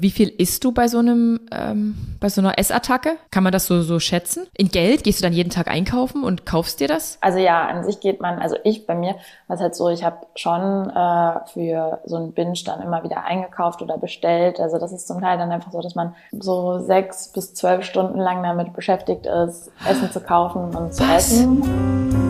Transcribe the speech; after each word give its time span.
Wie 0.00 0.10
viel 0.10 0.28
isst 0.28 0.64
du 0.64 0.72
bei 0.72 0.88
so 0.88 0.98
einem, 0.98 1.40
ähm, 1.52 1.94
bei 2.20 2.28
so 2.28 2.40
einer 2.40 2.58
Essattacke? 2.58 3.16
Kann 3.30 3.42
man 3.42 3.52
das 3.52 3.66
so, 3.66 3.82
so 3.82 4.00
schätzen? 4.00 4.46
In 4.56 4.68
Geld? 4.68 5.04
Gehst 5.04 5.20
du 5.20 5.22
dann 5.22 5.34
jeden 5.34 5.50
Tag 5.50 5.68
einkaufen 5.68 6.24
und 6.24 6.46
kaufst 6.46 6.80
dir 6.80 6.88
das? 6.88 7.18
Also 7.20 7.38
ja, 7.38 7.66
an 7.66 7.84
sich 7.84 8.00
geht 8.00 8.20
man, 8.20 8.38
also 8.38 8.56
ich 8.64 8.86
bei 8.86 8.94
mir, 8.94 9.16
was 9.46 9.60
halt 9.60 9.74
so, 9.74 9.90
ich 9.90 10.02
habe 10.02 10.26
schon 10.36 10.88
äh, 10.88 11.40
für 11.52 12.00
so 12.06 12.16
einen 12.16 12.32
Binge 12.32 12.54
dann 12.64 12.80
immer 12.80 13.04
wieder 13.04 13.24
eingekauft 13.24 13.82
oder 13.82 13.98
bestellt. 13.98 14.58
Also 14.58 14.78
das 14.78 14.92
ist 14.92 15.06
zum 15.06 15.20
Teil 15.20 15.36
dann 15.36 15.50
einfach 15.50 15.72
so, 15.72 15.82
dass 15.82 15.94
man 15.94 16.14
so 16.32 16.78
sechs 16.78 17.28
bis 17.28 17.52
zwölf 17.52 17.84
Stunden 17.84 18.18
lang 18.18 18.42
damit 18.42 18.72
beschäftigt 18.72 19.26
ist, 19.26 19.70
Essen 19.86 20.10
zu 20.10 20.20
kaufen 20.20 20.74
und 20.74 20.94
zu 20.94 21.02
was? 21.02 21.32
essen. 21.32 22.29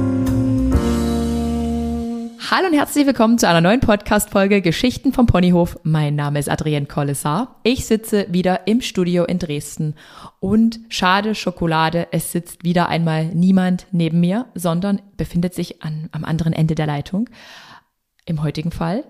Hallo 2.53 2.67
und 2.67 2.75
herzlich 2.75 3.07
willkommen 3.07 3.39
zu 3.39 3.47
einer 3.47 3.61
neuen 3.61 3.79
Podcast-Folge 3.79 4.61
Geschichten 4.61 5.13
vom 5.13 5.27
Ponyhof. 5.27 5.79
Mein 5.85 6.17
Name 6.17 6.41
ist 6.41 6.51
Adrienne 6.51 6.87
Kollessar. 6.87 7.61
Ich 7.63 7.87
sitze 7.87 8.27
wieder 8.29 8.67
im 8.67 8.81
Studio 8.81 9.23
in 9.23 9.39
Dresden 9.39 9.95
und 10.41 10.81
schade 10.89 11.37
Schokolade, 11.37 12.09
es 12.11 12.33
sitzt 12.33 12.65
wieder 12.65 12.89
einmal 12.89 13.27
niemand 13.27 13.87
neben 13.93 14.19
mir, 14.19 14.47
sondern 14.57 15.01
befindet 15.17 15.55
sich 15.55 15.81
an, 15.85 16.09
am 16.11 16.25
anderen 16.25 16.53
Ende 16.53 16.75
der 16.75 16.89
Leitung. 16.89 17.31
Im 18.25 18.43
heutigen 18.43 18.73
Fall 18.73 19.05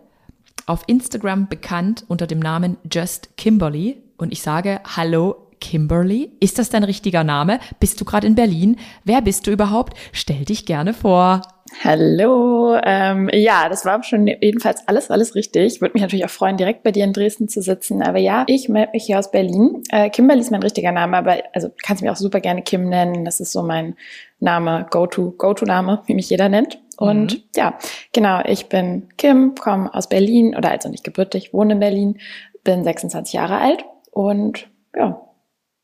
auf 0.67 0.83
Instagram 0.87 1.49
bekannt 1.49 2.05
unter 2.09 2.27
dem 2.27 2.41
Namen 2.41 2.77
Just 2.93 3.39
Kimberly 3.39 4.03
und 4.19 4.33
ich 4.33 4.43
sage 4.43 4.83
Hallo 4.85 5.51
Kimberly. 5.63 6.33
Ist 6.41 6.59
das 6.59 6.69
dein 6.69 6.85
richtiger 6.85 7.25
Name? 7.25 7.59
Bist 7.79 8.01
du 8.01 8.05
gerade 8.05 8.27
in 8.27 8.35
Berlin? 8.35 8.77
Wer 9.05 9.23
bist 9.23 9.47
du 9.47 9.51
überhaupt? 9.51 9.97
Stell 10.13 10.45
dich 10.45 10.67
gerne 10.67 10.93
vor. 10.93 11.41
Hallo. 11.83 12.77
Ähm, 12.83 13.31
ja, 13.33 13.69
das 13.69 13.85
war 13.85 14.03
schon 14.03 14.27
jedenfalls 14.27 14.87
alles, 14.89 15.11
alles 15.11 15.35
richtig. 15.35 15.81
Würde 15.81 15.93
mich 15.95 16.03
natürlich 16.03 16.25
auch 16.25 16.31
freuen, 16.31 16.57
direkt 16.57 16.83
bei 16.83 16.93
dir 16.93 17.05
in 17.05 17.13
Dresden 17.13 17.49
zu 17.49 17.63
sitzen. 17.63 18.03
Aber 18.03 18.19
ja, 18.19 18.45
ich 18.49 18.69
melde 18.69 18.93
mich 18.93 19.05
hier 19.05 19.19
aus 19.19 19.31
Berlin. 19.31 19.83
Äh, 19.91 20.11
Kimberly 20.11 20.41
ist 20.41 20.51
mein 20.51 20.63
richtiger 20.63 20.93
Name, 20.93 21.17
aber 21.17 21.39
also 21.53 21.71
kannst 21.83 22.03
mich 22.03 22.11
auch 22.11 22.17
super 22.17 22.41
gerne 22.41 22.63
Kim 22.63 22.89
nennen. 22.89 23.25
Das 23.25 23.41
ist 23.41 23.53
so 23.53 23.63
mein 23.63 23.97
Name, 24.41 24.87
Go-To, 24.91 25.33
Go-To-Name, 25.33 26.03
wie 26.07 26.15
mich 26.15 26.29
jeder 26.29 26.49
nennt. 26.49 26.81
Und 26.99 27.35
mhm. 27.35 27.43
ja, 27.57 27.79
genau, 28.13 28.43
ich 28.45 28.69
bin 28.69 29.09
Kim, 29.17 29.55
komme 29.55 29.95
aus 29.95 30.09
Berlin 30.09 30.55
oder 30.57 30.71
also 30.71 30.89
nicht 30.89 31.05
gebürtig, 31.05 31.55
wohne 31.55 31.75
in 31.75 31.81
Berlin, 31.81 32.19
bin 32.63 32.85
26 32.85 33.33
Jahre 33.33 33.59
alt 33.59 33.85
und 34.11 34.69
ja, 34.95 35.19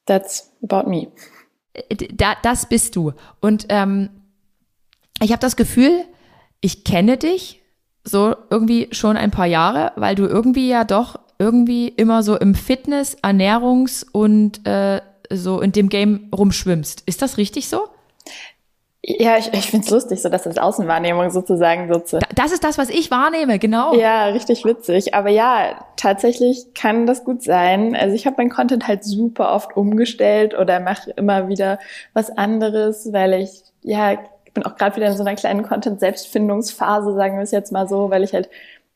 that's 0.05 0.53
about 0.62 0.91
me. 0.91 1.08
Äh, 1.72 1.97
da, 2.12 2.34
das 2.42 2.66
bist 2.69 2.97
du. 2.97 3.12
Und 3.41 3.66
ähm, 3.70 4.10
ich 5.22 5.31
habe 5.33 5.41
das 5.41 5.56
Gefühl, 5.56 6.05
ich 6.61 6.84
kenne 6.84 7.17
dich 7.17 7.62
so 8.05 8.34
irgendwie 8.50 8.89
schon 8.92 9.17
ein 9.17 9.31
paar 9.31 9.47
Jahre, 9.47 9.92
weil 9.97 10.14
du 10.14 10.27
irgendwie 10.27 10.69
ja 10.69 10.84
doch 10.84 11.19
irgendwie 11.39 11.89
immer 11.89 12.22
so 12.22 12.36
im 12.36 12.55
Fitness, 12.55 13.17
Ernährungs- 13.22 14.06
und 14.11 14.67
äh, 14.67 15.00
so 15.31 15.61
in 15.61 15.72
dem 15.72 15.89
Game 15.89 16.31
rumschwimmst. 16.34 17.03
Ist 17.06 17.20
das 17.20 17.37
richtig 17.37 17.69
so? 17.69 17.89
Ja, 19.09 19.37
ich, 19.39 19.53
ich 19.53 19.70
finde 19.70 19.84
es 19.84 19.91
lustig, 19.91 20.20
so 20.20 20.28
dass 20.28 20.42
das 20.42 20.59
Außenwahrnehmung 20.59 21.31
sozusagen 21.31 21.92
so 21.92 22.00
zu. 22.00 22.19
Das 22.34 22.50
ist 22.50 22.64
das, 22.64 22.77
was 22.77 22.91
ich 22.91 23.11
wahrnehme, 23.12 23.61
genau. 23.61 23.94
Ja, 23.94 24.27
richtig 24.27 24.64
witzig. 24.64 25.14
Aber 25.14 25.28
ja, 25.28 25.78
tatsächlich 25.97 26.75
kann 26.75 27.06
das 27.06 27.22
gut 27.22 27.42
sein. 27.44 27.94
Also 27.94 28.17
ich 28.17 28.27
habe 28.27 28.37
meinen 28.39 28.50
Content 28.50 28.89
halt 28.89 29.05
super 29.05 29.53
oft 29.53 29.77
umgestellt 29.77 30.59
oder 30.59 30.81
mache 30.81 31.12
immer 31.12 31.48
wieder 31.48 31.78
was 32.14 32.37
anderes, 32.37 33.12
weil 33.12 33.34
ich 33.34 33.62
ja 33.83 34.19
bin 34.56 34.66
auch 34.66 34.76
gerade 34.76 34.96
wieder 34.96 35.06
in 35.06 35.16
so 35.16 35.22
einer 35.22 35.36
kleinen 35.36 35.62
Content-Selbstfindungsphase, 35.62 37.14
sagen 37.14 37.36
wir 37.36 37.42
es 37.42 37.52
jetzt 37.52 37.70
mal 37.72 37.86
so, 37.86 38.10
weil 38.10 38.24
ich 38.24 38.32
halt 38.32 38.48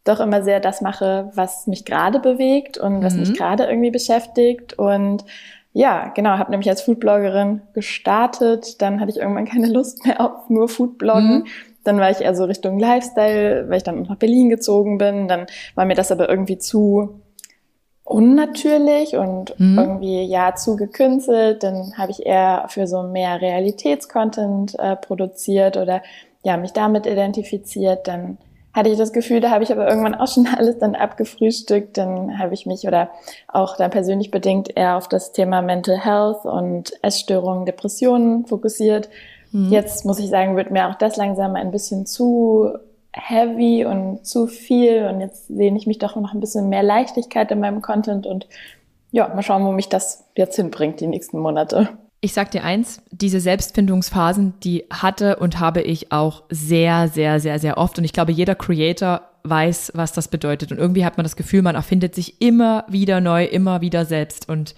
doch 0.05 0.19
immer 0.19 0.43
sehr 0.43 0.59
das 0.59 0.81
mache, 0.81 1.31
was 1.35 1.67
mich 1.67 1.85
gerade 1.85 2.19
bewegt 2.19 2.79
und 2.79 3.05
was 3.05 3.15
mhm. 3.15 3.21
mich 3.21 3.35
gerade 3.35 3.65
irgendwie 3.65 3.91
beschäftigt. 3.91 4.79
Und 4.79 5.25
ja, 5.73 6.09
genau, 6.09 6.31
habe 6.31 6.51
nämlich 6.51 6.69
als 6.69 6.83
Foodbloggerin 6.83 7.61
gestartet. 7.75 8.81
Dann 8.81 9.01
hatte 9.01 9.11
ich 9.11 9.19
irgendwann 9.19 9.45
keine 9.45 9.69
Lust 9.69 10.05
mehr 10.07 10.21
auf 10.21 10.49
nur 10.49 10.69
Foodbloggen. 10.69 11.41
Mhm. 11.41 11.47
Dann 11.85 11.99
war 11.99 12.11
ich 12.11 12.21
eher 12.21 12.35
so 12.35 12.45
Richtung 12.45 12.79
Lifestyle, 12.79 13.69
weil 13.69 13.77
ich 13.77 13.85
dann 13.85 14.03
nach 14.03 14.17
Berlin 14.17 14.49
gezogen 14.49 14.99
bin. 14.99 15.29
Dann 15.29 15.47
war 15.75 15.85
mir 15.85 15.95
das 15.95 16.11
aber 16.11 16.29
irgendwie 16.29 16.59
zu 16.59 17.20
unnatürlich 18.11 19.17
und 19.17 19.59
mhm. 19.59 19.79
irgendwie 19.79 20.23
ja 20.25 20.57
zu 20.57 20.77
gekünstelt. 20.77 21.63
Dann 21.63 21.97
habe 21.97 22.11
ich 22.11 22.27
eher 22.27 22.65
für 22.69 22.89
so 22.89 23.05
mehr 23.05 23.41
Realitätscontent 23.41 24.77
äh, 24.79 24.97
produziert 24.97 25.77
oder 25.77 26.03
ja 26.43 26.57
mich 26.57 26.73
damit 26.73 27.07
identifiziert. 27.07 28.09
Dann 28.09 28.39
hatte 28.73 28.91
ich 28.91 28.99
das 28.99 29.13
Gefühl, 29.13 29.41
da 29.41 29.51
habe 29.51 29.63
ich 29.63 29.71
aber 29.71 29.89
irgendwann 29.89 30.17
auch 30.17 30.27
schon 30.27 30.49
alles 30.57 30.79
dann 30.79 30.97
abgefrühstückt. 30.97 31.97
Dann 31.99 32.39
habe 32.41 32.53
ich 32.53 32.67
mich 32.67 32.85
oder 32.85 33.11
auch 33.47 33.77
dann 33.77 33.93
persönlich 33.93 34.33
bedingt 34.33 34.77
eher 34.77 34.97
auf 34.97 35.07
das 35.07 35.31
Thema 35.31 35.63
Mental 35.63 36.05
Health 36.05 36.45
und 36.45 36.93
Essstörungen, 37.03 37.65
Depressionen 37.65 38.45
fokussiert. 38.45 39.09
Mhm. 39.53 39.71
Jetzt 39.71 40.05
muss 40.05 40.19
ich 40.19 40.31
sagen, 40.31 40.57
wird 40.57 40.73
mir 40.73 40.89
auch 40.89 40.97
das 40.97 41.17
langsam 41.17 41.55
ein 41.55 41.71
bisschen 41.71 42.07
zu 42.07 42.71
heavy 43.13 43.85
und 43.85 44.25
zu 44.27 44.47
viel 44.47 45.07
und 45.07 45.21
jetzt 45.21 45.49
sehne 45.49 45.77
ich 45.77 45.87
mich 45.87 45.99
doch 45.99 46.17
noch 46.17 46.33
ein 46.33 46.41
bisschen 46.41 46.69
mehr 46.69 46.83
Leichtigkeit 46.83 47.51
in 47.51 47.61
meinem 47.61 47.83
Content 47.83 48.27
und 48.27 48.47
ja, 49.13 49.29
mal 49.29 49.43
schauen, 49.43 49.65
wo 49.65 49.73
mich 49.73 49.89
das 49.89 50.25
jetzt 50.37 50.57
hinbringt, 50.57 51.01
die 51.01 51.09
nächsten 51.09 51.39
Monate. 51.39 51.89
Ich 52.21 52.33
sag 52.33 52.51
dir 52.51 52.63
eins, 52.63 53.03
diese 53.11 53.41
Selbstfindungsphasen, 53.41 54.55
die 54.61 54.85
hatte 54.93 55.37
und 55.37 55.59
habe 55.59 55.81
ich 55.81 56.13
auch 56.13 56.45
sehr, 56.51 57.09
sehr, 57.09 57.41
sehr, 57.41 57.59
sehr 57.59 57.79
oft. 57.79 57.99
Und 57.99 58.05
ich 58.05 58.13
glaube, 58.13 58.31
jeder 58.31 58.55
Creator 58.55 59.23
weiß, 59.43 59.93
was 59.95 60.13
das 60.13 60.29
bedeutet. 60.29 60.71
Und 60.71 60.79
irgendwie 60.79 61.05
hat 61.05 61.17
man 61.17 61.25
das 61.25 61.35
Gefühl, 61.35 61.63
man 61.63 61.75
erfindet 61.75 62.15
sich 62.15 62.41
immer 62.43 62.85
wieder 62.89 63.21
neu, 63.21 63.45
immer 63.45 63.81
wieder 63.81 64.05
selbst. 64.05 64.49
Und 64.49 64.75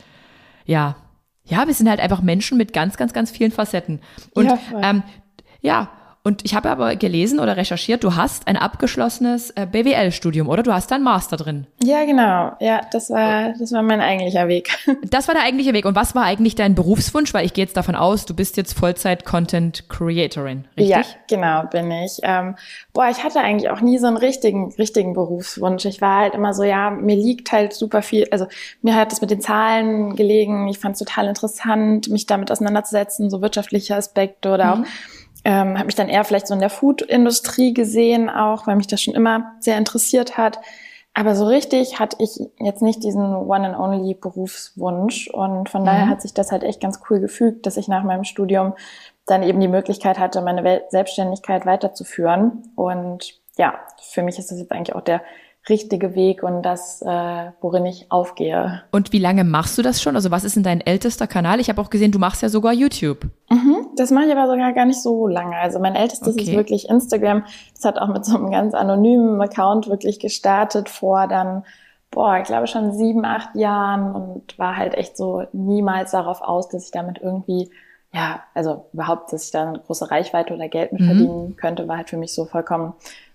ja, 0.64 0.96
ja, 1.44 1.66
wir 1.66 1.74
sind 1.74 1.90
halt 1.90 2.00
einfach 2.00 2.22
Menschen 2.22 2.58
mit 2.58 2.72
ganz, 2.72 2.96
ganz, 2.96 3.12
ganz 3.12 3.32
vielen 3.32 3.50
Facetten. 3.50 4.00
Und 4.34 4.46
ja, 4.46 4.58
ähm, 4.80 5.02
ja 5.60 5.90
und 6.24 6.44
ich 6.44 6.54
habe 6.54 6.70
aber 6.70 6.94
gelesen 6.94 7.40
oder 7.40 7.56
recherchiert, 7.56 8.04
du 8.04 8.14
hast 8.14 8.46
ein 8.46 8.56
abgeschlossenes 8.56 9.50
äh, 9.50 9.66
BWL-Studium, 9.66 10.48
oder? 10.48 10.62
Du 10.62 10.72
hast 10.72 10.88
da 10.92 10.94
einen 10.94 11.02
Master 11.02 11.36
drin. 11.36 11.66
Ja, 11.82 12.04
genau. 12.04 12.52
Ja, 12.60 12.82
das 12.92 13.10
war, 13.10 13.54
das 13.58 13.72
war 13.72 13.82
mein 13.82 14.00
eigentlicher 14.00 14.46
Weg. 14.48 14.70
Das 15.12 15.28
war 15.28 15.34
der 15.34 15.44
eigentliche 15.44 15.74
Weg. 15.74 15.84
Und 15.84 15.94
was 15.94 16.14
war 16.14 16.22
eigentlich 16.22 16.54
dein 16.54 16.74
Berufswunsch? 16.74 17.34
Weil 17.34 17.44
ich 17.44 17.52
gehe 17.52 17.64
jetzt 17.64 17.76
davon 17.76 17.94
aus, 17.94 18.24
du 18.24 18.34
bist 18.34 18.56
jetzt 18.56 18.72
Vollzeit-Content-Creatorin, 18.78 20.64
richtig? 20.76 20.88
Ja, 20.88 21.02
genau, 21.28 21.64
bin 21.64 21.90
ich. 21.90 22.18
Ähm, 22.22 22.54
boah, 22.92 23.08
ich 23.10 23.22
hatte 23.22 23.40
eigentlich 23.40 23.68
auch 23.70 23.80
nie 23.80 23.98
so 23.98 24.06
einen 24.06 24.16
richtigen, 24.16 24.72
richtigen 24.74 25.12
Berufswunsch. 25.12 25.84
Ich 25.84 26.00
war 26.00 26.20
halt 26.20 26.34
immer 26.34 26.54
so, 26.54 26.62
ja, 26.62 26.90
mir 26.90 27.16
liegt 27.16 27.52
halt 27.52 27.72
super 27.74 28.00
viel, 28.00 28.26
also 28.30 28.46
mir 28.80 28.94
hat 28.94 29.12
das 29.12 29.20
mit 29.20 29.30
den 29.30 29.40
Zahlen 29.40 30.16
gelegen. 30.16 30.68
Ich 30.68 30.78
fand 30.78 30.94
es 30.94 31.00
total 31.00 31.26
interessant, 31.26 32.08
mich 32.08 32.26
damit 32.26 32.50
auseinanderzusetzen, 32.50 33.28
so 33.28 33.42
wirtschaftliche 33.42 33.96
Aspekte 33.96 34.50
oder 34.50 34.76
mhm. 34.76 34.84
auch 34.84 34.86
ähm, 35.44 35.76
habe 35.76 35.86
mich 35.86 35.94
dann 35.94 36.08
eher 36.08 36.24
vielleicht 36.24 36.46
so 36.46 36.54
in 36.54 36.60
der 36.60 36.70
Food-Industrie 36.70 37.74
gesehen, 37.74 38.30
auch 38.30 38.66
weil 38.66 38.76
mich 38.76 38.86
das 38.86 39.02
schon 39.02 39.14
immer 39.14 39.52
sehr 39.60 39.78
interessiert 39.78 40.36
hat. 40.36 40.60
Aber 41.14 41.34
so 41.34 41.46
richtig 41.46 41.98
hatte 41.98 42.16
ich 42.20 42.40
jetzt 42.58 42.80
nicht 42.80 43.04
diesen 43.04 43.34
One-and-Only 43.34 44.14
Berufswunsch 44.14 45.28
und 45.28 45.68
von 45.68 45.82
mhm. 45.82 45.86
daher 45.86 46.08
hat 46.08 46.22
sich 46.22 46.32
das 46.32 46.52
halt 46.52 46.62
echt 46.62 46.80
ganz 46.80 47.00
cool 47.10 47.20
gefügt, 47.20 47.66
dass 47.66 47.76
ich 47.76 47.88
nach 47.88 48.02
meinem 48.02 48.24
Studium 48.24 48.74
dann 49.26 49.42
eben 49.42 49.60
die 49.60 49.68
Möglichkeit 49.68 50.18
hatte, 50.18 50.40
meine 50.40 50.82
Selbstständigkeit 50.88 51.66
weiterzuführen. 51.66 52.62
Und 52.76 53.34
ja, 53.56 53.74
für 54.00 54.22
mich 54.22 54.38
ist 54.38 54.50
das 54.50 54.58
jetzt 54.58 54.72
eigentlich 54.72 54.94
auch 54.94 55.02
der 55.02 55.22
richtige 55.68 56.14
Weg 56.14 56.42
und 56.42 56.62
das, 56.62 57.02
äh, 57.02 57.52
worin 57.60 57.86
ich 57.86 58.10
aufgehe. 58.10 58.82
Und 58.90 59.12
wie 59.12 59.18
lange 59.18 59.44
machst 59.44 59.78
du 59.78 59.82
das 59.82 60.02
schon? 60.02 60.16
Also 60.16 60.30
was 60.30 60.44
ist 60.44 60.56
denn 60.56 60.64
dein 60.64 60.80
ältester 60.80 61.26
Kanal? 61.26 61.60
Ich 61.60 61.68
habe 61.68 61.80
auch 61.80 61.90
gesehen, 61.90 62.10
du 62.10 62.18
machst 62.18 62.42
ja 62.42 62.48
sogar 62.48 62.72
YouTube. 62.72 63.26
Mhm, 63.48 63.81
das 63.96 64.10
mache 64.10 64.26
ich 64.26 64.32
aber 64.32 64.50
sogar 64.50 64.72
gar 64.72 64.84
nicht 64.84 65.02
so 65.02 65.26
lange. 65.26 65.56
Also 65.56 65.78
mein 65.78 65.94
ältestes 65.94 66.34
okay. 66.34 66.42
ist 66.42 66.52
wirklich 66.52 66.88
Instagram. 66.88 67.44
Das 67.74 67.84
hat 67.84 67.98
auch 67.98 68.08
mit 68.08 68.24
so 68.24 68.36
einem 68.36 68.50
ganz 68.50 68.74
anonymen 68.74 69.40
Account 69.40 69.88
wirklich 69.88 70.20
gestartet 70.20 70.88
vor 70.88 71.26
dann, 71.28 71.64
boah, 72.10 72.38
ich 72.38 72.44
glaube 72.44 72.66
schon 72.66 72.92
sieben, 72.92 73.24
acht 73.24 73.54
Jahren 73.54 74.14
und 74.14 74.58
war 74.58 74.76
halt 74.76 74.94
echt 74.94 75.16
so 75.16 75.44
niemals 75.52 76.12
darauf 76.12 76.42
aus, 76.42 76.68
dass 76.68 76.84
ich 76.84 76.90
damit 76.90 77.18
irgendwie 77.20 77.70
ja, 78.14 78.40
also 78.52 78.84
überhaupt, 78.92 79.32
dass 79.32 79.46
ich 79.46 79.52
da 79.52 79.66
eine 79.66 79.78
große 79.78 80.10
Reichweite 80.10 80.52
oder 80.52 80.68
Geld 80.68 80.92
mit 80.92 81.00
mhm. 81.00 81.06
verdienen 81.06 81.56
könnte, 81.56 81.88
war 81.88 81.96
halt 81.96 82.10
für 82.10 82.18
mich 82.18 82.34
so 82.34 82.44
vollkommen 82.44 82.92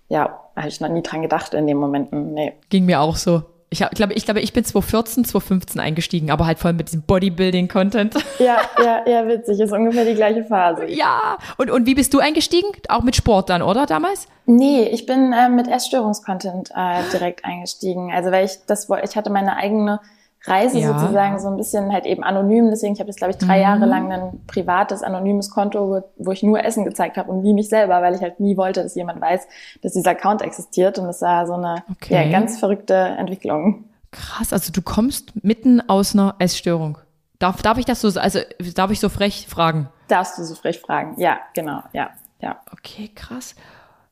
ja, 0.08 0.40
habe 0.56 0.68
ich 0.68 0.80
noch 0.80 0.88
nie 0.88 1.02
dran 1.02 1.22
gedacht 1.22 1.54
in 1.54 1.66
den 1.66 1.76
Momenten. 1.76 2.32
Nee. 2.32 2.54
Ging 2.70 2.86
mir 2.86 3.00
auch 3.00 3.16
so. 3.16 3.42
Ich 3.70 3.84
glaube, 3.90 4.14
ich, 4.14 4.24
glaube, 4.24 4.40
ich 4.40 4.54
bin 4.54 4.64
2014, 4.64 5.24
2015 5.24 5.80
eingestiegen, 5.80 6.30
aber 6.30 6.46
halt 6.46 6.58
voll 6.58 6.72
mit 6.72 6.88
diesem 6.88 7.02
Bodybuilding-Content. 7.02 8.14
Ja, 8.38 8.60
ja, 8.82 9.02
ja, 9.06 9.26
witzig. 9.26 9.58
Ist 9.58 9.72
ungefähr 9.72 10.04
die 10.04 10.14
gleiche 10.14 10.44
Phase. 10.44 10.86
Ja. 10.86 11.38
Und, 11.56 11.70
und 11.70 11.86
wie 11.86 11.94
bist 11.94 12.14
du 12.14 12.20
eingestiegen? 12.20 12.68
Auch 12.88 13.02
mit 13.02 13.16
Sport 13.16 13.50
dann, 13.50 13.62
oder 13.62 13.84
damals? 13.84 14.28
Nee, 14.46 14.84
ich 14.84 15.04
bin 15.06 15.32
äh, 15.32 15.48
mit 15.48 15.66
Essstörungskontent 15.66 16.70
äh, 16.74 17.02
direkt 17.12 17.44
eingestiegen. 17.44 18.12
Also 18.12 18.30
weil 18.30 18.46
ich 18.46 18.58
das 18.66 18.88
ich 19.02 19.16
hatte 19.16 19.30
meine 19.30 19.56
eigene 19.56 20.00
Reise 20.44 20.78
ja. 20.78 20.98
sozusagen 20.98 21.38
so 21.40 21.48
ein 21.48 21.56
bisschen 21.56 21.92
halt 21.92 22.06
eben 22.06 22.22
anonym. 22.22 22.70
Deswegen, 22.70 22.94
ich 22.94 23.00
habe 23.00 23.08
jetzt, 23.08 23.18
glaube 23.18 23.32
ich, 23.32 23.38
drei 23.38 23.56
mhm. 23.56 23.62
Jahre 23.62 23.86
lang 23.86 24.12
ein 24.12 24.40
privates, 24.46 25.02
anonymes 25.02 25.50
Konto, 25.50 26.02
wo 26.16 26.32
ich 26.32 26.42
nur 26.42 26.64
Essen 26.64 26.84
gezeigt 26.84 27.16
habe 27.16 27.30
und 27.30 27.42
wie 27.42 27.54
mich 27.54 27.68
selber, 27.68 28.00
weil 28.02 28.14
ich 28.14 28.22
halt 28.22 28.40
nie 28.40 28.56
wollte, 28.56 28.82
dass 28.82 28.94
jemand 28.94 29.20
weiß, 29.20 29.46
dass 29.82 29.92
dieser 29.92 30.12
Account 30.12 30.42
existiert. 30.42 30.98
Und 30.98 31.06
das 31.06 31.20
war 31.22 31.46
so 31.46 31.54
eine 31.54 31.82
okay. 31.90 32.14
ja, 32.14 32.30
ganz 32.30 32.58
verrückte 32.58 32.94
Entwicklung. 32.94 33.84
Krass, 34.10 34.52
also 34.52 34.72
du 34.72 34.80
kommst 34.80 35.44
mitten 35.44 35.86
aus 35.88 36.14
einer 36.14 36.36
Essstörung. 36.38 36.98
Darf, 37.38 37.62
darf 37.62 37.78
ich 37.78 37.84
das 37.84 38.00
so, 38.00 38.18
also 38.18 38.40
darf 38.74 38.90
ich 38.90 39.00
so 39.00 39.08
frech 39.08 39.46
fragen? 39.48 39.88
Darfst 40.08 40.38
du 40.38 40.44
so 40.44 40.54
frech 40.54 40.80
fragen? 40.80 41.20
Ja, 41.20 41.38
genau, 41.54 41.82
ja, 41.92 42.10
ja. 42.40 42.60
Okay, 42.72 43.10
krass, 43.14 43.54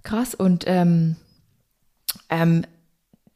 krass. 0.03 0.35
Und 0.35 0.65
ähm, 0.67 1.17
ähm, 2.31 2.65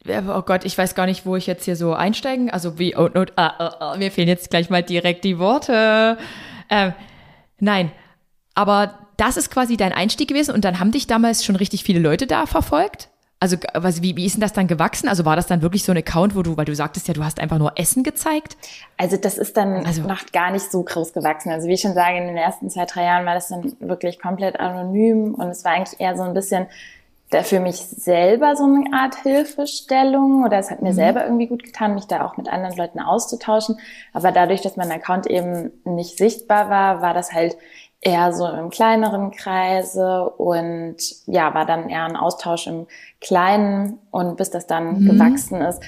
oh 0.07 0.41
Gott, 0.41 0.65
ich 0.65 0.77
weiß 0.77 0.95
gar 0.95 1.05
nicht, 1.05 1.25
wo 1.25 1.35
ich 1.35 1.47
jetzt 1.47 1.65
hier 1.65 1.75
so 1.75 1.93
einsteigen. 1.93 2.49
Also 2.49 2.79
wie, 2.79 2.95
oh, 2.95 3.09
oh, 3.13 3.25
ah, 3.35 3.53
oh, 3.59 3.93
oh, 3.93 3.97
mir 3.97 4.11
fehlen 4.11 4.27
jetzt 4.27 4.49
gleich 4.49 4.69
mal 4.69 4.83
direkt 4.83 5.23
die 5.23 5.39
Worte. 5.39 6.17
Ähm, 6.69 6.93
nein, 7.59 7.91
aber 8.55 8.97
das 9.17 9.37
ist 9.37 9.51
quasi 9.51 9.77
dein 9.77 9.93
Einstieg 9.93 10.27
gewesen 10.27 10.55
und 10.55 10.65
dann 10.65 10.79
haben 10.79 10.91
dich 10.91 11.07
damals 11.07 11.45
schon 11.45 11.55
richtig 11.55 11.83
viele 11.83 11.99
Leute 11.99 12.25
da 12.27 12.45
verfolgt? 12.45 13.09
Also 13.39 13.57
was, 13.73 14.03
wie, 14.03 14.15
wie 14.15 14.25
ist 14.25 14.35
denn 14.35 14.41
das 14.41 14.53
dann 14.53 14.67
gewachsen? 14.67 15.07
Also 15.07 15.25
war 15.25 15.35
das 15.35 15.47
dann 15.47 15.63
wirklich 15.63 15.83
so 15.83 15.91
ein 15.91 15.97
Account, 15.97 16.35
wo 16.35 16.43
du, 16.43 16.57
weil 16.57 16.65
du 16.65 16.75
sagtest 16.75 17.07
ja, 17.07 17.15
du 17.15 17.23
hast 17.23 17.39
einfach 17.39 17.57
nur 17.57 17.73
Essen 17.75 18.03
gezeigt? 18.03 18.55
Also 18.97 19.17
das 19.17 19.39
ist 19.39 19.57
dann 19.57 19.83
also, 19.83 20.03
noch 20.03 20.23
gar 20.31 20.51
nicht 20.51 20.71
so 20.71 20.83
groß 20.83 21.13
gewachsen. 21.13 21.51
Also 21.51 21.67
wie 21.67 21.73
ich 21.73 21.81
schon 21.81 21.95
sage, 21.95 22.17
in 22.17 22.27
den 22.27 22.37
ersten 22.37 22.69
zwei, 22.69 22.85
drei 22.85 23.03
Jahren 23.03 23.25
war 23.25 23.33
das 23.33 23.47
dann 23.47 23.75
wirklich 23.79 24.19
komplett 24.19 24.59
anonym 24.59 25.33
und 25.33 25.47
es 25.47 25.63
war 25.63 25.71
eigentlich 25.71 25.99
eher 25.99 26.15
so 26.15 26.21
ein 26.21 26.35
bisschen 26.35 26.67
da 27.31 27.43
für 27.43 27.61
mich 27.61 27.77
selber 27.77 28.55
so 28.57 28.65
eine 28.65 28.93
Art 28.93 29.15
Hilfestellung 29.23 30.43
oder 30.43 30.59
es 30.59 30.69
hat 30.69 30.81
mir 30.81 30.91
mhm. 30.91 30.95
selber 30.95 31.23
irgendwie 31.23 31.47
gut 31.47 31.63
getan, 31.63 31.95
mich 31.95 32.05
da 32.05 32.25
auch 32.25 32.37
mit 32.37 32.51
anderen 32.51 32.75
Leuten 32.75 32.99
auszutauschen. 32.99 33.79
Aber 34.13 34.31
dadurch, 34.31 34.61
dass 34.61 34.75
mein 34.75 34.91
Account 34.91 35.27
eben 35.27 35.71
nicht 35.85 36.17
sichtbar 36.17 36.69
war, 36.69 37.01
war 37.01 37.13
das 37.13 37.31
halt 37.31 37.57
eher 38.01 38.33
so 38.33 38.47
im 38.47 38.69
kleineren 38.69 39.31
Kreise 39.31 40.29
und 40.29 40.97
ja, 41.25 41.53
war 41.53 41.65
dann 41.65 41.89
eher 41.89 42.03
ein 42.03 42.17
Austausch 42.17 42.67
im 42.67 42.87
Kleinen 43.21 43.99
und 44.11 44.35
bis 44.35 44.49
das 44.49 44.67
dann 44.67 45.01
mhm. 45.01 45.05
gewachsen 45.05 45.61
ist, 45.61 45.81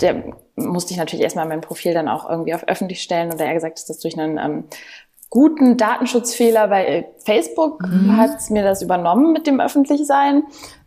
der 0.00 0.22
musste 0.56 0.92
ich 0.92 0.98
natürlich 0.98 1.24
erstmal 1.24 1.48
mein 1.48 1.60
Profil 1.60 1.94
dann 1.94 2.08
auch 2.08 2.28
irgendwie 2.28 2.54
auf 2.54 2.68
öffentlich 2.68 3.02
stellen 3.02 3.32
oder 3.32 3.46
eher 3.46 3.54
gesagt 3.54 3.78
ist 3.78 3.90
das 3.90 3.98
durch 3.98 4.16
einen 4.18 4.38
ähm, 4.38 4.64
guten 5.34 5.76
Datenschutzfehler 5.76 6.68
bei 6.68 7.08
Facebook 7.24 7.82
mhm. 7.82 8.16
hat 8.16 8.50
mir 8.50 8.62
das 8.62 8.82
übernommen 8.82 9.32
mit 9.32 9.48
dem 9.48 9.58
Öffentlichsein. 9.58 10.44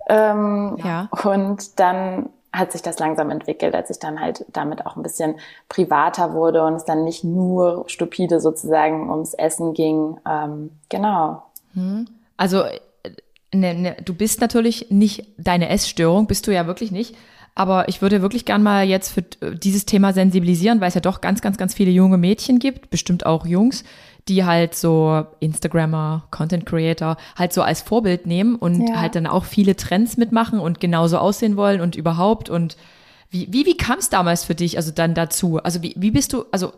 Ähm, 0.09 0.77
ja. 0.83 1.09
Und 1.23 1.79
dann 1.79 2.29
hat 2.53 2.71
sich 2.71 2.81
das 2.81 2.97
langsam 2.99 3.29
entwickelt, 3.29 3.75
als 3.75 3.89
ich 3.89 3.99
dann 3.99 4.19
halt 4.19 4.45
damit 4.51 4.85
auch 4.85 4.95
ein 4.95 5.03
bisschen 5.03 5.35
privater 5.69 6.33
wurde 6.33 6.63
und 6.63 6.73
es 6.73 6.85
dann 6.85 7.03
nicht 7.03 7.23
nur 7.23 7.83
stupide 7.87 8.39
sozusagen 8.39 9.09
ums 9.09 9.33
Essen 9.33 9.73
ging. 9.73 10.17
Ähm, 10.27 10.71
genau. 10.89 11.43
Hm. 11.73 12.07
Also 12.37 12.63
ne, 13.53 13.73
ne, 13.73 13.97
du 14.03 14.13
bist 14.13 14.41
natürlich 14.41 14.87
nicht 14.89 15.27
deine 15.37 15.69
Essstörung, 15.69 16.27
bist 16.27 16.47
du 16.47 16.51
ja 16.51 16.67
wirklich 16.67 16.91
nicht. 16.91 17.15
Aber 17.55 17.89
ich 17.89 18.03
würde 18.03 18.21
wirklich 18.21 18.45
gern 18.45 18.61
mal 18.61 18.85
jetzt 18.85 19.09
für 19.09 19.23
dieses 19.23 19.85
Thema 19.85 20.13
sensibilisieren, 20.13 20.79
weil 20.79 20.89
es 20.89 20.93
ja 20.93 21.01
doch 21.01 21.21
ganz, 21.21 21.41
ganz, 21.41 21.57
ganz 21.57 21.73
viele 21.73 21.89
junge 21.89 22.17
Mädchen 22.17 22.59
gibt, 22.59 22.91
bestimmt 22.91 23.25
auch 23.25 23.47
Jungs, 23.47 23.83
die 24.29 24.45
halt 24.45 24.75
so 24.75 25.25
Instagrammer, 25.39 26.27
Content 26.31 26.65
Creator 26.65 27.17
halt 27.35 27.53
so 27.53 27.61
als 27.61 27.81
Vorbild 27.81 28.25
nehmen 28.25 28.55
und 28.55 28.87
ja. 28.87 28.99
halt 28.99 29.15
dann 29.15 29.27
auch 29.27 29.45
viele 29.45 29.75
Trends 29.75 30.17
mitmachen 30.17 30.59
und 30.59 30.79
genauso 30.79 31.17
aussehen 31.17 31.57
wollen 31.57 31.81
und 31.81 31.95
überhaupt 31.95 32.49
und 32.49 32.77
wie, 33.29 33.47
wie, 33.51 33.65
wie 33.65 33.77
kam 33.77 33.99
es 33.99 34.09
damals 34.09 34.45
für 34.45 34.55
dich 34.55 34.77
also 34.77 34.91
dann 34.91 35.13
dazu? 35.13 35.57
Also 35.57 35.81
wie, 35.81 35.93
wie 35.97 36.11
bist 36.11 36.33
du, 36.33 36.45
also, 36.51 36.71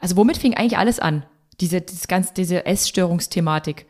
also 0.00 0.16
womit 0.16 0.36
fing 0.36 0.54
eigentlich 0.54 0.78
alles 0.78 1.00
an? 1.00 1.24
Diese, 1.60 1.80
dieses 1.80 2.08
ganz, 2.08 2.32
diese 2.32 2.66
Essstörungsthematik? 2.66 3.86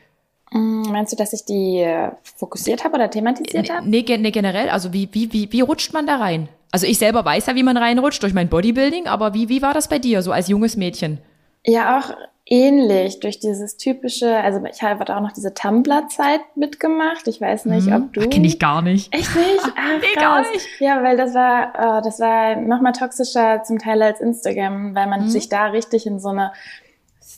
Mm, 0.52 0.82
meinst 0.92 1.12
du, 1.12 1.16
dass 1.16 1.32
ich 1.32 1.44
die 1.44 1.80
äh, 1.80 2.10
fokussiert 2.22 2.84
habe 2.84 2.94
oder 2.94 3.10
thematisiert 3.10 3.70
habe? 3.70 3.88
Nee, 3.88 4.04
nee, 4.06 4.30
generell. 4.30 4.68
Also 4.68 4.92
wie, 4.92 5.08
wie, 5.12 5.32
wie, 5.32 5.50
wie 5.50 5.60
rutscht 5.60 5.92
man 5.92 6.06
da 6.06 6.16
rein? 6.16 6.48
Also 6.70 6.86
ich 6.86 6.98
selber 6.98 7.24
weiß 7.24 7.46
ja, 7.46 7.54
wie 7.54 7.62
man 7.62 7.76
reinrutscht 7.76 8.22
durch 8.22 8.34
mein 8.34 8.48
Bodybuilding, 8.48 9.06
aber 9.06 9.34
wie, 9.34 9.48
wie 9.48 9.62
war 9.62 9.74
das 9.74 9.88
bei 9.88 9.98
dir, 9.98 10.22
so 10.22 10.32
als 10.32 10.48
junges 10.48 10.76
Mädchen? 10.76 11.18
Ja, 11.64 11.98
auch 11.98 12.10
ähnlich 12.46 13.20
durch 13.20 13.40
dieses 13.40 13.76
typische, 13.76 14.36
also 14.36 14.62
ich 14.66 14.82
habe 14.82 15.04
auch 15.14 15.20
noch 15.20 15.32
diese 15.32 15.54
Tumblr-Zeit 15.54 16.40
mitgemacht. 16.56 17.26
Ich 17.26 17.40
weiß 17.40 17.64
nicht, 17.66 17.86
mhm. 17.86 17.94
ob 17.94 18.12
du. 18.12 18.28
Kenne 18.28 18.46
ich 18.46 18.58
gar 18.58 18.82
nicht. 18.82 19.14
Echt 19.14 19.34
nicht? 19.34 19.64
Ach, 19.76 20.00
nee, 20.00 20.20
gar 20.20 20.40
nicht. 20.52 20.66
Ja, 20.78 21.02
weil 21.02 21.16
das 21.16 21.34
war, 21.34 21.72
oh, 21.78 22.04
das 22.04 22.20
war 22.20 22.56
noch 22.56 22.80
mal 22.80 22.92
toxischer 22.92 23.62
zum 23.62 23.78
Teil 23.78 24.02
als 24.02 24.20
Instagram, 24.20 24.94
weil 24.94 25.06
man 25.06 25.22
mhm. 25.22 25.28
sich 25.28 25.48
da 25.48 25.66
richtig 25.66 26.06
in 26.06 26.20
so 26.20 26.28
eine 26.28 26.52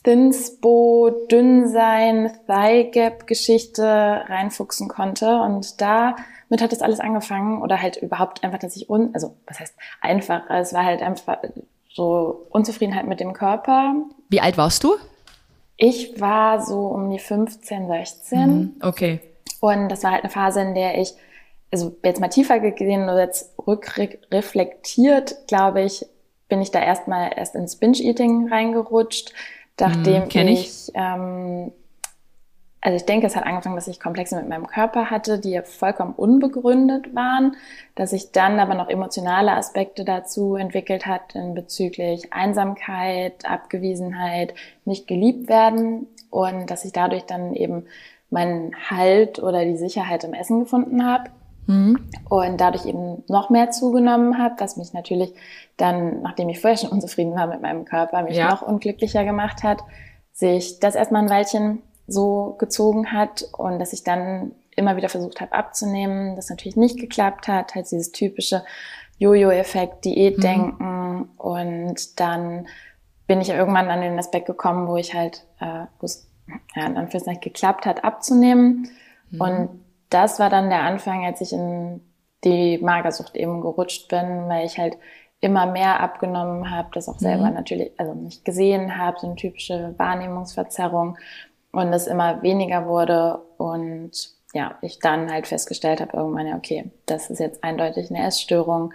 Thinspo, 0.03 1.09
Dünnsein, 1.31 2.31
Thigh 2.47 2.91
Gap 2.91 3.27
Geschichte 3.27 3.83
reinfuchsen 4.27 4.87
konnte 4.87 5.39
und 5.41 5.81
damit 5.81 6.61
hat 6.61 6.71
das 6.71 6.81
alles 6.81 6.99
angefangen 6.99 7.61
oder 7.61 7.81
halt 7.81 7.97
überhaupt 7.97 8.43
einfach, 8.43 8.59
dass 8.59 8.75
ich 8.75 8.89
un, 8.89 9.11
also 9.13 9.35
was 9.47 9.59
heißt 9.59 9.75
einfach, 10.01 10.49
es 10.49 10.73
war 10.73 10.85
halt 10.85 11.01
einfach 11.01 11.39
so 11.97 12.47
Unzufriedenheit 12.51 13.07
mit 13.07 13.19
dem 13.19 13.33
Körper. 13.33 13.95
Wie 14.29 14.39
alt 14.39 14.57
warst 14.57 14.83
du? 14.83 14.95
Ich 15.75 16.21
war 16.21 16.63
so 16.63 16.87
um 16.87 17.09
die 17.09 17.19
15, 17.19 17.87
16. 17.87 18.39
Mhm, 18.39 18.75
okay. 18.81 19.19
Und 19.59 19.89
das 19.89 20.03
war 20.03 20.11
halt 20.11 20.23
eine 20.23 20.31
Phase, 20.31 20.61
in 20.61 20.75
der 20.75 20.99
ich, 20.99 21.13
also 21.71 21.95
jetzt 22.03 22.21
mal 22.21 22.29
tiefer 22.29 22.59
gesehen 22.59 23.03
oder 23.03 23.21
jetzt 23.21 23.53
rückreflektiert, 23.67 25.47
glaube 25.47 25.81
ich, 25.81 26.05
bin 26.47 26.61
ich 26.61 26.71
da 26.71 26.79
erstmal 26.79 27.31
erst 27.35 27.55
ins 27.55 27.75
Binge-Eating 27.75 28.47
reingerutscht, 28.49 29.33
nachdem 29.79 30.25
mhm, 30.25 30.47
ich, 30.47 30.59
ich 30.59 30.91
ähm, 30.93 31.71
also 32.79 32.95
ich 32.95 33.05
denke, 33.05 33.25
es 33.25 33.35
hat 33.35 33.45
angefangen, 33.45 33.75
dass 33.75 33.87
ich 33.87 33.99
Komplexe 33.99 34.35
mit 34.35 34.47
meinem 34.47 34.67
Körper 34.67 35.09
hatte, 35.09 35.39
die 35.39 35.59
vollkommen 35.63 36.13
unbegründet 36.13 37.15
waren, 37.15 37.55
dass 37.95 38.13
ich 38.13 38.31
dann 38.31 38.59
aber 38.59 38.75
noch 38.75 38.89
emotionale 38.89 39.53
Aspekte 39.53 40.05
dazu 40.05 40.55
entwickelt 40.55 41.05
hat 41.05 41.33
bezüglich 41.53 42.31
Einsamkeit, 42.33 43.49
Abgewiesenheit, 43.49 44.53
nicht 44.85 45.07
geliebt 45.07 45.49
werden 45.49 46.07
und 46.29 46.69
dass 46.69 46.85
ich 46.85 46.93
dadurch 46.93 47.23
dann 47.23 47.55
eben 47.55 47.85
meinen 48.29 48.75
Halt 48.89 49.41
oder 49.41 49.65
die 49.65 49.77
Sicherheit 49.77 50.23
im 50.23 50.33
Essen 50.33 50.59
gefunden 50.59 51.05
habe. 51.05 51.31
Mhm. 51.65 51.99
Und 52.29 52.61
dadurch 52.61 52.85
eben 52.85 53.23
noch 53.27 53.49
mehr 53.49 53.71
zugenommen 53.71 54.37
habe, 54.37 54.55
was 54.59 54.77
mich 54.77 54.93
natürlich 54.93 55.33
dann, 55.75 56.21
nachdem 56.21 56.47
ich 56.49 56.59
vorher 56.59 56.77
schon 56.77 56.89
unzufrieden 56.91 57.35
war 57.35 57.47
mit 57.47 57.61
meinem 57.61 57.85
Körper, 57.85 58.21
mich 58.21 58.37
ja. 58.37 58.49
noch 58.49 58.61
unglücklicher 58.61 59.25
gemacht 59.25 59.63
hat, 59.63 59.79
sich 60.31 60.79
das 60.79 60.95
erstmal 60.95 61.23
ein 61.23 61.29
Weilchen 61.29 61.81
so 62.07 62.55
gezogen 62.57 63.11
hat 63.11 63.47
und 63.57 63.79
dass 63.79 63.93
ich 63.93 64.03
dann 64.03 64.53
immer 64.75 64.95
wieder 64.95 65.09
versucht 65.09 65.41
habe 65.41 65.51
abzunehmen, 65.51 66.35
das 66.35 66.49
natürlich 66.49 66.77
nicht 66.77 66.99
geklappt 66.99 67.47
hat, 67.47 67.75
halt 67.75 67.91
dieses 67.91 68.11
typische 68.11 68.63
Jojo-Effekt, 69.19 70.05
Diätdenken 70.05 71.17
mhm. 71.17 71.29
und 71.37 72.19
dann 72.19 72.67
bin 73.25 73.41
ich 73.41 73.49
irgendwann 73.49 73.89
an 73.89 74.01
den 74.01 74.17
Aspekt 74.17 74.45
gekommen, 74.45 74.87
wo 74.87 74.95
ich 74.95 75.13
halt, 75.13 75.45
äh, 75.59 75.85
wo 75.99 76.05
es 76.05 76.29
ja, 76.75 76.85
in 76.85 76.95
Anführungszeichen 76.95 77.41
geklappt 77.41 77.85
hat, 77.85 78.03
abzunehmen 78.03 78.89
mhm. 79.31 79.41
und 79.41 79.69
das 80.09 80.39
war 80.39 80.49
dann 80.49 80.69
der 80.69 80.83
Anfang, 80.83 81.25
als 81.25 81.41
ich 81.41 81.51
in 81.51 82.01
die 82.43 82.77
Magersucht 82.77 83.35
eben 83.35 83.61
gerutscht 83.61 84.07
bin, 84.07 84.47
weil 84.47 84.65
ich 84.65 84.77
halt 84.77 84.97
immer 85.39 85.65
mehr 85.65 85.99
abgenommen 85.99 86.71
habe, 86.71 86.89
das 86.93 87.09
auch 87.09 87.19
selber 87.19 87.47
mhm. 87.47 87.55
natürlich, 87.55 87.91
also 87.99 88.13
nicht 88.13 88.45
gesehen 88.45 88.97
habe, 88.97 89.19
so 89.19 89.27
eine 89.27 89.35
typische 89.35 89.93
Wahrnehmungsverzerrung 89.97 91.17
und 91.71 91.93
es 91.93 92.07
immer 92.07 92.41
weniger 92.41 92.85
wurde 92.85 93.39
und 93.57 94.11
ja, 94.53 94.75
ich 94.81 94.99
dann 94.99 95.31
halt 95.31 95.47
festgestellt 95.47 96.01
habe 96.01 96.17
irgendwann, 96.17 96.47
ja, 96.47 96.55
okay, 96.55 96.91
das 97.05 97.29
ist 97.29 97.39
jetzt 97.39 97.63
eindeutig 97.63 98.09
eine 98.09 98.25
Essstörung. 98.25 98.93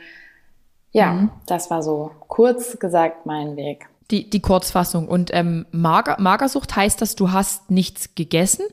Ja, 0.91 1.13
mhm. 1.13 1.31
das 1.47 1.71
war 1.71 1.83
so 1.83 2.11
kurz 2.29 2.79
gesagt 2.79 3.27
mein 3.27 3.57
Weg. 3.57 3.89
Die, 4.11 4.29
die 4.29 4.41
Kurzfassung. 4.41 5.09
Und 5.09 5.31
ähm, 5.33 5.67
Mager, 5.71 6.17
Magersucht 6.19 6.75
heißt 6.75 7.01
das, 7.01 7.15
du 7.15 7.33
hast 7.33 7.71
nichts 7.71 8.15
gegessen 8.15 8.65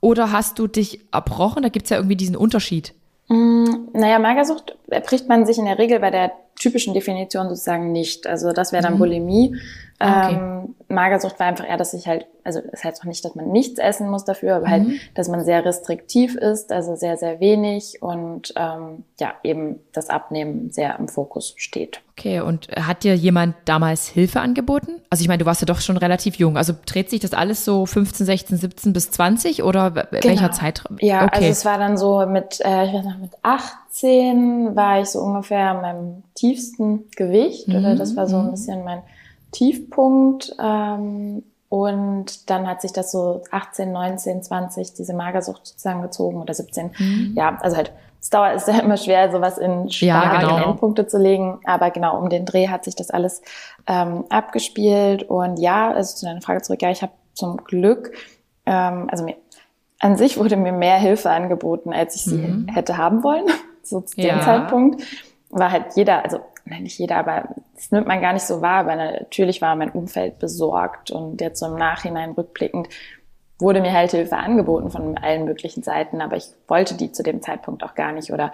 oder 0.00 0.30
hast 0.30 0.58
du 0.58 0.66
dich 0.66 1.00
erbrochen? 1.12 1.62
Da 1.62 1.68
gibt's 1.68 1.90
ja 1.90 1.96
irgendwie 1.96 2.16
diesen 2.16 2.36
Unterschied. 2.36 2.94
Mm, 3.28 3.88
naja, 3.92 4.18
Magersucht 4.18 4.76
erbricht 4.88 5.28
man 5.28 5.46
sich 5.46 5.58
in 5.58 5.64
der 5.64 5.78
Regel 5.78 5.98
bei 6.00 6.10
der 6.10 6.32
typischen 6.58 6.94
Definition 6.94 7.48
sozusagen 7.48 7.92
nicht. 7.92 8.26
Also 8.26 8.52
das 8.52 8.72
wäre 8.72 8.82
dann 8.82 8.94
mhm. 8.94 8.98
Bulimie. 8.98 9.56
Ah, 9.98 10.26
okay. 10.26 10.36
Ähm, 10.36 10.74
Magersucht 10.88 11.38
war 11.38 11.46
einfach 11.46 11.68
eher, 11.68 11.76
dass 11.76 11.94
ich 11.94 12.06
halt, 12.06 12.26
also 12.42 12.60
das 12.70 12.84
heißt 12.84 13.00
auch 13.00 13.06
nicht, 13.06 13.24
dass 13.24 13.34
man 13.34 13.50
nichts 13.50 13.78
essen 13.78 14.10
muss 14.10 14.24
dafür, 14.24 14.56
aber 14.56 14.68
halt, 14.68 14.84
mhm. 14.84 14.90
halt, 14.90 15.00
dass 15.14 15.28
man 15.28 15.44
sehr 15.44 15.64
restriktiv 15.64 16.34
ist, 16.34 16.72
also 16.72 16.96
sehr, 16.96 17.16
sehr 17.16 17.40
wenig 17.40 18.02
und 18.02 18.52
ähm, 18.56 19.04
ja, 19.18 19.34
eben 19.42 19.80
das 19.92 20.10
Abnehmen 20.10 20.70
sehr 20.72 20.98
im 20.98 21.08
Fokus 21.08 21.54
steht. 21.56 22.00
Okay, 22.18 22.40
und 22.40 22.68
hat 22.68 23.04
dir 23.04 23.14
jemand 23.16 23.56
damals 23.64 24.08
Hilfe 24.08 24.40
angeboten? 24.40 25.00
Also 25.10 25.22
ich 25.22 25.28
meine, 25.28 25.38
du 25.38 25.46
warst 25.46 25.62
ja 25.62 25.66
doch 25.66 25.80
schon 25.80 25.96
relativ 25.96 26.36
jung. 26.36 26.56
Also 26.56 26.72
dreht 26.86 27.10
sich 27.10 27.20
das 27.20 27.32
alles 27.32 27.64
so 27.64 27.86
15, 27.86 28.26
16, 28.26 28.56
17 28.58 28.92
bis 28.92 29.10
20 29.10 29.62
oder 29.62 29.90
genau. 29.90 30.08
welcher 30.24 30.52
Zeitraum? 30.52 30.96
Ja, 31.00 31.24
okay. 31.24 31.36
also 31.36 31.48
es 31.48 31.64
war 31.64 31.78
dann 31.78 31.96
so 31.96 32.24
mit, 32.26 32.60
äh, 32.60 32.86
ich 32.86 32.92
weiß 32.92 33.04
noch, 33.04 33.18
mit 33.18 33.32
18 33.94 34.74
war 34.74 35.00
ich 35.00 35.08
so 35.08 35.20
ungefähr 35.20 35.70
an 35.70 35.80
meinem 35.80 36.22
tiefsten 36.34 37.10
Gewicht 37.16 37.68
mhm. 37.68 37.76
oder 37.76 37.94
das 37.94 38.16
war 38.16 38.26
so 38.26 38.36
ein 38.36 38.46
mhm. 38.46 38.50
bisschen 38.50 38.84
mein 38.84 39.02
Tiefpunkt. 39.52 40.54
Ähm, 40.60 41.44
und 41.68 42.50
dann 42.50 42.68
hat 42.68 42.82
sich 42.82 42.92
das 42.92 43.10
so 43.10 43.42
18, 43.50 43.90
19, 43.90 44.42
20, 44.42 44.94
diese 44.94 45.14
Magersucht 45.14 45.66
sozusagen 45.66 46.02
gezogen 46.02 46.40
oder 46.40 46.54
17. 46.54 46.90
Mhm. 46.98 47.32
Ja, 47.36 47.58
also 47.60 47.76
halt 47.76 47.92
es 48.20 48.30
dauert, 48.30 48.56
ist 48.56 48.68
ja 48.68 48.78
immer 48.78 48.96
schwer, 48.96 49.30
sowas 49.30 49.58
in 49.58 49.90
starke 49.90 50.34
ja, 50.34 50.40
genau. 50.40 50.70
Endpunkte 50.70 51.06
zu 51.06 51.18
legen. 51.18 51.60
Aber 51.64 51.90
genau, 51.90 52.18
um 52.18 52.30
den 52.30 52.46
Dreh 52.46 52.68
hat 52.68 52.84
sich 52.84 52.96
das 52.96 53.10
alles 53.10 53.42
ähm, 53.86 54.24
abgespielt. 54.30 55.24
Und 55.24 55.58
ja, 55.58 55.92
also 55.92 56.16
zu 56.16 56.26
deiner 56.26 56.40
Frage 56.40 56.62
zurück, 56.62 56.80
ja, 56.80 56.90
ich 56.90 57.02
habe 57.02 57.12
zum 57.34 57.58
Glück, 57.58 58.12
ähm, 58.64 59.08
also 59.10 59.24
mir, 59.24 59.36
an 60.00 60.16
sich 60.16 60.38
wurde 60.38 60.56
mir 60.56 60.72
mehr 60.72 60.96
Hilfe 60.96 61.30
angeboten, 61.30 61.92
als 61.92 62.16
ich 62.16 62.24
sie 62.24 62.38
mhm. 62.38 62.68
hätte 62.68 62.96
haben 62.96 63.22
wollen. 63.22 63.44
So 63.86 64.00
zu 64.00 64.16
dem 64.16 64.26
ja. 64.26 64.40
Zeitpunkt 64.40 65.02
war 65.50 65.70
halt 65.70 65.96
jeder, 65.96 66.24
also 66.24 66.40
nein, 66.64 66.82
nicht 66.82 66.98
jeder, 66.98 67.16
aber 67.16 67.48
das 67.74 67.90
nimmt 67.90 68.06
man 68.06 68.20
gar 68.20 68.32
nicht 68.32 68.46
so 68.46 68.60
wahr, 68.60 68.80
aber 68.80 68.96
natürlich 68.96 69.62
war 69.62 69.76
mein 69.76 69.90
Umfeld 69.90 70.38
besorgt 70.38 71.10
und 71.10 71.40
jetzt 71.40 71.60
so 71.60 71.66
im 71.66 71.76
Nachhinein 71.76 72.32
rückblickend 72.32 72.88
wurde 73.58 73.80
mir 73.80 73.92
halt 73.92 74.10
Hilfe 74.10 74.36
angeboten 74.36 74.90
von 74.90 75.16
allen 75.16 75.44
möglichen 75.44 75.82
Seiten, 75.82 76.20
aber 76.20 76.36
ich 76.36 76.46
wollte 76.66 76.96
die 76.96 77.12
zu 77.12 77.22
dem 77.22 77.40
Zeitpunkt 77.40 77.84
auch 77.84 77.94
gar 77.94 78.12
nicht 78.12 78.32
oder 78.32 78.52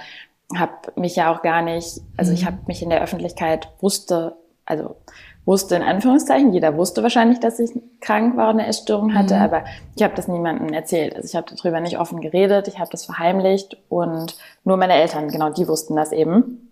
habe 0.54 0.72
mich 0.96 1.16
ja 1.16 1.32
auch 1.32 1.42
gar 1.42 1.62
nicht, 1.62 2.00
also 2.16 2.32
ich 2.32 2.42
mhm. 2.42 2.46
habe 2.46 2.58
mich 2.66 2.82
in 2.82 2.90
der 2.90 3.02
Öffentlichkeit 3.02 3.68
wusste, 3.80 4.36
also 4.66 4.96
wusste 5.44 5.74
in 5.74 5.82
Anführungszeichen, 5.82 6.52
jeder 6.52 6.76
wusste 6.76 7.02
wahrscheinlich, 7.02 7.40
dass 7.40 7.58
ich 7.58 7.70
krank 8.00 8.36
war 8.36 8.50
und 8.50 8.60
eine 8.60 8.68
Essstörung 8.68 9.14
hatte, 9.14 9.36
mhm. 9.36 9.42
aber 9.42 9.64
ich 9.96 10.02
habe 10.02 10.14
das 10.14 10.28
niemandem 10.28 10.72
erzählt. 10.72 11.16
Also 11.16 11.26
ich 11.26 11.34
habe 11.34 11.54
darüber 11.54 11.80
nicht 11.80 11.98
offen 11.98 12.20
geredet, 12.20 12.68
ich 12.68 12.78
habe 12.78 12.90
das 12.90 13.04
verheimlicht 13.04 13.76
und 13.88 14.36
nur 14.64 14.76
meine 14.76 14.94
Eltern, 14.94 15.28
genau, 15.28 15.50
die 15.50 15.66
wussten 15.66 15.96
das 15.96 16.12
eben. 16.12 16.70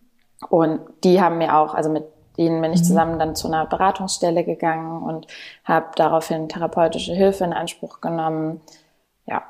Und 0.49 0.81
die 1.03 1.21
haben 1.21 1.39
mir 1.39 1.57
auch, 1.57 1.75
also 1.75 1.91
mit 1.91 2.05
denen 2.39 2.63
bin 2.63 2.73
ich 2.73 2.81
mhm. 2.81 2.85
zusammen 2.85 3.19
dann 3.19 3.35
zu 3.35 3.49
einer 3.49 3.67
Beratungsstelle 3.67 4.45
gegangen 4.45 5.03
und 5.03 5.27
habe 5.65 5.87
daraufhin 5.97 6.49
therapeutische 6.49 7.13
Hilfe 7.13 7.45
in 7.45 7.53
Anspruch 7.53 8.01
genommen. 8.01 8.61
Ja. 9.27 9.43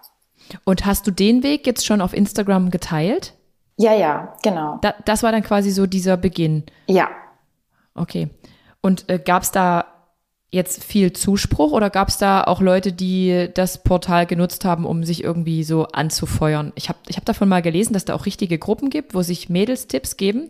Und 0.64 0.86
hast 0.86 1.06
du 1.06 1.10
den 1.10 1.42
Weg 1.42 1.66
jetzt 1.66 1.84
schon 1.84 2.00
auf 2.00 2.14
Instagram 2.14 2.70
geteilt? 2.70 3.34
Ja, 3.76 3.92
ja, 3.94 4.34
genau. 4.42 4.78
Da, 4.80 4.94
das 5.04 5.22
war 5.22 5.30
dann 5.30 5.42
quasi 5.42 5.70
so 5.70 5.86
dieser 5.86 6.16
Beginn. 6.16 6.64
Ja. 6.86 7.08
Okay. 7.94 8.30
Und 8.80 9.08
äh, 9.08 9.18
gab 9.18 9.42
es 9.42 9.50
da 9.50 9.86
jetzt 10.50 10.82
viel 10.82 11.12
Zuspruch 11.12 11.72
oder 11.72 11.90
gab 11.90 12.08
es 12.08 12.18
da 12.18 12.44
auch 12.44 12.60
Leute, 12.60 12.92
die 12.92 13.48
das 13.52 13.82
Portal 13.82 14.26
genutzt 14.26 14.64
haben, 14.64 14.86
um 14.86 15.04
sich 15.04 15.22
irgendwie 15.22 15.62
so 15.64 15.86
anzufeuern? 15.88 16.72
Ich 16.74 16.88
habe 16.88 16.98
ich 17.08 17.16
hab 17.16 17.24
davon 17.24 17.48
mal 17.48 17.62
gelesen, 17.62 17.92
dass 17.92 18.04
da 18.04 18.14
auch 18.14 18.26
richtige 18.26 18.58
Gruppen 18.58 18.90
gibt, 18.90 19.14
wo 19.14 19.22
sich 19.22 19.50
Mädels 19.50 19.88
Tipps 19.88 20.16
geben, 20.16 20.48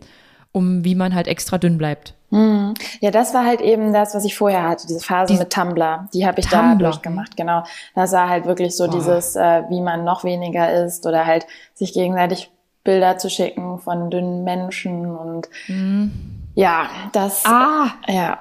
um 0.51 0.85
wie 0.85 0.95
man 0.95 1.13
halt 1.13 1.27
extra 1.27 1.57
dünn 1.57 1.77
bleibt. 1.77 2.13
Mhm. 2.29 2.75
Ja, 3.01 3.11
das 3.11 3.33
war 3.33 3.45
halt 3.45 3.61
eben 3.61 3.91
das, 3.91 4.13
was 4.13 4.23
ich 4.23 4.37
vorher 4.37 4.63
hatte, 4.63 4.87
diese 4.87 4.99
Phase 4.99 5.33
die, 5.33 5.39
mit 5.39 5.51
Tumblr. 5.51 6.07
Die 6.13 6.25
habe 6.25 6.39
ich 6.39 6.47
Tumblr. 6.47 6.75
da 6.77 6.89
durchgemacht, 6.91 7.35
genau. 7.35 7.63
Das 7.95 8.11
war 8.11 8.29
halt 8.29 8.45
wirklich 8.45 8.77
so 8.77 8.85
Boah. 8.85 8.93
dieses, 8.93 9.35
äh, 9.35 9.63
wie 9.69 9.81
man 9.81 10.03
noch 10.03 10.23
weniger 10.23 10.85
isst 10.85 11.05
oder 11.05 11.25
halt 11.25 11.47
sich 11.73 11.93
gegenseitig 11.93 12.51
Bilder 12.83 13.17
zu 13.17 13.29
schicken 13.29 13.79
von 13.79 14.09
dünnen 14.09 14.43
Menschen 14.43 15.15
und 15.15 15.49
mhm. 15.67 16.38
Ja, 16.59 16.89
das. 17.11 17.45
Ah, 17.45 17.91
ja. 18.07 18.39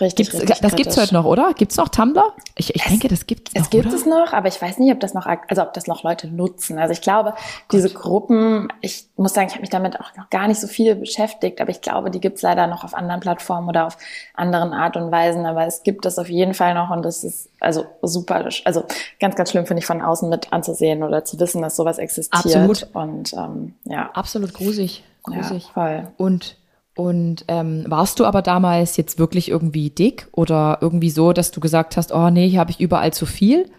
Richtig, 0.00 0.30
gibt's, 0.30 0.42
richtig 0.42 0.60
Das 0.60 0.76
gibt's 0.76 0.96
heute 0.96 1.14
noch, 1.14 1.24
oder? 1.24 1.54
Gibt's 1.54 1.76
noch 1.76 1.88
Tumblr? 1.88 2.32
Ich, 2.54 2.72
ich 2.74 2.82
es, 2.82 2.88
denke, 2.88 3.08
das 3.08 3.26
gibt's 3.26 3.52
noch. 3.52 3.62
Es 3.62 3.70
gibt 3.70 3.86
oder? 3.86 3.94
es 3.96 4.06
noch, 4.06 4.32
aber 4.32 4.46
ich 4.46 4.60
weiß 4.60 4.78
nicht, 4.78 4.92
ob 4.92 5.00
das 5.00 5.12
noch, 5.12 5.26
also 5.26 5.62
ob 5.62 5.72
das 5.72 5.88
noch 5.88 6.04
Leute 6.04 6.28
nutzen. 6.28 6.78
Also 6.78 6.92
ich 6.92 7.00
glaube, 7.00 7.34
oh 7.36 7.40
diese 7.72 7.90
Gruppen, 7.90 8.72
ich 8.80 9.06
muss 9.16 9.34
sagen, 9.34 9.48
ich 9.48 9.54
habe 9.54 9.62
mich 9.62 9.70
damit 9.70 9.98
auch 9.98 10.14
noch 10.16 10.30
gar 10.30 10.46
nicht 10.46 10.60
so 10.60 10.68
viel 10.68 10.94
beschäftigt, 10.94 11.60
aber 11.60 11.70
ich 11.70 11.80
glaube, 11.80 12.12
die 12.12 12.20
gibt's 12.20 12.42
leider 12.42 12.68
noch 12.68 12.84
auf 12.84 12.94
anderen 12.94 13.20
Plattformen 13.20 13.68
oder 13.68 13.86
auf 13.86 13.98
anderen 14.34 14.72
Art 14.72 14.96
und 14.96 15.10
Weisen. 15.10 15.46
Aber 15.46 15.66
es 15.66 15.82
gibt 15.82 16.06
es 16.06 16.18
auf 16.18 16.28
jeden 16.28 16.54
Fall 16.54 16.74
noch 16.74 16.90
und 16.90 17.02
das 17.02 17.24
ist 17.24 17.48
also 17.58 17.84
super, 18.02 18.48
also 18.64 18.84
ganz, 19.18 19.34
ganz 19.34 19.50
schlimm 19.50 19.66
finde 19.66 19.80
ich 19.80 19.86
von 19.86 20.00
außen 20.00 20.28
mit 20.28 20.52
anzusehen 20.52 21.02
oder 21.02 21.24
zu 21.24 21.40
wissen, 21.40 21.60
dass 21.60 21.74
sowas 21.74 21.98
existiert. 21.98 22.44
Absolut. 22.44 22.88
Und 22.92 23.32
ähm, 23.32 23.74
ja. 23.84 24.10
Absolut 24.12 24.54
grusig. 24.54 25.02
Grusig. 25.24 25.64
Ja, 25.64 25.72
voll. 25.72 26.08
Und 26.18 26.56
und 26.98 27.44
ähm, 27.46 27.84
warst 27.86 28.18
du 28.18 28.24
aber 28.24 28.42
damals 28.42 28.96
jetzt 28.96 29.20
wirklich 29.20 29.48
irgendwie 29.52 29.88
dick 29.88 30.26
oder 30.32 30.78
irgendwie 30.80 31.10
so, 31.10 31.32
dass 31.32 31.52
du 31.52 31.60
gesagt 31.60 31.96
hast, 31.96 32.12
oh 32.12 32.28
nee, 32.28 32.48
hier 32.48 32.58
habe 32.58 32.72
ich 32.72 32.80
überall 32.80 33.12
zu 33.12 33.24
viel? 33.24 33.70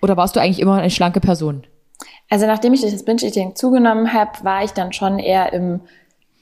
Oder 0.00 0.16
warst 0.16 0.36
du 0.36 0.40
eigentlich 0.40 0.58
immer 0.58 0.76
eine 0.76 0.88
schlanke 0.88 1.20
Person? 1.20 1.64
Also 2.30 2.46
nachdem 2.46 2.72
ich 2.72 2.80
das 2.80 3.04
Binge-Eating 3.04 3.56
zugenommen 3.56 4.14
habe, 4.14 4.30
war 4.42 4.64
ich 4.64 4.70
dann 4.70 4.94
schon 4.94 5.18
eher 5.18 5.52
im 5.52 5.82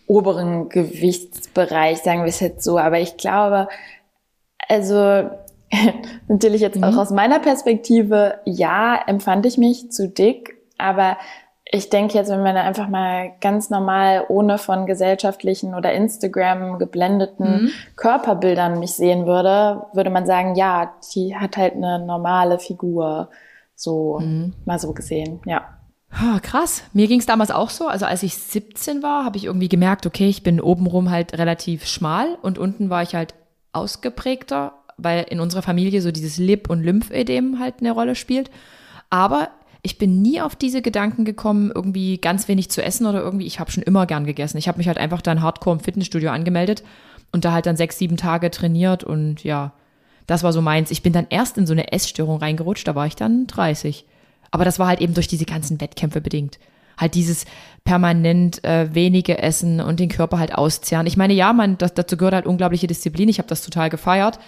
oberen 0.06 0.68
Gewichtsbereich, 0.68 1.98
sagen 1.98 2.20
wir 2.20 2.28
es 2.28 2.38
jetzt 2.38 2.62
so. 2.62 2.78
Aber 2.78 3.00
ich 3.00 3.16
glaube, 3.16 3.66
also 4.68 5.30
natürlich 6.28 6.60
jetzt 6.60 6.76
mhm. 6.76 6.84
auch 6.84 6.96
aus 6.96 7.10
meiner 7.10 7.40
Perspektive, 7.40 8.38
ja, 8.44 9.00
empfand 9.04 9.46
ich 9.46 9.58
mich 9.58 9.90
zu 9.90 10.08
dick, 10.08 10.58
aber 10.78 11.16
ich 11.72 11.88
denke 11.88 12.14
jetzt, 12.14 12.30
wenn 12.30 12.42
man 12.42 12.56
einfach 12.56 12.88
mal 12.88 13.32
ganz 13.40 13.70
normal 13.70 14.24
ohne 14.28 14.58
von 14.58 14.86
gesellschaftlichen 14.86 15.74
oder 15.74 15.92
Instagram 15.92 16.78
geblendeten 16.78 17.64
mhm. 17.64 17.70
Körperbildern 17.94 18.80
mich 18.80 18.92
sehen 18.92 19.26
würde, 19.26 19.86
würde 19.92 20.10
man 20.10 20.26
sagen, 20.26 20.56
ja, 20.56 20.94
die 21.14 21.36
hat 21.36 21.56
halt 21.56 21.74
eine 21.74 22.04
normale 22.04 22.58
Figur. 22.58 23.30
So, 23.76 24.18
mhm. 24.20 24.54
mal 24.64 24.78
so 24.78 24.92
gesehen, 24.92 25.40
ja. 25.46 25.62
Oh, 26.12 26.38
krass. 26.42 26.82
Mir 26.92 27.06
ging 27.06 27.20
es 27.20 27.26
damals 27.26 27.52
auch 27.52 27.70
so. 27.70 27.86
Also 27.86 28.04
als 28.04 28.24
ich 28.24 28.36
17 28.36 29.02
war, 29.02 29.24
habe 29.24 29.36
ich 29.36 29.44
irgendwie 29.44 29.68
gemerkt, 29.68 30.06
okay, 30.06 30.28
ich 30.28 30.42
bin 30.42 30.60
obenrum 30.60 31.10
halt 31.10 31.38
relativ 31.38 31.86
schmal 31.86 32.36
und 32.42 32.58
unten 32.58 32.90
war 32.90 33.02
ich 33.04 33.14
halt 33.14 33.34
ausgeprägter, 33.72 34.72
weil 34.96 35.24
in 35.30 35.38
unserer 35.38 35.62
Familie 35.62 36.02
so 36.02 36.10
dieses 36.10 36.36
Lip- 36.36 36.68
und 36.68 36.82
Lymphödem 36.82 37.60
halt 37.60 37.76
eine 37.78 37.92
Rolle 37.92 38.16
spielt. 38.16 38.50
Aber 39.08 39.50
ich 39.82 39.98
bin 39.98 40.20
nie 40.22 40.40
auf 40.40 40.56
diese 40.56 40.82
Gedanken 40.82 41.24
gekommen, 41.24 41.72
irgendwie 41.74 42.18
ganz 42.18 42.48
wenig 42.48 42.70
zu 42.70 42.82
essen 42.82 43.06
oder 43.06 43.20
irgendwie, 43.20 43.46
ich 43.46 43.60
habe 43.60 43.70
schon 43.70 43.82
immer 43.82 44.06
gern 44.06 44.26
gegessen. 44.26 44.58
Ich 44.58 44.68
habe 44.68 44.78
mich 44.78 44.88
halt 44.88 44.98
einfach 44.98 45.22
dann 45.22 45.42
hardcore 45.42 45.76
im 45.76 45.80
Fitnessstudio 45.80 46.30
angemeldet 46.30 46.82
und 47.32 47.44
da 47.44 47.52
halt 47.52 47.66
dann 47.66 47.76
sechs, 47.76 47.98
sieben 47.98 48.16
Tage 48.16 48.50
trainiert 48.50 49.04
und 49.04 49.42
ja, 49.44 49.72
das 50.26 50.42
war 50.42 50.52
so 50.52 50.60
meins. 50.60 50.90
Ich 50.90 51.02
bin 51.02 51.12
dann 51.12 51.26
erst 51.30 51.58
in 51.58 51.66
so 51.66 51.72
eine 51.72 51.92
Essstörung 51.92 52.38
reingerutscht, 52.38 52.86
da 52.86 52.94
war 52.94 53.06
ich 53.06 53.16
dann 53.16 53.46
30. 53.46 54.04
Aber 54.50 54.64
das 54.64 54.78
war 54.78 54.88
halt 54.88 55.00
eben 55.00 55.14
durch 55.14 55.28
diese 55.28 55.44
ganzen 55.44 55.80
Wettkämpfe 55.80 56.20
bedingt. 56.20 56.58
Halt 56.98 57.14
dieses 57.14 57.46
permanent 57.84 58.62
äh, 58.62 58.94
wenige 58.94 59.38
Essen 59.38 59.80
und 59.80 60.00
den 60.00 60.10
Körper 60.10 60.38
halt 60.38 60.54
auszehren. 60.54 61.06
Ich 61.06 61.16
meine, 61.16 61.32
ja, 61.32 61.52
man, 61.52 61.78
das, 61.78 61.94
dazu 61.94 62.16
gehört 62.16 62.34
halt 62.34 62.46
unglaubliche 62.46 62.86
Disziplin. 62.86 63.28
Ich 63.28 63.38
habe 63.38 63.48
das 63.48 63.62
total 63.62 63.88
gefeiert. 63.88 64.38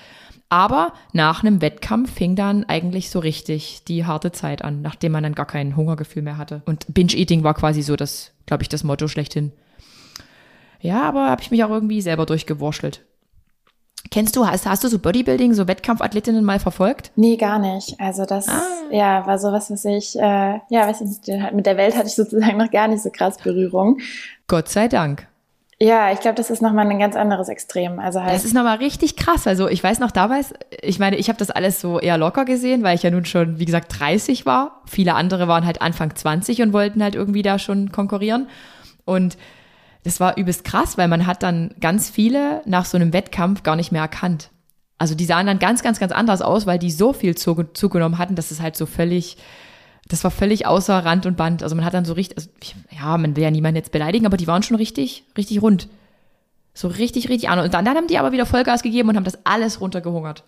Aber 0.49 0.93
nach 1.13 1.43
einem 1.43 1.63
Wettkampf 1.63 2.13
fing 2.13 2.37
dann 2.37 2.65
eigentlich 2.65 3.11
so 3.11 3.19
richtig 3.19 3.85
die 3.85 4.05
harte 4.05 4.33
Zeit 4.33 4.63
an, 4.63 4.83
nachdem 4.83 5.13
man 5.13 5.23
dann 5.23 5.35
gar 5.35 5.47
kein 5.47 5.77
Hungergefühl 5.77 6.23
mehr 6.23 6.37
hatte. 6.37 6.63
Und 6.67 6.93
Binge-Eating 6.93 7.43
war 7.43 7.55
quasi 7.55 7.83
so 7.83 7.97
das, 7.97 8.33
glaube 8.47 8.63
ich, 8.63 8.69
das 8.69 8.85
Motto 8.85 9.09
schlechthin. 9.09 9.53
Ja, 10.81 11.03
aber 11.03 11.31
habe 11.31 11.41
ich 11.41 11.51
mich 11.51 11.65
auch 11.65 11.71
irgendwie 11.71 12.03
selber 12.03 12.27
durchgewurschtelt. 12.27 13.03
Kennst 14.11 14.37
du, 14.37 14.47
hast, 14.47 14.67
hast 14.67 14.85
du 14.85 14.89
so 14.89 14.99
Bodybuilding, 14.99 15.55
so 15.55 15.69
Wettkampfathletinnen 15.69 16.45
mal 16.45 16.59
verfolgt? 16.59 17.13
Nee, 17.17 17.37
gar 17.37 17.59
nicht. 17.59 17.99
Also 18.01 18.27
das, 18.27 18.49
ah. 18.49 18.61
ja, 18.91 19.27
war 19.27 19.39
sowas, 19.39 19.71
was 19.71 19.85
ich, 19.85 20.17
äh, 20.17 20.21
ja, 20.69 20.89
weiß 20.89 21.01
ich 21.01 21.09
nicht, 21.09 21.53
mit 21.55 21.67
der 21.67 21.77
Welt 21.77 21.97
hatte 21.97 22.09
ich 22.09 22.15
sozusagen 22.15 22.59
noch 22.59 22.71
gar 22.71 22.89
nicht 22.89 23.03
so 23.03 23.11
krass 23.11 23.39
Berührung. 23.39 23.99
Gott 24.49 24.69
sei 24.69 24.89
Dank. 24.89 25.29
Ja, 25.83 26.13
ich 26.13 26.21
glaube, 26.21 26.37
das 26.37 26.49
ist 26.49 26.63
nochmal 26.63 26.89
ein 26.89 26.99
ganz 27.01 27.17
anderes 27.17 27.49
Extrem. 27.49 27.99
Also 27.99 28.23
halt 28.23 28.33
das 28.33 28.45
ist 28.45 28.55
nochmal 28.55 28.77
richtig 28.77 29.17
krass. 29.17 29.49
Also 29.49 29.69
ich 29.69 29.83
weiß 29.83 29.99
noch 29.99 30.13
damals, 30.13 30.55
ich 30.81 31.01
meine, 31.01 31.17
ich 31.17 31.29
habe 31.29 31.41
das 31.41 31.51
alles 31.51 31.81
so 31.81 31.99
eher 31.99 32.17
locker 32.19 32.45
gesehen, 32.45 32.85
weil 32.85 32.95
ich 32.95 33.03
ja 33.03 33.11
nun 33.11 33.25
schon, 33.25 33.59
wie 33.59 33.65
gesagt, 33.65 33.99
30 33.99 34.47
war. 34.47 34.83
Viele 34.87 35.15
andere 35.15 35.49
waren 35.49 35.67
halt 35.67 35.83
Anfang 35.83 36.15
20 36.15 36.63
und 36.63 36.73
wollten 36.73 37.03
halt 37.03 37.17
irgendwie 37.17 37.43
da 37.43 37.59
schon 37.59 37.91
konkurrieren. 37.91 38.47
Und 39.07 39.37
das 40.05 40.21
war 40.21 40.37
übelst 40.37 40.63
krass, 40.63 40.99
weil 40.99 41.09
man 41.09 41.27
hat 41.27 41.43
dann 41.43 41.75
ganz 41.81 42.09
viele 42.09 42.63
nach 42.65 42.85
so 42.85 42.97
einem 42.97 43.13
Wettkampf 43.13 43.65
gar 43.65 43.75
nicht 43.75 43.91
mehr 43.91 44.03
erkannt. 44.03 44.51
Also 44.99 45.17
die 45.17 45.25
sahen 45.25 45.49
dann 45.49 45.59
ganz, 45.59 45.83
ganz, 45.83 45.99
ganz 45.99 46.13
anders 46.13 46.43
aus, 46.43 46.65
weil 46.65 46.79
die 46.79 46.93
so 46.93 47.13
viel 47.13 47.35
zugenommen 47.35 48.19
hatten, 48.19 48.37
dass 48.37 48.53
es 48.53 48.63
halt 48.63 48.77
so 48.77 48.87
völlig 48.87 49.37
das 50.09 50.25
war 50.25 50.31
völlig 50.31 50.67
außer 50.67 51.05
Rand 51.05 51.27
und 51.27 51.37
Band. 51.37 51.63
Also 51.63 51.75
man 51.75 51.85
hat 51.85 51.95
dann 51.95 52.05
so 52.05 52.13
richtig, 52.13 52.37
also, 52.37 52.51
ja, 52.91 53.17
man 53.17 53.37
will 53.37 53.43
ja 53.43 53.51
niemanden 53.51 53.77
jetzt 53.77 53.93
beleidigen, 53.93 54.27
aber 54.27 54.37
die 54.37 54.47
waren 54.47 54.63
schon 54.63 54.77
richtig, 54.77 55.25
richtig 55.37 55.63
rund. 55.63 55.89
So 56.75 56.89
richtig, 56.89 57.29
richtig 57.29 57.49
an. 57.49 57.59
Und 57.59 57.75
dann, 57.75 57.85
dann 57.85 57.97
haben 57.97 58.07
die 58.07 58.19
aber 58.19 58.33
wieder 58.33 58.47
Vollgas 58.47 58.83
gegeben 58.83 59.09
und 59.09 59.17
haben 59.17 59.25
das 59.25 59.39
alles 59.45 59.81
runtergehungert. 59.81 60.45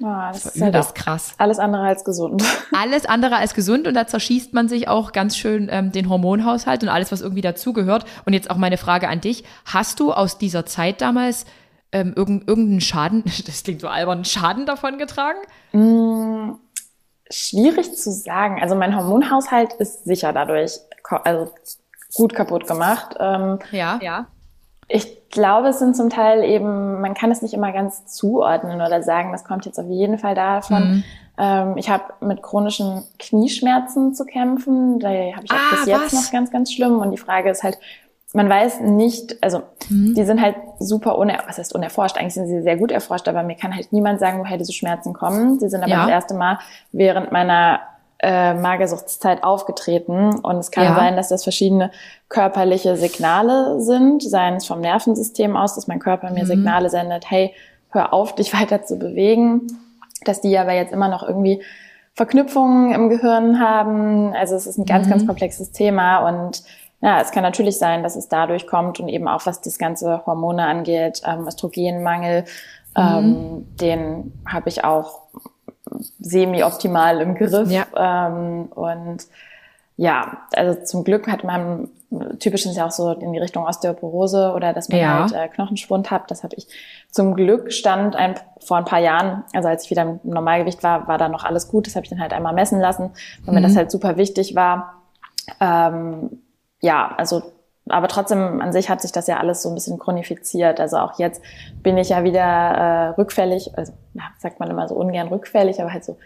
Oh, 0.00 0.06
das, 0.32 0.42
das 0.42 0.56
ist 0.56 0.62
halt 0.62 0.74
das 0.74 0.94
krass. 0.94 1.34
Alles 1.38 1.58
andere 1.58 1.82
als 1.82 2.04
gesund. 2.04 2.42
Alles 2.72 3.06
andere 3.06 3.36
als 3.36 3.54
gesund 3.54 3.86
und 3.86 3.94
da 3.94 4.06
zerschießt 4.06 4.52
man 4.52 4.68
sich 4.68 4.88
auch 4.88 5.12
ganz 5.12 5.36
schön 5.36 5.68
ähm, 5.70 5.92
den 5.92 6.08
Hormonhaushalt 6.08 6.82
und 6.82 6.88
alles, 6.88 7.12
was 7.12 7.20
irgendwie 7.20 7.42
dazugehört. 7.42 8.04
Und 8.24 8.32
jetzt 8.32 8.50
auch 8.50 8.56
meine 8.56 8.78
Frage 8.78 9.08
an 9.08 9.20
dich. 9.20 9.44
Hast 9.64 10.00
du 10.00 10.12
aus 10.12 10.38
dieser 10.38 10.66
Zeit 10.66 11.00
damals 11.00 11.44
ähm, 11.92 12.14
irgendeinen 12.16 12.80
Schaden, 12.80 13.22
das 13.46 13.62
klingt 13.62 13.80
so 13.80 13.88
albern, 13.88 14.24
Schaden 14.24 14.66
davon 14.66 14.98
getragen? 14.98 15.38
Mm, 15.72 16.54
Schwierig 17.32 17.96
zu 17.96 18.10
sagen. 18.10 18.60
Also 18.60 18.74
mein 18.74 18.96
Hormonhaushalt 18.96 19.72
ist 19.74 20.04
sicher 20.04 20.32
dadurch 20.32 20.78
also 21.24 21.52
gut 22.14 22.34
kaputt 22.34 22.66
gemacht. 22.66 23.16
Ähm, 23.18 23.58
ja, 23.70 23.98
ja. 24.02 24.26
Ich 24.88 25.30
glaube, 25.30 25.68
es 25.68 25.78
sind 25.78 25.96
zum 25.96 26.10
Teil 26.10 26.44
eben, 26.44 27.00
man 27.00 27.14
kann 27.14 27.30
es 27.30 27.40
nicht 27.40 27.54
immer 27.54 27.72
ganz 27.72 28.06
zuordnen 28.06 28.80
oder 28.82 29.02
sagen, 29.02 29.32
das 29.32 29.44
kommt 29.44 29.64
jetzt 29.64 29.78
auf 29.78 29.88
jeden 29.88 30.18
Fall 30.18 30.34
davon. 30.34 30.90
Mhm. 30.90 31.04
Ähm, 31.38 31.76
ich 31.78 31.88
habe 31.88 32.04
mit 32.20 32.42
chronischen 32.42 33.04
Knieschmerzen 33.18 34.14
zu 34.14 34.24
kämpfen. 34.24 34.98
Da 35.00 35.08
habe 35.08 35.44
ich 35.44 35.50
auch 35.50 35.56
ah, 35.56 35.76
bis 35.76 35.86
jetzt 35.86 36.04
was? 36.04 36.12
noch 36.12 36.32
ganz, 36.32 36.50
ganz 36.50 36.72
schlimm. 36.72 36.98
Und 36.98 37.10
die 37.10 37.16
Frage 37.16 37.50
ist 37.50 37.62
halt, 37.62 37.78
man 38.34 38.48
weiß 38.48 38.80
nicht, 38.80 39.36
also 39.42 39.62
mhm. 39.88 40.14
die 40.14 40.24
sind 40.24 40.40
halt 40.40 40.56
super 40.78 41.18
uner 41.18 41.38
was 41.46 41.58
heißt 41.58 41.74
unerforscht, 41.74 42.16
eigentlich 42.16 42.34
sind 42.34 42.46
sie 42.46 42.62
sehr 42.62 42.76
gut 42.76 42.90
erforscht, 42.90 43.28
aber 43.28 43.42
mir 43.42 43.56
kann 43.56 43.74
halt 43.74 43.92
niemand 43.92 44.20
sagen, 44.20 44.38
woher 44.38 44.56
diese 44.56 44.72
Schmerzen 44.72 45.12
kommen. 45.12 45.60
Sie 45.60 45.68
sind 45.68 45.82
aber 45.82 45.90
ja. 45.90 46.02
das 46.02 46.10
erste 46.10 46.34
Mal 46.34 46.58
während 46.92 47.32
meiner 47.32 47.80
äh, 48.22 48.54
Magersuchtszeit 48.54 49.42
aufgetreten. 49.42 50.36
Und 50.36 50.56
es 50.56 50.70
kann 50.70 50.84
ja. 50.84 50.94
sein, 50.94 51.16
dass 51.16 51.28
das 51.28 51.42
verschiedene 51.42 51.90
körperliche 52.28 52.96
Signale 52.96 53.80
sind, 53.80 54.22
seien 54.22 54.54
es 54.54 54.66
vom 54.66 54.80
Nervensystem 54.80 55.56
aus, 55.56 55.74
dass 55.74 55.88
mein 55.88 55.98
Körper 55.98 56.30
mir 56.30 56.44
mhm. 56.44 56.48
Signale 56.48 56.88
sendet, 56.88 57.30
hey, 57.30 57.52
hör 57.90 58.12
auf, 58.12 58.34
dich 58.34 58.54
weiter 58.58 58.84
zu 58.84 58.96
bewegen, 58.96 59.66
dass 60.24 60.40
die 60.40 60.56
aber 60.56 60.72
jetzt 60.72 60.92
immer 60.92 61.08
noch 61.08 61.26
irgendwie 61.26 61.62
Verknüpfungen 62.14 62.94
im 62.94 63.08
Gehirn 63.08 63.58
haben. 63.58 64.34
Also 64.34 64.54
es 64.54 64.66
ist 64.66 64.78
ein 64.78 64.84
ganz, 64.84 65.06
mhm. 65.06 65.10
ganz 65.10 65.26
komplexes 65.26 65.72
Thema 65.72 66.28
und 66.28 66.62
ja, 67.02 67.20
es 67.20 67.32
kann 67.32 67.42
natürlich 67.42 67.78
sein, 67.78 68.02
dass 68.02 68.16
es 68.16 68.28
dadurch 68.28 68.66
kommt 68.66 69.00
und 69.00 69.08
eben 69.08 69.28
auch 69.28 69.44
was 69.44 69.60
das 69.60 69.78
ganze 69.78 70.24
Hormone 70.24 70.64
angeht, 70.64 71.22
ähm, 71.26 71.46
Östrogenmangel, 71.46 72.44
mhm. 72.96 73.02
ähm, 73.02 73.66
den 73.80 74.32
habe 74.46 74.68
ich 74.68 74.84
auch 74.84 75.22
semi-optimal 76.20 77.20
im 77.20 77.34
Griff. 77.34 77.70
Ja. 77.70 77.86
Ähm, 77.96 78.66
und 78.66 79.26
ja, 79.96 80.38
also 80.54 80.82
zum 80.84 81.04
Glück 81.04 81.28
hat 81.28 81.44
man 81.44 81.90
typisch 82.38 82.66
ist 82.66 82.76
ja 82.76 82.86
auch 82.86 82.90
so 82.90 83.12
in 83.12 83.32
die 83.32 83.38
Richtung 83.38 83.64
Osteoporose 83.64 84.52
oder 84.54 84.72
dass 84.72 84.88
man 84.88 84.98
ja. 84.98 85.20
halt 85.20 85.32
äh, 85.32 85.48
Knochenschwund 85.48 86.10
hat. 86.10 86.30
Das 86.30 86.42
habe 86.42 86.54
ich 86.56 86.66
zum 87.10 87.34
Glück 87.34 87.72
stand 87.72 88.16
ein, 88.16 88.34
vor 88.60 88.76
ein 88.76 88.84
paar 88.84 88.98
Jahren, 89.00 89.44
also 89.54 89.68
als 89.68 89.84
ich 89.84 89.90
wieder 89.90 90.02
im 90.02 90.20
Normalgewicht 90.22 90.82
war, 90.82 91.08
war 91.08 91.18
da 91.18 91.28
noch 91.28 91.44
alles 91.44 91.68
gut. 91.68 91.86
Das 91.86 91.96
habe 91.96 92.04
ich 92.04 92.10
dann 92.10 92.20
halt 92.20 92.32
einmal 92.32 92.52
messen 92.52 92.80
lassen, 92.80 93.10
weil 93.44 93.54
mhm. 93.54 93.60
mir 93.60 93.66
das 93.66 93.76
halt 93.76 93.90
super 93.90 94.16
wichtig 94.16 94.54
war. 94.54 95.02
Ähm, 95.60 96.41
ja, 96.82 97.14
also 97.16 97.42
aber 97.88 98.08
trotzdem 98.08 98.60
an 98.60 98.72
sich 98.72 98.88
hat 98.88 99.00
sich 99.00 99.10
das 99.10 99.26
ja 99.26 99.38
alles 99.38 99.62
so 99.62 99.68
ein 99.68 99.74
bisschen 99.74 99.98
chronifiziert. 99.98 100.78
Also 100.78 100.98
auch 100.98 101.18
jetzt 101.18 101.42
bin 101.82 101.98
ich 101.98 102.10
ja 102.10 102.22
wieder 102.22 102.40
äh, 102.40 103.08
rückfällig, 103.20 103.76
also 103.76 103.92
ja, 104.14 104.22
sagt 104.38 104.60
man 104.60 104.70
immer 104.70 104.86
so 104.86 104.94
ungern 104.94 105.28
rückfällig, 105.28 105.80
aber 105.80 105.92
halt 105.92 106.04
so, 106.04 106.16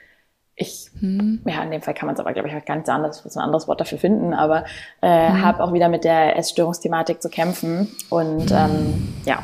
ich, 0.54 0.90
hm. 1.00 1.42
ja, 1.46 1.62
in 1.62 1.70
dem 1.70 1.82
Fall 1.82 1.94
kann 1.94 2.06
man 2.06 2.14
es 2.14 2.20
aber, 2.20 2.32
glaube 2.32 2.48
ich, 2.48 2.54
halt 2.54 2.66
ganz 2.66 2.88
anders, 2.88 3.25
ein 3.25 3.42
anderes 3.42 3.68
Wort 3.68 3.80
dafür 3.80 3.98
finden, 3.98 4.34
aber 4.34 4.64
äh, 5.00 5.28
hm. 5.28 5.42
habe 5.42 5.62
auch 5.62 5.72
wieder 5.72 5.88
mit 5.88 6.04
der 6.04 6.36
Essstörungsthematik 6.36 7.22
zu 7.22 7.30
kämpfen. 7.30 7.88
Und 8.10 8.50
hm. 8.50 8.56
ähm, 8.56 9.14
ja, 9.25 9.42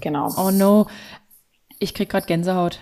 genau. 0.00 0.28
Oh 0.36 0.50
no, 0.50 0.86
ich 1.78 1.94
krieg 1.94 2.10
gerade 2.10 2.26
Gänsehaut. 2.26 2.80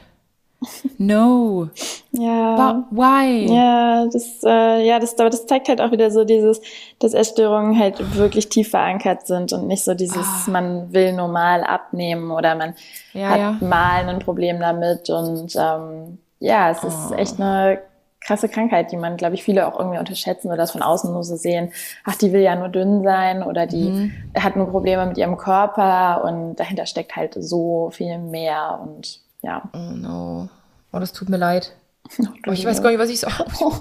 No. 0.98 1.68
Ja. 2.12 2.84
Why? 2.90 3.52
Ja, 3.52 4.06
das, 4.06 4.42
äh, 4.44 4.86
ja, 4.86 4.98
das, 4.98 5.18
aber 5.18 5.30
das 5.30 5.46
zeigt 5.46 5.68
halt 5.68 5.80
auch 5.80 5.90
wieder 5.90 6.10
so 6.10 6.24
dieses, 6.24 6.60
dass 6.98 7.14
Essstörungen 7.14 7.78
halt 7.78 8.16
wirklich 8.16 8.48
tief 8.48 8.70
verankert 8.70 9.26
sind 9.26 9.52
und 9.52 9.66
nicht 9.66 9.84
so 9.84 9.94
dieses, 9.94 10.46
ah. 10.46 10.50
man 10.50 10.92
will 10.92 11.12
normal 11.12 11.64
abnehmen 11.64 12.30
oder 12.30 12.54
man 12.54 12.74
ja, 13.12 13.28
hat 13.28 13.38
ja. 13.38 13.56
mal 13.60 14.08
ein 14.08 14.18
Problem 14.18 14.60
damit 14.60 15.10
und 15.10 15.54
ähm, 15.56 16.18
ja, 16.38 16.70
es 16.70 16.84
ist 16.84 17.10
oh. 17.10 17.14
echt 17.14 17.40
eine 17.40 17.80
krasse 18.24 18.48
Krankheit, 18.48 18.92
die 18.92 18.96
man, 18.96 19.16
glaube 19.16 19.34
ich, 19.34 19.42
viele 19.42 19.66
auch 19.66 19.78
irgendwie 19.78 19.98
unterschätzen 19.98 20.48
oder 20.48 20.58
das 20.58 20.70
von 20.70 20.82
außen 20.82 21.12
nur 21.12 21.24
so 21.24 21.36
sehen. 21.36 21.72
Ach, 22.04 22.14
die 22.14 22.32
will 22.32 22.40
ja 22.40 22.54
nur 22.54 22.68
dünn 22.68 23.02
sein 23.02 23.42
oder 23.42 23.66
die 23.66 23.90
mhm. 23.90 24.12
hat 24.36 24.56
nur 24.56 24.68
Probleme 24.68 25.06
mit 25.06 25.18
ihrem 25.18 25.36
Körper 25.36 26.24
und 26.24 26.56
dahinter 26.56 26.86
steckt 26.86 27.16
halt 27.16 27.34
so 27.34 27.90
viel 27.90 28.18
mehr 28.18 28.80
und 28.82 29.21
ja. 29.42 29.62
Oh 29.72 29.92
no. 29.94 30.48
Oh, 30.92 30.98
das 30.98 31.12
tut 31.12 31.28
mir 31.28 31.36
leid. 31.38 31.72
Oh, 32.46 32.50
ich 32.50 32.64
weiß 32.64 32.82
gar 32.82 32.90
nicht, 32.90 32.98
was 32.98 33.08
ich 33.10 33.20
so. 33.20 33.28
Oh, 33.60 33.72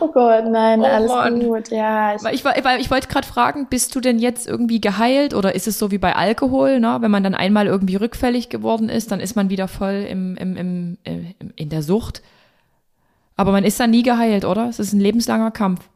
oh 0.00 0.08
Gott, 0.12 0.44
nein, 0.46 0.80
oh, 0.80 0.84
alles 0.84 1.10
Mann. 1.10 1.40
gut. 1.40 1.70
Ja. 1.70 2.14
Ich, 2.14 2.44
ich, 2.44 2.44
ich 2.44 2.90
wollte 2.90 3.08
gerade 3.08 3.26
fragen, 3.26 3.66
bist 3.68 3.94
du 3.94 4.00
denn 4.00 4.18
jetzt 4.18 4.46
irgendwie 4.46 4.80
geheilt 4.80 5.32
oder 5.32 5.54
ist 5.54 5.66
es 5.66 5.78
so 5.78 5.90
wie 5.90 5.98
bei 5.98 6.14
Alkohol, 6.14 6.78
ne? 6.78 6.98
Wenn 7.00 7.10
man 7.10 7.24
dann 7.24 7.34
einmal 7.34 7.66
irgendwie 7.66 7.96
rückfällig 7.96 8.50
geworden 8.50 8.90
ist, 8.90 9.10
dann 9.10 9.20
ist 9.20 9.36
man 9.36 9.48
wieder 9.48 9.66
voll 9.66 10.06
im, 10.08 10.36
im, 10.36 10.56
im, 10.56 10.98
im 11.04 11.34
in 11.56 11.68
der 11.70 11.82
Sucht. 11.82 12.22
Aber 13.36 13.52
man 13.52 13.64
ist 13.64 13.80
dann 13.80 13.90
nie 13.90 14.02
geheilt, 14.02 14.44
oder? 14.44 14.68
Es 14.68 14.78
ist 14.78 14.92
ein 14.92 15.00
lebenslanger 15.00 15.50
Kampf. 15.50 15.88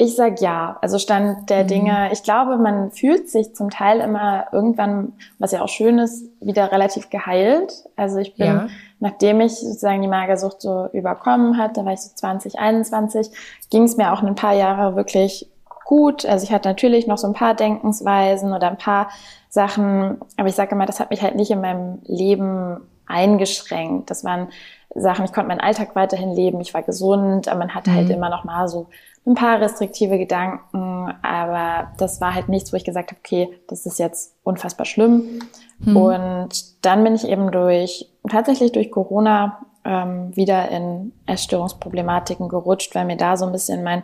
Ich 0.00 0.14
sag 0.14 0.40
ja. 0.40 0.78
Also 0.80 0.96
Stand 1.00 1.50
der 1.50 1.64
mhm. 1.64 1.68
Dinge. 1.68 2.12
Ich 2.12 2.22
glaube, 2.22 2.56
man 2.56 2.92
fühlt 2.92 3.28
sich 3.28 3.56
zum 3.56 3.68
Teil 3.68 3.98
immer 3.98 4.46
irgendwann, 4.52 5.14
was 5.40 5.50
ja 5.50 5.60
auch 5.60 5.68
schön 5.68 5.98
ist, 5.98 6.24
wieder 6.40 6.70
relativ 6.70 7.10
geheilt. 7.10 7.72
Also 7.96 8.18
ich 8.18 8.36
bin, 8.36 8.46
ja. 8.46 8.68
nachdem 9.00 9.40
ich 9.40 9.58
sozusagen 9.58 10.00
die 10.00 10.06
Magersucht 10.06 10.62
so 10.62 10.86
überkommen 10.92 11.58
hat, 11.58 11.76
da 11.76 11.84
war 11.84 11.94
ich 11.94 12.00
so 12.00 12.10
2021, 12.14 13.30
ging 13.70 13.82
es 13.82 13.96
mir 13.96 14.12
auch 14.12 14.22
ein 14.22 14.36
paar 14.36 14.54
Jahre 14.54 14.94
wirklich 14.94 15.50
gut. 15.84 16.24
Also 16.24 16.44
ich 16.44 16.52
hatte 16.52 16.68
natürlich 16.68 17.08
noch 17.08 17.18
so 17.18 17.26
ein 17.26 17.34
paar 17.34 17.54
Denkensweisen 17.54 18.52
oder 18.52 18.68
ein 18.68 18.78
paar 18.78 19.08
Sachen, 19.48 20.18
aber 20.36 20.46
ich 20.46 20.54
sage 20.54 20.76
immer, 20.76 20.86
das 20.86 21.00
hat 21.00 21.10
mich 21.10 21.22
halt 21.22 21.34
nicht 21.34 21.50
in 21.50 21.60
meinem 21.60 21.98
Leben 22.04 22.82
eingeschränkt. 23.08 24.10
Das 24.10 24.22
waren 24.22 24.46
Sachen, 24.94 25.24
ich 25.24 25.32
konnte 25.32 25.48
meinen 25.48 25.60
Alltag 25.60 25.96
weiterhin 25.96 26.32
leben, 26.32 26.60
ich 26.60 26.72
war 26.72 26.82
gesund, 26.82 27.48
aber 27.48 27.58
man 27.58 27.74
hatte 27.74 27.92
halt 27.92 28.06
mhm. 28.06 28.14
immer 28.14 28.30
noch 28.30 28.44
mal 28.44 28.68
so 28.68 28.86
ein 29.28 29.34
paar 29.34 29.60
restriktive 29.60 30.18
Gedanken, 30.18 31.14
aber 31.22 31.92
das 31.98 32.20
war 32.20 32.34
halt 32.34 32.48
nichts, 32.48 32.72
wo 32.72 32.76
ich 32.76 32.84
gesagt 32.84 33.10
habe, 33.10 33.20
okay, 33.22 33.48
das 33.68 33.86
ist 33.86 33.98
jetzt 33.98 34.34
unfassbar 34.42 34.86
schlimm. 34.86 35.40
Hm. 35.84 35.96
Und 35.96 36.84
dann 36.84 37.04
bin 37.04 37.14
ich 37.14 37.28
eben 37.28 37.52
durch, 37.52 38.08
tatsächlich 38.28 38.72
durch 38.72 38.90
Corona 38.90 39.60
ähm, 39.84 40.34
wieder 40.34 40.70
in 40.70 41.12
Essstörungsproblematiken 41.26 42.48
gerutscht, 42.48 42.94
weil 42.94 43.04
mir 43.04 43.16
da 43.16 43.36
so 43.36 43.46
ein 43.46 43.52
bisschen 43.52 43.84
mein 43.84 44.02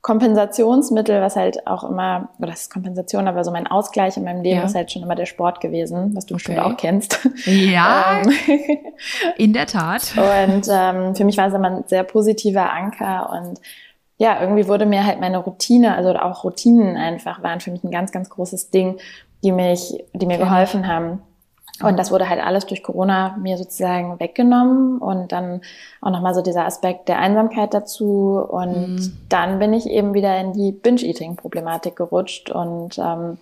Kompensationsmittel, 0.00 1.22
was 1.22 1.34
halt 1.34 1.66
auch 1.66 1.82
immer, 1.82 2.28
oder 2.38 2.48
das 2.48 2.62
ist 2.62 2.72
Kompensation, 2.72 3.26
aber 3.26 3.42
so 3.42 3.50
mein 3.50 3.66
Ausgleich 3.66 4.18
in 4.18 4.24
meinem 4.24 4.42
Leben 4.42 4.58
ja. 4.58 4.64
ist 4.66 4.74
halt 4.74 4.92
schon 4.92 5.02
immer 5.02 5.14
der 5.14 5.24
Sport 5.24 5.62
gewesen, 5.62 6.14
was 6.14 6.26
du 6.26 6.34
okay. 6.34 6.42
bestimmt 6.44 6.58
auch 6.58 6.76
kennst. 6.76 7.26
Ja, 7.46 8.20
ähm, 8.22 8.58
in 9.38 9.54
der 9.54 9.66
Tat. 9.66 10.12
Und 10.16 10.68
ähm, 10.70 11.14
für 11.14 11.24
mich 11.24 11.38
war 11.38 11.48
es 11.48 11.54
immer 11.54 11.70
ein 11.70 11.84
sehr 11.86 12.02
positiver 12.02 12.70
Anker 12.70 13.30
und 13.30 13.60
ja, 14.16 14.40
irgendwie 14.40 14.68
wurde 14.68 14.86
mir 14.86 15.04
halt 15.04 15.20
meine 15.20 15.38
Routine, 15.38 15.96
also 15.96 16.10
auch 16.14 16.44
Routinen 16.44 16.96
einfach 16.96 17.42
waren 17.42 17.60
für 17.60 17.70
mich 17.70 17.82
ein 17.84 17.90
ganz, 17.90 18.12
ganz 18.12 18.30
großes 18.30 18.70
Ding, 18.70 18.98
die 19.42 19.52
mich, 19.52 20.04
die 20.12 20.26
mir 20.26 20.36
okay. 20.36 20.44
geholfen 20.44 20.86
haben. 20.86 21.22
Und 21.82 21.98
das 21.98 22.12
wurde 22.12 22.28
halt 22.28 22.40
alles 22.40 22.66
durch 22.66 22.84
Corona 22.84 23.36
mir 23.36 23.58
sozusagen 23.58 24.20
weggenommen 24.20 24.98
und 24.98 25.32
dann 25.32 25.60
auch 26.00 26.10
nochmal 26.10 26.32
so 26.32 26.40
dieser 26.40 26.64
Aspekt 26.64 27.08
der 27.08 27.18
Einsamkeit 27.18 27.74
dazu. 27.74 28.38
Und 28.48 28.94
mhm. 28.94 29.16
dann 29.28 29.58
bin 29.58 29.72
ich 29.72 29.86
eben 29.86 30.14
wieder 30.14 30.38
in 30.38 30.52
die 30.52 30.70
Binge-Eating-Problematik 30.70 31.96
gerutscht 31.96 32.50
und 32.50 32.96
ähm, 32.98 33.38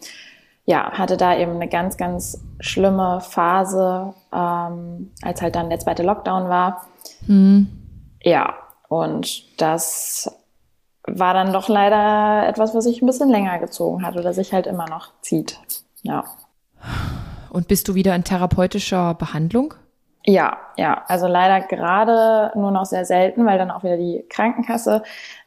ja, 0.64 0.92
hatte 0.92 1.18
da 1.18 1.36
eben 1.36 1.52
eine 1.56 1.68
ganz, 1.68 1.98
ganz 1.98 2.42
schlimme 2.60 3.20
Phase, 3.20 4.14
ähm, 4.32 5.10
als 5.20 5.42
halt 5.42 5.54
dann 5.54 5.68
der 5.68 5.80
zweite 5.80 6.02
Lockdown 6.02 6.48
war. 6.48 6.86
Mhm. 7.26 7.68
Ja, 8.22 8.54
und 8.88 9.60
das 9.60 10.41
war 11.06 11.34
dann 11.34 11.52
doch 11.52 11.68
leider 11.68 12.48
etwas, 12.48 12.74
was 12.74 12.84
sich 12.84 13.02
ein 13.02 13.06
bisschen 13.06 13.28
länger 13.28 13.58
gezogen 13.58 14.06
hat 14.06 14.16
oder 14.16 14.32
sich 14.32 14.52
halt 14.52 14.66
immer 14.66 14.88
noch 14.88 15.10
zieht. 15.20 15.58
Ja. 16.02 16.24
Und 17.50 17.68
bist 17.68 17.88
du 17.88 17.94
wieder 17.94 18.14
in 18.14 18.24
therapeutischer 18.24 19.14
Behandlung? 19.14 19.74
Ja, 20.24 20.56
ja. 20.76 21.02
Also 21.08 21.26
leider 21.26 21.60
gerade 21.66 22.56
nur 22.58 22.70
noch 22.70 22.86
sehr 22.86 23.04
selten, 23.04 23.44
weil 23.44 23.58
dann 23.58 23.72
auch 23.72 23.82
wieder 23.82 23.96
die 23.96 24.24
Krankenkasse 24.28 25.02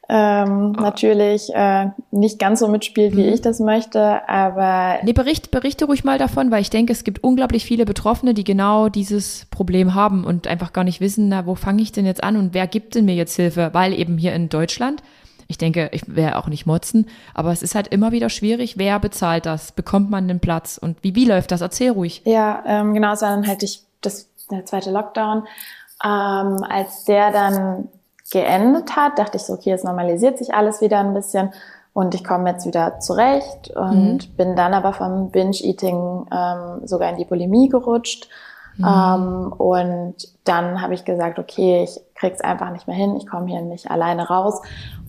ähm, 0.08 0.74
oh. 0.76 0.80
natürlich 0.80 1.52
äh, 1.54 1.86
nicht 2.10 2.38
ganz 2.38 2.60
so 2.60 2.68
mitspielt, 2.68 3.16
wie 3.16 3.26
mhm. 3.26 3.32
ich 3.32 3.40
das 3.40 3.58
möchte. 3.58 4.28
Aber 4.28 4.98
nee, 5.02 5.14
bericht, 5.14 5.50
berichte 5.50 5.86
ruhig 5.86 6.04
mal 6.04 6.18
davon, 6.18 6.50
weil 6.50 6.60
ich 6.60 6.70
denke, 6.70 6.92
es 6.92 7.04
gibt 7.04 7.24
unglaublich 7.24 7.64
viele 7.64 7.86
Betroffene, 7.86 8.34
die 8.34 8.44
genau 8.44 8.88
dieses 8.88 9.46
Problem 9.50 9.94
haben 9.94 10.24
und 10.24 10.46
einfach 10.46 10.72
gar 10.72 10.84
nicht 10.84 11.00
wissen, 11.00 11.28
na, 11.28 11.46
wo 11.46 11.54
fange 11.54 11.82
ich 11.82 11.92
denn 11.92 12.06
jetzt 12.06 12.22
an 12.22 12.36
und 12.36 12.52
wer 12.52 12.66
gibt 12.66 12.94
denn 12.94 13.06
mir 13.06 13.14
jetzt 13.14 13.34
Hilfe? 13.34 13.70
Weil 13.72 13.98
eben 13.98 14.18
hier 14.18 14.34
in 14.34 14.48
Deutschland 14.48 15.02
ich 15.48 15.58
denke, 15.58 15.88
ich 15.92 16.14
werde 16.14 16.36
auch 16.36 16.48
nicht 16.48 16.66
motzen, 16.66 17.06
aber 17.34 17.52
es 17.52 17.62
ist 17.62 17.74
halt 17.74 17.88
immer 17.88 18.12
wieder 18.12 18.30
schwierig, 18.30 18.78
wer 18.78 18.98
bezahlt 18.98 19.46
das? 19.46 19.72
Bekommt 19.72 20.10
man 20.10 20.28
den 20.28 20.40
Platz? 20.40 20.78
Und 20.78 21.02
wie, 21.02 21.14
wie 21.14 21.24
läuft 21.24 21.52
das? 21.52 21.60
Erzähl 21.60 21.90
ruhig. 21.90 22.22
Ja, 22.24 22.62
ähm, 22.66 22.94
genau, 22.94 23.12
es 23.12 23.22
war 23.22 23.30
dann 23.30 23.46
halt 23.46 23.62
ich, 23.62 23.82
das, 24.00 24.28
der 24.50 24.64
zweite 24.64 24.90
Lockdown. 24.90 25.46
Ähm, 26.04 26.64
als 26.68 27.04
der 27.04 27.30
dann 27.30 27.88
geendet 28.30 28.96
hat, 28.96 29.18
dachte 29.18 29.36
ich 29.36 29.44
so, 29.44 29.54
okay, 29.54 29.70
jetzt 29.70 29.84
normalisiert 29.84 30.38
sich 30.38 30.52
alles 30.52 30.80
wieder 30.80 30.98
ein 30.98 31.14
bisschen 31.14 31.52
und 31.92 32.14
ich 32.14 32.24
komme 32.24 32.50
jetzt 32.50 32.66
wieder 32.66 32.98
zurecht 33.00 33.70
und 33.74 34.28
mhm. 34.28 34.36
bin 34.36 34.56
dann 34.56 34.74
aber 34.74 34.92
vom 34.92 35.30
Binge-Eating 35.30 36.26
ähm, 36.30 36.86
sogar 36.86 37.10
in 37.10 37.16
die 37.16 37.24
Bulimie 37.24 37.68
gerutscht 37.68 38.28
Mhm. 38.78 38.84
Ähm, 38.84 39.52
und 39.52 40.14
dann 40.44 40.82
habe 40.82 40.94
ich 40.94 41.04
gesagt, 41.04 41.38
okay, 41.38 41.84
ich 41.84 42.00
krieg's 42.14 42.40
einfach 42.40 42.70
nicht 42.70 42.86
mehr 42.86 42.96
hin, 42.96 43.16
ich 43.16 43.26
komme 43.26 43.46
hier 43.46 43.62
nicht 43.62 43.90
alleine 43.90 44.28
raus 44.28 44.60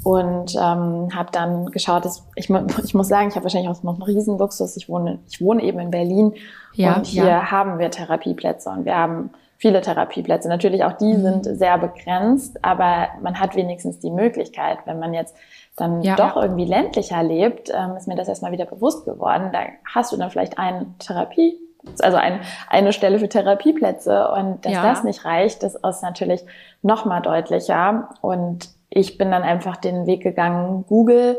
und 0.08 0.56
ähm, 0.56 1.10
habe 1.14 1.32
dann 1.34 1.66
geschaut, 1.66 2.06
dass 2.06 2.26
ich, 2.36 2.50
ich 2.86 2.94
muss 2.94 3.10
sagen, 3.10 3.28
ich 3.28 3.36
habe 3.36 3.44
wahrscheinlich 3.44 3.70
auch 3.70 3.84
noch 3.84 3.96
einen 3.96 4.04
riesen 4.04 4.38
Luxus. 4.38 4.78
Ich 4.78 4.88
wohne, 4.88 5.20
ich 5.28 5.42
wohne 5.42 5.62
eben 5.62 5.80
in 5.80 5.92
Berlin 5.92 6.34
ja, 6.76 6.96
und 6.96 7.06
hier 7.06 7.26
ja. 7.26 7.52
haben 7.52 7.78
wir 7.78 7.92
Therapieplätze 7.92 8.70
und 8.70 8.86
wir 8.86 8.96
haben 8.96 9.32
viele 9.58 9.82
Therapieplätze. 9.82 10.48
Natürlich 10.48 10.86
auch 10.86 10.94
die 10.94 11.14
mhm. 11.14 11.24
sind 11.24 11.44
sehr 11.58 11.78
begrenzt, 11.78 12.64
aber 12.64 13.10
man 13.22 13.38
hat 13.38 13.58
wenigstens 13.58 14.00
die 14.00 14.10
Möglichkeit, 14.10 14.78
wenn 14.86 14.98
man 14.98 15.14
jetzt 15.14 15.36
dann 15.76 16.02
ja, 16.02 16.16
doch 16.16 16.38
irgendwie 16.38 16.66
ländlicher 16.66 17.22
lebt, 17.22 17.70
ähm, 17.70 17.98
ist 17.98 18.08
mir 18.08 18.16
das 18.16 18.30
erstmal 18.30 18.54
wieder 18.54 18.66
bewusst 18.66 19.04
geworden. 19.04 19.50
Da 19.52 19.60
hast 19.94 20.14
du 20.14 20.18
dann 20.18 20.32
vielleicht 20.32 20.58
eine 20.58 20.86
Therapie, 21.00 21.58
also 22.00 22.16
ein, 22.16 22.40
eine 22.70 22.94
Stelle 22.94 23.20
für 23.20 23.28
Therapieplätze 23.28 24.30
und 24.30 24.66
dass 24.66 24.72
das 24.72 25.04
nicht 25.04 25.26
reicht, 25.26 25.64
das 25.64 25.76
ist 25.76 26.02
natürlich 26.02 26.46
noch 26.82 27.04
mal 27.04 27.20
deutlicher 27.20 28.08
und 28.22 28.77
ich 28.90 29.18
bin 29.18 29.32
dann 29.32 29.44
einfach 29.44 29.78
den 29.78 30.06
Weg 30.06 30.24
gegangen, 30.24 30.86
Google, 30.88 31.38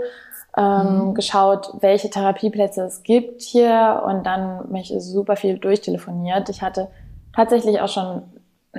ähm, 0.56 1.08
mhm. 1.08 1.14
geschaut, 1.14 1.72
welche 1.80 2.11
Therapieplätze 2.11 2.82
es 2.82 3.02
gibt 3.02 3.42
hier 3.42 4.02
und 4.06 4.24
dann 4.24 4.70
mich 4.70 4.92
super 4.98 5.37
viel 5.37 5.58
durchtelefoniert. 5.58 6.48
Ich 6.48 6.62
hatte 6.62 6.88
tatsächlich 7.34 7.80
auch 7.80 7.88
schon 7.88 8.22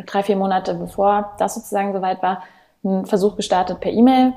drei, 0.06 0.24
vier 0.24 0.36
Monate 0.36 0.74
bevor 0.76 1.36
das 1.40 1.56
sozusagen 1.56 1.94
soweit 1.94 2.22
war, 2.22 2.44
einen 2.84 3.06
Versuch 3.06 3.36
gestartet 3.36 3.80
per 3.80 3.92
E-Mail, 3.92 4.34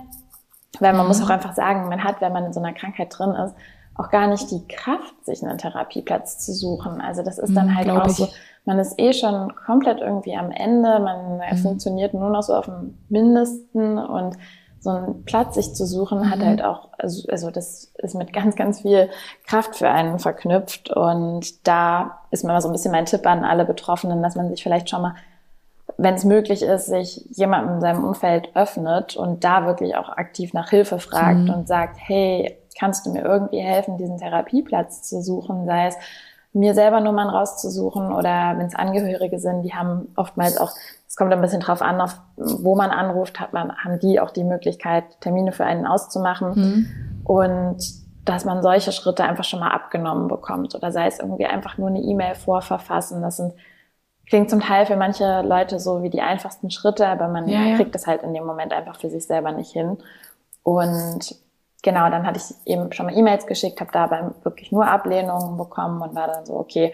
weil 0.80 0.92
man 0.92 1.02
mhm. 1.02 1.08
muss 1.08 1.22
auch 1.22 1.30
einfach 1.30 1.54
sagen, 1.54 1.88
man 1.88 2.04
hat, 2.04 2.20
wenn 2.20 2.32
man 2.32 2.46
in 2.46 2.52
so 2.52 2.60
einer 2.60 2.72
Krankheit 2.72 3.08
drin 3.16 3.30
ist, 3.30 3.54
auch 3.94 4.10
gar 4.10 4.26
nicht 4.26 4.50
die 4.50 4.66
Kraft, 4.66 5.24
sich 5.24 5.42
einen 5.42 5.58
Therapieplatz 5.58 6.38
zu 6.38 6.52
suchen. 6.52 7.00
Also 7.00 7.22
das 7.22 7.38
ist 7.38 7.54
dann 7.54 7.68
mhm, 7.68 7.76
halt 7.76 7.90
auch 7.90 8.06
ich. 8.06 8.16
so, 8.16 8.28
man 8.64 8.78
ist 8.78 8.98
eh 8.98 9.12
schon 9.12 9.54
komplett 9.54 10.00
irgendwie 10.00 10.36
am 10.36 10.50
Ende, 10.50 10.98
man 11.00 11.38
mhm. 11.38 11.56
funktioniert 11.58 12.14
nur 12.14 12.30
noch 12.30 12.42
so 12.42 12.54
auf 12.54 12.66
dem 12.66 12.98
Mindesten 13.08 13.98
und 13.98 14.36
so 14.82 14.90
einen 14.90 15.24
Platz 15.24 15.54
sich 15.54 15.74
zu 15.74 15.86
suchen, 15.86 16.20
mhm. 16.20 16.30
hat 16.30 16.40
halt 16.40 16.64
auch, 16.64 16.88
also, 16.98 17.28
also 17.30 17.50
das 17.50 17.92
ist 17.98 18.14
mit 18.14 18.32
ganz, 18.32 18.56
ganz 18.56 18.80
viel 18.80 19.10
Kraft 19.46 19.76
für 19.76 19.88
einen 19.88 20.18
verknüpft. 20.18 20.90
Und 20.90 21.66
da 21.66 22.18
ist 22.30 22.42
mir 22.42 22.52
mal 22.52 22.60
so 22.60 22.68
ein 22.68 22.72
bisschen 22.72 22.90
mein 22.90 23.06
Tipp 23.06 23.24
an 23.26 23.44
alle 23.44 23.64
Betroffenen, 23.64 24.22
dass 24.22 24.34
man 24.34 24.48
sich 24.48 24.62
vielleicht 24.62 24.90
schon 24.90 25.02
mal, 25.02 25.14
wenn 25.98 26.14
es 26.14 26.24
möglich 26.24 26.62
ist, 26.62 26.86
sich 26.86 27.28
jemandem 27.30 27.74
in 27.74 27.80
seinem 27.80 28.04
Umfeld 28.04 28.50
öffnet 28.56 29.16
und 29.16 29.44
da 29.44 29.66
wirklich 29.66 29.94
auch 29.94 30.08
aktiv 30.08 30.52
nach 30.52 30.70
Hilfe 30.70 30.98
fragt 30.98 31.40
mhm. 31.40 31.50
und 31.50 31.68
sagt, 31.68 31.98
hey, 31.98 32.58
kannst 32.82 33.06
du 33.06 33.12
mir 33.12 33.24
irgendwie 33.24 33.60
helfen, 33.60 33.96
diesen 33.96 34.18
Therapieplatz 34.18 35.02
zu 35.02 35.22
suchen, 35.22 35.66
sei 35.66 35.86
es 35.86 35.96
mir 36.52 36.74
selber 36.74 37.00
Nummern 37.00 37.28
rauszusuchen 37.28 38.12
oder 38.12 38.54
wenn 38.56 38.66
es 38.66 38.74
Angehörige 38.74 39.38
sind, 39.38 39.62
die 39.62 39.72
haben 39.72 40.08
oftmals 40.16 40.58
auch, 40.58 40.72
es 41.06 41.14
kommt 41.14 41.32
ein 41.32 41.40
bisschen 41.40 41.60
drauf 41.60 41.80
an, 41.80 42.00
auf, 42.00 42.18
wo 42.36 42.74
man 42.74 42.90
anruft, 42.90 43.38
hat 43.38 43.52
man, 43.52 43.72
haben 43.76 44.00
die 44.00 44.18
auch 44.18 44.32
die 44.32 44.42
Möglichkeit, 44.42 45.04
Termine 45.20 45.52
für 45.52 45.64
einen 45.64 45.86
auszumachen 45.86 46.54
mhm. 46.56 46.86
und 47.22 47.76
dass 48.24 48.44
man 48.44 48.62
solche 48.62 48.90
Schritte 48.90 49.22
einfach 49.22 49.44
schon 49.44 49.60
mal 49.60 49.70
abgenommen 49.70 50.26
bekommt 50.26 50.74
oder 50.74 50.90
sei 50.90 51.06
es 51.06 51.20
irgendwie 51.20 51.46
einfach 51.46 51.78
nur 51.78 51.88
eine 51.88 52.00
E-Mail 52.00 52.34
vorverfassen, 52.34 53.22
das 53.22 53.36
sind 53.36 53.54
klingt 54.26 54.50
zum 54.50 54.60
Teil 54.60 54.86
für 54.86 54.96
manche 54.96 55.42
Leute 55.42 55.78
so 55.78 56.02
wie 56.02 56.10
die 56.10 56.20
einfachsten 56.20 56.72
Schritte, 56.72 57.06
aber 57.06 57.28
man 57.28 57.48
ja, 57.48 57.62
ja. 57.62 57.76
kriegt 57.76 57.94
das 57.94 58.08
halt 58.08 58.24
in 58.24 58.34
dem 58.34 58.44
Moment 58.44 58.72
einfach 58.72 58.98
für 58.98 59.08
sich 59.08 59.24
selber 59.24 59.52
nicht 59.52 59.70
hin 59.70 59.98
und 60.64 61.41
genau, 61.82 62.08
dann 62.08 62.26
hatte 62.26 62.40
ich 62.40 62.72
eben 62.72 62.92
schon 62.92 63.06
mal 63.06 63.16
E-Mails 63.16 63.46
geschickt, 63.46 63.80
habe 63.80 63.90
dabei 63.92 64.24
wirklich 64.42 64.72
nur 64.72 64.86
Ablehnungen 64.86 65.56
bekommen 65.56 66.00
und 66.00 66.14
war 66.14 66.28
dann 66.28 66.46
so, 66.46 66.54
okay, 66.54 66.92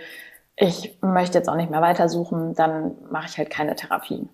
ich 0.56 0.98
möchte 1.00 1.38
jetzt 1.38 1.48
auch 1.48 1.54
nicht 1.54 1.70
mehr 1.70 1.82
weitersuchen, 1.82 2.54
dann 2.54 2.96
mache 3.10 3.26
ich 3.28 3.38
halt 3.38 3.50
keine 3.50 3.76
Therapie. 3.76 4.28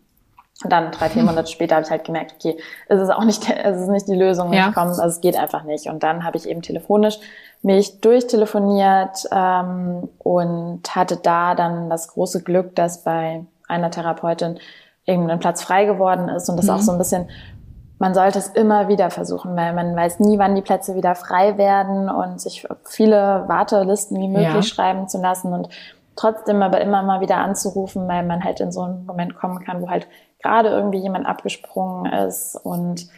Und 0.62 0.72
dann 0.72 0.92
drei, 0.92 1.10
vier 1.10 1.22
Monate 1.24 1.50
später 1.50 1.74
habe 1.74 1.84
ich 1.84 1.90
halt 1.90 2.04
gemerkt, 2.04 2.34
okay, 2.38 2.56
es 2.88 3.00
ist 3.00 3.10
auch 3.10 3.24
nicht, 3.24 3.48
es 3.64 3.80
ist 3.80 3.88
nicht 3.88 4.08
die 4.08 4.14
Lösung, 4.14 4.52
ja. 4.52 4.72
kommt, 4.72 4.90
also 4.90 5.04
es 5.04 5.20
geht 5.20 5.36
einfach 5.36 5.64
nicht. 5.64 5.88
Und 5.88 6.02
dann 6.02 6.24
habe 6.24 6.36
ich 6.36 6.48
eben 6.48 6.62
telefonisch 6.62 7.18
mich 7.62 8.00
durchtelefoniert 8.00 9.26
ähm, 9.32 10.08
und 10.18 10.82
hatte 10.94 11.16
da 11.16 11.54
dann 11.54 11.88
das 11.88 12.08
große 12.08 12.42
Glück, 12.42 12.74
dass 12.76 13.04
bei 13.04 13.44
einer 13.68 13.90
Therapeutin 13.90 14.58
irgendein 15.06 15.38
Platz 15.38 15.62
frei 15.62 15.84
geworden 15.84 16.28
ist 16.28 16.48
und 16.48 16.56
das 16.56 16.66
mhm. 16.66 16.72
auch 16.72 16.80
so 16.80 16.92
ein 16.92 16.98
bisschen 16.98 17.28
man 18.04 18.12
sollte 18.12 18.38
es 18.38 18.48
immer 18.48 18.88
wieder 18.88 19.08
versuchen, 19.08 19.56
weil 19.56 19.72
man 19.72 19.96
weiß 19.96 20.20
nie, 20.20 20.38
wann 20.38 20.54
die 20.54 20.60
Plätze 20.60 20.94
wieder 20.94 21.14
frei 21.14 21.56
werden 21.56 22.10
und 22.10 22.38
sich 22.38 22.68
viele 22.84 23.44
Wartelisten 23.48 24.20
wie 24.20 24.28
möglich 24.28 24.52
ja. 24.52 24.62
schreiben 24.62 25.08
zu 25.08 25.16
lassen 25.16 25.54
und 25.54 25.70
trotzdem 26.14 26.60
aber 26.60 26.82
immer 26.82 27.02
mal 27.02 27.22
wieder 27.22 27.38
anzurufen, 27.38 28.06
weil 28.06 28.22
man 28.22 28.44
halt 28.44 28.60
in 28.60 28.72
so 28.72 28.82
einen 28.82 29.06
Moment 29.06 29.36
kommen 29.36 29.64
kann, 29.64 29.80
wo 29.80 29.88
halt 29.88 30.06
gerade 30.42 30.68
irgendwie 30.68 30.98
jemand 30.98 31.24
abgesprungen 31.24 32.12
ist 32.12 32.56
und 32.56 33.08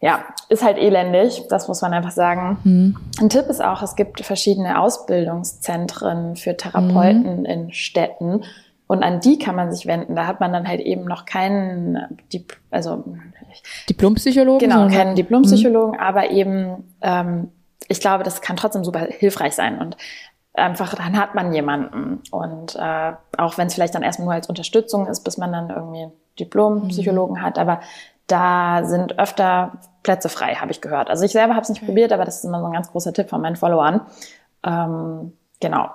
ja, 0.00 0.22
ist 0.50 0.62
halt 0.62 0.76
elendig, 0.76 1.46
das 1.48 1.66
muss 1.66 1.80
man 1.80 1.94
einfach 1.94 2.10
sagen. 2.10 2.58
Mhm. 2.62 2.96
Ein 3.22 3.30
Tipp 3.30 3.46
ist 3.46 3.64
auch, 3.64 3.80
es 3.80 3.96
gibt 3.96 4.20
verschiedene 4.20 4.78
Ausbildungszentren 4.82 6.36
für 6.36 6.58
Therapeuten 6.58 7.38
mhm. 7.38 7.44
in 7.46 7.72
Städten 7.72 8.44
und 8.86 9.02
an 9.02 9.20
die 9.20 9.38
kann 9.38 9.56
man 9.56 9.72
sich 9.72 9.86
wenden. 9.86 10.14
Da 10.14 10.26
hat 10.26 10.40
man 10.40 10.52
dann 10.52 10.68
halt 10.68 10.80
eben 10.80 11.04
noch 11.04 11.24
keinen, 11.24 12.18
also 12.70 13.04
Diplompsychologen? 13.88 14.68
Genau, 14.68 14.88
keinen 14.88 15.14
Diplompsychologen, 15.14 15.94
mhm. 15.94 16.00
aber 16.00 16.30
eben, 16.30 16.94
ähm, 17.00 17.48
ich 17.88 18.00
glaube, 18.00 18.24
das 18.24 18.40
kann 18.40 18.56
trotzdem 18.56 18.84
super 18.84 19.00
hilfreich 19.00 19.54
sein 19.54 19.78
und 19.78 19.96
einfach, 20.54 20.94
dann 20.94 21.18
hat 21.18 21.34
man 21.34 21.52
jemanden. 21.52 22.20
Und 22.30 22.76
äh, 22.76 23.12
auch 23.38 23.58
wenn 23.58 23.68
es 23.68 23.74
vielleicht 23.74 23.94
dann 23.94 24.02
erstmal 24.02 24.26
nur 24.26 24.34
als 24.34 24.48
Unterstützung 24.48 25.06
ist, 25.06 25.24
bis 25.24 25.38
man 25.38 25.52
dann 25.52 25.70
irgendwie 25.70 26.08
Diplompsychologen 26.38 27.36
mhm. 27.36 27.42
hat, 27.42 27.58
aber 27.58 27.80
da 28.26 28.84
sind 28.84 29.18
öfter 29.18 29.72
Plätze 30.02 30.28
frei, 30.28 30.54
habe 30.54 30.70
ich 30.70 30.80
gehört. 30.80 31.10
Also 31.10 31.24
ich 31.24 31.32
selber 31.32 31.54
habe 31.54 31.62
es 31.62 31.68
nicht 31.68 31.82
okay. 31.82 31.86
probiert, 31.86 32.12
aber 32.12 32.24
das 32.24 32.38
ist 32.38 32.44
immer 32.44 32.60
so 32.60 32.66
ein 32.66 32.72
ganz 32.72 32.90
großer 32.90 33.12
Tipp 33.12 33.28
von 33.28 33.40
meinen 33.40 33.56
Followern. 33.56 34.02
Ähm, 34.64 35.32
genau. 35.58 35.90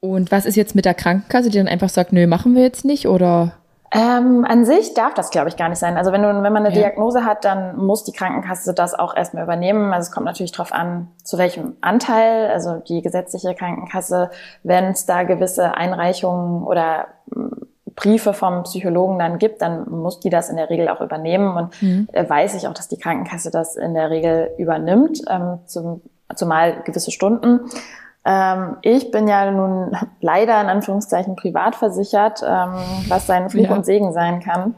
Und 0.00 0.30
was 0.30 0.46
ist 0.46 0.56
jetzt 0.56 0.74
mit 0.74 0.84
der 0.84 0.94
Krankenkasse, 0.94 1.50
die 1.50 1.58
dann 1.58 1.68
einfach 1.68 1.88
sagt, 1.88 2.12
nö, 2.12 2.26
machen 2.26 2.54
wir 2.54 2.62
jetzt 2.62 2.84
nicht 2.84 3.08
oder? 3.08 3.52
Ähm, 3.92 4.44
an 4.44 4.64
sich 4.64 4.94
darf 4.94 5.14
das, 5.14 5.30
glaube 5.30 5.48
ich, 5.48 5.56
gar 5.56 5.68
nicht 5.68 5.78
sein. 5.78 5.96
Also 5.96 6.12
wenn, 6.12 6.22
du, 6.22 6.28
wenn 6.28 6.52
man 6.52 6.66
eine 6.66 6.74
ja. 6.74 6.82
Diagnose 6.82 7.24
hat, 7.24 7.44
dann 7.44 7.76
muss 7.76 8.04
die 8.04 8.12
Krankenkasse 8.12 8.74
das 8.74 8.94
auch 8.94 9.16
erstmal 9.16 9.44
übernehmen. 9.44 9.92
Also 9.92 10.08
es 10.08 10.12
kommt 10.12 10.26
natürlich 10.26 10.52
darauf 10.52 10.72
an, 10.72 11.08
zu 11.22 11.38
welchem 11.38 11.76
Anteil. 11.80 12.48
Also 12.48 12.82
die 12.88 13.02
gesetzliche 13.02 13.54
Krankenkasse, 13.54 14.30
wenn 14.64 14.86
es 14.86 15.06
da 15.06 15.22
gewisse 15.22 15.76
Einreichungen 15.76 16.64
oder 16.64 17.08
hm, 17.32 17.50
Briefe 17.94 18.34
vom 18.34 18.64
Psychologen 18.64 19.18
dann 19.18 19.38
gibt, 19.38 19.62
dann 19.62 19.88
muss 19.88 20.20
die 20.20 20.28
das 20.28 20.50
in 20.50 20.56
der 20.56 20.68
Regel 20.68 20.88
auch 20.88 21.00
übernehmen. 21.00 21.56
Und 21.56 21.82
mhm. 21.82 22.08
Weiß 22.12 22.54
ich 22.54 22.68
auch, 22.68 22.74
dass 22.74 22.88
die 22.88 22.98
Krankenkasse 22.98 23.50
das 23.50 23.76
in 23.76 23.94
der 23.94 24.10
Regel 24.10 24.50
übernimmt, 24.58 25.22
ähm, 25.30 25.60
zum, 25.64 26.02
zumal 26.34 26.82
gewisse 26.82 27.10
Stunden. 27.10 27.60
Ähm, 28.26 28.76
ich 28.82 29.12
bin 29.12 29.28
ja 29.28 29.50
nun 29.50 29.96
leider 30.20 30.60
in 30.60 30.66
Anführungszeichen 30.66 31.36
privat 31.36 31.76
versichert, 31.76 32.42
ähm, 32.42 32.74
was 33.08 33.26
sein 33.26 33.48
Fluch 33.48 33.68
ja. 33.68 33.74
und 33.74 33.86
Segen 33.86 34.12
sein 34.12 34.40
kann. 34.40 34.74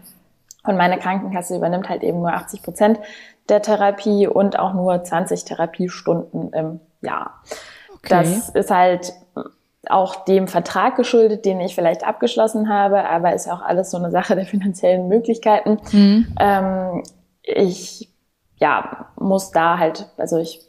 Und 0.65 0.77
meine 0.77 0.99
Krankenkasse 0.99 1.57
übernimmt 1.57 1.89
halt 1.89 2.03
eben 2.03 2.19
nur 2.19 2.33
80 2.33 2.63
Prozent 2.63 3.01
der 3.49 3.63
Therapie 3.63 4.27
und 4.27 4.59
auch 4.59 4.75
nur 4.75 5.03
20 5.03 5.47
Therapiestunden 5.47 6.53
im 6.53 6.81
Jahr. 7.01 7.43
Okay. 7.95 8.09
Das 8.09 8.51
ist 8.51 8.71
halt 8.71 9.15
auch 9.89 10.27
dem 10.27 10.49
Vertrag 10.49 10.97
geschuldet, 10.97 11.47
den 11.47 11.61
ich 11.61 11.75
vielleicht 11.75 12.05
abgeschlossen 12.05 12.69
habe, 12.69 13.09
aber 13.09 13.33
ist 13.33 13.51
auch 13.51 13.63
alles 13.63 13.91
so 13.91 13.97
eine 13.97 14.11
Sache 14.11 14.37
der 14.37 14.45
finanziellen 14.45 15.09
Möglichkeiten. 15.09 15.79
Mhm. 15.93 16.35
Ähm, 16.39 17.03
ich 17.43 18.13
ja, 18.57 19.07
muss 19.17 19.53
da 19.53 19.79
halt, 19.79 20.09
also 20.19 20.37
ich 20.37 20.68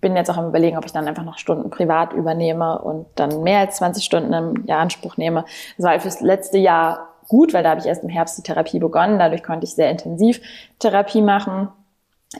bin 0.00 0.16
jetzt 0.16 0.30
auch 0.30 0.36
am 0.36 0.48
überlegen, 0.48 0.78
ob 0.78 0.84
ich 0.86 0.92
dann 0.92 1.06
einfach 1.06 1.24
noch 1.24 1.38
Stunden 1.38 1.70
privat 1.70 2.12
übernehme 2.12 2.78
und 2.80 3.06
dann 3.16 3.42
mehr 3.42 3.60
als 3.60 3.76
20 3.76 4.04
Stunden 4.04 4.32
im 4.32 4.66
Jahr 4.66 4.80
Anspruch 4.80 5.16
nehme. 5.16 5.44
Das 5.76 5.86
war 5.86 6.00
fürs 6.00 6.20
letzte 6.20 6.58
Jahr 6.58 7.08
gut, 7.28 7.54
weil 7.54 7.62
da 7.62 7.70
habe 7.70 7.80
ich 7.80 7.86
erst 7.86 8.02
im 8.02 8.08
Herbst 8.08 8.38
die 8.38 8.42
Therapie 8.42 8.78
begonnen. 8.78 9.18
Dadurch 9.18 9.42
konnte 9.42 9.64
ich 9.64 9.74
sehr 9.74 9.90
intensiv 9.90 10.40
Therapie 10.78 11.22
machen. 11.22 11.68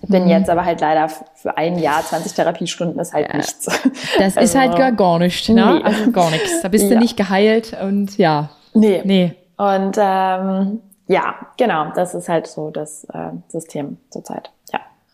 Bin 0.03 0.25
mhm. 0.25 0.31
jetzt 0.31 0.49
aber 0.49 0.64
halt 0.64 0.81
leider 0.81 1.09
für 1.09 1.57
ein 1.57 1.79
Jahr 1.79 2.03
20 2.03 2.33
Therapiestunden 2.33 3.01
ist 3.01 3.12
halt 3.12 3.29
ja. 3.29 3.37
nichts. 3.37 3.66
Das 4.18 4.37
also, 4.37 4.40
ist 4.40 4.55
halt 4.55 4.77
gar, 4.77 4.92
gar 4.92 5.18
nichts, 5.18 5.49
ne? 5.49 5.55
Nee. 5.55 5.83
Also 5.83 6.11
gar 6.12 6.31
nichts. 6.31 6.62
Da 6.62 6.68
bist 6.68 6.85
ja. 6.88 6.90
du 6.90 6.99
nicht 6.99 7.16
geheilt 7.16 7.77
und 7.83 8.16
ja. 8.18 8.51
Nee. 8.73 9.03
Nee. 9.05 9.35
Und 9.57 9.96
ähm, 9.99 10.81
ja, 11.09 11.35
genau, 11.57 11.87
das 11.94 12.14
ist 12.14 12.29
halt 12.29 12.46
so 12.46 12.70
das 12.70 13.05
äh, 13.12 13.31
System 13.49 13.99
zurzeit. 14.11 14.51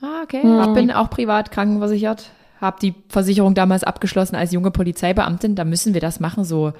Ah, 0.06 0.22
okay. 0.22 0.42
Hm. 0.42 0.60
Ich 0.60 0.74
bin 0.74 0.90
auch 0.92 1.10
privat 1.10 1.50
krankenversichert 1.50 2.30
habe 2.60 2.78
die 2.80 2.94
Versicherung 3.08 3.54
damals 3.54 3.84
abgeschlossen 3.84 4.36
als 4.36 4.52
junge 4.52 4.70
Polizeibeamtin. 4.70 5.54
Da 5.54 5.64
müssen 5.64 5.94
wir 5.94 6.00
das 6.00 6.20
machen, 6.20 6.44
so 6.44 6.72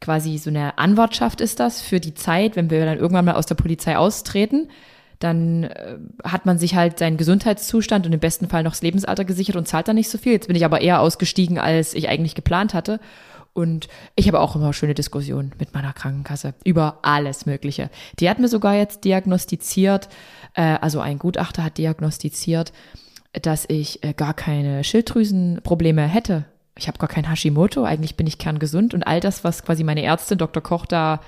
quasi 0.00 0.38
so 0.38 0.50
eine 0.50 0.78
Anwartschaft 0.78 1.40
ist 1.40 1.60
das 1.60 1.80
für 1.80 2.00
die 2.00 2.14
Zeit, 2.14 2.56
wenn 2.56 2.70
wir 2.70 2.84
dann 2.84 2.98
irgendwann 2.98 3.24
mal 3.24 3.34
aus 3.34 3.46
der 3.46 3.56
Polizei 3.56 3.96
austreten. 3.96 4.68
Dann 5.18 5.64
äh, 5.64 5.96
hat 6.22 6.46
man 6.46 6.58
sich 6.58 6.76
halt 6.76 6.98
seinen 6.98 7.16
Gesundheitszustand 7.16 8.06
und 8.06 8.12
im 8.12 8.20
besten 8.20 8.48
Fall 8.48 8.62
noch 8.62 8.72
das 8.72 8.82
Lebensalter 8.82 9.24
gesichert 9.24 9.56
und 9.56 9.66
zahlt 9.66 9.88
dann 9.88 9.96
nicht 9.96 10.10
so 10.10 10.16
viel. 10.16 10.32
Jetzt 10.32 10.46
bin 10.46 10.56
ich 10.56 10.64
aber 10.64 10.80
eher 10.80 11.00
ausgestiegen, 11.00 11.58
als 11.58 11.94
ich 11.94 12.08
eigentlich 12.08 12.36
geplant 12.36 12.72
hatte. 12.72 13.00
Und 13.52 13.88
ich 14.14 14.28
habe 14.28 14.38
auch 14.38 14.54
immer 14.54 14.72
schöne 14.72 14.94
Diskussionen 14.94 15.52
mit 15.58 15.74
meiner 15.74 15.92
Krankenkasse 15.92 16.54
über 16.62 17.00
alles 17.02 17.44
Mögliche. 17.44 17.90
Die 18.20 18.30
hat 18.30 18.38
mir 18.38 18.46
sogar 18.46 18.76
jetzt 18.76 19.02
diagnostiziert, 19.04 20.08
also 20.62 21.00
ein 21.00 21.18
Gutachter 21.18 21.64
hat 21.64 21.78
diagnostiziert, 21.78 22.72
dass 23.32 23.64
ich 23.68 24.02
äh, 24.04 24.12
gar 24.12 24.34
keine 24.34 24.84
Schilddrüsenprobleme 24.84 26.02
hätte. 26.02 26.44
Ich 26.76 26.88
habe 26.88 26.98
gar 26.98 27.08
kein 27.08 27.28
Hashimoto, 27.28 27.84
eigentlich 27.84 28.16
bin 28.16 28.26
ich 28.26 28.38
kerngesund 28.38 28.94
und 28.94 29.06
all 29.06 29.20
das, 29.20 29.44
was 29.44 29.64
quasi 29.64 29.84
meine 29.84 30.02
Ärztin 30.02 30.38
Dr. 30.38 30.62
Koch 30.62 30.86
da 30.86 31.20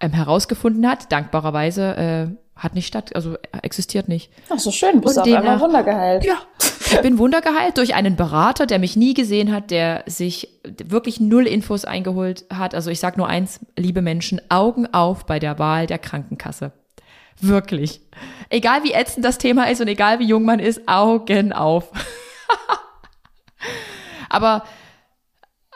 ähm, 0.00 0.12
herausgefunden 0.12 0.88
hat, 0.88 1.10
dankbarerweise 1.12 1.96
äh, 1.96 2.26
hat 2.56 2.74
nicht 2.74 2.88
statt, 2.88 3.14
also 3.14 3.36
existiert 3.62 4.08
nicht. 4.08 4.32
Ach 4.48 4.58
so 4.58 4.72
schön, 4.72 5.00
bist 5.00 5.16
du 5.16 5.20
auf 5.20 5.26
einmal 5.32 5.60
wundergeheilt. 5.60 6.24
Ja, 6.24 6.38
ich 6.58 7.00
bin 7.00 7.18
wundergeheilt 7.18 7.76
durch 7.78 7.94
einen 7.94 8.16
Berater, 8.16 8.66
der 8.66 8.80
mich 8.80 8.96
nie 8.96 9.14
gesehen 9.14 9.52
hat, 9.52 9.70
der 9.70 10.02
sich 10.06 10.60
wirklich 10.64 11.20
null 11.20 11.46
Infos 11.46 11.84
eingeholt 11.84 12.46
hat. 12.50 12.74
Also 12.74 12.90
ich 12.90 12.98
sag 12.98 13.16
nur 13.16 13.28
eins, 13.28 13.60
liebe 13.76 14.02
Menschen, 14.02 14.40
Augen 14.48 14.92
auf 14.92 15.24
bei 15.26 15.38
der 15.38 15.60
Wahl 15.60 15.86
der 15.86 15.98
Krankenkasse. 15.98 16.72
Wirklich. 17.40 18.00
Egal 18.50 18.84
wie 18.84 18.92
ätzend 18.92 19.24
das 19.24 19.38
Thema 19.38 19.70
ist 19.70 19.80
und 19.80 19.88
egal 19.88 20.18
wie 20.18 20.26
jung 20.26 20.44
man 20.44 20.58
ist, 20.58 20.88
Augen 20.88 21.52
auf. 21.52 21.90
Aber 24.28 24.64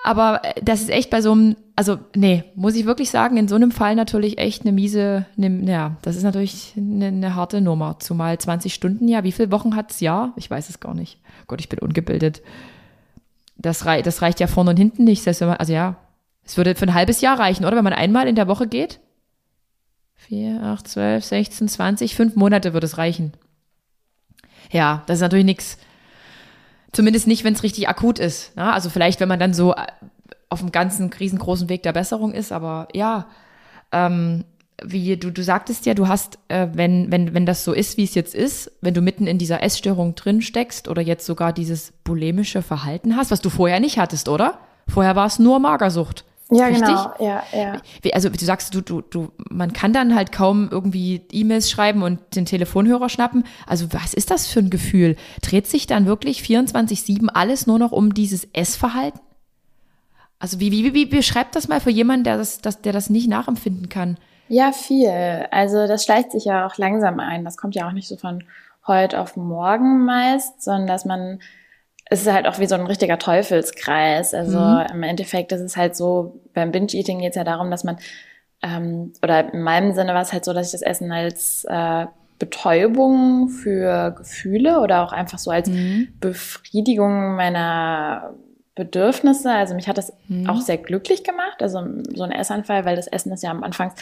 aber 0.03 0.41
äh, 0.45 0.61
das 0.63 0.81
ist 0.81 0.91
echt 0.91 1.11
bei 1.11 1.23
so 1.23 1.33
einem, 1.33 1.57
also 1.77 1.99
nee, 2.15 2.45
muss 2.55 2.75
ich 2.75 2.87
wirklich 2.87 3.11
sagen, 3.11 3.37
in 3.37 3.49
so 3.49 3.55
einem 3.55 3.71
Fall 3.71 3.95
natürlich 3.95 4.39
echt 4.39 4.63
eine 4.63 4.73
miese, 4.73 5.27
eine, 5.37 5.71
ja, 5.71 5.97
das 6.03 6.17
ist 6.17 6.25
natürlich 6.25 6.75
eine, 6.77 7.07
eine 7.07 7.35
harte 7.35 7.61
Nummer. 7.61 7.99
Zumal 8.01 8.39
20 8.39 8.75
Stunden, 8.75 9.09
ja, 9.09 9.25
wie 9.25 9.33
viele 9.33 9.51
Wochen 9.51 9.77
hat's 9.77 10.01
Jahr? 10.01 10.33
Ich 10.37 10.51
weiß 10.51 10.69
es 10.69 10.81
gar 10.81 10.95
nicht. 10.95 11.19
Gott, 11.47 11.61
ich 11.61 11.69
bin 11.69 11.79
ungebildet. 11.79 12.43
Das, 13.57 13.87
rei 13.87 14.03
das 14.03 14.23
reicht 14.23 14.41
ja 14.41 14.49
vorne 14.49 14.71
und 14.71 14.77
hinten 14.77 15.05
nicht. 15.05 15.23
Selbst 15.23 15.41
wenn 15.41 15.49
man, 15.49 15.59
also 15.59 15.73
ja, 15.73 15.97
es 16.45 16.57
würde 16.57 16.75
für 16.75 16.87
ein 16.87 16.95
halbes 16.95 17.21
Jahr 17.21 17.39
reichen, 17.39 17.65
oder? 17.65 17.77
Wenn 17.77 17.85
man 17.85 17.93
einmal 17.93 18.27
in 18.27 18.35
der 18.35 18.49
Woche 18.49 18.67
geht? 18.67 18.99
Vier, 20.27 20.63
acht, 20.63 20.89
zwölf, 20.89 21.25
sechzehn, 21.25 21.69
zwanzig, 21.69 22.15
fünf 22.15 22.37
Monate 22.37 22.73
würde 22.73 22.87
es 22.87 22.99
reichen. 22.99 23.33
Ja, 24.71 25.03
das 25.07 25.19
ist 25.19 25.23
natürlich 25.23 25.45
nichts 25.45 25.79
Zumindest 26.93 27.27
nicht, 27.27 27.43
wenn 27.43 27.55
es 27.55 27.63
richtig 27.63 27.89
akut 27.89 28.19
ist. 28.19 28.55
Ne? 28.55 28.71
Also 28.71 28.91
vielleicht, 28.91 29.19
wenn 29.21 29.29
man 29.29 29.41
dann 29.41 29.55
so 29.55 29.75
äh, 29.75 29.87
auf 30.51 30.61
dem 30.61 30.73
ganzen 30.73 31.11
riesengroßen 31.11 31.71
Weg 31.71 31.83
der 31.83 31.95
Besserung 31.95 32.35
ist, 32.35 32.53
aber 32.53 32.89
ja, 32.93 33.29
ähm, 33.93 34.45
wie 34.85 35.17
du, 35.17 35.31
du 35.31 35.43
sagtest 35.43 35.87
ja, 35.87 35.95
du 35.95 36.09
hast, 36.09 36.39
äh, 36.49 36.69
wenn, 36.75 37.11
wenn, 37.11 37.33
wenn 37.33 37.47
das 37.47 37.65
so 37.65 37.73
ist, 37.73 37.97
wie 37.97 38.05
es 38.05 38.15
jetzt 38.15 38.35
ist, 38.35 38.71
wenn 38.83 38.93
du 38.93 39.01
mitten 39.01 39.27
in 39.27 39.39
dieser 39.39 39.63
Essstörung 39.63 40.15
drin 40.17 40.43
steckst 40.43 40.87
oder 40.87 41.01
jetzt 41.01 41.25
sogar 41.25 41.55
dieses 41.55 41.93
bulimische 42.05 42.61
Verhalten 42.61 43.17
hast, 43.17 43.31
was 43.31 43.41
du 43.41 43.49
vorher 43.49 43.81
nicht 43.81 43.99
hattest, 43.99 44.29
oder? 44.29 44.59
Vorher 44.87 45.17
war 45.17 45.27
es 45.27 45.39
nur 45.39 45.61
Magersucht. 45.61 46.27
Ja, 46.55 46.67
Richtig? 46.67 46.87
genau. 46.87 47.15
Ja, 47.19 47.43
ja. 47.53 47.81
Also 48.13 48.29
du 48.29 48.45
sagst, 48.45 48.75
du, 48.75 48.81
du, 48.81 49.01
du, 49.01 49.33
man 49.51 49.73
kann 49.73 49.93
dann 49.93 50.15
halt 50.15 50.33
kaum 50.33 50.69
irgendwie 50.71 51.23
E-Mails 51.31 51.71
schreiben 51.71 52.03
und 52.03 52.21
den 52.37 52.45
Telefonhörer 52.45 53.09
schnappen. 53.09 53.45
Also 53.67 53.93
was 53.93 54.15
ist 54.15 54.31
das 54.31 54.47
für 54.47 54.61
ein 54.61 54.71
Gefühl? 54.71 55.17
Dreht 55.41 55.67
sich 55.67 55.87
dann 55.87 56.07
wirklich 56.07 56.41
24-7 56.41 57.29
alles 57.29 57.67
nur 57.67 57.79
noch 57.79 57.93
um 57.93 58.13
dieses 58.15 58.49
Essverhalten? 58.53 59.21
Also 60.39 60.59
wie, 60.61 60.73
wie, 60.73 60.93
wie 60.93 61.07
beschreibt 61.07 61.55
das 61.55 61.69
mal 61.69 61.81
für 61.81 61.91
jemanden, 61.91 62.25
der 62.25 62.37
das, 62.37 62.61
das, 62.61 62.83
der 62.83 62.93
das 62.93 63.09
nicht 63.09 63.29
nachempfinden 63.29 63.89
kann? 63.89 64.19
Ja, 64.49 64.73
viel. 64.73 65.47
Also 65.51 65.87
das 65.87 66.05
schleicht 66.05 66.33
sich 66.33 66.45
ja 66.45 66.67
auch 66.67 66.77
langsam 66.77 67.21
ein. 67.21 67.45
Das 67.45 67.57
kommt 67.57 67.75
ja 67.75 67.87
auch 67.87 67.93
nicht 67.93 68.09
so 68.09 68.17
von 68.17 68.45
heute 68.87 69.21
auf 69.21 69.37
morgen 69.37 70.05
meist, 70.05 70.63
sondern 70.63 70.89
dass 70.89 71.05
man 71.05 71.41
es 72.13 72.23
ist 72.27 72.33
halt 72.33 72.47
auch 72.47 72.59
wie 72.59 72.67
so 72.67 72.75
ein 72.75 72.87
richtiger 72.87 73.19
Teufelskreis. 73.19 74.35
Also 74.35 74.59
mhm. 74.59 74.87
im 74.93 75.03
Endeffekt 75.03 75.51
ist 75.53 75.63
es 75.63 75.79
halt 75.79 75.97
so, 75.97 76.41
beim 76.53 76.71
Binge-Eating 76.71 77.21
geht 77.21 77.31
es 77.31 77.37
ja 77.37 77.45
darum, 77.45 77.71
dass 77.71 77.85
man, 77.85 77.97
ähm, 78.63 79.15
oder 79.23 79.53
in 79.55 79.63
meinem 79.63 79.95
Sinne 79.95 80.13
war 80.13 80.21
es 80.21 80.33
halt 80.33 80.45
so, 80.45 80.53
dass 80.53 80.67
ich 80.67 80.73
das 80.73 80.83
Essen 80.83 81.11
als 81.11 81.65
äh, 81.65 82.07
Betäubung 82.39 83.49
für 83.49 84.11
Gefühle 84.11 84.81
oder 84.81 85.03
auch 85.05 85.13
einfach 85.13 85.39
so 85.39 85.51
als 85.51 85.71
mhm. 85.71 86.09
Befriedigung 86.21 87.35
meiner 87.37 88.35
Bedürfnisse. 88.75 89.51
Also 89.51 89.75
mich 89.75 89.89
hat 89.89 89.97
das 89.97 90.13
mhm. 90.29 90.51
auch 90.51 90.61
sehr 90.61 90.77
glücklich 90.77 91.25
gemacht. 91.25 91.63
Also 91.63 91.83
so 92.15 92.25
ein 92.25 92.33
Essanfall, 92.33 92.85
weil 92.85 92.97
das 92.97 93.07
Essen 93.07 93.33
ist 93.33 93.43
ja 93.43 93.51
am 93.51 93.65
Anfang 93.65 93.93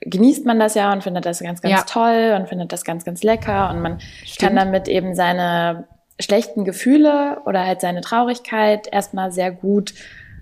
genießt 0.00 0.44
man 0.44 0.58
das 0.58 0.74
ja 0.74 0.92
und 0.92 1.02
findet 1.02 1.24
das 1.24 1.40
ganz, 1.40 1.62
ganz 1.62 1.74
ja. 1.74 1.82
toll 1.82 2.36
und 2.38 2.48
findet 2.48 2.72
das 2.72 2.84
ganz, 2.84 3.04
ganz 3.04 3.22
lecker 3.22 3.70
und 3.70 3.80
man 3.80 4.00
Stimmt. 4.00 4.38
kann 4.38 4.56
damit 4.56 4.88
eben 4.88 5.14
seine 5.14 5.86
schlechten 6.20 6.64
Gefühle 6.64 7.40
oder 7.44 7.66
halt 7.66 7.80
seine 7.80 8.00
Traurigkeit 8.00 8.86
erstmal 8.92 9.32
sehr 9.32 9.50
gut 9.50 9.94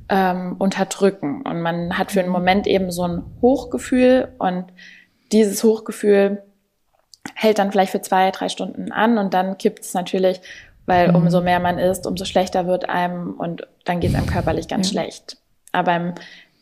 ähm, 0.09 0.57
unterdrücken. 0.59 1.43
Und 1.43 1.63
man 1.63 1.97
hat 1.97 2.13
für 2.13 2.21
einen 2.21 2.29
mhm. 2.29 2.35
Moment 2.35 2.67
eben 2.67 2.91
so 2.91 3.07
ein 3.07 3.23
Hochgefühl 3.41 4.29
und 4.39 4.67
dieses 5.33 5.65
Hochgefühl 5.65 6.43
hält 7.35 7.59
dann 7.59 7.73
vielleicht 7.73 7.93
für 7.93 8.03
zwei, 8.03 8.31
drei 8.31 8.49
Stunden 8.49 8.93
an 8.93 9.17
und 9.17 9.33
dann 9.33 9.57
kippt 9.57 9.81
es 9.81 9.95
natürlich, 9.95 10.41
weil 10.87 11.09
mhm. 11.09 11.17
umso 11.17 11.41
mehr 11.41 11.61
man 11.61 11.79
isst, 11.79 12.07
umso 12.07 12.25
schlechter 12.25 12.67
wird 12.67 12.89
einem 12.89 13.35
und 13.35 13.67
dann 13.85 14.01
geht 14.01 14.11
es 14.11 14.17
einem 14.17 14.27
körperlich 14.27 14.69
ganz 14.69 14.93
ja. 14.93 15.01
schlecht. 15.01 15.39
Aber 15.71 15.97
im 15.97 16.15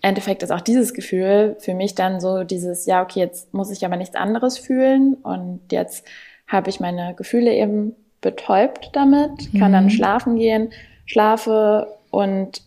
Endeffekt 0.02 0.42
ist 0.42 0.52
auch 0.52 0.60
dieses 0.60 0.94
Gefühl 0.94 1.56
für 1.58 1.74
mich 1.74 1.94
dann 1.94 2.20
so 2.20 2.44
dieses, 2.44 2.86
ja, 2.86 3.02
okay, 3.02 3.20
jetzt 3.20 3.52
muss 3.52 3.70
ich 3.70 3.84
aber 3.84 3.96
nichts 3.96 4.14
anderes 4.14 4.58
fühlen 4.58 5.14
und 5.14 5.60
jetzt 5.72 6.06
habe 6.46 6.70
ich 6.70 6.80
meine 6.80 7.14
Gefühle 7.14 7.52
eben 7.52 7.96
betäubt 8.20 8.90
damit, 8.92 9.52
kann 9.58 9.70
mhm. 9.70 9.74
dann 9.74 9.90
schlafen 9.90 10.36
gehen, 10.36 10.72
schlafe 11.06 11.88
und 12.10 12.62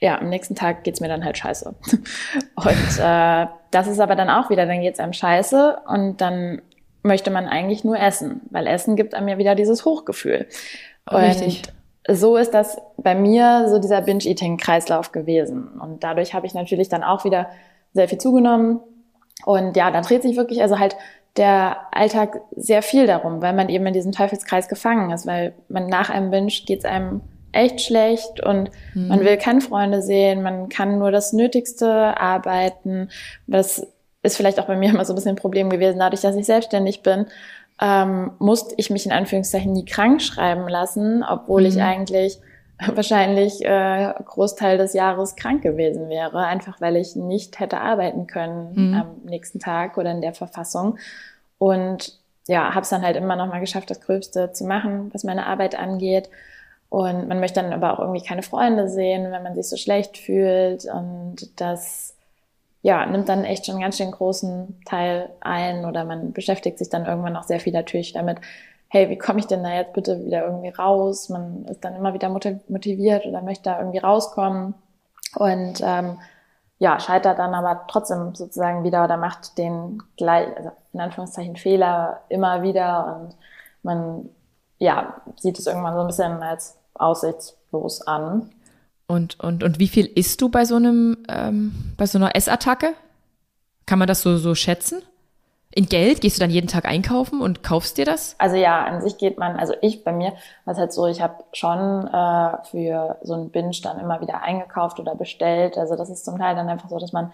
ja, 0.00 0.18
am 0.18 0.28
nächsten 0.28 0.56
Tag 0.56 0.82
geht's 0.82 1.00
mir 1.00 1.08
dann 1.08 1.24
halt 1.24 1.38
scheiße. 1.38 1.74
Und 2.56 2.98
äh, 2.98 3.46
das 3.70 3.86
ist 3.86 4.00
aber 4.00 4.16
dann 4.16 4.30
auch 4.30 4.50
wieder, 4.50 4.66
dann 4.66 4.80
geht's 4.80 4.98
einem 4.98 5.12
scheiße 5.12 5.78
und 5.86 6.20
dann 6.20 6.60
möchte 7.04 7.30
man 7.30 7.46
eigentlich 7.46 7.84
nur 7.84 7.98
essen, 7.98 8.42
weil 8.50 8.66
Essen 8.66 8.96
gibt 8.96 9.14
einem 9.14 9.28
ja 9.28 9.38
wieder 9.38 9.54
dieses 9.54 9.84
Hochgefühl. 9.84 10.46
Richtig. 11.10 11.62
Und 12.06 12.16
so 12.16 12.36
ist 12.36 12.52
das 12.52 12.78
bei 12.96 13.14
mir 13.14 13.68
so 13.68 13.78
dieser 13.78 14.02
Binge-Eating-Kreislauf 14.02 15.12
gewesen. 15.12 15.68
Und 15.80 16.02
dadurch 16.02 16.34
habe 16.34 16.46
ich 16.46 16.54
natürlich 16.54 16.88
dann 16.88 17.04
auch 17.04 17.24
wieder 17.24 17.48
sehr 17.92 18.08
viel 18.08 18.18
zugenommen. 18.18 18.80
Und 19.44 19.76
ja, 19.76 19.90
dann 19.90 20.02
dreht 20.02 20.22
sich 20.22 20.36
wirklich, 20.36 20.62
also 20.62 20.78
halt 20.78 20.96
der 21.36 21.78
Alltag 21.92 22.40
sehr 22.54 22.82
viel 22.82 23.06
darum, 23.06 23.40
weil 23.40 23.54
man 23.54 23.68
eben 23.68 23.86
in 23.86 23.94
diesem 23.94 24.12
Teufelskreis 24.12 24.68
gefangen 24.68 25.10
ist, 25.10 25.26
weil 25.26 25.54
man 25.68 25.86
nach 25.86 26.10
einem 26.10 26.30
Binge 26.30 26.52
geht's 26.66 26.84
einem 26.84 27.22
echt 27.52 27.80
schlecht 27.82 28.42
und 28.44 28.70
mhm. 28.94 29.08
man 29.08 29.20
will 29.20 29.36
keine 29.36 29.60
Freunde 29.60 30.02
sehen, 30.02 30.42
man 30.42 30.68
kann 30.68 30.98
nur 30.98 31.10
das 31.10 31.32
Nötigste 31.32 32.18
arbeiten. 32.18 33.08
Das 33.46 33.86
ist 34.22 34.36
vielleicht 34.36 34.58
auch 34.60 34.66
bei 34.66 34.76
mir 34.76 34.90
immer 34.90 35.04
so 35.04 35.12
ein 35.12 35.16
bisschen 35.16 35.32
ein 35.32 35.36
Problem 35.36 35.70
gewesen, 35.70 35.98
dadurch, 35.98 36.22
dass 36.22 36.36
ich 36.36 36.46
selbstständig 36.46 37.02
bin, 37.02 37.26
ähm, 37.80 38.32
musste 38.38 38.74
ich 38.78 38.90
mich 38.90 39.06
in 39.06 39.12
Anführungszeichen 39.12 39.72
nie 39.72 39.84
krank 39.84 40.22
schreiben 40.22 40.68
lassen, 40.68 41.24
obwohl 41.28 41.62
mhm. 41.62 41.66
ich 41.68 41.82
eigentlich 41.82 42.38
wahrscheinlich 42.94 43.64
äh, 43.64 44.12
Großteil 44.24 44.78
des 44.78 44.92
Jahres 44.94 45.36
krank 45.36 45.62
gewesen 45.62 46.08
wäre, 46.08 46.46
einfach 46.46 46.80
weil 46.80 46.96
ich 46.96 47.16
nicht 47.16 47.60
hätte 47.60 47.80
arbeiten 47.80 48.26
können 48.26 48.72
mhm. 48.74 48.94
am 48.94 49.16
nächsten 49.24 49.58
Tag 49.58 49.98
oder 49.98 50.10
in 50.10 50.20
der 50.20 50.34
Verfassung. 50.34 50.98
Und 51.58 52.18
ja, 52.48 52.74
habe 52.74 52.82
es 52.82 52.88
dann 52.88 53.02
halt 53.02 53.16
immer 53.16 53.36
noch 53.36 53.46
mal 53.46 53.60
geschafft, 53.60 53.90
das 53.90 54.00
Gröbste 54.00 54.52
zu 54.52 54.64
machen, 54.64 55.10
was 55.12 55.24
meine 55.24 55.46
Arbeit 55.46 55.78
angeht. 55.78 56.28
Und 56.88 57.28
man 57.28 57.40
möchte 57.40 57.62
dann 57.62 57.72
aber 57.72 57.94
auch 57.94 58.00
irgendwie 58.00 58.26
keine 58.26 58.42
Freunde 58.42 58.88
sehen, 58.88 59.30
wenn 59.30 59.42
man 59.42 59.54
sich 59.54 59.68
so 59.68 59.76
schlecht 59.76 60.18
fühlt. 60.18 60.84
Und 60.84 61.58
das 61.60 62.14
ja, 62.82 63.06
nimmt 63.06 63.28
dann 63.28 63.44
echt 63.44 63.64
schon 63.64 63.76
einen 63.76 63.82
ganz 63.82 63.96
schön 63.96 64.10
großen 64.10 64.80
Teil 64.84 65.30
ein. 65.40 65.84
Oder 65.84 66.04
man 66.04 66.32
beschäftigt 66.32 66.78
sich 66.78 66.90
dann 66.90 67.06
irgendwann 67.06 67.36
auch 67.36 67.44
sehr 67.44 67.60
viel 67.60 67.72
natürlich 67.72 68.12
damit, 68.12 68.38
hey, 68.92 69.08
wie 69.08 69.16
komme 69.16 69.40
ich 69.40 69.46
denn 69.46 69.62
da 69.62 69.72
jetzt 69.72 69.94
bitte 69.94 70.22
wieder 70.22 70.44
irgendwie 70.44 70.68
raus? 70.68 71.30
Man 71.30 71.64
ist 71.64 71.82
dann 71.82 71.96
immer 71.96 72.12
wieder 72.12 72.28
motiviert 72.28 73.24
oder 73.24 73.40
möchte 73.40 73.64
da 73.64 73.78
irgendwie 73.78 74.00
rauskommen 74.00 74.74
und 75.34 75.80
ähm, 75.82 76.18
ja, 76.78 77.00
scheitert 77.00 77.38
dann 77.38 77.54
aber 77.54 77.86
trotzdem 77.88 78.34
sozusagen 78.34 78.84
wieder 78.84 79.02
oder 79.02 79.16
macht 79.16 79.56
den 79.56 80.02
gleich, 80.18 80.54
also 80.58 80.72
in 80.92 81.00
Anführungszeichen 81.00 81.56
Fehler 81.56 82.20
immer 82.28 82.62
wieder 82.62 83.16
und 83.22 83.36
man 83.82 84.28
ja, 84.78 85.22
sieht 85.38 85.58
es 85.58 85.66
irgendwann 85.66 85.94
so 85.94 86.00
ein 86.00 86.08
bisschen 86.08 86.42
als 86.42 86.76
aussichtslos 86.92 88.02
an. 88.02 88.50
Und, 89.06 89.40
und, 89.40 89.64
und 89.64 89.78
wie 89.78 89.88
viel 89.88 90.04
isst 90.04 90.42
du 90.42 90.50
bei 90.50 90.66
so 90.66 90.76
einem, 90.76 91.16
ähm, 91.30 91.94
bei 91.96 92.04
so 92.04 92.18
einer 92.18 92.36
Essattacke? 92.36 92.92
Kann 93.86 93.98
man 93.98 94.06
das 94.06 94.20
so, 94.20 94.36
so 94.36 94.54
schätzen? 94.54 95.00
In 95.74 95.86
Geld? 95.86 96.20
Gehst 96.20 96.36
du 96.36 96.40
dann 96.40 96.50
jeden 96.50 96.68
Tag 96.68 96.84
einkaufen 96.84 97.40
und 97.40 97.62
kaufst 97.62 97.98
dir 97.98 98.04
das? 98.04 98.34
Also 98.38 98.56
ja, 98.56 98.84
an 98.84 99.00
sich 99.00 99.18
geht 99.18 99.38
man, 99.38 99.56
also 99.56 99.74
ich 99.80 100.04
bei 100.04 100.12
mir, 100.12 100.34
was 100.64 100.78
halt 100.78 100.92
so, 100.92 101.06
ich 101.06 101.20
habe 101.20 101.44
schon 101.52 102.06
äh, 102.06 102.64
für 102.70 103.16
so 103.22 103.34
ein 103.34 103.50
Binge 103.50 103.72
dann 103.82 103.98
immer 103.98 104.20
wieder 104.20 104.42
eingekauft 104.42 105.00
oder 105.00 105.14
bestellt. 105.14 105.78
Also 105.78 105.96
das 105.96 106.10
ist 106.10 106.24
zum 106.24 106.38
Teil 106.38 106.54
dann 106.54 106.68
einfach 106.68 106.88
so, 106.88 106.98
dass 106.98 107.12
man 107.12 107.32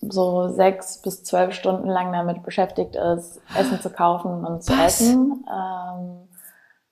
so 0.00 0.48
sechs 0.48 1.02
bis 1.02 1.24
zwölf 1.24 1.54
Stunden 1.54 1.88
lang 1.88 2.12
damit 2.12 2.42
beschäftigt 2.42 2.96
ist, 2.96 3.40
Essen 3.56 3.80
zu 3.80 3.90
kaufen 3.90 4.44
und 4.44 4.62
zu 4.62 4.72
was? 4.72 5.00
essen. 5.00 5.44
Ähm, 5.48 6.28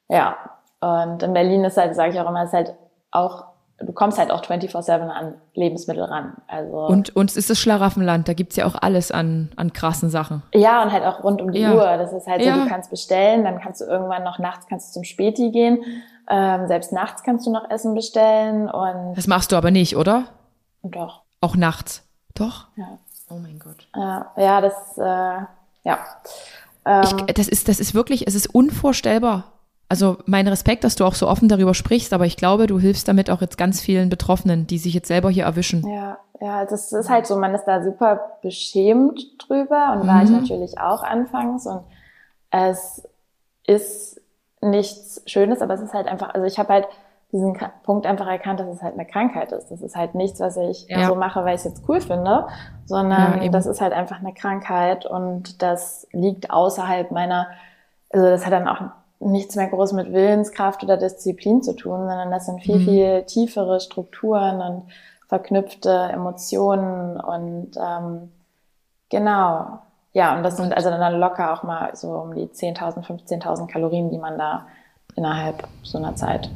ja, 0.08 0.36
und 0.80 1.22
in 1.22 1.32
Berlin 1.32 1.64
ist 1.64 1.76
halt, 1.76 1.94
sage 1.94 2.12
ich 2.12 2.20
auch 2.20 2.28
immer, 2.28 2.44
ist 2.44 2.52
halt 2.52 2.74
auch 3.10 3.47
du 3.80 3.92
kommst 3.92 4.18
halt 4.18 4.30
auch 4.30 4.42
24-7 4.44 5.08
an 5.08 5.34
Lebensmittel 5.54 6.02
ran. 6.04 6.34
Also 6.48 6.86
und, 6.86 7.14
und 7.14 7.30
es 7.30 7.36
ist 7.36 7.48
das 7.50 7.58
Schlaraffenland, 7.60 8.28
da 8.28 8.34
gibt's 8.34 8.56
ja 8.56 8.66
auch 8.66 8.74
alles 8.80 9.10
an, 9.12 9.50
an 9.56 9.72
krassen 9.72 10.10
Sachen. 10.10 10.42
Ja, 10.54 10.82
und 10.82 10.92
halt 10.92 11.04
auch 11.04 11.22
rund 11.22 11.40
um 11.40 11.52
die 11.52 11.60
Ja. 11.60 11.74
Uhr. 11.74 11.96
Das 11.96 12.12
ist 12.12 12.26
halt 12.26 12.42
so, 12.42 12.48
Ja. 12.48 12.56
du 12.56 12.66
kannst 12.68 12.90
bestellen, 12.90 13.44
dann 13.44 13.60
kannst 13.60 13.80
du 13.80 13.84
irgendwann 13.84 14.24
noch 14.24 14.38
nachts 14.38 14.66
kannst 14.68 14.88
du 14.90 14.92
zum 14.94 15.04
Späti 15.04 15.50
gehen. 15.50 15.78
Ähm, 16.30 16.66
selbst 16.66 16.92
nachts 16.92 17.22
kannst 17.22 17.46
du 17.46 17.50
noch 17.52 17.70
Essen 17.70 17.94
bestellen 17.94 18.68
und, 18.68 19.14
Das 19.16 19.26
machst 19.26 19.52
du 19.52 19.56
aber 19.56 19.70
nicht, 19.70 19.96
oder? 19.96 20.24
doch, 20.82 21.22
Auch 21.40 21.56
nachts. 21.56 22.02
Doch? 22.34 22.66
ja. 22.76 22.98
Oh 23.30 23.34
mein 23.42 23.58
Gott. 23.58 23.86
Äh, 23.94 24.42
ja, 24.42 24.60
das, 24.62 24.96
äh, 24.96 25.02
ja. 25.84 25.98
Ähm, 26.86 27.02
Ich, 27.04 27.34
das 27.34 27.46
ist, 27.48 27.68
das 27.68 27.78
ist 27.78 27.94
wirklich, 27.94 28.26
es 28.26 28.34
ist 28.34 28.46
unvorstellbar. 28.54 29.44
Also 29.90 30.18
mein 30.26 30.46
Respekt, 30.48 30.84
dass 30.84 30.96
du 30.96 31.04
auch 31.04 31.14
so 31.14 31.26
offen 31.26 31.48
darüber 31.48 31.72
sprichst, 31.74 32.12
aber 32.12 32.26
ich 32.26 32.36
glaube, 32.36 32.66
du 32.66 32.78
hilfst 32.78 33.08
damit 33.08 33.30
auch 33.30 33.40
jetzt 33.40 33.56
ganz 33.56 33.80
vielen 33.80 34.10
Betroffenen, 34.10 34.66
die 34.66 34.78
sich 34.78 34.92
jetzt 34.92 35.08
selber 35.08 35.30
hier 35.30 35.44
erwischen. 35.44 35.86
Ja, 35.88 36.18
ja, 36.40 36.64
das 36.66 36.92
ist 36.92 37.08
halt 37.08 37.26
so, 37.26 37.36
man 37.38 37.54
ist 37.54 37.64
da 37.64 37.82
super 37.82 38.38
beschämt 38.42 39.20
drüber 39.38 39.92
und 39.94 40.06
war 40.06 40.22
ich 40.22 40.28
Mhm. 40.28 40.36
natürlich 40.36 40.78
auch 40.78 41.02
anfangs 41.02 41.66
und 41.66 41.80
es 42.50 43.08
ist 43.66 44.20
nichts 44.60 45.22
Schönes, 45.26 45.62
aber 45.62 45.74
es 45.74 45.80
ist 45.80 45.94
halt 45.94 46.06
einfach, 46.06 46.34
also 46.34 46.46
ich 46.46 46.58
habe 46.58 46.72
halt 46.72 46.88
diesen 47.32 47.56
Punkt 47.82 48.06
einfach 48.06 48.26
erkannt, 48.26 48.60
dass 48.60 48.68
es 48.68 48.82
halt 48.82 48.94
eine 48.94 49.06
Krankheit 49.06 49.52
ist. 49.52 49.70
Das 49.70 49.82
ist 49.82 49.96
halt 49.96 50.14
nichts, 50.14 50.40
was 50.40 50.56
ich 50.56 50.86
Ja. 50.88 51.06
so 51.06 51.14
mache, 51.14 51.44
weil 51.44 51.54
ich 51.54 51.60
es 51.60 51.64
jetzt 51.64 51.82
cool 51.88 52.00
finde, 52.00 52.46
sondern 52.86 53.42
Ja, 53.42 53.48
das 53.50 53.66
ist 53.66 53.80
halt 53.80 53.92
einfach 53.92 54.18
eine 54.20 54.32
Krankheit 54.32 55.04
und 55.06 55.62
das 55.62 56.06
liegt 56.12 56.50
außerhalb 56.50 57.10
meiner, 57.10 57.48
also 58.10 58.26
das 58.26 58.46
hat 58.46 58.52
dann 58.52 58.66
auch 58.66 58.80
nichts 59.20 59.56
mehr 59.56 59.68
groß 59.68 59.92
mit 59.92 60.12
Willenskraft 60.12 60.82
oder 60.84 60.96
Disziplin 60.96 61.62
zu 61.62 61.74
tun, 61.74 61.98
sondern 61.98 62.30
das 62.30 62.46
sind 62.46 62.62
viel, 62.62 62.76
Mhm. 62.78 62.84
viel 62.84 63.22
tiefere 63.24 63.80
Strukturen 63.80 64.60
und 64.60 64.82
verknüpfte 65.28 65.90
Emotionen 66.12 67.18
und 67.20 67.70
ähm, 67.76 68.32
genau. 69.10 69.80
Ja, 70.12 70.36
und 70.36 70.42
das 70.42 70.56
sind 70.56 70.72
also 70.74 70.88
dann 70.90 71.20
locker 71.20 71.52
auch 71.52 71.62
mal 71.62 71.94
so 71.94 72.10
um 72.12 72.34
die 72.34 72.46
10.000, 72.46 73.04
15.000 73.04 73.66
Kalorien, 73.66 74.10
die 74.10 74.18
man 74.18 74.38
da 74.38 74.66
innerhalb 75.16 75.68
so 75.82 75.98
einer 75.98 76.14
Zeit 76.16 76.50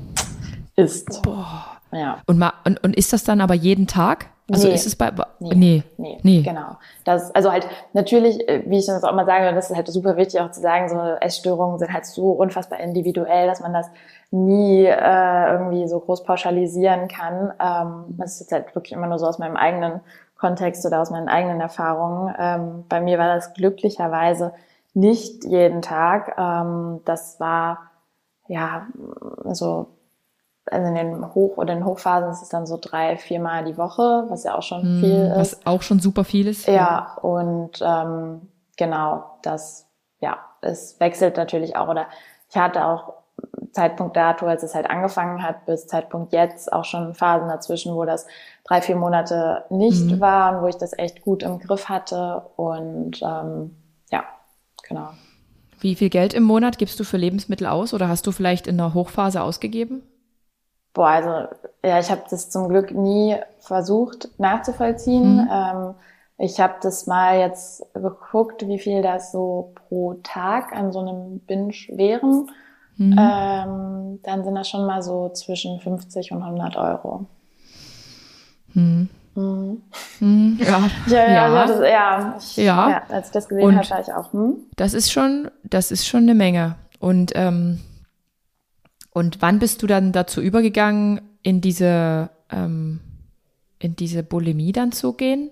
isst. 0.76 1.22
Boah. 1.22 1.64
Ja. 1.92 2.18
Und, 2.26 2.38
ma, 2.38 2.54
und, 2.64 2.82
und 2.82 2.96
ist 2.96 3.12
das 3.12 3.24
dann 3.24 3.40
aber 3.40 3.54
jeden 3.54 3.86
Tag? 3.86 4.26
Also 4.50 4.68
Nee. 4.68 4.74
ist 4.74 4.86
es 4.86 4.96
bei. 4.96 5.10
Nee. 5.38 5.54
Nee. 5.54 5.82
Nee, 5.96 6.18
Nee. 6.22 6.42
genau. 6.42 6.76
Das, 7.04 7.34
also 7.34 7.52
halt 7.52 7.66
natürlich, 7.92 8.48
äh, 8.48 8.62
wie 8.66 8.78
ich 8.78 8.86
das 8.86 9.04
auch 9.04 9.12
immer 9.12 9.24
sage, 9.24 9.54
das 9.54 9.70
ist 9.70 9.76
halt 9.76 9.88
super 9.88 10.16
wichtig 10.16 10.40
auch 10.40 10.50
zu 10.50 10.60
sagen, 10.60 10.88
so 10.88 10.98
Essstörungen 11.20 11.78
sind 11.78 11.92
halt 11.92 12.06
so 12.06 12.32
unfassbar 12.32 12.80
individuell, 12.80 13.46
dass 13.46 13.60
man 13.60 13.72
das 13.72 13.88
nie 14.30 14.84
äh, 14.84 15.52
irgendwie 15.52 15.86
so 15.86 16.00
groß 16.00 16.24
pauschalisieren 16.24 17.08
kann. 17.08 17.52
Ähm, 17.60 18.16
das 18.18 18.32
ist 18.34 18.40
jetzt 18.40 18.52
halt 18.52 18.74
wirklich 18.74 18.92
immer 18.92 19.06
nur 19.06 19.18
so 19.18 19.26
aus 19.26 19.38
meinem 19.38 19.56
eigenen 19.56 20.00
Kontext 20.36 20.84
oder 20.84 21.00
aus 21.00 21.10
meinen 21.10 21.28
eigenen 21.28 21.60
Erfahrungen. 21.60 22.34
Ähm, 22.38 22.84
bei 22.88 23.00
mir 23.00 23.18
war 23.18 23.34
das 23.34 23.54
glücklicherweise 23.54 24.52
nicht 24.92 25.44
jeden 25.44 25.82
Tag. 25.82 26.34
Ähm, 26.36 27.00
das 27.04 27.38
war 27.38 27.90
ja 28.48 28.86
so 29.52 29.86
also 30.70 30.86
in 30.88 30.94
den 30.94 31.34
Hoch- 31.34 31.56
oder 31.56 31.72
in 31.72 31.80
den 31.80 31.86
Hochphasen 31.86 32.30
ist 32.30 32.42
es 32.42 32.48
dann 32.48 32.66
so 32.66 32.78
drei, 32.80 33.16
viermal 33.16 33.64
die 33.64 33.76
Woche, 33.76 34.26
was 34.28 34.44
ja 34.44 34.56
auch 34.56 34.62
schon 34.62 34.82
Hm, 34.82 35.00
viel 35.00 35.24
ist. 35.24 35.36
Was 35.38 35.66
auch 35.66 35.82
schon 35.82 36.00
super 36.00 36.24
viel 36.24 36.46
ist. 36.46 36.66
Ja, 36.68 37.16
und 37.22 37.80
ähm, 37.82 38.48
genau, 38.76 39.38
das, 39.42 39.86
ja, 40.20 40.38
es 40.60 40.98
wechselt 41.00 41.36
natürlich 41.36 41.76
auch. 41.76 41.88
Oder 41.88 42.06
ich 42.48 42.56
hatte 42.56 42.84
auch 42.84 43.14
Zeitpunkt 43.72 44.16
dato, 44.16 44.46
als 44.46 44.62
es 44.62 44.74
halt 44.74 44.88
angefangen 44.88 45.42
hat, 45.42 45.64
bis 45.66 45.86
Zeitpunkt 45.86 46.32
jetzt 46.32 46.72
auch 46.72 46.84
schon 46.84 47.14
Phasen 47.14 47.48
dazwischen, 47.48 47.94
wo 47.94 48.04
das 48.04 48.26
drei, 48.64 48.80
vier 48.82 48.96
Monate 48.96 49.64
nicht 49.70 50.12
Mhm. 50.12 50.20
war 50.20 50.54
und 50.56 50.62
wo 50.62 50.66
ich 50.68 50.76
das 50.76 50.96
echt 50.96 51.22
gut 51.22 51.42
im 51.42 51.58
Griff 51.58 51.88
hatte. 51.88 52.42
Und 52.56 53.20
ähm, 53.22 53.74
ja, 54.10 54.24
genau. 54.88 55.08
Wie 55.80 55.96
viel 55.96 56.10
Geld 56.10 56.34
im 56.34 56.44
Monat 56.44 56.78
gibst 56.78 57.00
du 57.00 57.04
für 57.04 57.16
Lebensmittel 57.16 57.66
aus 57.66 57.92
oder 57.94 58.08
hast 58.08 58.26
du 58.26 58.32
vielleicht 58.32 58.66
in 58.68 58.76
der 58.76 58.94
Hochphase 58.94 59.42
ausgegeben? 59.42 60.02
Boah, 60.94 61.08
also 61.08 61.48
ja, 61.84 61.98
ich 61.98 62.10
habe 62.10 62.22
das 62.30 62.50
zum 62.50 62.68
Glück 62.68 62.92
nie 62.92 63.36
versucht 63.60 64.28
nachzuvollziehen. 64.38 65.36
Mhm. 65.44 65.48
Ähm, 65.50 65.94
ich 66.38 66.60
habe 66.60 66.74
das 66.82 67.06
mal 67.06 67.38
jetzt 67.38 67.84
geguckt, 67.94 68.66
wie 68.66 68.78
viel 68.78 69.00
das 69.02 69.32
so 69.32 69.72
pro 69.88 70.14
Tag 70.22 70.72
an 70.72 70.92
so 70.92 71.00
einem 71.00 71.38
Binge 71.40 71.72
wären. 71.90 72.50
Mhm. 72.96 73.16
Ähm, 73.18 74.20
dann 74.22 74.44
sind 74.44 74.54
das 74.54 74.68
schon 74.68 74.86
mal 74.86 75.02
so 75.02 75.30
zwischen 75.30 75.80
50 75.80 76.32
und 76.32 76.42
100 76.42 76.76
Euro. 76.76 77.26
Hm. 78.74 79.08
Mhm. 79.34 79.82
Hm, 80.18 80.58
ja. 80.60 80.90
Ja, 81.06 81.16
ja, 81.16 81.54
Ja. 81.54 81.66
das, 81.66 81.80
ja, 81.80 82.34
ich, 82.38 82.56
Ja. 82.58 82.90
ja. 82.90 83.02
Als 83.08 83.28
ich 83.28 83.32
das 83.32 83.48
gesehen 83.48 83.76
habe, 83.76 83.90
war 83.90 84.00
ich 84.00 84.12
auch, 84.12 84.32
hm? 84.32 84.56
Das 84.76 84.94
ist 84.94 85.10
schon, 85.10 85.50
das 85.64 85.90
ist 85.90 86.06
schon 86.06 86.20
eine 86.22 86.34
Menge. 86.34 86.76
Und, 87.00 87.32
ähm, 87.34 87.80
und 89.12 89.42
wann 89.42 89.58
bist 89.58 89.82
du 89.82 89.86
dann 89.86 90.12
dazu 90.12 90.40
übergegangen, 90.40 91.20
in 91.42 91.60
diese, 91.60 92.30
ähm, 92.50 93.00
in 93.78 93.96
diese 93.96 94.22
Bulimie 94.22 94.72
dann 94.72 94.92
zu 94.92 95.12
gehen? 95.12 95.50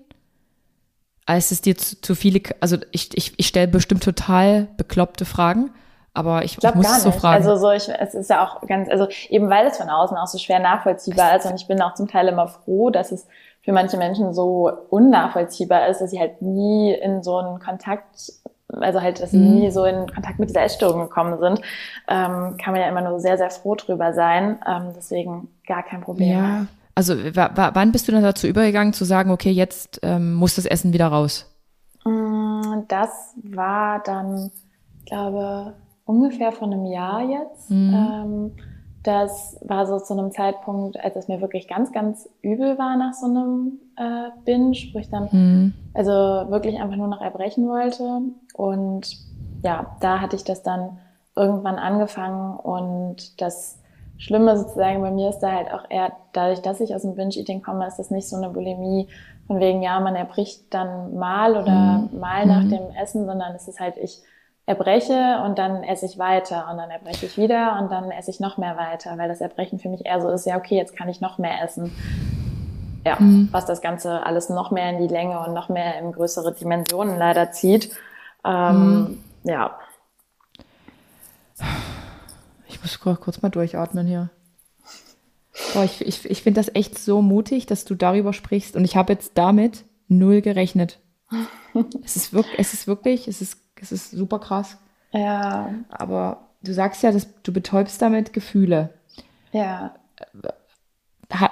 Als 1.25 1.51
es 1.51 1.61
dir 1.61 1.77
zu, 1.77 2.01
zu 2.01 2.15
viele, 2.15 2.41
also 2.59 2.77
ich, 2.91 3.15
ich, 3.15 3.33
ich 3.37 3.47
stelle 3.47 3.67
bestimmt 3.67 4.03
total 4.03 4.67
bekloppte 4.77 5.25
Fragen, 5.25 5.71
aber 6.13 6.43
ich, 6.43 6.53
Ich 6.53 6.57
glaube 6.57 6.77
muss 6.77 6.87
gar 6.87 6.97
es 6.97 7.03
so 7.03 7.09
nicht. 7.09 7.19
fragen. 7.19 7.43
Also 7.43 7.55
so, 7.55 7.71
ich, 7.71 7.87
es 7.87 8.13
ist 8.15 8.29
ja 8.29 8.43
auch 8.45 8.61
ganz, 8.67 8.89
also 8.89 9.07
eben 9.29 9.49
weil 9.49 9.67
es 9.67 9.77
von 9.77 9.89
außen 9.89 10.17
auch 10.17 10.27
so 10.27 10.37
schwer 10.39 10.59
nachvollziehbar 10.59 11.37
ist 11.37 11.45
und 11.45 11.55
ich 11.55 11.67
bin 11.67 11.81
auch 11.81 11.93
zum 11.93 12.07
Teil 12.07 12.27
immer 12.27 12.47
froh, 12.47 12.89
dass 12.89 13.11
es 13.11 13.27
für 13.61 13.71
manche 13.71 13.97
Menschen 13.97 14.33
so 14.33 14.71
unnachvollziehbar 14.89 15.87
ist, 15.87 16.01
dass 16.01 16.09
sie 16.09 16.19
halt 16.19 16.41
nie 16.41 16.93
in 16.93 17.21
so 17.21 17.37
einen 17.37 17.59
Kontakt, 17.59 18.31
also 18.79 19.01
halt, 19.01 19.21
dass 19.21 19.31
sie 19.31 19.37
Mhm. 19.37 19.55
nie 19.55 19.71
so 19.71 19.83
in 19.85 20.07
Kontakt 20.13 20.39
mit 20.39 20.49
dieser 20.49 20.63
Essstörung 20.63 21.01
gekommen 21.01 21.39
sind, 21.39 21.59
ähm, 22.07 22.57
kann 22.57 22.73
man 22.73 22.81
ja 22.81 22.87
immer 22.89 23.01
nur 23.01 23.19
sehr, 23.19 23.37
sehr 23.37 23.49
froh 23.49 23.75
drüber 23.75 24.13
sein. 24.13 24.59
Ähm, 24.67 24.89
deswegen 24.95 25.49
gar 25.67 25.83
kein 25.83 26.01
Problem. 26.01 26.29
ja. 26.29 26.65
Also 26.93 27.15
wa, 27.35 27.49
wa, 27.55 27.71
wann 27.73 27.91
bist 27.93 28.07
du 28.07 28.11
dann 28.11 28.21
dazu 28.23 28.47
übergegangen 28.47 28.91
zu 28.93 29.05
sagen, 29.05 29.31
okay, 29.31 29.49
jetzt 29.51 29.99
ähm, 30.03 30.33
muss 30.33 30.55
das 30.55 30.65
Essen 30.65 30.91
wieder 30.93 31.07
raus? 31.07 31.47
Mm, 32.03 32.83
Das 32.89 33.33
war 33.43 34.01
dann, 34.03 34.51
ich 34.99 35.05
glaube, 35.05 35.73
ungefähr 36.05 36.51
vor 36.51 36.67
einem 36.67 36.85
Jahr 36.85 37.21
jetzt. 37.21 37.69
Mhm. 37.71 37.93
Ähm, 37.93 38.51
das 39.03 39.57
war 39.65 39.87
so 39.87 39.99
zu 39.99 40.13
einem 40.13 40.31
Zeitpunkt, 40.31 40.99
als 40.99 41.15
es 41.15 41.27
mir 41.27 41.41
wirklich 41.41 41.67
ganz, 41.67 41.91
ganz 41.91 42.29
übel 42.41 42.77
war 42.77 42.97
nach 42.97 43.13
so 43.13 43.25
einem 43.27 43.79
äh, 44.01 44.31
Binge, 44.45 44.77
wo 44.93 44.99
ich 44.99 45.09
dann 45.09 45.29
Hm. 45.31 45.73
also 45.93 46.11
wirklich 46.11 46.79
einfach 46.79 46.95
nur 46.97 47.07
noch 47.07 47.21
erbrechen 47.21 47.67
wollte. 47.67 48.21
Und 48.53 49.17
ja, 49.63 49.97
da 50.01 50.21
hatte 50.21 50.35
ich 50.35 50.43
das 50.43 50.63
dann 50.63 50.99
irgendwann 51.35 51.77
angefangen 51.77 52.57
und 52.59 53.41
das 53.41 53.79
Schlimme 54.17 54.57
sozusagen 54.57 55.01
bei 55.01 55.11
mir 55.11 55.29
ist 55.29 55.39
da 55.39 55.51
halt 55.53 55.71
auch 55.73 55.85
eher 55.89 56.11
dadurch, 56.33 56.61
dass 56.61 56.79
ich 56.81 56.93
aus 56.95 57.01
dem 57.03 57.15
Binge-Eating 57.15 57.61
komme, 57.63 57.87
ist 57.87 57.97
das 57.97 58.11
nicht 58.11 58.29
so 58.29 58.35
eine 58.37 58.49
Bulimie 58.49 59.07
von 59.47 59.59
wegen, 59.59 59.81
ja, 59.81 59.99
man 59.99 60.15
erbricht 60.15 60.73
dann 60.73 61.15
mal 61.15 61.57
oder 61.57 62.09
Mhm. 62.11 62.19
mal 62.19 62.45
nach 62.45 62.65
Mhm. 62.65 62.69
dem 62.69 62.91
Essen, 62.91 63.25
sondern 63.25 63.55
es 63.55 63.67
ist 63.67 63.79
halt, 63.79 63.97
ich 63.97 64.21
erbreche 64.67 65.41
und 65.45 65.57
dann 65.57 65.83
esse 65.83 66.05
ich 66.05 66.17
weiter 66.19 66.69
und 66.71 66.77
dann 66.77 66.91
erbreche 66.91 67.25
ich 67.25 67.37
wieder 67.37 67.79
und 67.81 67.91
dann 67.91 68.11
esse 68.11 68.29
ich 68.31 68.39
noch 68.39 68.57
mehr 68.57 68.77
weiter, 68.77 69.17
weil 69.17 69.27
das 69.27 69.41
Erbrechen 69.41 69.79
für 69.79 69.89
mich 69.89 70.05
eher 70.05 70.21
so 70.21 70.29
ist, 70.29 70.45
ja, 70.45 70.57
okay, 70.57 70.75
jetzt 70.77 70.95
kann 70.95 71.09
ich 71.09 71.19
noch 71.21 71.37
mehr 71.39 71.61
essen. 71.63 71.95
Ja, 73.05 73.17
Mhm. 73.19 73.49
was 73.51 73.65
das 73.65 73.81
Ganze 73.81 74.25
alles 74.25 74.49
noch 74.49 74.69
mehr 74.71 74.89
in 74.91 74.99
die 74.99 75.11
Länge 75.13 75.39
und 75.39 75.53
noch 75.53 75.69
mehr 75.69 75.97
in 75.99 76.11
größere 76.11 76.53
Dimensionen 76.53 77.17
leider 77.17 77.51
zieht. 77.51 77.91
Ähm, 78.45 79.23
Ja, 79.43 79.77
Ich 82.67 82.81
muss 82.81 82.99
kur- 82.99 83.17
kurz 83.19 83.41
mal 83.41 83.49
durchatmen 83.49 84.07
hier. 84.07 84.29
Boah, 85.73 85.83
ich 85.83 86.01
ich, 86.05 86.29
ich 86.29 86.41
finde 86.43 86.59
das 86.61 86.73
echt 86.75 86.97
so 86.97 87.21
mutig, 87.21 87.65
dass 87.65 87.85
du 87.85 87.95
darüber 87.95 88.33
sprichst. 88.33 88.75
Und 88.75 88.85
ich 88.85 88.95
habe 88.95 89.13
jetzt 89.13 89.31
damit 89.37 89.83
null 90.07 90.41
gerechnet. 90.41 90.99
es, 92.03 92.15
ist 92.15 92.33
wirklich, 92.33 92.59
es 92.59 92.73
ist 92.73 92.87
wirklich, 92.87 93.27
es 93.27 93.41
ist, 93.41 93.57
es 93.75 93.91
ist 93.91 94.11
super 94.11 94.39
krass. 94.39 94.77
ja, 95.11 95.69
Aber 95.89 96.49
du 96.61 96.73
sagst 96.73 97.03
ja, 97.03 97.11
dass 97.11 97.27
du 97.43 97.51
betäubst 97.53 98.01
damit 98.01 98.33
Gefühle. 98.33 98.93
ja. 99.51 99.95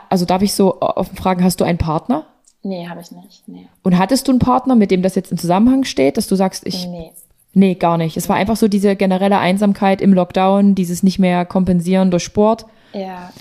Also 0.09 0.25
darf 0.25 0.41
ich 0.41 0.53
so 0.53 0.79
offen 0.81 1.15
fragen, 1.15 1.43
hast 1.43 1.59
du 1.61 1.63
einen 1.65 1.77
Partner? 1.77 2.25
Nee, 2.63 2.87
habe 2.89 3.01
ich 3.01 3.11
nicht. 3.11 3.47
Nee. 3.47 3.67
Und 3.83 3.97
hattest 3.97 4.27
du 4.27 4.31
einen 4.31 4.39
Partner, 4.39 4.75
mit 4.75 4.91
dem 4.91 5.01
das 5.01 5.15
jetzt 5.15 5.31
im 5.31 5.37
Zusammenhang 5.37 5.83
steht, 5.85 6.17
dass 6.17 6.27
du 6.27 6.35
sagst, 6.35 6.65
ich, 6.65 6.87
Nee. 6.87 7.11
nee, 7.53 7.75
gar 7.75 7.97
nicht. 7.97 8.17
Es 8.17 8.27
war 8.27 8.35
einfach 8.35 8.57
so 8.57 8.67
diese 8.67 8.95
generelle 8.95 9.37
Einsamkeit 9.37 10.01
im 10.01 10.13
Lockdown, 10.13 10.75
dieses 10.75 11.03
nicht 11.03 11.19
mehr 11.19 11.45
kompensieren 11.45 12.11
durch 12.11 12.23
Sport. 12.23 12.65
Ja. 12.93 13.31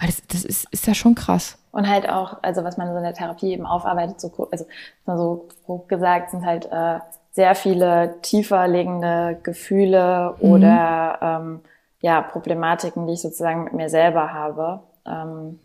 Weil 0.00 0.08
das, 0.08 0.22
das 0.28 0.44
ist, 0.44 0.66
ist 0.72 0.86
ja 0.86 0.94
schon 0.94 1.14
krass. 1.14 1.58
Und 1.70 1.88
halt 1.88 2.08
auch, 2.08 2.38
also 2.42 2.64
was 2.64 2.76
man 2.78 2.88
so 2.90 2.96
in 2.96 3.02
der 3.02 3.14
Therapie 3.14 3.52
eben 3.52 3.66
aufarbeitet, 3.66 4.20
so, 4.20 4.48
also 4.50 4.64
so 5.06 5.46
grob 5.66 5.88
gesagt, 5.88 6.30
sind 6.30 6.44
halt 6.44 6.66
äh, 6.72 6.98
sehr 7.32 7.54
viele 7.54 8.16
tiefer 8.22 8.66
liegende 8.66 9.38
Gefühle 9.42 10.34
Mhm. 10.40 10.50
oder 10.50 11.18
ähm, 11.20 11.60
ja, 12.00 12.22
Problematiken, 12.22 13.06
die 13.06 13.12
ich 13.12 13.22
sozusagen 13.22 13.64
mit 13.64 13.72
mir 13.74 13.88
selber 13.88 14.32
habe. 14.32 14.80
Ähm, 15.06 15.58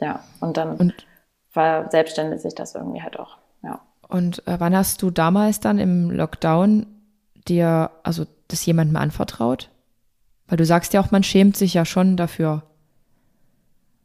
ja, 0.00 0.20
und 0.40 0.56
dann 0.56 0.76
und, 0.76 0.94
war 1.52 1.90
selbstständig 1.90 2.40
sich 2.40 2.54
das 2.54 2.74
irgendwie 2.74 3.02
halt 3.02 3.18
auch, 3.18 3.38
ja. 3.62 3.80
Und 4.08 4.46
äh, 4.46 4.60
wann 4.60 4.76
hast 4.76 5.02
du 5.02 5.10
damals 5.10 5.60
dann 5.60 5.78
im 5.78 6.10
Lockdown 6.10 6.86
dir, 7.48 7.90
also 8.02 8.24
das 8.48 8.64
jemandem 8.64 8.96
anvertraut? 8.96 9.70
Weil 10.48 10.58
du 10.58 10.64
sagst 10.64 10.92
ja 10.94 11.00
auch, 11.00 11.10
man 11.10 11.22
schämt 11.24 11.56
sich 11.56 11.74
ja 11.74 11.84
schon 11.84 12.16
dafür. 12.16 12.62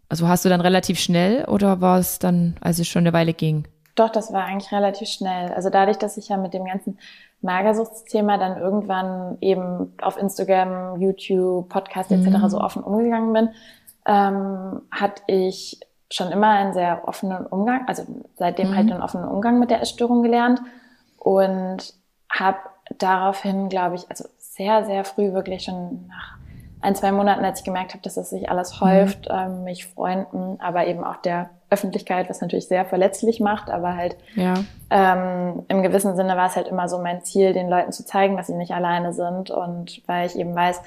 Also 0.09 0.27
hast 0.27 0.43
du 0.43 0.49
dann 0.49 0.61
relativ 0.61 0.99
schnell 0.99 1.45
oder 1.45 1.81
war 1.81 1.99
es 1.99 2.19
dann, 2.19 2.55
als 2.61 2.79
es 2.79 2.87
schon 2.87 3.03
eine 3.03 3.13
Weile 3.13 3.33
ging? 3.33 3.67
Doch, 3.95 4.09
das 4.09 4.33
war 4.33 4.45
eigentlich 4.45 4.71
relativ 4.71 5.07
schnell. 5.07 5.51
Also 5.53 5.69
dadurch, 5.69 5.97
dass 5.97 6.17
ich 6.17 6.29
ja 6.29 6.37
mit 6.37 6.53
dem 6.53 6.65
ganzen 6.65 6.97
Magersuchtsthema 7.41 8.37
dann 8.37 8.57
irgendwann 8.57 9.37
eben 9.41 9.93
auf 10.01 10.17
Instagram, 10.17 10.99
YouTube, 11.01 11.69
Podcast 11.69 12.11
etc. 12.11 12.27
Mhm. 12.27 12.49
so 12.49 12.59
offen 12.59 12.83
umgegangen 12.83 13.33
bin, 13.33 13.49
ähm, 14.05 14.81
hatte 14.91 15.21
ich 15.27 15.79
schon 16.09 16.31
immer 16.31 16.49
einen 16.49 16.73
sehr 16.73 17.07
offenen 17.07 17.45
Umgang, 17.45 17.87
also 17.87 18.03
seitdem 18.35 18.71
mhm. 18.71 18.75
halt 18.75 18.91
einen 18.91 19.01
offenen 19.01 19.27
Umgang 19.27 19.59
mit 19.59 19.71
der 19.71 19.81
Essstörung 19.81 20.23
gelernt 20.23 20.61
und 21.17 21.93
habe 22.29 22.57
daraufhin, 22.97 23.69
glaube 23.69 23.95
ich, 23.95 24.09
also 24.09 24.25
sehr, 24.37 24.85
sehr 24.85 25.05
früh 25.05 25.33
wirklich 25.33 25.63
schon 25.63 26.07
nach 26.07 26.37
ein, 26.81 26.95
zwei 26.95 27.11
Monaten, 27.11 27.45
als 27.45 27.59
ich 27.59 27.65
gemerkt 27.65 27.93
habe, 27.93 28.01
dass 28.03 28.17
es 28.17 28.31
sich 28.31 28.49
alles 28.49 28.79
mhm. 28.79 28.85
häuft, 28.85 29.29
mhm. 29.29 29.35
ähm, 29.35 29.63
mich 29.63 29.85
Freunden, 29.85 30.59
aber 30.59 30.87
eben 30.87 31.03
auch 31.03 31.17
der 31.17 31.51
Öffentlichkeit, 31.69 32.29
was 32.29 32.41
natürlich 32.41 32.67
sehr 32.67 32.85
verletzlich 32.85 33.39
macht, 33.39 33.69
aber 33.69 33.95
halt 33.95 34.17
ja. 34.35 34.55
ähm, 34.89 35.63
im 35.69 35.83
gewissen 35.83 36.15
Sinne 36.17 36.35
war 36.35 36.47
es 36.47 36.55
halt 36.55 36.67
immer 36.67 36.89
so 36.89 36.99
mein 36.99 37.23
Ziel, 37.23 37.53
den 37.53 37.69
Leuten 37.69 37.93
zu 37.93 38.05
zeigen, 38.05 38.35
dass 38.35 38.47
sie 38.47 38.55
nicht 38.55 38.73
alleine 38.73 39.13
sind 39.13 39.51
und 39.51 40.01
weil 40.05 40.25
ich 40.25 40.37
eben 40.37 40.53
weiß, 40.53 40.81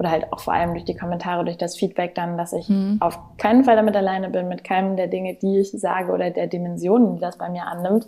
oder 0.00 0.10
halt 0.10 0.32
auch 0.32 0.40
vor 0.40 0.54
allem 0.54 0.72
durch 0.72 0.86
die 0.86 0.96
Kommentare, 0.96 1.44
durch 1.44 1.58
das 1.58 1.76
Feedback 1.76 2.14
dann, 2.14 2.38
dass 2.38 2.54
ich 2.54 2.70
mhm. 2.70 2.96
auf 3.00 3.18
keinen 3.36 3.64
Fall 3.64 3.76
damit 3.76 3.94
alleine 3.94 4.30
bin, 4.30 4.48
mit 4.48 4.64
keinem 4.64 4.96
der 4.96 5.08
Dinge, 5.08 5.34
die 5.34 5.58
ich 5.58 5.72
sage 5.72 6.10
oder 6.10 6.30
der 6.30 6.46
Dimensionen, 6.46 7.16
die 7.16 7.20
das 7.20 7.36
bei 7.36 7.50
mir 7.50 7.66
annimmt, 7.66 8.06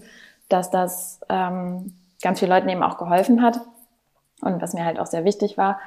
dass 0.48 0.70
das 0.70 1.20
ähm, 1.28 1.92
ganz 2.22 2.38
vielen 2.38 2.50
Leuten 2.50 2.70
eben 2.70 2.82
auch 2.82 2.96
geholfen 2.96 3.42
hat 3.42 3.60
und 4.40 4.62
was 4.62 4.72
mir 4.72 4.86
halt 4.86 4.98
auch 4.98 5.06
sehr 5.06 5.26
wichtig 5.26 5.58
war. 5.58 5.80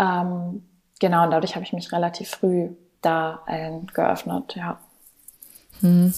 Ähm, 0.00 0.64
genau, 1.00 1.24
und 1.24 1.32
dadurch 1.32 1.54
habe 1.54 1.66
ich 1.66 1.74
mich 1.74 1.92
relativ 1.92 2.30
früh 2.30 2.70
da 3.02 3.42
allen 3.44 3.88
geöffnet, 3.88 4.56
ja. 4.56 4.78
Hm. 5.82 6.14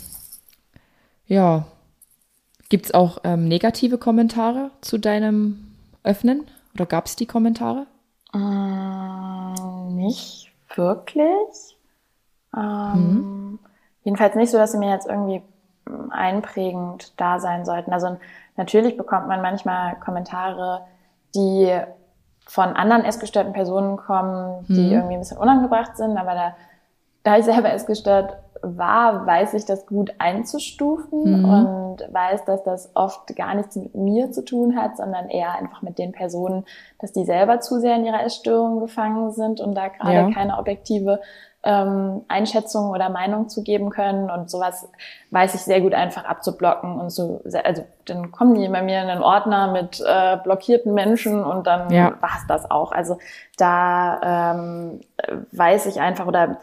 Ja. 1.26 1.64
Gibt 2.68 2.86
es 2.86 2.94
auch 2.94 3.18
ähm, 3.24 3.48
negative 3.48 3.98
Kommentare 3.98 4.70
zu 4.80 4.96
deinem 4.96 5.74
Öffnen? 6.04 6.46
Oder 6.74 6.86
gab 6.86 7.06
es 7.06 7.16
die 7.16 7.26
Kommentare? 7.26 7.88
Ähm, 8.34 9.96
nicht 9.96 10.52
wirklich. 10.74 11.78
Ähm, 12.56 12.92
hm. 12.92 13.58
Jedenfalls 14.04 14.36
nicht 14.36 14.50
so, 14.50 14.58
dass 14.58 14.72
sie 14.72 14.78
mir 14.78 14.90
jetzt 14.90 15.06
irgendwie 15.06 15.42
ähm, 15.86 16.10
einprägend 16.10 17.18
da 17.20 17.40
sein 17.40 17.64
sollten. 17.64 17.92
Also 17.92 18.18
natürlich 18.56 18.96
bekommt 18.96 19.28
man 19.28 19.42
manchmal 19.42 19.96
Kommentare, 19.96 20.82
die 21.34 21.78
von 22.46 22.68
anderen 22.74 23.04
essgestörten 23.04 23.52
Personen 23.52 23.96
kommen, 23.98 24.64
die 24.68 24.86
hm. 24.86 24.92
irgendwie 24.92 25.14
ein 25.14 25.20
bisschen 25.20 25.38
unangebracht 25.38 25.96
sind, 25.96 26.16
aber 26.16 26.34
da, 26.34 26.56
da 27.22 27.36
ich 27.36 27.44
selber 27.44 27.72
essgestört 27.72 28.38
war, 28.62 29.26
weiß 29.26 29.54
ich 29.54 29.64
das 29.64 29.86
gut 29.86 30.12
einzustufen 30.18 31.42
mhm. 31.42 31.44
und 31.44 31.96
weiß, 32.12 32.44
dass 32.44 32.62
das 32.62 32.90
oft 32.94 33.34
gar 33.36 33.54
nichts 33.54 33.76
mit 33.76 33.94
mir 33.94 34.30
zu 34.30 34.44
tun 34.44 34.76
hat, 34.76 34.96
sondern 34.96 35.28
eher 35.28 35.54
einfach 35.54 35.82
mit 35.82 35.98
den 35.98 36.12
Personen, 36.12 36.64
dass 37.00 37.12
die 37.12 37.24
selber 37.24 37.60
zu 37.60 37.80
sehr 37.80 37.96
in 37.96 38.04
ihrer 38.04 38.24
Essstörung 38.24 38.80
gefangen 38.80 39.32
sind 39.32 39.60
und 39.60 39.74
da 39.74 39.88
gerade 39.88 40.12
ja. 40.12 40.30
keine 40.30 40.58
objektive 40.58 41.20
ähm, 41.64 42.24
Einschätzung 42.28 42.90
oder 42.90 43.08
Meinung 43.08 43.48
zu 43.48 43.62
geben 43.62 43.90
können 43.90 44.30
und 44.30 44.48
sowas 44.48 44.88
weiß 45.30 45.54
ich 45.54 45.62
sehr 45.62 45.80
gut 45.80 45.92
einfach 45.92 46.24
abzublocken 46.24 47.00
und 47.00 47.10
so, 47.10 47.42
also 47.64 47.84
dann 48.04 48.30
kommen 48.30 48.54
die 48.54 48.68
bei 48.68 48.80
mir 48.80 49.02
in 49.02 49.08
einen 49.08 49.22
Ordner 49.22 49.72
mit 49.72 50.00
äh, 50.00 50.36
blockierten 50.42 50.94
Menschen 50.94 51.42
und 51.44 51.66
dann 51.66 51.90
ja. 51.92 52.14
war's 52.20 52.46
das 52.46 52.70
auch. 52.70 52.92
Also 52.92 53.18
da 53.56 54.52
ähm, 54.52 55.00
weiß 55.50 55.86
ich 55.86 56.00
einfach 56.00 56.26
oder 56.26 56.58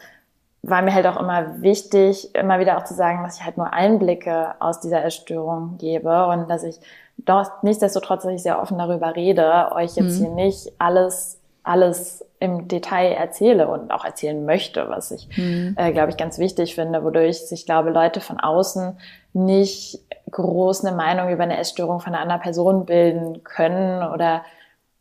war 0.68 0.82
mir 0.82 0.92
halt 0.92 1.06
auch 1.06 1.18
immer 1.18 1.62
wichtig, 1.62 2.34
immer 2.34 2.58
wieder 2.58 2.76
auch 2.76 2.84
zu 2.84 2.94
sagen, 2.94 3.22
dass 3.22 3.38
ich 3.38 3.44
halt 3.44 3.56
nur 3.56 3.72
Einblicke 3.72 4.54
aus 4.58 4.80
dieser 4.80 5.04
Essstörung 5.04 5.78
gebe 5.78 6.26
und 6.26 6.50
dass 6.50 6.64
ich 6.64 6.80
doch 7.18 7.62
nichtsdestotrotz, 7.62 8.24
dass 8.24 8.32
ich 8.32 8.42
sehr 8.42 8.60
offen 8.60 8.78
darüber 8.78 9.14
rede, 9.14 9.70
euch 9.72 9.96
jetzt 9.96 10.20
mhm. 10.20 10.24
hier 10.24 10.30
nicht 10.30 10.72
alles, 10.78 11.40
alles 11.62 12.24
im 12.40 12.68
Detail 12.68 13.12
erzähle 13.12 13.68
und 13.68 13.90
auch 13.90 14.04
erzählen 14.04 14.44
möchte, 14.44 14.88
was 14.88 15.12
ich, 15.12 15.28
mhm. 15.36 15.74
äh, 15.78 15.92
glaube 15.92 16.10
ich, 16.10 16.16
ganz 16.16 16.38
wichtig 16.38 16.74
finde, 16.74 17.04
wodurch 17.04 17.46
sich, 17.46 17.64
glaube 17.64 17.90
Leute 17.90 18.20
von 18.20 18.38
außen 18.40 18.98
nicht 19.32 20.00
groß 20.30 20.84
eine 20.84 20.96
Meinung 20.96 21.30
über 21.30 21.44
eine 21.44 21.58
Essstörung 21.58 22.00
von 22.00 22.12
einer 22.12 22.22
anderen 22.22 22.42
Person 22.42 22.86
bilden 22.86 23.44
können 23.44 24.02
oder 24.02 24.42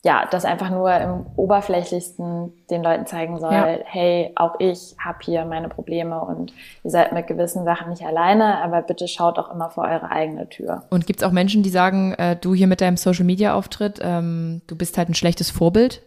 ja, 0.05 0.27
das 0.29 0.45
einfach 0.45 0.69
nur 0.69 0.93
im 0.93 1.25
oberflächlichsten 1.35 2.53
den 2.69 2.83
Leuten 2.83 3.07
zeigen 3.07 3.39
soll, 3.39 3.51
ja. 3.51 3.77
hey, 3.85 4.31
auch 4.35 4.53
ich 4.59 4.95
habe 5.03 5.17
hier 5.21 5.45
meine 5.45 5.67
Probleme 5.67 6.21
und 6.21 6.53
ihr 6.83 6.91
seid 6.91 7.11
mit 7.11 7.25
gewissen 7.25 7.65
Sachen 7.65 7.89
nicht 7.89 8.05
alleine, 8.05 8.61
aber 8.61 8.83
bitte 8.83 9.07
schaut 9.07 9.39
auch 9.39 9.51
immer 9.51 9.71
vor 9.71 9.85
eure 9.85 10.11
eigene 10.11 10.47
Tür. 10.47 10.83
Und 10.91 11.07
gibt 11.07 11.21
es 11.21 11.27
auch 11.27 11.31
Menschen, 11.31 11.63
die 11.63 11.71
sagen, 11.71 12.13
äh, 12.13 12.35
du 12.35 12.53
hier 12.53 12.67
mit 12.67 12.81
deinem 12.81 12.97
Social-Media-Auftritt, 12.97 13.99
ähm, 14.03 14.61
du 14.67 14.75
bist 14.75 14.95
halt 14.99 15.09
ein 15.09 15.15
schlechtes 15.15 15.49
Vorbild? 15.49 16.03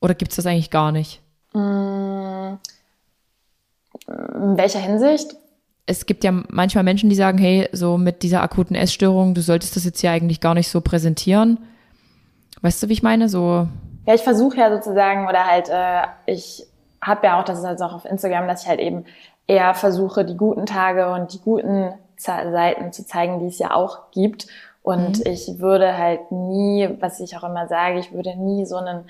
Oder 0.00 0.14
gibt 0.14 0.32
es 0.32 0.36
das 0.36 0.46
eigentlich 0.46 0.70
gar 0.70 0.90
nicht? 0.90 1.22
Mm, 1.52 2.54
in 4.08 4.56
welcher 4.56 4.80
Hinsicht? 4.80 5.36
Es 5.86 6.04
gibt 6.06 6.24
ja 6.24 6.32
manchmal 6.48 6.82
Menschen, 6.82 7.08
die 7.08 7.16
sagen, 7.16 7.38
hey, 7.38 7.68
so 7.70 7.96
mit 7.96 8.24
dieser 8.24 8.42
akuten 8.42 8.74
Essstörung, 8.74 9.34
du 9.34 9.40
solltest 9.40 9.76
das 9.76 9.84
jetzt 9.84 10.02
ja 10.02 10.10
eigentlich 10.10 10.40
gar 10.40 10.54
nicht 10.54 10.68
so 10.68 10.80
präsentieren 10.80 11.58
Weißt 12.62 12.82
du, 12.82 12.88
wie 12.88 12.92
ich 12.92 13.02
meine? 13.02 13.28
So. 13.28 13.66
Ja, 14.06 14.14
ich 14.14 14.22
versuche 14.22 14.56
ja 14.56 14.70
sozusagen, 14.70 15.28
oder 15.28 15.46
halt, 15.46 15.68
äh, 15.68 16.02
ich 16.26 16.66
habe 17.02 17.26
ja 17.26 17.40
auch, 17.40 17.44
das 17.44 17.58
ist 17.58 17.64
halt 17.64 17.80
auch 17.82 17.94
auf 17.94 18.04
Instagram, 18.04 18.46
dass 18.46 18.62
ich 18.62 18.68
halt 18.68 18.80
eben 18.80 19.04
eher 19.46 19.74
versuche, 19.74 20.24
die 20.24 20.36
guten 20.36 20.66
Tage 20.66 21.10
und 21.12 21.32
die 21.32 21.40
guten 21.40 21.92
Seiten 22.16 22.92
zu 22.92 23.06
zeigen, 23.06 23.40
die 23.40 23.46
es 23.46 23.58
ja 23.58 23.74
auch 23.74 24.10
gibt. 24.10 24.46
Und 24.82 25.18
mhm. 25.18 25.24
ich 25.26 25.58
würde 25.58 25.96
halt 25.96 26.30
nie, 26.30 26.88
was 27.00 27.20
ich 27.20 27.36
auch 27.36 27.44
immer 27.44 27.66
sage, 27.66 27.98
ich 27.98 28.12
würde 28.12 28.36
nie 28.36 28.66
so 28.66 28.76
einen 28.76 29.04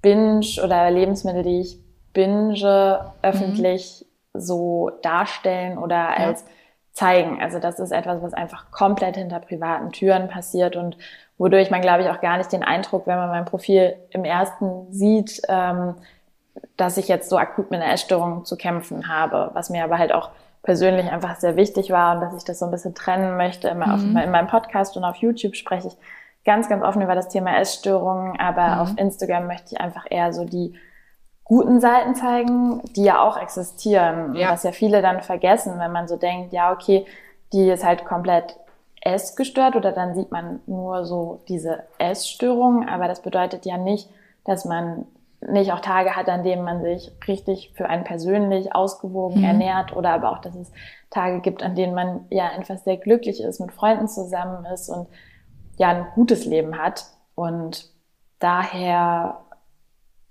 Binge 0.00 0.46
oder 0.62 0.90
Lebensmittel, 0.90 1.42
die 1.42 1.60
ich 1.60 1.78
binge, 2.12 3.12
öffentlich 3.22 4.04
mhm. 4.32 4.40
so 4.40 4.90
darstellen 5.02 5.78
oder 5.78 6.16
als 6.16 6.42
ja. 6.42 6.46
zeigen. 6.92 7.40
Also 7.40 7.58
das 7.58 7.78
ist 7.78 7.92
etwas, 7.92 8.22
was 8.22 8.34
einfach 8.34 8.70
komplett 8.70 9.16
hinter 9.16 9.40
privaten 9.40 9.92
Türen 9.92 10.28
passiert 10.28 10.76
und 10.76 10.96
wodurch 11.42 11.72
man, 11.72 11.80
glaube 11.80 12.04
ich, 12.04 12.08
auch 12.08 12.20
gar 12.20 12.38
nicht 12.38 12.52
den 12.52 12.62
Eindruck, 12.62 13.08
wenn 13.08 13.16
man 13.16 13.28
mein 13.28 13.44
Profil 13.44 13.96
im 14.10 14.24
ersten 14.24 14.92
sieht, 14.92 15.42
ähm, 15.48 15.96
dass 16.76 16.98
ich 16.98 17.08
jetzt 17.08 17.28
so 17.28 17.36
akut 17.36 17.72
mit 17.72 17.82
einer 17.82 17.92
Essstörung 17.92 18.44
zu 18.44 18.56
kämpfen 18.56 19.08
habe, 19.08 19.50
was 19.52 19.68
mir 19.68 19.82
aber 19.82 19.98
halt 19.98 20.12
auch 20.12 20.30
persönlich 20.62 21.10
einfach 21.10 21.34
sehr 21.40 21.56
wichtig 21.56 21.90
war 21.90 22.14
und 22.14 22.20
dass 22.20 22.36
ich 22.36 22.44
das 22.44 22.60
so 22.60 22.66
ein 22.66 22.70
bisschen 22.70 22.94
trennen 22.94 23.36
möchte. 23.36 23.66
Immer 23.66 23.88
mhm. 23.88 23.92
auf, 24.16 24.24
in 24.24 24.30
meinem 24.30 24.46
Podcast 24.46 24.96
und 24.96 25.02
auf 25.02 25.16
YouTube 25.16 25.56
spreche 25.56 25.88
ich 25.88 25.96
ganz, 26.44 26.68
ganz 26.68 26.84
offen 26.84 27.02
über 27.02 27.16
das 27.16 27.28
Thema 27.28 27.58
Essstörungen, 27.58 28.38
aber 28.38 28.76
mhm. 28.76 28.80
auf 28.80 28.90
Instagram 28.96 29.48
möchte 29.48 29.74
ich 29.74 29.80
einfach 29.80 30.06
eher 30.08 30.32
so 30.32 30.44
die 30.44 30.74
guten 31.42 31.80
Seiten 31.80 32.14
zeigen, 32.14 32.82
die 32.94 33.02
ja 33.02 33.20
auch 33.20 33.36
existieren. 33.36 34.36
Ja. 34.36 34.52
Was 34.52 34.62
ja 34.62 34.70
viele 34.70 35.02
dann 35.02 35.22
vergessen, 35.22 35.80
wenn 35.80 35.90
man 35.90 36.06
so 36.06 36.14
denkt, 36.14 36.52
ja, 36.52 36.70
okay, 36.70 37.04
die 37.52 37.68
ist 37.68 37.84
halt 37.84 38.04
komplett 38.04 38.56
essgestört 39.04 39.76
oder 39.76 39.92
dann 39.92 40.14
sieht 40.14 40.30
man 40.30 40.60
nur 40.66 41.04
so 41.04 41.40
diese 41.48 41.84
Essstörung, 41.98 42.88
aber 42.88 43.08
das 43.08 43.20
bedeutet 43.20 43.66
ja 43.66 43.76
nicht, 43.76 44.08
dass 44.44 44.64
man 44.64 45.06
nicht 45.40 45.72
auch 45.72 45.80
Tage 45.80 46.14
hat, 46.14 46.28
an 46.28 46.44
denen 46.44 46.62
man 46.62 46.82
sich 46.82 47.10
richtig 47.26 47.72
für 47.74 47.88
einen 47.88 48.04
persönlich 48.04 48.74
ausgewogen 48.74 49.40
mhm. 49.40 49.44
ernährt 49.44 49.96
oder 49.96 50.10
aber 50.10 50.30
auch, 50.30 50.38
dass 50.38 50.54
es 50.54 50.70
Tage 51.10 51.40
gibt, 51.40 51.62
an 51.62 51.74
denen 51.74 51.94
man 51.94 52.26
ja 52.30 52.46
einfach 52.46 52.78
sehr 52.78 52.96
glücklich 52.96 53.42
ist, 53.42 53.60
mit 53.60 53.72
Freunden 53.72 54.08
zusammen 54.08 54.64
ist 54.66 54.88
und 54.88 55.08
ja 55.78 55.88
ein 55.88 56.06
gutes 56.14 56.44
Leben 56.44 56.78
hat. 56.78 57.06
Und 57.34 57.90
daher 58.38 59.41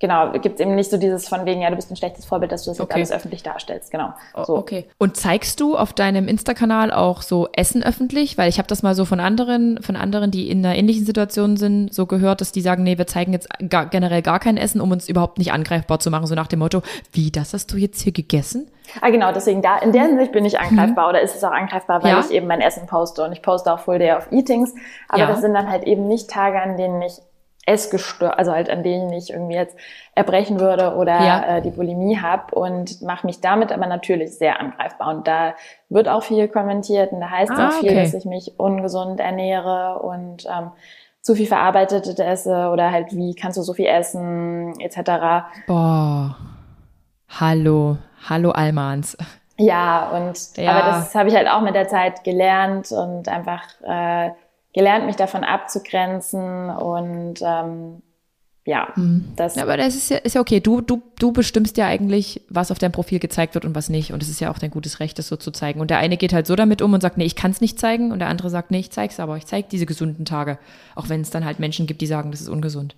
genau, 0.02 0.32
gibt 0.32 0.56
es 0.56 0.60
eben 0.60 0.76
nicht 0.76 0.92
so 0.92 0.98
dieses 0.98 1.30
von 1.30 1.46
wegen, 1.46 1.62
ja, 1.62 1.70
du 1.70 1.78
bist 1.78 1.90
ein 1.90 1.96
schlechtes 1.96 2.26
Vorbild, 2.26 2.52
dass 2.52 2.64
du 2.64 2.72
das 2.72 2.82
okay. 2.82 3.00
jetzt 3.00 3.12
alles 3.12 3.22
öffentlich 3.22 3.44
darstellst. 3.44 3.92
Genau. 3.92 4.14
Oh, 4.34 4.44
so. 4.44 4.58
Okay. 4.58 4.90
Und 4.98 5.16
zeigst 5.16 5.62
du 5.62 5.78
auf 5.78 5.94
deinem 5.94 6.28
Insta-Kanal 6.28 6.92
auch 6.92 7.22
so 7.22 7.48
Essen 7.54 7.84
öffentlich? 7.84 8.38
Weil 8.38 8.50
ich 8.50 8.58
habe 8.58 8.68
das 8.68 8.84
mal 8.84 8.96
so 8.96 9.06
von 9.06 9.20
anderen, 9.22 9.82
von 9.82 9.96
anderen, 9.96 10.32
die 10.32 10.50
in 10.50 10.66
einer 10.66 10.76
ähnlichen 10.76 11.06
Situation 11.06 11.56
sind, 11.56 11.94
so 11.94 12.08
gehört, 12.08 12.42
dass 12.42 12.52
die 12.52 12.62
sagen, 12.62 12.84
nee, 12.84 12.98
wir 12.98 13.08
zeigen 13.08 13.32
jetzt 13.32 13.48
gar, 13.70 13.86
generell 13.86 14.24
gar 14.24 14.40
kein 14.40 14.58
Essen, 14.58 14.82
um 14.82 14.92
uns 14.92 15.08
überhaupt 15.08 15.38
nicht 15.38 15.54
angreifbar 15.54 16.00
zu 16.00 16.10
machen. 16.10 16.26
So 16.26 16.36
nach 16.36 16.48
dem 16.48 16.60
Motto, 16.60 16.82
wie, 17.14 17.32
das 17.32 17.54
hast 17.54 17.72
du 17.72 17.78
jetzt 17.78 18.02
hier 18.02 18.12
gegessen? 18.12 18.68
Ah, 19.00 19.12
genau, 19.12 19.32
deswegen 19.32 19.62
da, 19.62 19.78
in 19.78 19.94
der 19.94 20.04
Hinsicht 20.04 20.32
bin 20.32 20.44
ich 20.44 20.60
angreifbar 20.60 21.06
mhm. 21.06 21.10
oder 21.12 21.22
ist 21.22 21.36
es 21.36 21.44
auch 21.44 21.52
angreifbar, 21.52 22.04
weil 22.04 22.12
ja? 22.12 22.20
ich 22.20 22.32
eben 22.32 22.48
mein 22.48 22.60
Essen 22.60 22.88
poste 22.88 23.24
und 23.24 23.32
ich 23.32 23.42
poste 23.42 23.72
auch 23.72 23.80
Full 23.80 24.00
Day 24.00 24.14
of 24.14 24.32
Eatings. 24.32 24.74
Aber 25.08 25.22
ja. 25.22 25.28
das 25.28 25.42
sind 25.42 25.54
dann 25.54 25.70
halt 25.70 25.84
eben 25.84 26.08
nicht 26.08 26.30
Tage, 26.30 26.60
an 26.60 26.76
denen 26.76 27.02
ich 27.04 27.14
Essgestört, 27.66 28.40
also 28.40 28.54
halt 28.54 28.70
an 28.72 28.82
denen 28.82 29.14
ich 29.14 29.30
irgendwie 29.30 29.56
jetzt 29.56 29.78
erbrechen 30.16 30.60
würde 30.60 30.96
oder 30.96 31.22
ja. 31.22 31.58
äh, 31.58 31.62
die 31.62 31.70
Bulimie 31.70 32.18
habe 32.20 32.56
und 32.56 33.04
mache 33.04 33.28
mich 33.28 33.40
damit 33.40 33.72
aber 33.72 33.86
natürlich 33.86 34.36
sehr 34.36 34.60
angreifbar. 34.60 35.16
Und 35.16 35.28
da 35.28 35.54
wird 35.90 36.08
auch 36.08 36.24
viel 36.24 36.48
kommentiert 36.48 37.12
und 37.12 37.22
da 37.22 37.30
heißt 37.30 37.52
ah, 37.52 37.68
auch 37.68 37.74
viel, 37.74 37.92
okay. 37.92 38.02
dass 38.02 38.16
ich 38.16 38.26
mich 38.26 38.60
ungesund 38.60 39.20
ernähre 39.20 40.00
und 40.00 40.46
ähm, 40.46 40.72
zu 41.22 41.36
viel 41.36 41.46
verarbeitet 41.46 42.20
esse 42.20 42.70
oder 42.70 42.92
halt 42.92 43.16
wie 43.16 43.36
kannst 43.36 43.58
du 43.58 43.62
so 43.62 43.74
viel 43.74 43.86
essen 43.86 44.80
etc. 44.80 45.46
Boah, 45.68 46.36
hallo, 47.30 47.98
hallo 48.28 48.50
Almans. 48.52 49.16
Ja, 49.58 50.10
und 50.10 50.58
ja. 50.58 50.72
aber 50.72 50.88
das 50.88 51.14
habe 51.14 51.30
ich 51.30 51.36
halt 51.36 51.48
auch 51.48 51.62
mit 51.62 51.76
der 51.76 51.88
Zeit 51.88 52.24
gelernt 52.24 52.92
und 52.92 53.30
einfach 53.30 53.64
äh, 53.84 54.32
gelernt, 54.74 55.06
mich 55.06 55.16
davon 55.16 55.44
abzugrenzen 55.44 56.70
und 56.70 57.42
ähm, 57.42 58.02
ja, 58.64 58.90
mhm. 58.96 59.34
das. 59.36 59.56
Ja, 59.56 59.64
aber 59.64 59.76
das 59.76 59.96
ist 59.96 60.10
ja, 60.10 60.18
ist 60.18 60.36
ja 60.36 60.42
okay. 60.42 60.60
Du, 60.60 60.82
du, 60.82 61.02
du 61.20 61.32
bestimmst 61.32 61.78
ja 61.78 61.88
eigentlich, 61.88 62.42
was 62.48 62.70
auf 62.70 62.78
deinem 62.78 62.92
Profil 62.92 63.18
gezeigt 63.18 63.56
wird 63.56 63.66
und 63.66 63.74
was 63.74 63.90
nicht. 63.90 64.14
Und 64.14 64.22
es 64.22 64.30
ist 64.30 64.40
ja 64.40 64.52
auch 64.52 64.60
dein 64.60 64.70
gutes 64.70 65.00
Recht, 65.00 65.18
das 65.18 65.28
so 65.28 65.36
zu 65.36 65.52
zeigen. 65.52 65.82
Und 65.82 65.90
der 65.90 65.98
eine 65.98 66.16
geht 66.16 66.32
halt 66.32 66.46
so 66.46 66.56
damit 66.56 66.82
um 66.82 66.94
und 66.94 67.02
sagt, 67.02 67.18
nee, 67.18 67.26
ich 67.26 67.36
kann 67.36 67.52
es 67.52 67.60
nicht 67.60 67.80
zeigen. 67.80 68.12
Und 68.12 68.20
der 68.20 68.28
andere 68.28 68.52
sagt, 68.52 68.70
nee, 68.70 68.80
ich 68.80 68.92
zeig's 68.92 69.20
aber. 69.20 69.36
Ich 69.38 69.48
zeige 69.48 69.68
diese 69.68 69.88
gesunden 69.88 70.26
Tage. 70.26 70.60
Auch 70.96 71.10
wenn 71.10 71.22
es 71.22 71.32
dann 71.32 71.44
halt 71.44 71.60
Menschen 71.60 71.88
gibt, 71.88 72.02
die 72.02 72.08
sagen, 72.08 72.30
das 72.30 72.42
ist 72.42 72.50
ungesund. 72.50 72.96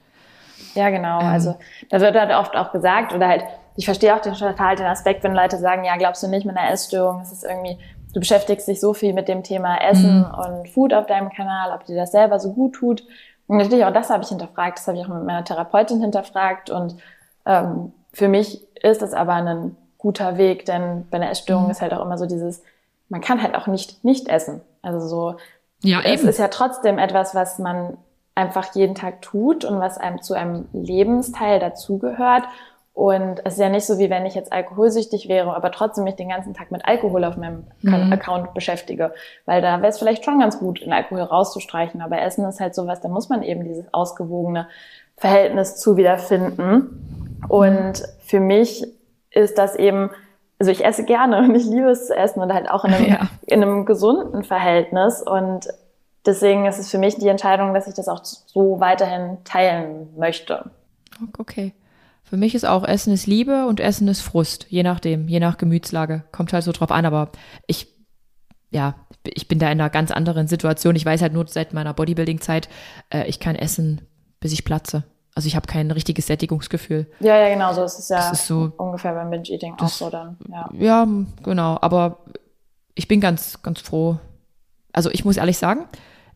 Ja, 0.75 0.89
genau. 0.89 1.21
Ähm. 1.21 1.27
Also 1.27 1.57
da 1.89 2.01
wird 2.01 2.15
halt 2.15 2.31
oft 2.31 2.55
auch 2.57 2.73
gesagt 2.73 3.13
oder 3.13 3.29
halt, 3.29 3.43
ich 3.77 3.85
verstehe 3.85 4.13
auch 4.13 4.21
den 4.21 4.33
total 4.33 4.75
den 4.75 4.85
Aspekt, 4.85 5.23
wenn 5.23 5.33
Leute 5.33 5.57
sagen, 5.57 5.85
ja, 5.85 5.95
glaubst 5.95 6.23
du 6.23 6.27
nicht 6.27 6.45
mit 6.45 6.57
einer 6.57 6.71
Essstörung, 6.71 7.21
es 7.21 7.31
ist 7.31 7.43
irgendwie 7.43 7.77
du 8.13 8.19
beschäftigst 8.19 8.67
dich 8.67 8.79
so 8.79 8.93
viel 8.93 9.13
mit 9.13 9.27
dem 9.27 9.43
Thema 9.43 9.77
Essen 9.77 10.19
mhm. 10.19 10.33
und 10.33 10.69
Food 10.69 10.93
auf 10.93 11.07
deinem 11.07 11.29
Kanal, 11.29 11.71
ob 11.73 11.85
dir 11.85 11.95
das 11.95 12.11
selber 12.11 12.39
so 12.39 12.53
gut 12.53 12.75
tut. 12.75 13.03
Und 13.47 13.57
natürlich 13.57 13.85
auch 13.85 13.93
das 13.93 14.09
habe 14.09 14.23
ich 14.23 14.29
hinterfragt, 14.29 14.77
das 14.77 14.87
habe 14.87 14.97
ich 14.97 15.03
auch 15.03 15.09
mit 15.09 15.25
meiner 15.25 15.43
Therapeutin 15.43 16.01
hinterfragt. 16.01 16.69
Und 16.69 16.95
ähm, 17.45 17.91
für 18.13 18.27
mich 18.27 18.65
ist 18.81 19.01
das 19.01 19.13
aber 19.13 19.33
ein 19.33 19.75
guter 19.97 20.37
Weg, 20.37 20.65
denn 20.65 21.07
bei 21.09 21.17
einer 21.17 21.31
Essstörung 21.31 21.65
mhm. 21.65 21.71
ist 21.71 21.81
halt 21.81 21.93
auch 21.93 22.05
immer 22.05 22.17
so 22.17 22.25
dieses, 22.25 22.61
man 23.09 23.21
kann 23.21 23.41
halt 23.41 23.55
auch 23.55 23.67
nicht 23.67 24.03
nicht 24.03 24.27
essen. 24.27 24.61
Also 24.81 25.07
so, 25.07 25.35
ja, 25.81 26.01
es 26.01 26.21
eben. 26.21 26.29
ist 26.29 26.39
ja 26.39 26.47
trotzdem 26.47 26.99
etwas, 26.99 27.35
was 27.35 27.59
man 27.59 27.97
einfach 28.35 28.73
jeden 28.75 28.95
Tag 28.95 29.21
tut 29.21 29.63
und 29.65 29.79
was 29.79 29.97
einem 29.97 30.21
zu 30.21 30.33
einem 30.33 30.67
Lebensteil 30.73 31.59
dazugehört. 31.59 32.43
Und 32.93 33.41
es 33.43 33.53
ist 33.53 33.59
ja 33.59 33.69
nicht 33.69 33.85
so, 33.85 33.97
wie 33.97 34.11
wenn 34.11 34.25
ich 34.27 34.35
jetzt 34.35 34.53
alkoholsüchtig 34.53 35.27
wäre, 35.27 35.55
aber 35.55 35.71
trotzdem 35.71 36.03
mich 36.03 36.15
den 36.15 36.29
ganzen 36.29 36.53
Tag 36.53 36.69
mit 36.71 36.85
Alkohol 36.85 37.23
auf 37.23 37.37
meinem 37.37 37.65
mhm. 37.81 38.13
Account 38.13 38.53
beschäftige. 38.53 39.13
Weil 39.45 39.63
da 39.63 39.77
wäre 39.79 39.87
es 39.87 39.97
vielleicht 39.97 40.23
schon 40.23 40.39
ganz 40.39 40.59
gut, 40.59 40.81
den 40.81 40.93
Alkohol 40.93 41.21
rauszustreichen. 41.21 42.01
Aber 42.01 42.21
Essen 42.21 42.47
ist 42.47 42.59
halt 42.59 42.75
sowas, 42.75 43.01
da 43.01 43.09
muss 43.09 43.29
man 43.29 43.41
eben 43.41 43.63
dieses 43.63 43.91
ausgewogene 43.93 44.67
Verhältnis 45.17 45.77
zu 45.77 45.97
wiederfinden. 45.97 47.39
Und 47.47 48.03
für 48.19 48.39
mich 48.39 48.85
ist 49.31 49.57
das 49.57 49.75
eben, 49.75 50.11
also 50.59 50.71
ich 50.71 50.85
esse 50.85 51.03
gerne 51.03 51.39
und 51.39 51.55
ich 51.55 51.65
liebe 51.65 51.89
es 51.89 52.07
zu 52.07 52.15
essen 52.15 52.41
und 52.41 52.53
halt 52.53 52.69
auch 52.69 52.85
in 52.85 52.93
einem, 52.93 53.05
ja. 53.09 53.27
in 53.47 53.63
einem 53.63 53.85
gesunden 53.85 54.43
Verhältnis. 54.43 55.23
Und 55.23 55.67
deswegen 56.27 56.67
ist 56.67 56.77
es 56.77 56.91
für 56.91 56.99
mich 56.99 57.15
die 57.15 57.27
Entscheidung, 57.27 57.73
dass 57.73 57.87
ich 57.87 57.95
das 57.95 58.07
auch 58.07 58.23
so 58.23 58.79
weiterhin 58.79 59.39
teilen 59.45 60.13
möchte. 60.15 60.69
Okay. 61.39 61.73
Für 62.23 62.37
mich 62.37 62.55
ist 62.55 62.65
auch 62.65 62.83
Essen 62.83 63.13
ist 63.13 63.27
Liebe 63.27 63.67
und 63.67 63.79
Essen 63.79 64.07
ist 64.07 64.21
Frust, 64.21 64.65
je 64.69 64.83
nachdem, 64.83 65.27
je 65.27 65.39
nach 65.39 65.57
Gemütslage. 65.57 66.23
Kommt 66.31 66.53
halt 66.53 66.63
so 66.63 66.71
drauf 66.71 66.91
an, 66.91 67.05
aber 67.05 67.31
ich, 67.67 67.87
ja, 68.71 68.95
ich 69.25 69.47
bin 69.47 69.59
da 69.59 69.67
in 69.67 69.79
einer 69.79 69.89
ganz 69.89 70.09
anderen 70.11 70.47
Situation. 70.47 70.95
Ich 70.95 71.05
weiß 71.05 71.21
halt 71.21 71.33
nur 71.33 71.47
seit 71.47 71.73
meiner 71.73 71.93
Bodybuilding-Zeit, 71.93 72.69
äh, 73.13 73.27
ich 73.27 73.39
kann 73.39 73.55
essen, 73.55 74.01
bis 74.39 74.53
ich 74.53 74.65
platze. 74.65 75.03
Also 75.35 75.47
ich 75.47 75.55
habe 75.55 75.67
kein 75.67 75.89
richtiges 75.91 76.27
Sättigungsgefühl. 76.27 77.07
Ja, 77.19 77.37
ja, 77.37 77.49
genau, 77.49 77.73
so 77.73 77.81
das 77.81 77.97
ist 77.97 78.09
ja 78.09 78.17
das 78.17 78.39
ist 78.39 78.47
so, 78.47 78.71
ungefähr 78.77 79.13
beim 79.13 79.29
Binge-Eating 79.31 79.75
auch 79.79 79.87
so 79.87 80.09
dann. 80.09 80.37
Ja. 80.47 80.69
ja, 80.77 81.07
genau, 81.43 81.77
aber 81.81 82.19
ich 82.93 83.07
bin 83.07 83.19
ganz, 83.19 83.61
ganz 83.63 83.81
froh. 83.81 84.19
Also 84.91 85.09
ich 85.09 85.25
muss 85.25 85.37
ehrlich 85.37 85.57
sagen, 85.57 85.85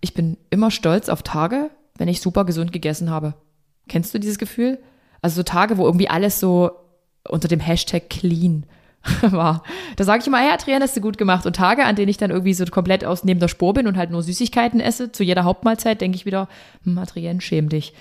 ich 0.01 0.13
bin 0.13 0.37
immer 0.49 0.71
stolz 0.71 1.09
auf 1.09 1.21
Tage, 1.21 1.69
wenn 1.97 2.07
ich 2.07 2.21
super 2.21 2.43
gesund 2.45 2.71
gegessen 2.71 3.11
habe. 3.11 3.35
Kennst 3.87 4.13
du 4.13 4.19
dieses 4.19 4.39
Gefühl? 4.39 4.79
Also 5.27 5.41
so 5.41 5.43
Tage, 5.43 5.77
wo 5.77 5.83
irgendwie 5.83 6.07
alles 6.07 6.39
so 6.39 6.71
unter 7.27 7.49
dem 7.49 7.59
Hashtag 7.59 8.09
clean 8.09 8.65
war. 9.21 9.61
Da 9.97 10.05
sage 10.05 10.21
ich 10.21 10.27
immer, 10.27 10.37
hey 10.37 10.53
Adrian, 10.53 10.81
hast 10.81 10.95
du 10.95 11.01
gut 11.01 11.17
gemacht. 11.17 11.45
Und 11.45 11.57
Tage, 11.57 11.83
an 11.83 11.97
denen 11.97 12.07
ich 12.07 12.15
dann 12.15 12.31
irgendwie 12.31 12.53
so 12.53 12.63
komplett 12.67 13.03
aus 13.03 13.25
neben 13.25 13.41
der 13.41 13.49
Spur 13.49 13.73
bin 13.73 13.87
und 13.87 13.97
halt 13.97 14.09
nur 14.09 14.23
Süßigkeiten 14.23 14.79
esse, 14.79 15.11
zu 15.11 15.25
jeder 15.25 15.43
Hauptmahlzeit, 15.43 15.99
denke 15.99 16.15
ich 16.15 16.25
wieder, 16.25 16.47
hm, 16.85 16.97
Adrian, 16.97 17.41
schäm 17.41 17.67
dich. 17.67 17.93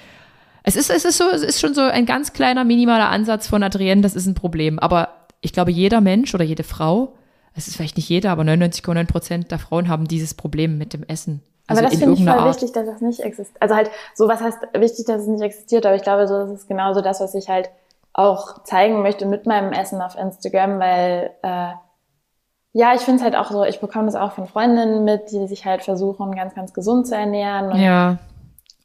Es 0.63 0.77
ist, 0.77 0.89
es 0.89 1.05
ist 1.05 1.19
so, 1.19 1.25
es 1.29 1.43
ist 1.43 1.61
schon 1.61 1.75
so 1.75 1.81
ein 1.81 2.07
ganz 2.07 2.33
kleiner, 2.33 2.63
minimaler 2.63 3.09
Ansatz 3.09 3.49
von 3.49 3.65
Adrienne, 3.65 4.03
das 4.03 4.15
ist 4.15 4.27
ein 4.27 4.35
Problem. 4.35 4.79
Aber 4.79 5.09
ich 5.41 5.53
glaube, 5.53 5.73
jeder 5.73 6.01
Mensch 6.01 6.33
oder 6.33 6.45
jede 6.45 6.63
Frau, 6.63 7.17
es 7.55 7.67
ist 7.67 7.75
vielleicht 7.75 7.97
nicht 7.97 8.09
jeder, 8.09 8.31
aber 8.31 8.45
99,9 8.45 9.05
Prozent 9.07 9.51
der 9.51 9.59
Frauen 9.59 9.89
haben 9.89 10.07
dieses 10.07 10.35
Problem 10.35 10.79
mit 10.79 10.93
dem 10.93 11.03
Essen. 11.03 11.43
Also 11.69 11.81
aber 11.81 11.91
das 11.91 11.99
finde 11.99 12.15
ich 12.15 12.25
voll 12.25 12.39
Art. 12.39 12.49
wichtig, 12.49 12.73
dass 12.73 12.87
das 12.87 13.01
nicht 13.01 13.21
existiert. 13.21 13.61
Also 13.61 13.75
halt, 13.75 13.91
so 14.15 14.29
was 14.29 14.41
heißt 14.41 14.59
wichtig, 14.75 15.05
dass 15.07 15.23
es 15.23 15.27
nicht 15.27 15.43
existiert, 15.43 15.85
aber 15.85 15.97
ich 15.97 16.03
glaube, 16.03 16.29
so 16.29 16.39
das 16.39 16.51
ist 16.51 16.69
genauso 16.69 17.01
das, 17.01 17.21
was 17.21 17.35
ich 17.35 17.49
halt 17.49 17.71
auch 18.13 18.63
zeigen 18.65 19.03
möchte 19.03 19.27
mit 19.27 19.47
meinem 19.47 19.73
Essen 19.73 20.01
auf 20.01 20.17
Instagram, 20.17 20.79
weil 20.79 21.31
äh, 21.43 21.73
ja, 22.73 22.95
ich 22.95 23.01
finde 23.01 23.19
es 23.19 23.23
halt 23.23 23.37
auch 23.37 23.51
so, 23.51 23.65
ich 23.65 23.81
bekomme 23.81 24.07
das 24.07 24.15
auch 24.15 24.33
von 24.33 24.47
Freundinnen 24.47 25.05
mit, 25.05 25.31
die 25.33 25.47
sich 25.49 25.65
halt 25.65 25.83
versuchen, 25.83 26.35
ganz, 26.35 26.55
ganz 26.55 26.73
gesund 26.73 27.07
zu 27.07 27.17
ernähren. 27.17 27.79
ja. 27.79 28.19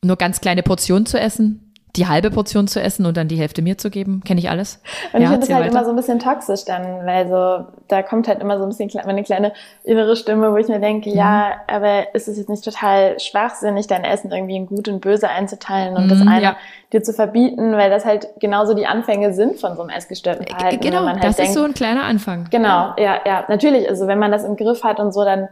Nur 0.03 0.15
ganz 0.15 0.41
kleine 0.41 0.63
Portionen 0.63 1.05
zu 1.05 1.19
essen 1.19 1.70
die 1.95 2.07
halbe 2.07 2.31
Portion 2.31 2.67
zu 2.67 2.81
essen 2.81 3.05
und 3.05 3.17
dann 3.17 3.27
die 3.27 3.35
Hälfte 3.35 3.61
mir 3.61 3.77
zu 3.77 3.89
geben. 3.89 4.21
Kenne 4.25 4.39
ich 4.39 4.49
alles. 4.49 4.81
Und 5.11 5.21
ja, 5.21 5.25
ich 5.25 5.29
finde 5.31 5.47
das 5.47 5.55
halt 5.55 5.65
weiter. 5.65 5.71
immer 5.75 5.85
so 5.85 5.89
ein 5.89 5.95
bisschen 5.95 6.19
toxisch 6.19 6.63
dann, 6.65 7.05
weil 7.05 7.27
so, 7.27 7.65
da 7.87 8.01
kommt 8.01 8.27
halt 8.27 8.39
immer 8.39 8.57
so 8.57 8.63
ein 8.63 8.69
bisschen 8.69 8.89
meine 9.05 9.23
kleine 9.23 9.51
innere 9.83 10.15
Stimme, 10.15 10.51
wo 10.53 10.57
ich 10.57 10.67
mir 10.67 10.79
denke, 10.79 11.09
mhm. 11.09 11.17
ja, 11.17 11.53
aber 11.67 12.15
ist 12.15 12.27
es 12.27 12.37
jetzt 12.37 12.49
nicht 12.49 12.63
total 12.63 13.19
schwachsinnig, 13.19 13.87
dein 13.87 14.03
Essen 14.03 14.31
irgendwie 14.31 14.55
in 14.55 14.67
gut 14.67 14.87
und 14.87 15.01
böse 15.01 15.27
einzuteilen 15.27 15.97
und 15.97 16.05
mhm, 16.05 16.09
das 16.09 16.21
eine 16.21 16.41
ja. 16.41 16.55
dir 16.93 17.03
zu 17.03 17.13
verbieten, 17.13 17.73
weil 17.73 17.89
das 17.89 18.05
halt 18.05 18.27
genauso 18.39 18.73
die 18.73 18.87
Anfänge 18.87 19.33
sind 19.33 19.59
von 19.59 19.75
so 19.75 19.81
einem 19.81 19.89
essgestörten 19.89 20.45
äh, 20.45 20.49
Verhalten. 20.49 20.79
Genau, 20.79 21.05
halt 21.05 21.23
das 21.23 21.35
denkt, 21.35 21.49
ist 21.49 21.57
so 21.57 21.63
ein 21.63 21.73
kleiner 21.73 22.03
Anfang. 22.03 22.47
Genau, 22.51 22.93
ja, 22.97 23.19
ja, 23.25 23.45
natürlich. 23.49 23.89
Also 23.89 24.07
wenn 24.07 24.19
man 24.19 24.31
das 24.31 24.45
im 24.45 24.55
Griff 24.55 24.83
hat 24.83 24.99
und 24.99 25.13
so, 25.13 25.25
dann 25.25 25.49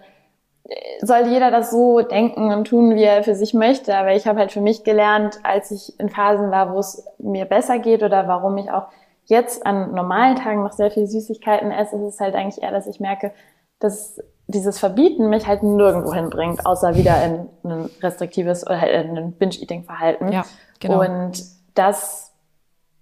soll 1.02 1.28
jeder 1.28 1.52
das 1.52 1.72
so 1.72 2.02
denken 2.02 2.52
und 2.54 2.68
tun, 2.68 2.96
wie 2.96 3.04
er 3.04 3.24
für 3.24 3.36
sich 3.36 3.54
möchte. 3.54 3.96
Aber 3.96 4.14
ich 4.14 4.28
habe 4.28 4.40
halt 4.40 4.52
für 4.52 4.62
mich 4.62 4.84
gelernt, 4.84 5.40
als 5.44 5.72
ich 5.72 6.00
in 6.00 6.10
Phasen 6.10 6.52
war, 6.52 6.74
wo 6.74 6.80
es 6.80 7.06
mir 7.18 7.46
besser 7.46 7.80
geht 7.80 8.04
oder 8.04 8.28
warum 8.28 8.58
ich 8.58 8.72
auch 8.72 8.88
jetzt 9.26 9.66
an 9.66 9.94
normalen 9.94 10.36
Tagen 10.36 10.64
noch 10.64 10.74
sehr 10.74 10.92
viel 10.92 11.08
Süßigkeiten 11.08 11.72
esse, 11.72 11.96
ist 11.96 12.16
es 12.16 12.20
halt 12.20 12.36
eigentlich 12.36 12.64
eher, 12.64 12.72
dass 12.72 12.88
ich 12.88 13.00
merke, 13.00 13.32
dass 13.80 14.22
dieses 14.48 14.80
Verbieten 14.80 15.30
mich 15.30 15.48
halt 15.48 15.62
nirgendwo 15.62 16.14
hinbringt, 16.14 16.66
außer 16.66 16.96
wieder 16.96 17.24
in 17.24 17.50
ein 17.64 17.90
restriktives 18.02 18.66
oder 18.66 18.82
halt 18.82 19.06
in 19.06 19.18
ein 19.18 19.32
Binge-Eating-Verhalten. 19.34 20.32
Ja, 20.32 20.44
genau. 20.80 21.02
Und 21.02 21.44
das, 21.76 22.34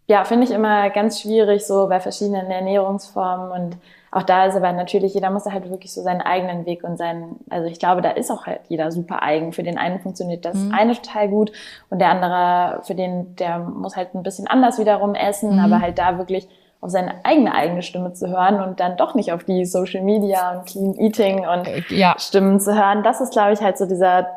ja, 0.07 0.25
finde 0.25 0.45
ich 0.45 0.51
immer 0.51 0.89
ganz 0.89 1.21
schwierig, 1.21 1.65
so 1.65 1.87
bei 1.87 2.01
verschiedenen 2.01 2.51
Ernährungsformen 2.51 3.51
und 3.51 3.77
auch 4.17 4.23
da 4.23 4.45
ist 4.45 4.55
aber 4.55 4.73
natürlich, 4.73 5.13
jeder 5.13 5.29
muss 5.29 5.43
da 5.43 5.51
halt 5.51 5.69
wirklich 5.69 5.93
so 5.93 6.01
seinen 6.01 6.21
eigenen 6.21 6.65
Weg 6.65 6.83
und 6.83 6.97
seinen, 6.97 7.39
also 7.49 7.67
ich 7.67 7.77
glaube, 7.77 8.01
da 8.01 8.09
ist 8.09 8.31
auch 8.31 8.47
halt 8.47 8.61
jeder 8.67 8.91
super 8.91 9.21
eigen. 9.21 9.53
Für 9.53 9.63
den 9.63 9.77
einen 9.77 9.99
funktioniert 9.99 10.43
das 10.43 10.55
mhm. 10.55 10.73
eine 10.73 10.93
total 10.93 11.29
gut 11.29 11.51
und 11.89 11.99
der 11.99 12.09
andere, 12.09 12.83
für 12.83 12.95
den, 12.95 13.35
der 13.35 13.59
muss 13.59 13.95
halt 13.95 14.15
ein 14.15 14.23
bisschen 14.23 14.47
anders 14.47 14.79
wiederum 14.79 15.13
essen, 15.13 15.53
mhm. 15.53 15.59
aber 15.59 15.81
halt 15.81 15.99
da 15.99 16.17
wirklich 16.17 16.47
auf 16.81 16.89
seine 16.89 17.25
eigene 17.25 17.53
eigene 17.53 17.81
Stimme 17.81 18.13
zu 18.13 18.27
hören 18.27 18.59
und 18.61 18.79
dann 18.79 18.97
doch 18.97 19.13
nicht 19.13 19.31
auf 19.33 19.43
die 19.43 19.65
Social 19.65 20.03
Media 20.03 20.51
und 20.51 20.65
Clean 20.65 20.95
Eating 20.95 21.47
und 21.47 21.67
äh, 21.67 21.83
ja. 21.89 22.15
Stimmen 22.17 22.59
zu 22.59 22.75
hören. 22.75 23.03
Das 23.03 23.21
ist, 23.21 23.33
glaube 23.33 23.53
ich, 23.53 23.61
halt 23.61 23.77
so 23.77 23.85
dieser 23.85 24.27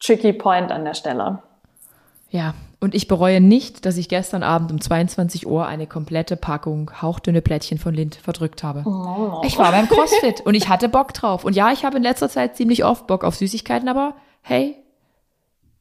tricky 0.00 0.32
Point 0.32 0.72
an 0.72 0.84
der 0.84 0.94
Stelle. 0.94 1.38
Ja, 2.30 2.54
und 2.80 2.94
ich 2.94 3.08
bereue 3.08 3.40
nicht, 3.40 3.86
dass 3.86 3.96
ich 3.96 4.08
gestern 4.08 4.44
Abend 4.44 4.70
um 4.70 4.80
22 4.80 5.48
Uhr 5.48 5.66
eine 5.66 5.88
komplette 5.88 6.36
Packung 6.36 6.92
hauchdünne 7.02 7.42
Plättchen 7.42 7.78
von 7.78 7.92
Lind 7.92 8.14
verdrückt 8.14 8.62
habe. 8.62 8.84
Oh. 8.86 9.42
Ich 9.44 9.58
war 9.58 9.72
beim 9.72 9.88
CrossFit 9.88 10.42
und 10.42 10.54
ich 10.54 10.68
hatte 10.68 10.88
Bock 10.88 11.12
drauf. 11.12 11.44
Und 11.44 11.56
ja, 11.56 11.72
ich 11.72 11.84
habe 11.84 11.96
in 11.96 12.04
letzter 12.04 12.28
Zeit 12.28 12.56
ziemlich 12.56 12.84
oft 12.84 13.08
Bock 13.08 13.24
auf 13.24 13.34
Süßigkeiten, 13.34 13.88
aber 13.88 14.14
hey, 14.42 14.76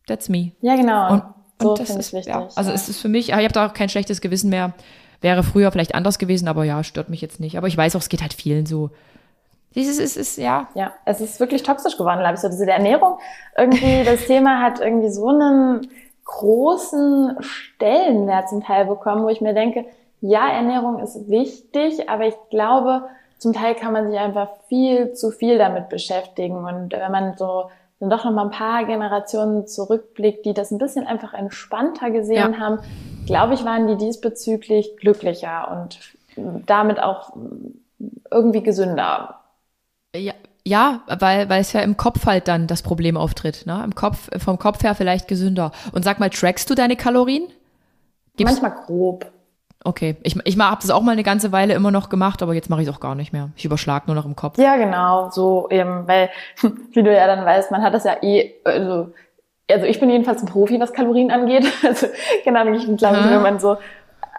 that's 0.08 0.28
me. 0.28 0.54
Ja, 0.62 0.76
genau. 0.76 1.12
Und, 1.12 1.24
so 1.62 1.70
und 1.70 1.80
das 1.80 1.92
ist 1.92 2.14
wichtig. 2.14 2.34
Ja, 2.34 2.48
also 2.56 2.72
ja. 2.72 2.76
es 2.76 2.90
ist 2.90 3.00
für 3.00 3.10
mich, 3.10 3.30
ich 3.30 3.36
habe 3.36 3.48
da 3.50 3.68
auch 3.68 3.74
kein 3.74 3.90
schlechtes 3.90 4.20
Gewissen 4.20 4.50
mehr. 4.50 4.74
Wäre 5.22 5.44
früher 5.44 5.72
vielleicht 5.72 5.94
anders 5.94 6.18
gewesen, 6.18 6.48
aber 6.48 6.64
ja, 6.64 6.84
stört 6.84 7.10
mich 7.10 7.22
jetzt 7.22 7.40
nicht. 7.40 7.58
Aber 7.58 7.68
ich 7.68 7.78
weiß 7.78 7.96
auch, 7.96 8.02
es 8.02 8.10
geht 8.10 8.22
halt 8.22 8.34
vielen 8.34 8.66
so. 8.66 8.90
Dieses 9.76 10.00
ist, 10.00 10.18
ist, 10.18 10.38
ja. 10.38 10.70
Ja, 10.74 10.94
es 11.06 11.22
ist 11.22 11.40
wirklich 11.40 11.62
toxisch 11.62 11.98
geworden, 11.98 12.20
glaube 12.20 12.36
ich. 12.36 12.40
So 12.40 12.50
diese 12.50 12.66
Ernährung, 12.66 13.20
irgendwie, 13.56 14.04
das 14.04 14.26
Thema 14.26 14.62
hat 14.62 14.80
irgendwie 14.80 15.10
so 15.10 15.28
einen 15.28 15.90
großen 16.28 17.38
Stellenwert 17.40 18.50
zum 18.50 18.64
Teil 18.64 18.86
bekommen, 18.86 19.24
wo 19.24 19.30
ich 19.30 19.42
mir 19.42 19.54
denke, 19.54 19.86
ja, 20.22 20.48
Ernährung 20.48 21.00
ist 21.00 21.30
wichtig, 21.30 22.10
aber 22.10 22.28
ich 22.28 22.36
glaube, 22.50 23.04
zum 23.38 23.54
Teil 23.54 23.76
kann 23.76 23.94
man 23.94 24.10
sich 24.10 24.20
einfach 24.20 24.50
viel 24.68 25.14
zu 25.14 25.32
viel 25.32 25.58
damit 25.58 25.90
beschäftigen. 25.90 26.66
Und 26.66 26.92
wenn 26.92 27.12
man 27.12 27.38
so 27.38 27.70
dann 28.00 28.10
doch 28.10 28.26
noch 28.26 28.32
mal 28.32 28.46
ein 28.46 28.52
paar 28.52 28.86
Generationen 28.86 29.68
zurückblickt, 29.68 30.46
die 30.46 30.54
das 30.54 30.72
ein 30.72 30.78
bisschen 30.78 31.08
einfach 31.08 31.34
entspannter 31.34 32.12
gesehen 32.12 32.54
ja. 32.54 32.60
haben, 32.60 32.80
glaube 33.26 33.56
ich, 33.56 33.66
waren 33.66 33.88
die 33.88 33.98
diesbezüglich 33.98 34.98
glücklicher 34.98 35.72
und 35.72 36.00
damit 36.36 37.02
auch 37.02 37.36
irgendwie 38.30 38.62
gesünder. 38.62 39.40
Ja, 40.16 40.34
ja, 40.68 41.02
weil, 41.08 41.50
weil 41.50 41.62
es 41.62 41.72
ja 41.72 41.80
im 41.80 41.96
Kopf 41.96 42.26
halt 42.26 42.48
dann 42.48 42.68
das 42.68 42.82
Problem 42.82 43.16
auftritt, 43.16 43.66
ne? 43.66 43.82
Im 43.84 43.96
Kopf, 43.96 44.30
vom 44.38 44.60
Kopf 44.60 44.84
her 44.84 44.96
vielleicht 44.96 45.28
gesünder. 45.28 45.72
Und 45.94 46.04
sag 46.04 46.20
mal, 46.20 46.30
trackst 46.30 46.70
du 46.70 46.76
deine 46.76 46.98
Kalorien? 46.98 47.48
Gibt's 48.36 48.62
Manchmal 48.62 48.86
grob. 48.86 49.32
Okay, 49.84 50.18
ich, 50.24 50.36
ich 50.44 50.60
habe 50.60 50.82
das 50.82 50.92
auch 50.92 51.02
mal 51.02 51.14
eine 51.14 51.24
ganze 51.24 51.54
Weile 51.54 51.74
immer 51.74 51.92
noch 51.92 52.10
gemacht, 52.10 52.44
aber 52.44 52.54
jetzt 52.54 52.70
mache 52.70 52.82
ich 52.82 52.88
es 52.90 52.94
auch 52.94 53.00
gar 53.00 53.16
nicht 53.16 53.32
mehr. 53.32 53.50
Ich 53.56 53.64
überschlag 53.64 54.08
nur 54.08 54.16
noch 54.16 54.26
im 54.26 54.36
Kopf. 54.36 54.58
Ja, 54.58 54.76
genau, 54.76 55.30
so 55.30 55.70
eben, 55.70 56.06
weil, 56.08 56.30
wie 56.92 57.04
du 57.04 57.16
ja 57.16 57.28
dann 57.28 57.46
weißt, 57.46 57.72
man 57.72 57.82
hat 57.82 57.94
das 57.94 58.04
ja 58.04 58.18
eh, 58.22 58.54
also, 58.66 59.14
also 59.72 59.86
ich 59.86 60.00
bin 60.02 60.10
jedenfalls 60.10 60.42
ein 60.42 60.48
Profi, 60.48 60.80
was 60.82 60.92
Kalorien 60.92 61.32
angeht. 61.32 61.66
Also, 61.84 62.08
genau, 62.44 62.66
ich 62.66 62.98
glaube, 62.98 63.30
wenn 63.30 63.42
man 63.42 63.60
so, 63.60 63.78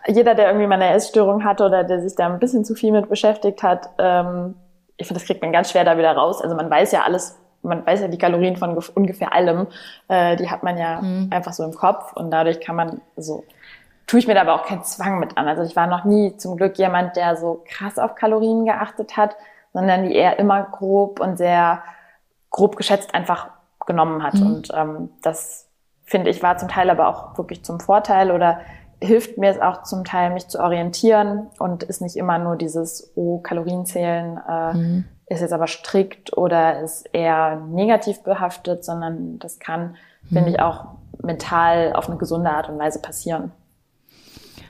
jeder, 0.07 0.35
der 0.35 0.49
irgendwie 0.49 0.67
mal 0.67 0.75
eine 0.75 0.93
Essstörung 0.93 1.45
hatte 1.45 1.65
oder 1.65 1.85
der 1.85 2.03
sich 2.03 2.15
da 2.15 2.27
ein 2.27 2.39
bisschen 2.39 2.67
zu 2.67 2.75
viel 2.75 2.93
mit 2.93 3.09
beschäftigt 3.09 3.63
hat, 3.63 3.89
ähm, 3.99 4.55
ich 4.99 5.07
finde, 5.07 5.21
das 5.21 5.27
kriegt 5.27 5.41
man 5.41 5.53
ganz 5.53 5.71
schwer 5.71 5.85
da 5.85 5.97
wieder 5.97 6.13
raus. 6.13 6.43
Also 6.43 6.55
man 6.55 6.69
weiß 6.71 6.93
ja 6.93 7.03
alles, 7.03 7.39
man 7.63 7.87
weiß 7.87 8.03
ja 8.03 8.09
die 8.09 8.19
Kalorien 8.19 8.57
von 8.57 8.77
ungefähr 8.95 9.33
allem, 9.33 9.69
äh, 10.09 10.37
die 10.37 10.51
hat 10.51 10.63
man 10.63 10.77
ja 10.77 11.01
mhm. 11.01 11.29
einfach 11.31 11.53
so 11.53 11.65
im 11.65 11.73
Kopf 11.73 12.13
und 12.13 12.31
dadurch 12.31 12.61
kann 12.61 12.77
man 12.77 13.01
so 13.17 13.45
tue 14.09 14.19
ich 14.19 14.27
mir 14.27 14.35
da 14.35 14.41
aber 14.41 14.55
auch 14.55 14.65
keinen 14.65 14.83
Zwang 14.83 15.21
mit 15.21 15.37
an. 15.37 15.47
Also 15.47 15.63
ich 15.63 15.77
war 15.77 15.87
noch 15.87 16.05
nie 16.05 16.37
zum 16.39 16.57
Glück 16.57 16.79
jemand, 16.79 17.15
der 17.17 17.37
so 17.37 17.63
krass 17.69 17.99
auf 17.99 18.15
Kalorien 18.15 18.65
geachtet 18.65 19.17
hat, 19.17 19.37
sondern 19.73 20.09
die 20.09 20.15
eher 20.15 20.39
immer 20.39 20.63
grob 20.63 21.21
und 21.21 21.37
sehr 21.37 21.83
grob 22.51 22.77
geschätzt 22.77 23.15
einfach 23.15 23.51
genommen 23.87 24.23
hat. 24.23 24.35
Mhm. 24.35 24.47
Und 24.47 24.69
ähm, 24.75 25.11
das 25.23 25.69
finde 26.05 26.31
ich 26.31 26.43
war 26.43 26.57
zum 26.57 26.69
Teil 26.69 26.89
aber 26.89 27.07
auch 27.07 27.37
wirklich 27.37 27.65
zum 27.65 27.81
Vorteil 27.81 28.31
oder 28.31 28.63
hilft 29.01 29.39
mir 29.39 29.51
es 29.51 29.61
auch 29.61 29.83
zum 29.83 30.05
Teil, 30.05 30.33
mich 30.33 30.49
zu 30.49 30.61
orientieren 30.61 31.47
und 31.59 31.83
ist 31.83 32.01
nicht 32.01 32.17
immer 32.17 32.39
nur 32.39 32.57
dieses, 32.57 33.13
oh, 33.15 33.39
Kalorienzählen 33.39 34.41
äh, 34.49 34.75
mhm. 34.75 35.05
ist 35.27 35.41
jetzt 35.41 35.53
aber 35.53 35.67
strikt 35.67 36.37
oder 36.37 36.81
ist 36.81 37.09
eher 37.13 37.57
negativ 37.57 38.23
behaftet, 38.23 38.85
sondern 38.85 39.39
das 39.39 39.59
kann, 39.59 39.97
mhm. 40.29 40.35
finde 40.35 40.51
ich, 40.51 40.61
auch 40.61 40.87
mental 41.23 41.93
auf 41.95 42.09
eine 42.09 42.19
gesunde 42.19 42.51
Art 42.51 42.69
und 42.69 42.79
Weise 42.79 43.01
passieren. 43.01 43.53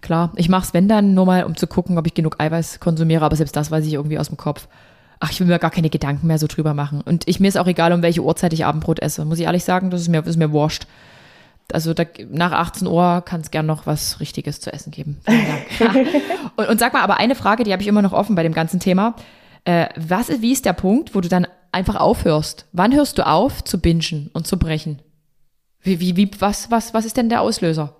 Klar, 0.00 0.32
ich 0.36 0.48
mache 0.48 0.64
es, 0.64 0.74
wenn 0.74 0.88
dann, 0.88 1.14
nur 1.14 1.26
mal, 1.26 1.44
um 1.44 1.56
zu 1.56 1.66
gucken, 1.66 1.98
ob 1.98 2.06
ich 2.06 2.14
genug 2.14 2.36
Eiweiß 2.38 2.80
konsumiere, 2.80 3.24
aber 3.24 3.36
selbst 3.36 3.56
das 3.56 3.70
weiß 3.70 3.84
ich 3.86 3.94
irgendwie 3.94 4.18
aus 4.18 4.28
dem 4.28 4.36
Kopf. 4.36 4.68
Ach, 5.20 5.30
ich 5.30 5.40
will 5.40 5.48
mir 5.48 5.58
gar 5.58 5.72
keine 5.72 5.90
Gedanken 5.90 6.28
mehr 6.28 6.38
so 6.38 6.46
drüber 6.46 6.74
machen. 6.74 7.00
Und 7.00 7.26
ich, 7.26 7.40
mir 7.40 7.48
ist 7.48 7.58
auch 7.58 7.66
egal, 7.66 7.92
um 7.92 8.02
welche 8.02 8.22
Uhrzeit 8.22 8.52
ich 8.52 8.64
Abendbrot 8.64 9.00
esse. 9.00 9.24
Muss 9.24 9.40
ich 9.40 9.46
ehrlich 9.46 9.64
sagen, 9.64 9.90
das 9.90 10.02
ist 10.02 10.08
mir, 10.08 10.20
das 10.20 10.30
ist 10.30 10.36
mir 10.36 10.52
wurscht. 10.52 10.86
Also 11.72 11.94
da, 11.94 12.04
nach 12.30 12.52
18 12.52 12.86
Uhr 12.86 13.22
kann 13.24 13.40
es 13.40 13.50
gern 13.50 13.66
noch 13.66 13.86
was 13.86 14.20
Richtiges 14.20 14.60
zu 14.60 14.72
essen 14.72 14.90
geben. 14.90 15.20
Dank. 15.26 16.06
und, 16.56 16.68
und, 16.68 16.80
sag 16.80 16.92
mal, 16.92 17.02
aber 17.02 17.18
eine 17.18 17.34
Frage, 17.34 17.64
die 17.64 17.72
habe 17.72 17.82
ich 17.82 17.88
immer 17.88 18.02
noch 18.02 18.12
offen 18.12 18.34
bei 18.34 18.42
dem 18.42 18.54
ganzen 18.54 18.80
Thema. 18.80 19.14
Äh, 19.64 19.88
was 19.96 20.40
wie 20.40 20.52
ist 20.52 20.64
der 20.64 20.72
Punkt, 20.72 21.14
wo 21.14 21.20
du 21.20 21.28
dann 21.28 21.46
einfach 21.72 21.96
aufhörst? 21.96 22.66
Wann 22.72 22.94
hörst 22.94 23.18
du 23.18 23.26
auf 23.26 23.62
zu 23.64 23.80
bingen 23.80 24.30
und 24.32 24.46
zu 24.46 24.58
brechen? 24.58 25.02
Wie, 25.80 26.00
wie, 26.00 26.16
wie, 26.16 26.30
was, 26.38 26.70
was, 26.70 26.94
was 26.94 27.04
ist 27.04 27.16
denn 27.16 27.28
der 27.28 27.42
Auslöser? 27.42 27.94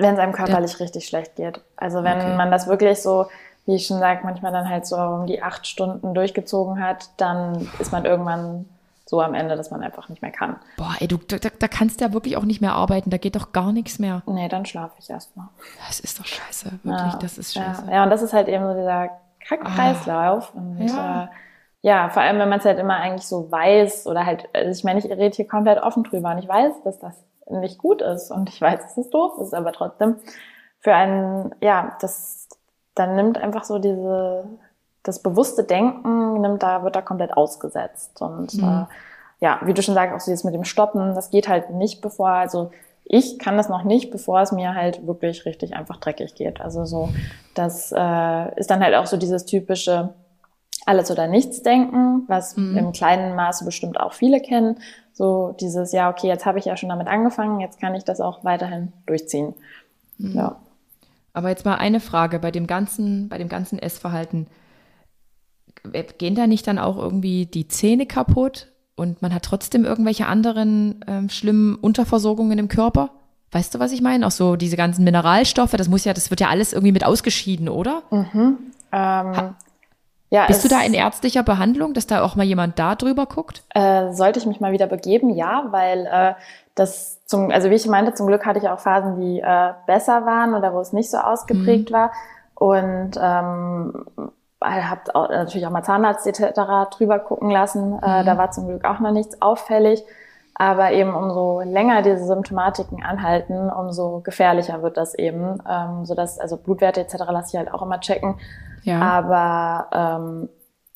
wenn 0.00 0.14
es 0.14 0.20
einem 0.20 0.32
körperlich 0.32 0.72
ja. 0.72 0.78
richtig 0.78 1.06
schlecht 1.06 1.36
geht. 1.36 1.60
Also 1.76 2.02
wenn 2.02 2.18
okay. 2.18 2.36
man 2.36 2.50
das 2.50 2.66
wirklich 2.66 3.00
so, 3.00 3.26
wie 3.66 3.76
ich 3.76 3.86
schon 3.86 3.98
sage, 3.98 4.20
manchmal 4.24 4.52
dann 4.52 4.68
halt 4.68 4.86
so 4.86 4.96
um 4.96 5.26
die 5.26 5.42
acht 5.42 5.66
Stunden 5.66 6.14
durchgezogen 6.14 6.82
hat, 6.82 7.10
dann 7.18 7.70
ist 7.78 7.92
man 7.92 8.04
irgendwann 8.04 8.66
so 9.10 9.20
am 9.20 9.34
Ende, 9.34 9.56
dass 9.56 9.72
man 9.72 9.82
einfach 9.82 10.08
nicht 10.08 10.22
mehr 10.22 10.30
kann. 10.30 10.54
Boah, 10.76 10.94
ey, 11.00 11.08
du, 11.08 11.16
da, 11.16 11.36
da 11.36 11.68
kannst 11.68 12.00
du 12.00 12.04
ja 12.04 12.12
wirklich 12.12 12.36
auch 12.36 12.44
nicht 12.44 12.60
mehr 12.60 12.74
arbeiten, 12.74 13.10
da 13.10 13.16
geht 13.16 13.34
doch 13.34 13.50
gar 13.50 13.72
nichts 13.72 13.98
mehr. 13.98 14.22
Nee, 14.26 14.48
dann 14.48 14.64
schlafe 14.64 14.94
ich 15.00 15.10
erstmal. 15.10 15.48
Das 15.88 15.98
ist 15.98 16.20
doch 16.20 16.26
scheiße, 16.26 16.70
wirklich, 16.84 17.12
ja, 17.12 17.18
das 17.20 17.36
ist 17.36 17.54
scheiße. 17.54 17.86
Ja, 17.88 17.92
ja, 17.92 18.04
und 18.04 18.10
das 18.10 18.22
ist 18.22 18.32
halt 18.32 18.46
eben 18.46 18.64
so 18.64 18.72
dieser 18.72 19.10
Kackkreislauf. 19.40 20.52
Ah, 20.54 20.58
und 20.58 20.86
ja. 20.86 21.24
Äh, 21.24 21.28
ja, 21.82 22.08
vor 22.10 22.22
allem, 22.22 22.38
wenn 22.38 22.48
man 22.48 22.60
es 22.60 22.64
halt 22.64 22.78
immer 22.78 22.96
eigentlich 22.96 23.26
so 23.26 23.50
weiß 23.50 24.06
oder 24.06 24.26
halt, 24.26 24.48
also 24.54 24.70
ich 24.70 24.84
meine, 24.84 25.00
ich 25.00 25.06
rede 25.06 25.34
hier 25.34 25.48
komplett 25.48 25.82
offen 25.82 26.04
drüber 26.04 26.30
und 26.30 26.38
ich 26.38 26.46
weiß, 26.46 26.82
dass 26.84 27.00
das 27.00 27.14
nicht 27.48 27.78
gut 27.78 28.02
ist. 28.02 28.30
Und 28.30 28.48
ich 28.48 28.60
weiß, 28.60 28.80
dass 28.80 28.96
es 28.96 29.10
doof 29.10 29.38
ist, 29.40 29.54
aber 29.54 29.72
trotzdem 29.72 30.16
für 30.78 30.94
einen, 30.94 31.52
ja, 31.60 31.96
das, 32.00 32.48
dann 32.94 33.16
nimmt 33.16 33.38
einfach 33.38 33.64
so 33.64 33.80
diese, 33.80 34.44
das 35.02 35.22
bewusste 35.22 35.64
Denken, 35.64 36.40
nimmt 36.40 36.62
da, 36.62 36.82
wird 36.82 36.96
da 36.96 37.02
komplett 37.02 37.36
ausgesetzt. 37.36 38.20
Und 38.20 38.54
mhm. 38.54 38.64
äh, 38.64 39.44
ja, 39.44 39.60
wie 39.64 39.74
du 39.74 39.82
schon 39.82 39.94
sagst, 39.94 40.14
auch 40.14 40.20
so 40.20 40.30
jetzt 40.30 40.44
mit 40.44 40.54
dem 40.54 40.64
Stoppen, 40.64 41.14
das 41.14 41.30
geht 41.30 41.48
halt 41.48 41.70
nicht 41.70 42.00
bevor, 42.00 42.28
also 42.28 42.70
ich 43.04 43.38
kann 43.38 43.56
das 43.56 43.68
noch 43.68 43.82
nicht, 43.82 44.10
bevor 44.10 44.40
es 44.40 44.52
mir 44.52 44.74
halt 44.74 45.06
wirklich 45.06 45.44
richtig 45.44 45.74
einfach 45.74 45.96
dreckig 45.96 46.34
geht. 46.34 46.60
Also 46.60 46.84
so, 46.84 47.08
das 47.54 47.92
äh, 47.96 48.58
ist 48.58 48.70
dann 48.70 48.80
halt 48.80 48.94
auch 48.94 49.06
so 49.06 49.16
dieses 49.16 49.46
typische 49.46 50.10
alles 50.86 51.10
oder 51.10 51.26
nichts 51.26 51.62
denken, 51.62 52.24
was 52.26 52.56
mhm. 52.56 52.76
im 52.76 52.92
kleinen 52.92 53.34
Maße 53.34 53.64
bestimmt 53.64 53.98
auch 54.00 54.12
viele 54.12 54.40
kennen. 54.40 54.78
So 55.12 55.54
dieses, 55.60 55.92
ja, 55.92 56.10
okay, 56.10 56.28
jetzt 56.28 56.46
habe 56.46 56.58
ich 56.58 56.66
ja 56.66 56.76
schon 56.76 56.88
damit 56.88 57.08
angefangen, 57.08 57.60
jetzt 57.60 57.80
kann 57.80 57.94
ich 57.94 58.04
das 58.04 58.20
auch 58.20 58.44
weiterhin 58.44 58.92
durchziehen. 59.06 59.54
Mhm. 60.18 60.36
Ja. 60.36 60.56
Aber 61.32 61.48
jetzt 61.48 61.64
mal 61.64 61.76
eine 61.76 62.00
Frage 62.00 62.38
bei 62.38 62.50
dem 62.50 62.66
ganzen, 62.66 63.28
bei 63.28 63.38
dem 63.38 63.48
ganzen 63.48 63.78
Essverhalten. 63.78 64.46
Gehen 66.18 66.34
da 66.34 66.46
nicht 66.46 66.66
dann 66.66 66.78
auch 66.78 66.96
irgendwie 66.96 67.46
die 67.46 67.68
Zähne 67.68 68.06
kaputt 68.06 68.68
und 68.96 69.22
man 69.22 69.34
hat 69.34 69.44
trotzdem 69.44 69.84
irgendwelche 69.84 70.26
anderen 70.26 71.04
ähm, 71.06 71.28
schlimmen 71.28 71.76
Unterversorgungen 71.76 72.58
im 72.58 72.68
Körper? 72.68 73.10
Weißt 73.52 73.74
du, 73.74 73.78
was 73.78 73.92
ich 73.92 74.02
meine? 74.02 74.26
Auch 74.26 74.30
so 74.30 74.56
diese 74.56 74.76
ganzen 74.76 75.04
Mineralstoffe, 75.04 75.72
das 75.72 75.88
muss 75.88 76.04
ja, 76.04 76.12
das 76.12 76.30
wird 76.30 76.40
ja 76.40 76.48
alles 76.48 76.72
irgendwie 76.72 76.92
mit 76.92 77.04
ausgeschieden, 77.04 77.68
oder? 77.68 78.02
Mhm. 78.10 78.58
Ähm, 78.92 79.54
ja, 80.32 80.46
Bist 80.46 80.64
du 80.64 80.68
da 80.68 80.80
in 80.82 80.94
ärztlicher 80.94 81.42
Behandlung, 81.42 81.92
dass 81.92 82.06
da 82.06 82.22
auch 82.22 82.36
mal 82.36 82.44
jemand 82.44 82.78
da 82.78 82.94
drüber 82.94 83.26
guckt? 83.26 83.64
Äh, 83.74 84.12
sollte 84.12 84.38
ich 84.38 84.46
mich 84.46 84.60
mal 84.60 84.70
wieder 84.70 84.86
begeben, 84.86 85.30
ja, 85.30 85.66
weil 85.70 86.06
äh, 86.06 86.34
das 86.76 87.24
zum, 87.26 87.50
also 87.50 87.68
wie 87.68 87.74
ich 87.74 87.86
meinte, 87.86 88.14
zum 88.14 88.28
Glück 88.28 88.46
hatte 88.46 88.60
ich 88.60 88.68
auch 88.68 88.78
Phasen, 88.78 89.20
die 89.20 89.40
äh, 89.40 89.72
besser 89.88 90.24
waren 90.26 90.54
oder 90.54 90.72
wo 90.72 90.80
es 90.80 90.92
nicht 90.92 91.10
so 91.10 91.18
ausgeprägt 91.18 91.90
mhm. 91.90 91.94
war. 91.94 92.12
Und 92.54 93.18
ähm, 93.20 94.06
habe 94.60 95.00
natürlich 95.30 95.66
auch 95.66 95.70
mal 95.70 95.82
Zahnarzt 95.82 96.26
etc. 96.26 96.90
drüber 96.90 97.18
gucken 97.18 97.50
lassen. 97.50 97.98
Äh, 98.02 98.22
mhm. 98.22 98.26
da 98.26 98.38
war 98.38 98.50
zum 98.50 98.68
Glück 98.68 98.84
auch 98.84 99.00
noch 99.00 99.12
nichts 99.12 99.40
auffällig. 99.40 100.02
Aber 100.54 100.92
eben 100.92 101.14
umso 101.14 101.60
länger 101.62 102.02
diese 102.02 102.26
Symptomatiken 102.26 103.02
anhalten, 103.02 103.70
umso 103.70 104.20
gefährlicher 104.20 104.82
wird 104.82 104.96
das 104.98 105.14
eben. 105.14 105.58
Ähm, 105.68 106.04
sodass, 106.04 106.38
also 106.38 106.56
Blutwerte 106.58 107.00
etc. 107.00 107.14
lasse 107.30 107.50
ich 107.52 107.58
halt 107.58 107.72
auch 107.72 107.82
immer 107.82 108.00
checken. 108.00 108.38
Ja. 108.82 109.00
Aber 109.00 109.88
ähm, 109.92 110.48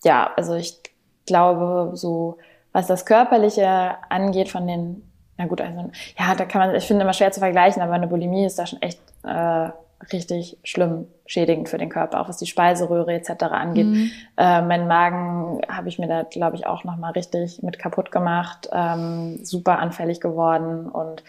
ja, 0.03 0.31
also 0.37 0.55
ich 0.55 0.81
glaube, 1.27 1.93
so 1.95 2.39
was 2.75 2.89
das 2.89 3.07
Körperliche 3.07 3.95
angeht 4.11 4.51
von 4.51 4.67
den, 4.67 5.09
na 5.39 5.47
gut, 5.47 5.61
also 5.61 5.91
ja, 6.19 6.35
da 6.35 6.45
kann 6.45 6.61
man, 6.61 6.75
ich 6.75 6.87
finde 6.87 7.05
immer 7.05 7.12
schwer 7.12 7.31
zu 7.31 7.41
vergleichen, 7.41 7.81
aber 7.81 7.95
eine 7.95 8.09
Bulimie 8.09 8.45
ist 8.45 8.59
da 8.59 8.67
schon 8.67 8.83
echt 8.83 9.01
äh, 9.23 9.69
richtig 10.13 10.59
schlimm 10.65 11.07
schädigend 11.27 11.69
für 11.69 11.79
den 11.79 11.89
Körper, 11.89 12.21
auch 12.21 12.29
was 12.29 12.37
die 12.37 12.47
Speiseröhre 12.47 13.15
etc. 13.15 13.45
angeht. 13.45 13.87
Mhm. 13.87 14.11
Äh, 14.37 14.63
mein 14.63 14.87
Magen 14.87 15.61
habe 15.69 15.89
ich 15.89 15.99
mir 15.99 16.09
da, 16.09 16.23
glaube 16.23 16.57
ich, 16.57 16.67
auch 16.67 16.85
nochmal 16.85 17.13
richtig 17.13 17.63
mit 17.63 17.79
kaputt 17.79 18.11
gemacht, 18.11 18.69
ähm, 18.73 19.45
super 19.45 19.79
anfällig 19.79 20.21
geworden 20.21 20.89
und 20.89 21.23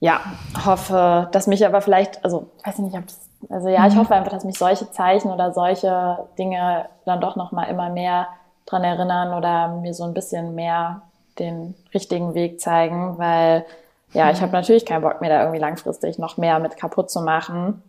ja, 0.00 0.20
hoffe, 0.64 1.28
dass 1.32 1.48
mich 1.48 1.66
aber 1.66 1.80
vielleicht, 1.80 2.24
also 2.24 2.50
weiß 2.64 2.76
ich 2.76 2.84
nicht, 2.84 2.96
ob 2.96 3.06
das 3.06 3.28
also 3.50 3.68
ja, 3.68 3.86
ich 3.86 3.94
mhm. 3.94 4.00
hoffe 4.00 4.14
einfach, 4.14 4.32
dass 4.32 4.44
mich 4.44 4.58
solche 4.58 4.90
Zeichen 4.90 5.30
oder 5.30 5.52
solche 5.52 6.26
Dinge 6.38 6.86
dann 7.04 7.20
doch 7.20 7.36
noch 7.36 7.52
mal 7.52 7.64
immer 7.64 7.88
mehr 7.88 8.28
dran 8.66 8.84
erinnern 8.84 9.32
oder 9.34 9.68
mir 9.68 9.94
so 9.94 10.04
ein 10.04 10.14
bisschen 10.14 10.54
mehr 10.54 11.02
den 11.38 11.74
richtigen 11.94 12.34
Weg 12.34 12.60
zeigen, 12.60 13.16
weil 13.18 13.64
ja, 14.12 14.30
ich 14.30 14.40
habe 14.40 14.52
natürlich 14.52 14.86
keinen 14.86 15.02
Bock 15.02 15.20
mir 15.20 15.28
da 15.28 15.40
irgendwie 15.40 15.60
langfristig 15.60 16.18
noch 16.18 16.36
mehr 16.36 16.58
mit 16.58 16.76
kaputt 16.76 17.10
zu 17.10 17.20
machen. 17.20 17.82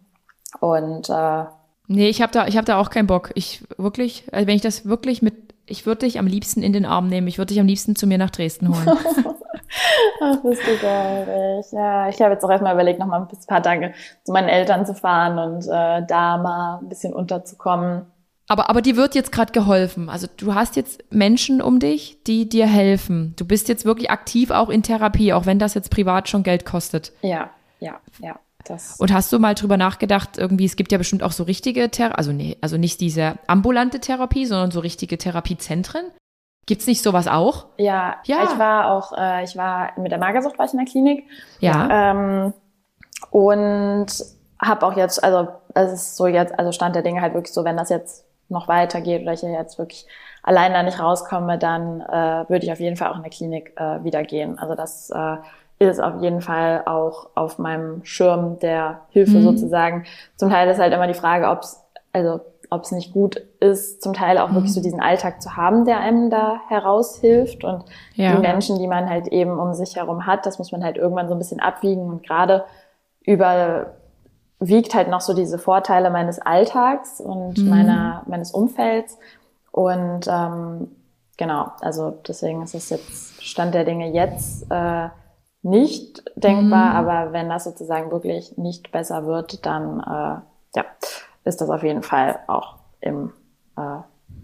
Und 0.60 1.10
äh, 1.10 1.46
nee, 1.88 2.10
ich 2.10 2.22
habe 2.22 2.32
da, 2.32 2.48
ich 2.48 2.58
habe 2.58 2.66
da 2.66 2.80
auch 2.80 2.90
keinen 2.90 3.08
Bock. 3.08 3.32
Ich 3.36 3.64
wirklich, 3.78 4.26
also 4.32 4.48
wenn 4.48 4.56
ich 4.56 4.62
das 4.62 4.86
wirklich 4.86 5.22
mit, 5.22 5.36
ich 5.66 5.86
würde 5.86 6.06
dich 6.06 6.20
am 6.20 6.28
liebsten 6.28 6.62
in 6.62 6.74
den 6.74 6.86
Arm 6.86 7.08
nehmen. 7.08 7.28
Ich 7.28 7.38
würde 7.38 7.54
dich 7.54 7.60
am 7.60 7.68
liebsten 7.68 7.96
zu 7.96 8.08
mir 8.08 8.18
nach 8.18 8.32
Dresden 8.32 8.70
holen. 8.70 8.98
Ach, 10.22 10.38
bist 10.42 10.62
du 10.66 10.78
geil. 10.82 11.64
Ja, 11.72 12.10
ich 12.10 12.22
habe 12.22 12.34
jetzt 12.34 12.44
auch 12.44 12.50
erstmal 12.50 12.74
überlegt, 12.74 13.00
noch 13.00 13.08
mal 13.08 13.22
ein 13.22 13.28
paar 13.48 13.64
Tage 13.64 13.94
zu 14.24 14.34
meinen 14.34 14.50
Eltern 14.50 14.86
zu 14.86 14.96
fahren 14.96 15.38
und 15.38 15.68
äh, 15.68 16.06
da 16.06 16.38
mal 16.38 16.80
ein 16.82 16.90
bisschen 16.90 17.14
unterzukommen. 17.14 18.08
Aber, 18.50 18.68
aber 18.68 18.82
dir 18.82 18.96
wird 18.96 19.14
jetzt 19.14 19.32
gerade 19.32 19.52
geholfen. 19.52 20.10
Also 20.10 20.28
du 20.36 20.56
hast 20.56 20.76
jetzt 20.76 21.04
Menschen 21.12 21.62
um 21.62 21.80
dich, 21.80 22.24
die 22.24 22.50
dir 22.50 22.66
helfen. 22.66 23.36
Du 23.38 23.46
bist 23.46 23.70
jetzt 23.70 23.86
wirklich 23.86 24.10
aktiv 24.10 24.50
auch 24.50 24.70
in 24.70 24.82
Therapie, 24.82 25.34
auch 25.34 25.46
wenn 25.46 25.60
das 25.60 25.76
jetzt 25.76 25.92
privat 25.92 26.28
schon 26.30 26.42
Geld 26.42 26.66
kostet. 26.66 27.14
Ja, 27.22 27.52
ja, 27.80 28.02
ja. 28.18 28.40
Das 28.66 29.00
und 29.00 29.14
hast 29.14 29.32
du 29.32 29.40
mal 29.40 29.56
drüber 29.56 29.78
nachgedacht, 29.78 30.38
irgendwie, 30.38 30.66
es 30.66 30.76
gibt 30.76 30.92
ja 30.92 30.98
bestimmt 30.98 31.24
auch 31.24 31.32
so 31.32 31.44
richtige 31.44 31.90
Therapie, 31.90 32.18
also 32.18 32.32
nee, 32.34 32.58
also 32.60 32.76
nicht 32.76 33.00
diese 33.00 33.38
ambulante 33.48 34.02
Therapie, 34.02 34.46
sondern 34.46 34.72
so 34.72 34.82
richtige 34.82 35.18
Therapiezentren? 35.18 36.12
Gibt's 36.66 36.86
nicht 36.86 37.02
sowas 37.02 37.28
auch? 37.28 37.68
Ja, 37.78 38.18
ja. 38.26 38.44
ich 38.44 38.60
war 38.60 38.92
auch, 38.92 39.18
äh, 39.18 39.44
ich 39.44 39.56
war 39.56 39.92
mit 39.98 40.12
der 40.12 40.20
Magersucht 40.20 40.60
war 40.60 40.66
ich 40.66 40.74
in 40.74 40.80
der 40.80 40.88
Klinik. 40.88 41.24
Ja. 41.60 42.12
Ähm, 42.12 42.54
und 43.32 44.08
habe 44.62 44.86
auch 44.86 44.98
jetzt, 44.98 45.24
also 45.24 45.48
es 45.74 45.94
ist 45.94 46.18
so 46.18 46.28
jetzt, 46.28 46.58
also 46.60 46.72
Stand 46.72 46.96
der 46.96 47.02
Dinge 47.04 47.22
halt 47.22 47.34
wirklich 47.34 47.54
so, 47.54 47.64
wenn 47.64 47.78
das 47.78 47.90
jetzt 47.90 48.26
noch 48.50 48.68
weitergeht 48.68 49.22
oder 49.22 49.34
ich 49.34 49.42
jetzt 49.42 49.78
wirklich 49.78 50.08
allein 50.44 50.74
da 50.74 50.84
nicht 50.84 51.00
rauskomme, 51.00 51.58
dann 51.58 52.02
äh, 52.02 52.50
würde 52.50 52.66
ich 52.66 52.72
auf 52.72 52.80
jeden 52.80 52.96
Fall 52.96 53.12
auch 53.12 53.18
in 53.18 53.24
der 53.24 53.32
Klinik 53.32 53.74
äh, 53.78 54.04
wieder 54.04 54.24
gehen. 54.24 54.58
Also 54.58 54.76
das 54.76 55.10
äh, 55.10 55.38
ist 55.80 56.02
auf 56.02 56.22
jeden 56.22 56.42
Fall 56.42 56.84
auch 56.86 57.30
auf 57.36 57.58
meinem 57.60 58.04
Schirm 58.04 58.60
der 58.60 59.02
Hilfe 59.10 59.38
mhm. 59.38 59.44
sozusagen. 59.44 60.06
Zum 60.36 60.50
Teil 60.50 60.70
ist 60.70 60.80
halt 60.80 60.94
immer 60.94 61.08
die 61.08 61.14
Frage, 61.14 61.48
ob 61.48 61.62
es 61.62 61.84
also 62.12 62.42
ob 62.72 62.84
es 62.84 62.92
nicht 62.92 63.14
gut 63.14 63.42
ist, 63.60 64.02
zum 64.02 64.14
Teil 64.14 64.38
auch 64.38 64.50
mhm. 64.50 64.56
wirklich 64.56 64.74
so 64.74 64.82
diesen 64.82 65.02
Alltag 65.02 65.42
zu 65.42 65.56
haben, 65.56 65.86
der 65.86 66.00
einem 66.00 66.30
da 66.30 66.62
heraushilft 66.68 67.64
und 67.64 67.84
ja. 68.14 68.36
die 68.36 68.42
Menschen, 68.42 68.78
die 68.78 68.88
man 68.88 69.10
halt 69.10 69.28
eben 69.28 69.58
um 69.58 69.74
sich 69.74 69.96
herum 69.96 70.28
hat, 70.28 70.46
das 70.46 70.60
muss 70.60 70.72
man 70.72 70.84
halt 70.84 70.98
irgendwann 70.98 71.28
so 71.28 71.36
ein 71.36 71.40
bisschen 71.40 71.60
abwiegen 71.60 72.08
und 72.10 72.24
gerade 72.24 72.66
überwiegt 74.60 74.94
halt 74.94 75.10
noch 75.10 75.22
so 75.22 75.34
diese 75.34 75.58
Vorteile 75.58 76.10
meines 76.10 76.40
Alltags 76.40 77.22
und 77.22 77.58
mhm. 77.58 77.70
meiner 77.70 78.24
meines 78.28 78.52
Umfelds 78.52 79.18
und 79.72 80.28
ähm, 80.28 80.92
genau, 81.38 81.72
also 81.82 82.18
deswegen 82.28 82.62
ist 82.64 82.76
es 82.76 82.90
jetzt 82.90 83.44
Stand 83.44 83.74
der 83.74 83.86
Dinge 83.86 84.12
jetzt 84.12 84.70
äh, 84.70 85.10
nicht 85.62 86.24
denkbar, 86.36 86.90
mhm. 86.90 87.08
aber 87.08 87.34
wenn 87.34 87.50
das 87.50 87.64
sozusagen 87.64 88.12
wirklich 88.12 88.58
nicht 88.58 88.92
besser 88.92 89.26
wird, 89.26 89.66
dann 89.66 90.00
äh, 90.00 90.78
ja 90.78 90.86
ist 91.46 91.62
das 91.62 91.70
auf 91.70 91.84
jeden 91.84 92.04
Fall 92.04 92.40
auch 92.48 92.76
im 93.02 93.32
äh, 93.78 93.98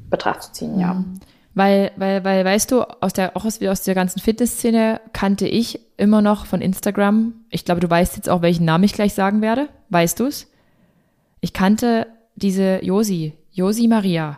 Betracht 0.10 0.44
zu 0.44 0.54
ziehen, 0.54 0.80
ja. 0.80 0.94
Mhm. 0.94 1.20
Weil, 1.56 1.92
weil, 1.96 2.24
weil, 2.26 2.44
weißt 2.44 2.70
du, 2.72 2.82
aus 2.82 3.14
der, 3.14 3.36
auch 3.38 3.46
aus, 3.46 3.62
aus 3.64 3.84
der 3.84 3.96
ganzen 3.96 4.20
Fitnessszene 4.20 5.00
kannte 5.14 5.48
ich 5.48 5.80
immer 5.96 6.22
noch 6.22 6.46
von 6.46 6.60
Instagram, 6.60 7.34
ich 7.50 7.64
glaube, 7.64 7.80
du 7.80 7.90
weißt 7.90 8.18
jetzt 8.18 8.30
auch, 8.30 8.42
welchen 8.42 8.66
Namen 8.66 8.84
ich 8.84 8.94
gleich 8.94 9.14
sagen 9.14 9.42
werde. 9.42 9.70
Weißt 9.90 10.20
du's? 10.20 10.52
Ich 11.40 11.54
kannte 11.54 12.08
diese 12.36 12.84
Josi, 12.84 13.34
Josi 13.52 13.88
Maria. 13.88 14.38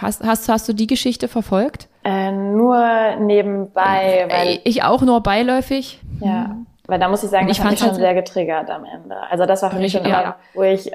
Hast, 0.00 0.24
hast, 0.24 0.48
hast 0.48 0.68
du 0.68 0.72
die 0.72 0.88
Geschichte 0.88 1.28
verfolgt? 1.28 1.88
Äh, 2.02 2.32
nur 2.32 3.14
nebenbei. 3.20 4.26
Weil, 4.28 4.58
ich 4.64 4.82
auch 4.82 5.02
nur 5.02 5.22
beiläufig. 5.22 6.00
Ja. 6.20 6.56
Weil 6.86 6.98
da 6.98 7.08
muss 7.08 7.22
ich 7.22 7.30
sagen, 7.30 7.48
ich 7.48 7.58
fand 7.58 7.70
mich 7.70 7.78
schon 7.78 7.90
halt 7.90 8.00
sehr 8.00 8.14
getriggert 8.14 8.68
am 8.68 8.84
Ende. 8.84 9.16
Also 9.30 9.46
das 9.46 9.62
war 9.62 9.70
für 9.70 9.78
mich 9.78 9.92
schon 9.92 10.04
ja. 10.04 10.36
wo 10.54 10.64
ich 10.64 10.90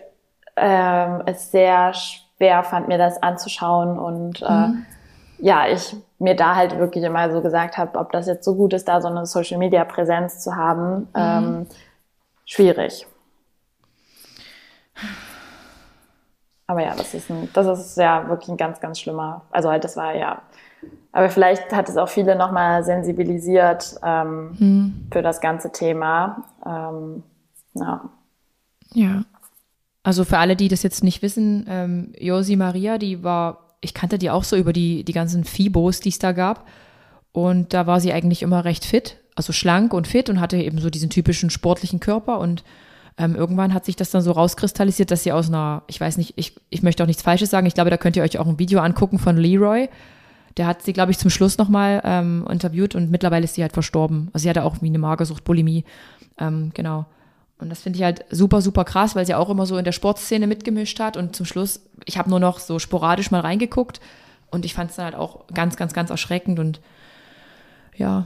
ähm, 0.57 1.23
es 1.25 1.51
sehr 1.51 1.93
schwer 2.39 2.63
fand, 2.63 2.87
mir 2.87 2.97
das 2.97 3.21
anzuschauen 3.21 3.99
und 3.99 4.41
äh, 4.41 4.67
mhm. 4.67 4.85
äh, 5.39 5.45
ja, 5.45 5.67
ich 5.67 5.95
mir 6.17 6.35
da 6.35 6.55
halt 6.55 6.77
wirklich 6.77 7.03
immer 7.03 7.31
so 7.31 7.41
gesagt 7.41 7.77
habe, 7.77 7.97
ob 7.97 8.11
das 8.11 8.27
jetzt 8.27 8.43
so 8.43 8.55
gut 8.55 8.73
ist, 8.73 8.87
da 8.87 9.01
so 9.01 9.07
eine 9.07 9.25
Social 9.25 9.57
Media 9.57 9.85
Präsenz 9.85 10.39
zu 10.39 10.55
haben, 10.55 10.99
mhm. 10.99 11.07
ähm, 11.15 11.67
schwierig. 12.45 13.07
Aber 16.67 16.83
ja, 16.83 16.93
das 16.95 17.13
ist 17.13 17.29
ein, 17.29 17.49
das 17.53 17.67
ist 17.79 17.97
ja 17.97 18.27
wirklich 18.27 18.49
ein 18.49 18.57
ganz, 18.57 18.79
ganz 18.79 18.99
schlimmer. 18.99 19.43
Also 19.49 19.69
halt, 19.69 19.83
das 19.83 19.95
war 19.95 20.13
ja 20.15 20.41
aber 21.11 21.29
vielleicht 21.29 21.73
hat 21.73 21.89
es 21.89 21.97
auch 21.97 22.09
viele 22.09 22.35
nochmal 22.35 22.83
sensibilisiert 22.83 23.95
ähm, 24.03 24.55
hm. 24.57 25.07
für 25.11 25.21
das 25.21 25.41
ganze 25.41 25.71
Thema. 25.71 26.43
Ähm, 26.65 27.23
ja. 27.73 28.01
Ja. 28.93 29.21
Also 30.03 30.23
für 30.23 30.37
alle, 30.37 30.55
die 30.55 30.67
das 30.67 30.83
jetzt 30.83 31.03
nicht 31.03 31.21
wissen, 31.21 31.65
ähm, 31.67 32.13
Josi 32.19 32.55
Maria, 32.55 32.97
die 32.97 33.23
war, 33.23 33.75
ich 33.81 33.93
kannte 33.93 34.17
die 34.17 34.29
auch 34.29 34.43
so 34.43 34.55
über 34.55 34.73
die, 34.73 35.03
die 35.03 35.13
ganzen 35.13 35.43
Fibos, 35.43 35.99
die 35.99 36.09
es 36.09 36.19
da 36.19 36.31
gab. 36.31 36.67
Und 37.31 37.73
da 37.73 37.85
war 37.85 37.99
sie 37.99 38.13
eigentlich 38.13 38.41
immer 38.41 38.65
recht 38.65 38.85
fit, 38.85 39.17
also 39.35 39.53
schlank 39.53 39.93
und 39.93 40.07
fit 40.07 40.29
und 40.29 40.39
hatte 40.39 40.57
eben 40.57 40.79
so 40.79 40.89
diesen 40.89 41.09
typischen 41.09 41.49
sportlichen 41.49 41.99
Körper. 41.99 42.39
Und 42.39 42.63
ähm, 43.17 43.35
irgendwann 43.35 43.73
hat 43.73 43.85
sich 43.85 43.95
das 43.95 44.09
dann 44.09 44.21
so 44.21 44.31
rauskristallisiert, 44.31 45.11
dass 45.11 45.23
sie 45.23 45.31
aus 45.31 45.49
einer, 45.49 45.83
ich 45.87 45.99
weiß 45.99 46.17
nicht, 46.17 46.33
ich, 46.37 46.55
ich 46.69 46.81
möchte 46.81 47.03
auch 47.03 47.07
nichts 47.07 47.21
Falsches 47.21 47.49
sagen, 47.49 47.67
ich 47.67 47.73
glaube, 47.73 47.89
da 47.89 47.97
könnt 47.97 48.15
ihr 48.15 48.23
euch 48.23 48.39
auch 48.39 48.47
ein 48.47 48.59
Video 48.59 48.79
angucken 48.79 49.19
von 49.19 49.37
Leroy 49.37 49.89
der 50.59 50.67
hat 50.67 50.81
sie, 50.81 50.91
glaube 50.91 51.11
ich, 51.11 51.17
zum 51.17 51.29
Schluss 51.29 51.57
nochmal 51.57 52.01
ähm, 52.03 52.45
interviewt 52.49 52.93
und 52.93 53.09
mittlerweile 53.09 53.45
ist 53.45 53.55
sie 53.55 53.61
halt 53.61 53.71
verstorben. 53.71 54.29
Also 54.33 54.43
sie 54.43 54.49
hatte 54.49 54.65
auch 54.65 54.81
wie 54.81 54.87
eine 54.87 54.99
Magersucht, 54.99 55.45
Bulimie. 55.45 55.85
Ähm, 56.37 56.71
genau. 56.73 57.05
Und 57.59 57.69
das 57.69 57.81
finde 57.81 57.97
ich 57.97 58.03
halt 58.03 58.25
super, 58.29 58.61
super 58.61 58.85
krass, 58.85 59.15
weil 59.15 59.25
sie 59.25 59.35
auch 59.35 59.49
immer 59.49 59.65
so 59.65 59.77
in 59.77 59.83
der 59.83 59.91
Sportszene 59.91 60.47
mitgemischt 60.47 60.99
hat. 60.99 61.17
Und 61.17 61.35
zum 61.35 61.45
Schluss, 61.45 61.81
ich 62.05 62.17
habe 62.17 62.29
nur 62.29 62.39
noch 62.39 62.59
so 62.59 62.79
sporadisch 62.79 63.31
mal 63.31 63.41
reingeguckt 63.41 63.99
und 64.49 64.65
ich 64.65 64.73
fand 64.73 64.89
es 64.89 64.95
dann 64.95 65.05
halt 65.05 65.15
auch 65.15 65.45
ganz, 65.53 65.75
ganz, 65.75 65.93
ganz 65.93 66.09
erschreckend. 66.09 66.57
Und 66.57 66.79
ja, 67.95 68.25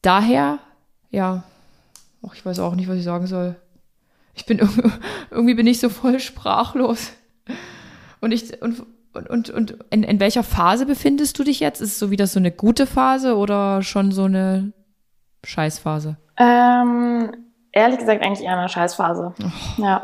daher, 0.00 0.60
ja, 1.10 1.42
ach, 2.24 2.34
ich 2.34 2.46
weiß 2.46 2.60
auch 2.60 2.76
nicht, 2.76 2.88
was 2.88 2.98
ich 2.98 3.04
sagen 3.04 3.26
soll. 3.26 3.56
Ich 4.34 4.46
bin 4.46 4.58
irgendwie 5.30 5.54
bin 5.54 5.66
ich 5.66 5.80
so 5.80 5.88
voll 5.88 6.20
sprachlos. 6.20 7.12
Und 8.20 8.30
ich, 8.32 8.62
und 8.62 8.86
und, 9.14 9.28
und, 9.28 9.50
und 9.50 9.76
in, 9.90 10.04
in 10.04 10.20
welcher 10.20 10.42
Phase 10.42 10.86
befindest 10.86 11.38
du 11.38 11.44
dich 11.44 11.60
jetzt? 11.60 11.82
Ist 11.82 11.90
es 11.90 11.98
so 11.98 12.10
wieder 12.10 12.26
so 12.26 12.38
eine 12.38 12.50
gute 12.50 12.86
Phase 12.86 13.36
oder 13.36 13.82
schon 13.82 14.10
so 14.10 14.24
eine 14.24 14.72
Scheißphase? 15.44 16.16
Ähm, 16.38 17.30
ehrlich 17.72 17.98
gesagt 17.98 18.22
eigentlich 18.22 18.46
eher 18.46 18.56
eine 18.56 18.68
Scheißphase. 18.68 19.34
Oh. 19.42 19.82
Ja. 19.82 20.02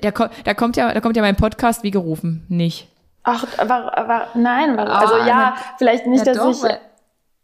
Da, 0.00 0.10
da, 0.44 0.54
kommt 0.54 0.76
ja, 0.76 0.92
da 0.92 1.00
kommt 1.00 1.16
ja 1.16 1.22
mein 1.22 1.36
Podcast 1.36 1.82
wie 1.82 1.90
gerufen, 1.90 2.44
nicht. 2.48 2.88
Ach, 3.24 3.44
aber, 3.58 3.96
aber 3.98 4.28
nein, 4.34 4.76
war, 4.76 4.88
also 4.88 5.14
ah, 5.14 5.26
ja, 5.26 5.56
vielleicht 5.76 6.06
nicht, 6.06 6.26
dass 6.26 6.36
doch, 6.36 6.50
ich 6.50 6.70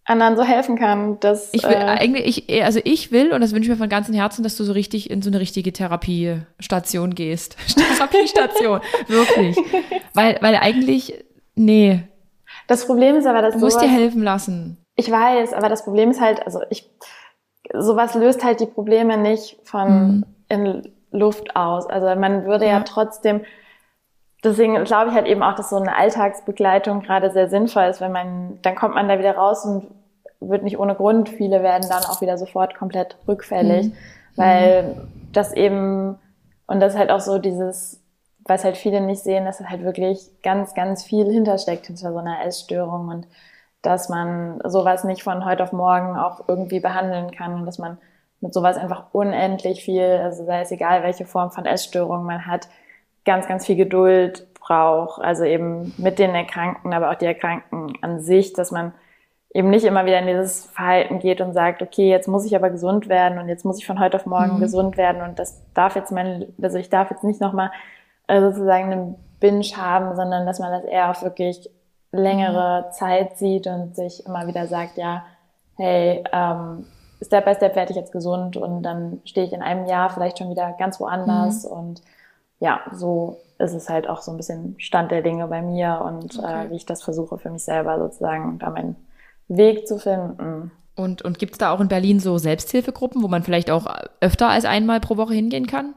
anderen 0.05 0.37
so 0.37 0.45
helfen 0.45 0.77
kann. 0.77 1.19
Dass, 1.21 1.53
ich 1.53 1.65
will 1.65 1.73
äh, 1.73 1.77
eigentlich, 1.77 2.49
ich, 2.49 2.65
also 2.65 2.81
ich 2.85 3.11
will, 3.13 3.33
und 3.33 3.41
das 3.41 3.53
wünsche 3.53 3.65
ich 3.65 3.71
mir 3.71 3.77
von 3.77 3.89
ganzem 3.89 4.15
Herzen, 4.15 4.43
dass 4.43 4.57
du 4.57 4.65
so 4.65 4.73
richtig 4.73 5.11
in 5.11 5.23
so 5.23 5.31
eine 5.31 5.41
richtige 5.41 5.73
Therapiestation 5.73 7.15
gehst. 7.15 7.57
Therapiestation, 7.75 8.81
wirklich. 9.09 9.57
Weil, 10.13 10.39
weil 10.41 10.57
eigentlich, 10.57 11.25
nee. 11.55 12.03
Das 12.67 12.87
Problem 12.87 13.17
ist 13.17 13.27
aber, 13.27 13.43
dass 13.43 13.55
du 13.55 13.61
musst 13.61 13.81
dir 13.81 13.89
helfen 13.89 14.23
lassen. 14.23 14.79
Ich 14.97 15.11
weiß, 15.11 15.53
aber 15.55 15.69
das 15.69 15.85
Problem 15.85 16.11
ist 16.11 16.21
halt, 16.21 16.47
also 16.47 16.61
ich, 16.71 16.89
sowas 17.73 18.15
löst 18.15 18.45
halt 18.45 18.61
die 18.61 18.67
Probleme 18.67 19.17
nicht 19.17 19.59
von 19.65 19.89
mhm. 19.89 20.25
in 20.49 20.93
Luft 21.11 21.57
aus. 21.57 21.87
Also 21.87 22.07
man 22.19 22.45
würde 22.45 22.67
ja, 22.67 22.73
ja 22.73 22.81
trotzdem, 22.81 23.43
deswegen 24.43 24.83
glaube 24.85 25.11
ich 25.11 25.15
halt 25.15 25.27
eben 25.27 25.43
auch, 25.43 25.55
dass 25.55 25.71
so 25.71 25.77
eine 25.77 25.97
Alltagsbegleitung 25.97 27.03
gerade 27.03 27.31
sehr 27.31 27.49
sinnvoll 27.49 27.85
ist, 27.85 28.01
wenn 28.01 28.13
man, 28.13 28.59
dann 28.63 28.75
kommt 28.75 28.95
man 28.95 29.09
da 29.09 29.19
wieder 29.19 29.37
raus 29.37 29.65
und 29.65 29.87
wird 30.41 30.63
nicht 30.63 30.79
ohne 30.79 30.95
Grund, 30.95 31.29
viele 31.29 31.63
werden 31.63 31.89
dann 31.89 32.05
auch 32.05 32.21
wieder 32.21 32.37
sofort 32.37 32.77
komplett 32.77 33.17
rückfällig, 33.27 33.87
mhm. 33.87 33.93
weil 34.37 34.97
das 35.33 35.53
eben, 35.55 36.19
und 36.67 36.81
das 36.81 36.95
ist 36.95 36.99
halt 36.99 37.11
auch 37.11 37.21
so 37.21 37.39
dieses, 37.39 38.01
was 38.45 38.65
halt 38.65 38.77
viele 38.77 39.01
nicht 39.01 39.23
sehen, 39.23 39.47
dass 39.47 39.61
halt 39.61 39.85
wirklich 39.85 40.31
ganz, 40.43 40.75
ganz 40.75 41.03
viel 41.03 41.31
hintersteckt 41.31 41.87
hinter 41.87 42.13
so 42.13 42.19
einer 42.19 42.45
Essstörung 42.45 43.09
und 43.09 43.27
dass 43.85 44.09
man 44.09 44.61
sowas 44.65 45.05
nicht 45.05 45.23
von 45.23 45.45
heute 45.45 45.63
auf 45.63 45.73
morgen 45.73 46.17
auch 46.17 46.49
irgendwie 46.49 46.81
behandeln 46.81 47.31
kann 47.31 47.55
und 47.55 47.67
dass 47.67 47.79
man 47.79 47.99
mit 48.41 48.55
sowas 48.55 48.77
einfach 48.77 49.07
unendlich 49.13 49.85
viel, 49.85 50.21
also 50.23 50.45
sei 50.45 50.61
es 50.61 50.71
egal, 50.71 51.03
welche 51.03 51.27
Form 51.27 51.51
von 51.51 51.67
Essstörung 51.67 52.25
man 52.25 52.47
hat, 52.47 52.69
ganz, 53.25 53.47
ganz 53.47 53.67
viel 53.67 53.77
Geduld 53.77 54.47
braucht, 54.55 55.23
also 55.23 55.45
eben 55.45 55.95
mit 55.99 56.19
den 56.19 56.35
Erkrankten, 56.35 56.93
aber 56.93 57.11
auch 57.11 57.15
die 57.15 57.27
Erkrankten 57.27 57.93
an 58.03 58.21
sich, 58.21 58.53
dass 58.53 58.71
man 58.71 58.93
eben 59.53 59.71
nicht 59.71 59.85
immer 59.85 60.05
wieder 60.05 60.19
in 60.19 60.27
dieses 60.27 60.67
Verhalten 60.67 61.21
geht 61.21 61.41
und 61.41 61.53
sagt, 61.53 61.81
okay, 61.81 62.11
jetzt 62.11 62.27
muss 62.27 62.45
ich 62.45 62.57
aber 62.57 62.71
gesund 62.71 63.09
werden 63.09 63.39
und 63.39 63.49
jetzt 63.49 63.65
muss 63.65 63.79
ich 63.79 63.87
von 63.87 64.01
heute 64.01 64.17
auf 64.17 64.27
morgen 64.27 64.57
mhm. 64.57 64.61
gesund 64.61 64.97
werden 64.97 65.23
und 65.23 65.39
das 65.39 65.63
darf 65.75 65.95
jetzt 65.95 66.11
mein, 66.11 66.53
also 66.61 66.77
ich 66.77 66.91
darf 66.91 67.11
jetzt 67.11 67.25
nicht 67.25 67.41
nochmal 67.41 67.71
äh, 68.27 68.41
sozusagen 68.41 68.93
einen 68.93 69.15
Binge 69.41 69.65
haben, 69.77 70.17
sondern 70.17 70.45
dass 70.47 70.59
man 70.59 70.73
das 70.73 70.85
eher 70.85 71.11
auf 71.11 71.23
wirklich 71.23 71.71
längere 72.15 72.87
mhm. 72.87 72.93
Zeit 72.93 73.37
sieht 73.39 73.67
und 73.67 73.95
sich 73.97 74.25
immer 74.27 74.47
wieder 74.47 74.67
sagt, 74.67 74.97
ja, 74.97 75.25
hey, 75.77 76.25
ähm, 76.33 76.87
Step 77.23 77.45
by 77.45 77.55
Step 77.55 77.77
werde 77.77 77.91
ich 77.91 77.97
jetzt 77.97 78.13
gesund 78.13 78.57
und 78.57 78.83
dann 78.83 79.21
stehe 79.25 79.47
ich 79.47 79.53
in 79.53 79.63
einem 79.63 79.87
Jahr 79.87 80.11
vielleicht 80.11 80.39
schon 80.39 80.51
wieder 80.51 80.75
ganz 80.79 81.01
woanders 81.01 81.65
mhm. 81.65 81.71
und 81.71 82.03
ja, 82.61 82.81
so 82.93 83.41
ist 83.59 83.75
es 83.75 83.89
halt 83.89 84.09
auch 84.09 84.23
so 84.23 84.31
ein 84.31 84.37
bisschen 84.37 84.75
Stand 84.79 85.11
der 85.11 85.23
Dinge 85.23 85.47
bei 85.47 85.63
mir 85.63 86.03
und 86.05 86.37
äh, 86.37 86.39
okay. 86.39 86.67
äh, 86.67 86.71
wie 86.71 86.77
ich 86.77 86.87
das 86.87 87.03
versuche 87.03 87.39
für 87.39 87.51
mich 87.51 87.65
selber 87.65 87.99
sozusagen 87.99 88.59
da 88.59 88.71
meinen 88.71 88.97
Weg 89.49 89.87
zu 89.87 89.99
finden. 89.99 90.71
Und, 90.97 91.23
und 91.23 91.39
gibt 91.39 91.53
es 91.53 91.59
da 91.59 91.73
auch 91.73 91.81
in 91.81 91.89
Berlin 91.89 92.21
so 92.21 92.39
Selbsthilfegruppen, 92.39 93.23
wo 93.23 93.29
man 93.29 93.43
vielleicht 93.43 93.71
auch 93.71 93.87
öfter 94.21 94.49
als 94.49 94.65
einmal 94.65 95.01
pro 95.01 95.17
Woche 95.17 95.35
hingehen 95.35 95.67
kann? 95.67 95.95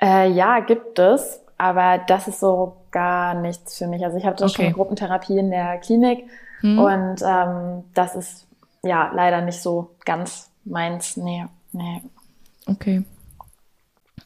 Äh, 0.00 0.30
ja, 0.30 0.60
gibt 0.60 0.98
es, 0.98 1.42
aber 1.58 1.98
das 1.98 2.28
ist 2.28 2.40
so 2.40 2.76
gar 2.90 3.34
nichts 3.34 3.76
für 3.76 3.88
mich. 3.88 4.04
Also 4.04 4.16
ich 4.16 4.24
habe 4.24 4.42
okay. 4.42 4.64
schon 4.64 4.72
Gruppentherapie 4.72 5.36
in 5.36 5.50
der 5.50 5.78
Klinik 5.78 6.24
hm. 6.60 6.78
und 6.78 7.22
ähm, 7.22 7.84
das 7.94 8.14
ist 8.14 8.46
ja 8.82 9.10
leider 9.12 9.40
nicht 9.40 9.60
so 9.60 9.90
ganz 10.04 10.50
meins. 10.64 11.16
Nee, 11.16 11.46
nee. 11.72 12.02
Okay. 12.66 13.04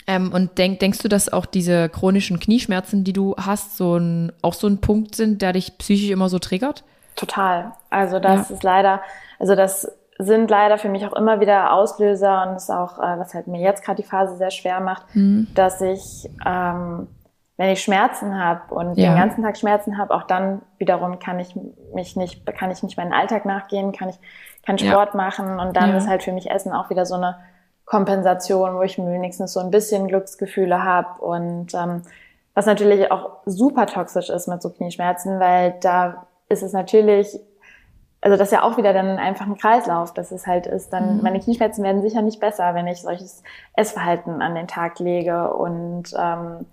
Ähm, 0.07 0.33
und 0.33 0.59
denk, 0.59 0.81
denkst 0.81 0.99
du, 0.99 1.09
dass 1.09 1.33
auch 1.33 1.47
diese 1.47 1.89
chronischen 1.89 2.41
Knieschmerzen, 2.41 3.05
die 3.05 3.13
du 3.13 3.35
hast, 3.37 3.77
so 3.77 3.97
ein, 3.97 4.33
auch 4.43 4.55
so 4.55 4.67
ein 4.67 4.81
Punkt 4.81 5.15
sind, 5.15 5.43
der 5.43 5.53
dich 5.53 5.79
psychisch 5.79 6.11
immer 6.11 6.29
so 6.29 6.39
triggert? 6.39 6.85
Total. 7.17 7.73
Also 7.91 8.19
das 8.19 8.49
ja. 8.49 8.55
ist 8.55 8.63
leider, 8.63 9.01
also 9.39 9.55
das 9.55 9.91
sind 10.19 10.51
leider 10.51 10.79
für 10.79 10.89
mich 10.89 11.07
auch 11.07 11.13
immer 11.15 11.41
wieder 11.41 11.73
Auslöser 11.73 12.49
und 12.49 12.57
ist 12.57 12.71
auch, 12.71 12.99
äh, 12.99 13.19
was 13.19 13.35
halt 13.35 13.47
mir 13.47 13.61
jetzt 13.61 13.85
gerade 13.85 14.03
die 14.03 14.09
Phase 14.09 14.37
sehr 14.37 14.51
schwer 14.51 14.81
macht, 14.81 15.15
mhm. 15.15 15.49
dass 15.55 15.81
ich, 15.81 16.29
ähm, 16.45 17.09
wenn 17.57 17.71
ich 17.71 17.83
Schmerzen 17.83 18.39
habe 18.39 18.75
und 18.75 18.97
ja. 18.97 19.11
den 19.11 19.19
ganzen 19.19 19.43
Tag 19.43 19.57
Schmerzen 19.57 19.99
habe, 19.99 20.15
auch 20.15 20.25
dann 20.25 20.63
wiederum 20.79 21.19
kann 21.19 21.39
ich 21.39 21.55
mich 21.95 22.17
nicht, 22.17 22.47
kann 22.57 22.71
ich 22.71 22.83
nicht 22.83 22.97
meinen 22.97 23.13
Alltag 23.13 23.45
nachgehen, 23.45 23.93
kann 23.93 24.09
ich 24.09 24.19
keinen 24.65 24.79
Sport 24.79 25.11
ja. 25.13 25.17
machen 25.17 25.61
und 25.61 25.77
dann 25.77 25.95
ist 25.95 26.09
halt 26.09 26.23
für 26.23 26.33
mich 26.33 26.51
Essen 26.51 26.73
auch 26.73 26.91
wieder 26.91 27.05
so 27.05 27.15
eine 27.15 27.37
Kompensation, 27.85 28.75
wo 28.77 28.83
ich 28.83 28.97
wenigstens 28.99 29.53
so 29.53 29.61
ein 29.61 29.71
bisschen 29.71 30.09
Glücksgefühle 30.09 30.83
habe 30.83 31.23
und 31.23 31.75
ähm, 31.75 32.03
was 32.55 32.67
natürlich 32.67 33.11
auch 33.11 33.39
super 33.47 33.87
toxisch 33.87 34.31
ist 34.31 34.49
mit 34.49 34.63
so 34.63 34.71
Knieschmerzen, 34.71 35.41
weil 35.41 35.75
da 35.81 36.27
ist 36.49 36.63
es 36.63 36.73
natürlich, 36.73 37.39
also 38.21 38.37
das 38.37 38.49
ist 38.49 38.53
ja 38.53 38.63
auch 38.63 38.77
wieder 38.77 38.93
dann 38.93 39.19
einfach 39.19 39.47
ein 39.47 39.57
Kreislauf, 39.57 40.13
dass 40.15 40.33
es 40.33 40.47
halt 40.47 40.67
ist, 40.67 40.93
dann 40.93 41.17
mhm. 41.17 41.23
meine 41.23 41.41
Knieschmerzen 41.41 41.83
werden 41.83 42.03
sicher 42.03 42.23
nicht 42.23 42.41
besser, 42.41 42.75
wenn 42.75 42.87
ich 42.87 43.03
solches 43.03 43.43
Essverhalten 43.75 44.43
an 44.43 44.55
den 44.55 44.69
Tag 44.69 44.99
lege 44.99 45.53
und 45.53 46.15
ähm, 46.19 46.67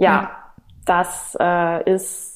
ja, 0.00 0.12
ja. 0.12 0.30
das 0.86 1.36
äh, 1.40 1.90
ist 1.90 2.30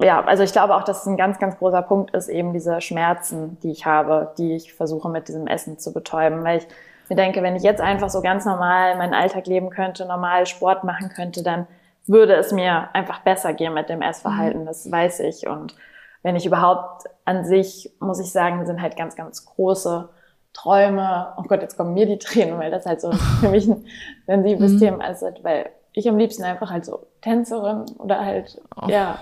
ja, 0.00 0.24
also 0.24 0.42
ich 0.42 0.52
glaube 0.52 0.74
auch, 0.74 0.82
dass 0.82 1.02
es 1.02 1.06
ein 1.06 1.16
ganz, 1.16 1.38
ganz 1.38 1.56
großer 1.56 1.82
Punkt 1.82 2.14
ist, 2.14 2.28
eben 2.28 2.52
diese 2.52 2.80
Schmerzen, 2.80 3.58
die 3.60 3.70
ich 3.70 3.86
habe, 3.86 4.32
die 4.38 4.56
ich 4.56 4.74
versuche 4.74 5.08
mit 5.08 5.28
diesem 5.28 5.46
Essen 5.46 5.78
zu 5.78 5.92
betäuben, 5.92 6.42
weil 6.42 6.58
ich 6.58 6.66
mir 7.08 7.16
denke, 7.16 7.42
wenn 7.42 7.54
ich 7.54 7.62
jetzt 7.62 7.80
einfach 7.80 8.10
so 8.10 8.20
ganz 8.20 8.44
normal 8.44 8.96
meinen 8.96 9.14
Alltag 9.14 9.46
leben 9.46 9.70
könnte, 9.70 10.06
normal 10.06 10.46
Sport 10.46 10.82
machen 10.84 11.10
könnte, 11.10 11.42
dann 11.42 11.66
würde 12.06 12.34
es 12.34 12.50
mir 12.50 12.88
einfach 12.92 13.20
besser 13.20 13.52
gehen 13.52 13.74
mit 13.74 13.88
dem 13.88 14.02
Essverhalten, 14.02 14.62
mhm. 14.62 14.66
das 14.66 14.90
weiß 14.90 15.20
ich. 15.20 15.46
Und 15.46 15.76
wenn 16.22 16.34
ich 16.34 16.46
überhaupt 16.46 17.04
an 17.24 17.44
sich, 17.44 17.94
muss 18.00 18.20
ich 18.20 18.32
sagen, 18.32 18.66
sind 18.66 18.82
halt 18.82 18.96
ganz, 18.96 19.14
ganz 19.14 19.44
große 19.44 20.08
Träume. 20.52 21.34
Oh 21.36 21.42
Gott, 21.42 21.62
jetzt 21.62 21.76
kommen 21.76 21.94
mir 21.94 22.06
die 22.06 22.18
Tränen, 22.18 22.58
weil 22.58 22.70
das 22.70 22.86
halt 22.86 23.00
so 23.00 23.12
für 23.40 23.48
mich 23.48 23.68
ein 23.68 23.84
sensibles 24.26 24.72
mhm. 24.72 24.78
Thema 24.80 25.06
ist, 25.06 25.22
weil 25.42 25.70
ich 25.94 26.08
am 26.08 26.18
liebsten 26.18 26.42
einfach 26.42 26.70
halt 26.70 26.84
so 26.84 27.06
Tänzerin 27.22 27.86
oder 27.98 28.24
halt, 28.24 28.60
oh. 28.76 28.88
ja, 28.88 29.18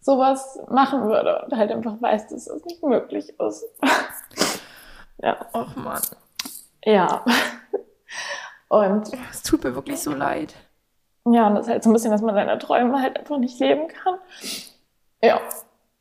sowas 0.00 0.58
machen 0.70 1.02
würde 1.08 1.44
und 1.44 1.56
halt 1.56 1.72
einfach 1.72 2.00
weiß, 2.00 2.28
dass 2.28 2.46
das 2.46 2.64
nicht 2.64 2.82
möglich 2.82 3.34
ist. 3.40 3.64
ja. 5.18 5.36
Och 5.52 5.74
Mann. 5.76 6.00
Ja. 6.84 7.24
Und. 8.68 9.10
Es 9.30 9.42
tut 9.42 9.64
mir 9.64 9.74
wirklich 9.74 10.00
so 10.00 10.12
leid. 10.12 10.54
Ja, 11.24 11.48
und 11.48 11.56
das 11.56 11.66
ist 11.66 11.72
halt 11.72 11.82
so 11.82 11.90
ein 11.90 11.92
bisschen, 11.92 12.12
dass 12.12 12.22
man 12.22 12.36
seine 12.36 12.56
Träume 12.58 13.02
halt 13.02 13.18
einfach 13.18 13.38
nicht 13.38 13.58
leben 13.58 13.88
kann. 13.88 14.18
Ja. 15.22 15.40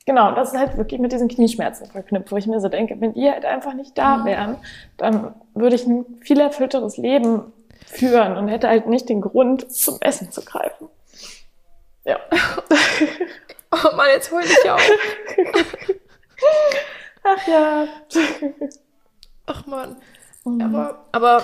Genau, 0.05 0.35
das 0.35 0.53
ist 0.53 0.59
halt 0.59 0.77
wirklich 0.77 1.01
mit 1.01 1.11
diesen 1.11 1.27
Knieschmerzen 1.27 1.87
verknüpft, 1.87 2.31
wo 2.31 2.37
ich 2.37 2.45
mir 2.45 2.59
so 2.59 2.69
denke, 2.69 3.01
wenn 3.01 3.13
die 3.13 3.27
halt 3.27 3.43
einfach 3.43 3.73
nicht 3.73 3.97
da 3.97 4.17
mhm. 4.17 4.25
wären, 4.25 4.57
dann 4.97 5.33
würde 5.55 5.75
ich 5.75 5.87
ein 5.87 6.05
viel 6.21 6.39
erfüllteres 6.39 6.97
Leben 6.97 7.51
führen 7.85 8.37
und 8.37 8.47
hätte 8.47 8.67
halt 8.67 8.87
nicht 8.87 9.09
den 9.09 9.21
Grund, 9.21 9.71
zum 9.71 9.97
Essen 10.01 10.31
zu 10.31 10.43
greifen. 10.43 10.89
Ja. 12.03 12.17
Oh 13.71 13.95
Mann, 13.95 14.07
jetzt 14.13 14.31
hol 14.31 14.41
ich 14.41 14.69
auch. 14.69 14.79
Ach 17.23 17.47
ja. 17.47 17.87
Ach 19.47 19.65
Mann. 19.65 19.97
Mhm. 20.45 20.61
Aber, 20.61 21.05
aber, 21.11 21.43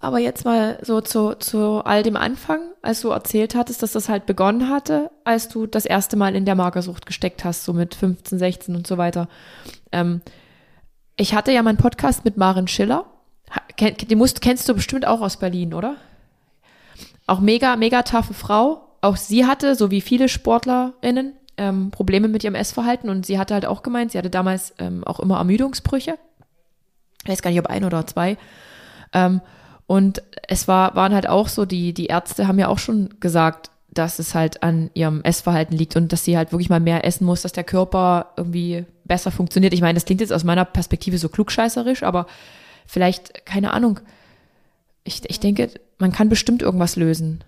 aber 0.00 0.18
jetzt 0.18 0.44
mal 0.44 0.78
so 0.82 1.00
zu, 1.00 1.34
zu 1.34 1.82
all 1.84 2.02
dem 2.02 2.16
Anfang, 2.16 2.72
als 2.82 3.02
du 3.02 3.10
erzählt 3.10 3.54
hattest, 3.54 3.82
dass 3.82 3.92
das 3.92 4.08
halt 4.08 4.26
begonnen 4.26 4.70
hatte, 4.70 5.10
als 5.24 5.48
du 5.48 5.66
das 5.66 5.84
erste 5.84 6.16
Mal 6.16 6.34
in 6.34 6.46
der 6.46 6.54
Magersucht 6.54 7.06
gesteckt 7.06 7.44
hast, 7.44 7.64
so 7.64 7.72
mit 7.72 7.94
15, 7.94 8.38
16 8.38 8.74
und 8.74 8.86
so 8.86 8.98
weiter. 8.98 9.28
Ähm, 9.92 10.22
ich 11.16 11.34
hatte 11.34 11.52
ja 11.52 11.62
meinen 11.62 11.78
Podcast 11.78 12.24
mit 12.24 12.36
Maren 12.36 12.66
Schiller. 12.66 13.06
Die 13.80 14.14
musst, 14.16 14.40
kennst 14.40 14.68
du 14.68 14.74
bestimmt 14.74 15.06
auch 15.06 15.20
aus 15.20 15.36
Berlin, 15.36 15.74
oder? 15.74 15.96
Auch 17.26 17.40
mega, 17.40 17.76
mega 17.76 18.02
taffe 18.02 18.34
Frau. 18.34 18.88
Auch 19.00 19.16
sie 19.16 19.46
hatte, 19.46 19.74
so 19.74 19.90
wie 19.90 20.00
viele 20.00 20.28
SportlerInnen, 20.28 21.34
ähm, 21.56 21.90
Probleme 21.90 22.28
mit 22.28 22.44
ihrem 22.44 22.54
Essverhalten 22.54 23.10
und 23.10 23.26
sie 23.26 23.38
hatte 23.38 23.54
halt 23.54 23.66
auch 23.66 23.82
gemeint, 23.82 24.12
sie 24.12 24.18
hatte 24.18 24.30
damals 24.30 24.74
ähm, 24.78 25.04
auch 25.04 25.20
immer 25.20 25.38
Ermüdungsbrüche 25.38 26.18
ich 27.24 27.30
weiß 27.30 27.42
gar 27.42 27.50
nicht, 27.50 27.60
ob 27.60 27.66
ein 27.66 27.84
oder 27.84 28.06
zwei. 28.06 28.36
Ähm, 29.12 29.40
und 29.86 30.22
es 30.48 30.68
war, 30.68 30.94
waren 30.94 31.14
halt 31.14 31.28
auch 31.28 31.48
so, 31.48 31.64
die, 31.64 31.92
die 31.92 32.06
Ärzte 32.06 32.46
haben 32.46 32.58
ja 32.58 32.68
auch 32.68 32.78
schon 32.78 33.14
gesagt, 33.20 33.70
dass 33.92 34.18
es 34.18 34.34
halt 34.34 34.62
an 34.62 34.90
ihrem 34.94 35.22
Essverhalten 35.22 35.76
liegt 35.76 35.96
und 35.96 36.12
dass 36.12 36.24
sie 36.24 36.36
halt 36.36 36.52
wirklich 36.52 36.68
mal 36.68 36.80
mehr 36.80 37.04
essen 37.04 37.24
muss, 37.24 37.42
dass 37.42 37.52
der 37.52 37.64
Körper 37.64 38.32
irgendwie 38.36 38.84
besser 39.04 39.30
funktioniert. 39.30 39.72
Ich 39.72 39.80
meine, 39.80 39.94
das 39.94 40.04
klingt 40.04 40.20
jetzt 40.20 40.32
aus 40.32 40.44
meiner 40.44 40.64
Perspektive 40.64 41.18
so 41.18 41.28
klugscheißerisch, 41.28 42.02
aber 42.02 42.26
vielleicht, 42.86 43.46
keine 43.46 43.72
Ahnung. 43.72 44.00
Ich, 45.04 45.28
ich 45.28 45.40
denke, 45.40 45.70
man 45.98 46.12
kann 46.12 46.28
bestimmt 46.28 46.62
irgendwas 46.62 46.96
lösen. 46.96 47.44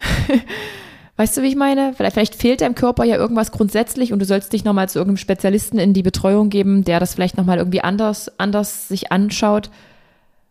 Weißt 1.16 1.36
du, 1.36 1.42
wie 1.42 1.48
ich 1.48 1.56
meine? 1.56 1.94
Vielleicht, 1.94 2.14
vielleicht 2.14 2.34
fehlt 2.36 2.60
deinem 2.60 2.76
Körper 2.76 3.02
ja 3.02 3.16
irgendwas 3.16 3.50
grundsätzlich 3.50 4.12
und 4.12 4.20
du 4.20 4.24
sollst 4.24 4.52
dich 4.52 4.64
nochmal 4.64 4.88
zu 4.88 5.00
irgendeinem 5.00 5.16
Spezialisten 5.16 5.78
in 5.78 5.92
die 5.92 6.04
Betreuung 6.04 6.48
geben, 6.48 6.84
der 6.84 7.00
das 7.00 7.14
vielleicht 7.14 7.36
nochmal 7.36 7.58
irgendwie 7.58 7.80
anders, 7.80 8.38
anders 8.38 8.86
sich 8.86 9.10
anschaut. 9.10 9.70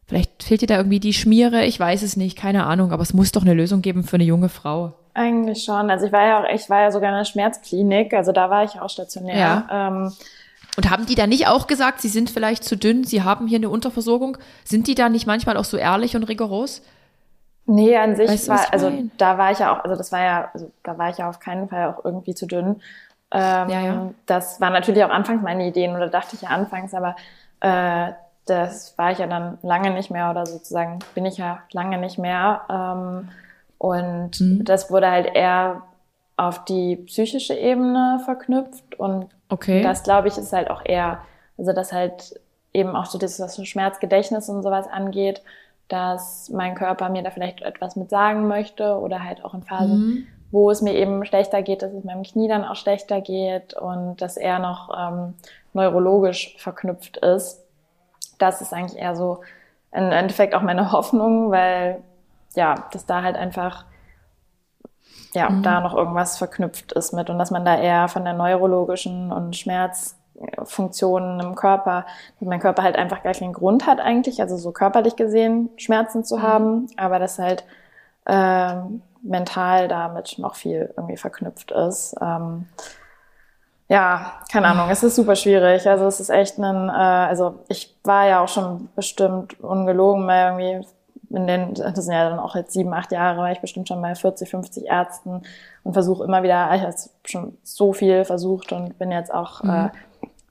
Vielleicht 0.08 0.44
fehlt 0.44 0.62
dir 0.62 0.68
da 0.68 0.76
irgendwie 0.76 1.00
die 1.00 1.14
Schmiere, 1.14 1.66
ich 1.66 1.80
weiß 1.80 2.02
es 2.02 2.18
nicht, 2.18 2.38
keine 2.38 2.66
Ahnung, 2.66 2.92
aber 2.92 3.02
es 3.02 3.14
muss 3.14 3.32
doch 3.32 3.44
eine 3.44 3.54
Lösung 3.54 3.82
geben 3.82 4.04
für 4.04 4.16
eine 4.16 4.26
junge 4.26 4.50
Frau. 4.50 4.94
Eigentlich 5.14 5.64
schon. 5.64 5.90
Also 5.90 6.06
ich 6.06 6.12
war 6.12 6.28
ja 6.28 6.44
auch, 6.44 6.54
ich 6.54 6.70
war 6.70 6.82
ja 6.82 6.92
sogar 6.92 7.10
in 7.10 7.16
einer 7.16 7.26
Schmerzklinik, 7.26 8.14
also 8.14 8.34
da 8.34 8.50
war 8.50 8.66
ich 8.66 8.80
auch 8.80 8.90
stationär. 8.90 9.38
Ja. 9.38 9.88
Ähm, 9.88 10.12
und 10.78 10.92
haben 10.92 11.08
die 11.08 11.16
da 11.16 11.28
nicht 11.28 11.48
auch 11.48 11.68
gesagt, 11.68 12.02
sie 12.02 12.08
sind 12.08 12.30
vielleicht 12.30 12.64
zu 12.64 12.78
dünn, 12.78 13.04
sie 13.04 13.24
haben 13.24 13.48
hier 13.48 13.58
eine 13.58 13.70
Unterversorgung? 13.70 14.38
Sind 14.64 14.88
die 14.88 14.96
da 14.96 15.10
nicht 15.10 15.26
manchmal 15.26 15.58
auch 15.58 15.66
so 15.66 15.76
ehrlich 15.76 16.16
und 16.16 16.24
rigoros? 16.24 16.84
Nee, 17.66 17.98
an 17.98 18.16
sich 18.16 18.30
weißt 18.30 18.48
war, 18.48 18.72
also 18.72 18.92
da 19.18 19.38
war 19.38 19.52
ich 19.52 19.60
ja 19.60 19.76
auch, 19.76 19.84
also 19.84 19.98
das 19.98 20.12
war 20.12 20.22
ja, 20.22 20.50
also 20.54 20.72
da 20.84 20.98
war 20.98 21.10
ich 21.10 21.18
ja 21.18 21.28
auf 21.28 21.40
keinen 21.40 21.68
Fall 21.68 21.88
auch 21.88 22.06
irgendwie 22.06 22.36
zu 22.36 22.46
dünn. 22.46 22.82
Ähm, 23.32 23.70
ja, 23.70 23.82
ja. 23.82 24.10
Das 24.26 24.62
war 24.62 24.70
natürlich 24.70 25.04
auch 25.04 25.10
anfangs 25.10 25.42
meine 25.42 25.68
Ideen 25.68 25.96
oder 25.96 26.08
dachte 26.08 26.36
ich 26.36 26.44
ja 26.44 26.50
anfangs, 26.50 26.94
aber 26.94 27.16
äh, 27.60 28.14
das 28.46 28.98
war 28.98 29.12
ich 29.12 29.18
ja 29.18 29.28
dann 29.28 29.58
lange 29.64 29.90
nicht 29.92 30.12
mehr 30.12 30.30
oder 30.30 30.46
sozusagen 30.46 31.00
bin 31.14 31.26
ich 31.26 31.38
ja 31.38 31.60
lange 31.72 31.98
nicht 31.98 32.18
mehr. 32.18 32.62
Ähm, 32.70 33.30
und 33.80 34.40
mhm. 34.40 34.64
das 34.64 34.90
wurde 34.90 35.10
halt 35.10 35.36
eher 35.36 35.82
auf 36.38 36.64
die 36.66 36.96
psychische 36.96 37.56
Ebene 37.56 38.22
verknüpft 38.24 38.98
und 39.00 39.28
okay. 39.50 39.82
das 39.82 40.04
glaube 40.04 40.28
ich 40.28 40.38
ist 40.38 40.54
halt 40.54 40.70
auch 40.70 40.84
eher, 40.86 41.20
also 41.58 41.74
das 41.74 41.92
halt 41.92 42.40
eben 42.74 42.96
auch 42.96 43.06
so 43.06 43.18
das, 43.18 43.40
was 43.40 43.66
Schmerzgedächtnis 43.68 44.48
und 44.48 44.62
sowas 44.62 44.88
angeht, 44.88 45.42
dass 45.88 46.50
mein 46.50 46.76
Körper 46.76 47.10
mir 47.10 47.24
da 47.24 47.32
vielleicht 47.32 47.62
etwas 47.62 47.96
mit 47.96 48.10
sagen 48.10 48.48
möchte 48.48 48.98
oder 49.00 49.24
halt 49.24 49.44
auch 49.44 49.54
in 49.54 49.64
Phasen, 49.64 49.98
mhm. 49.98 50.28
wo 50.52 50.70
es 50.70 50.82
mir 50.82 50.94
eben 50.94 51.26
schlechter 51.26 51.64
geht, 51.64 51.82
dass 51.82 51.92
es 51.92 52.04
meinem 52.04 52.24
Knie 52.24 52.48
dann 52.48 52.66
auch 52.66 52.76
schlechter 52.76 53.20
geht 53.20 53.74
und 53.74 54.22
dass 54.22 54.38
er 54.38 54.60
noch 54.60 54.90
ähm, 54.96 55.34
neurologisch 55.74 56.56
verknüpft 56.60 57.18
ist. 57.18 57.64
Das 58.38 58.62
ist 58.62 58.74
eigentlich 58.74 59.02
eher 59.02 59.16
so 59.16 59.42
im 59.92 60.12
Endeffekt 60.12 60.54
auch 60.54 60.62
meine 60.62 60.92
Hoffnung, 60.92 61.50
weil 61.50 62.04
ja, 62.56 62.76
dass 62.92 63.06
da 63.06 63.24
halt 63.24 63.38
einfach 63.38 63.86
ja, 65.38 65.50
mhm. 65.50 65.62
da 65.62 65.80
noch 65.82 65.96
irgendwas 65.96 66.38
verknüpft 66.38 66.94
ist 66.94 67.14
mit 67.14 67.30
und 67.30 67.38
dass 67.38 67.52
man 67.52 67.64
da 67.64 67.78
eher 67.78 68.08
von 68.08 68.24
der 68.24 68.34
neurologischen 68.34 69.32
und 69.32 69.56
Schmerz 69.56 70.16
Funktionen 70.64 71.40
im 71.40 71.56
Körper, 71.56 72.06
dass 72.40 72.48
mein 72.48 72.60
Körper 72.60 72.84
halt 72.84 72.96
einfach 72.96 73.24
gar 73.24 73.34
keinen 73.34 73.54
Grund 73.54 73.88
hat 73.88 74.00
eigentlich, 74.00 74.42
also 74.42 74.58
so 74.58 74.72
körperlich 74.72 75.16
gesehen 75.16 75.70
Schmerzen 75.78 76.24
zu 76.24 76.38
mhm. 76.38 76.42
haben, 76.42 76.88
aber 76.98 77.20
dass 77.20 77.40
halt 77.40 77.66
äh, 78.26 78.76
mental 79.22 79.88
damit 79.88 80.36
noch 80.38 80.56
viel 80.56 80.94
irgendwie 80.96 81.18
verknüpft 81.18 81.72
ist. 81.72 82.16
Ähm, 82.22 82.68
ja, 83.90 84.34
keine 84.52 84.68
Ahnung, 84.68 84.90
es 84.90 85.02
ist 85.02 85.16
super 85.16 85.36
schwierig. 85.36 85.88
Also 85.88 86.06
es 86.06 86.20
ist 86.20 86.30
echt 86.30 86.58
ein, 86.60 86.90
äh, 86.90 86.92
also 86.92 87.60
ich 87.68 87.96
war 88.04 88.28
ja 88.28 88.42
auch 88.42 88.50
schon 88.50 88.90
bestimmt 88.96 89.60
ungelogen 89.60 90.26
mal 90.26 90.52
irgendwie 90.52 90.88
in 91.30 91.48
den, 91.48 91.74
das 91.74 92.06
sind 92.06 92.14
ja 92.14 92.30
dann 92.30 92.40
auch 92.40 92.56
jetzt 92.56 92.74
sieben, 92.74 92.94
acht 92.94 93.12
Jahre, 93.12 93.40
war 93.40 93.52
ich 93.52 93.60
bestimmt 93.60 93.88
schon 93.88 94.02
bei 94.02 94.16
40, 94.16 94.50
50 94.50 94.86
Ärzten 94.86 95.42
und 95.84 95.94
versuche 95.94 96.24
immer 96.24 96.44
wieder, 96.44 96.74
ich 96.74 96.82
habe 96.82 96.94
schon 97.26 97.58
so 97.64 97.94
viel 97.94 98.24
versucht 98.26 98.72
und 98.72 98.98
bin 98.98 99.12
jetzt 99.12 99.34
auch 99.34 99.64
mhm. 99.64 99.70
äh, 99.70 99.90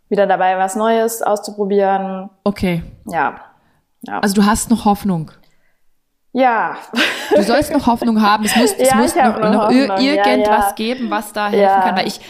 wieder 0.09 0.27
dabei, 0.27 0.59
was 0.59 0.77
Neues 0.77 1.23
auszuprobieren. 1.23 2.31
Okay. 2.45 2.83
Ja. 3.07 3.41
ja. 4.03 4.21
Also 4.21 4.35
du 4.35 4.45
hast 4.45 4.71
noch 4.71 4.85
Hoffnung. 4.85 5.31
Ja. 6.33 6.77
Du 7.35 7.43
sollst 7.43 7.73
noch 7.73 7.87
Hoffnung 7.87 8.21
haben. 8.21 8.45
Es 8.45 8.55
muss, 8.57 8.73
es 8.79 8.91
Ja, 8.91 8.97
muss 8.97 9.17
noch, 9.17 9.41
noch 9.41 9.53
noch 9.53 9.63
Hoffnung. 9.69 9.97
ir- 9.97 10.17
Ja, 10.17 10.27
irgendwas 10.27 10.67
ja. 10.67 10.73
geben, 10.73 11.11
was 11.11 11.33
da 11.33 11.49
helfen 11.49 11.81
kann. 11.83 11.97
Weil 11.97 12.07
ich, 12.07 12.21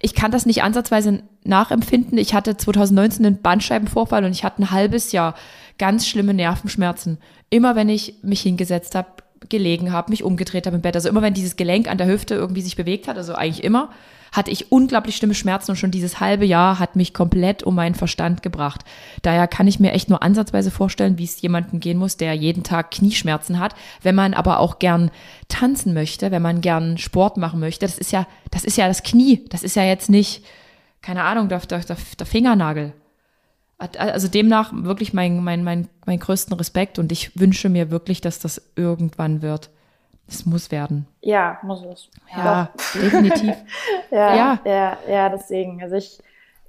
ich 0.00 0.14
kann 0.14 0.30
das 0.30 0.44
nicht 0.44 0.62
ansatzweise 0.62 1.22
nachempfinden. 1.42 2.18
Ich 2.18 2.34
hatte 2.34 2.58
2019 2.58 3.24
einen 3.24 3.40
Bandscheibenvorfall 3.40 4.24
und 4.24 4.32
ich 4.32 4.44
hatte 4.44 4.60
ein 4.62 4.72
halbes 4.72 5.10
Jahr 5.12 5.34
ganz 5.78 6.06
schlimme 6.06 6.34
Nervenschmerzen. 6.34 7.18
Immer 7.50 7.76
wenn 7.76 7.88
ich 7.88 8.14
mich 8.22 8.40
hingesetzt 8.40 8.94
habe, 8.94 9.08
gelegen 9.48 9.92
habe, 9.92 10.10
mich 10.10 10.24
umgedreht 10.24 10.66
habe 10.66 10.76
im 10.76 10.82
Bett. 10.82 10.96
Also 10.96 11.08
immer 11.08 11.22
wenn 11.22 11.34
dieses 11.34 11.56
Gelenk 11.56 11.88
an 11.88 11.98
der 11.98 12.06
Hüfte 12.06 12.34
irgendwie 12.34 12.62
sich 12.62 12.76
bewegt 12.76 13.08
hat, 13.08 13.16
also 13.16 13.34
eigentlich 13.34 13.64
immer, 13.64 13.90
hatte 14.32 14.50
ich 14.50 14.72
unglaublich 14.72 15.16
schlimme 15.16 15.34
Schmerzen 15.34 15.70
und 15.70 15.76
schon 15.76 15.90
dieses 15.90 16.20
halbe 16.20 16.44
Jahr 16.44 16.78
hat 16.78 16.96
mich 16.96 17.14
komplett 17.14 17.62
um 17.62 17.74
meinen 17.74 17.94
Verstand 17.94 18.42
gebracht. 18.42 18.82
Daher 19.22 19.46
kann 19.46 19.66
ich 19.66 19.80
mir 19.80 19.92
echt 19.92 20.10
nur 20.10 20.22
ansatzweise 20.22 20.70
vorstellen, 20.70 21.18
wie 21.18 21.24
es 21.24 21.40
jemandem 21.40 21.80
gehen 21.80 21.98
muss, 21.98 22.16
der 22.16 22.34
jeden 22.34 22.62
Tag 22.62 22.90
Knieschmerzen 22.90 23.58
hat. 23.58 23.74
Wenn 24.02 24.14
man 24.14 24.34
aber 24.34 24.60
auch 24.60 24.78
gern 24.78 25.10
tanzen 25.48 25.94
möchte, 25.94 26.30
wenn 26.30 26.42
man 26.42 26.60
gern 26.60 26.98
Sport 26.98 27.36
machen 27.36 27.60
möchte, 27.60 27.86
das 27.86 27.98
ist 27.98 28.12
ja, 28.12 28.26
das 28.50 28.64
ist 28.64 28.76
ja 28.76 28.88
das 28.88 29.02
Knie. 29.02 29.44
Das 29.48 29.62
ist 29.62 29.76
ja 29.76 29.84
jetzt 29.84 30.10
nicht, 30.10 30.44
keine 31.02 31.22
Ahnung, 31.22 31.48
der, 31.48 31.60
der, 31.60 31.84
der, 31.84 32.26
Fingernagel. 32.26 32.92
Also 33.78 34.28
demnach 34.28 34.72
wirklich 34.72 35.12
mein, 35.12 35.44
mein, 35.44 35.62
mein, 35.62 35.88
mein 36.06 36.18
größten 36.18 36.56
Respekt 36.56 36.98
und 36.98 37.12
ich 37.12 37.38
wünsche 37.38 37.68
mir 37.68 37.90
wirklich, 37.90 38.20
dass 38.22 38.38
das 38.38 38.72
irgendwann 38.74 39.42
wird. 39.42 39.68
Es 40.28 40.46
muss 40.46 40.70
werden. 40.70 41.06
Ja, 41.20 41.58
muss 41.62 41.84
es. 41.84 42.08
Ja, 42.36 42.70
definitiv. 42.94 43.54
Ja, 44.10 44.34
Ja. 44.34 44.58
ja, 44.64 44.98
ja, 45.08 45.28
deswegen. 45.28 45.82
Also 45.82 45.96
ich, 45.96 46.18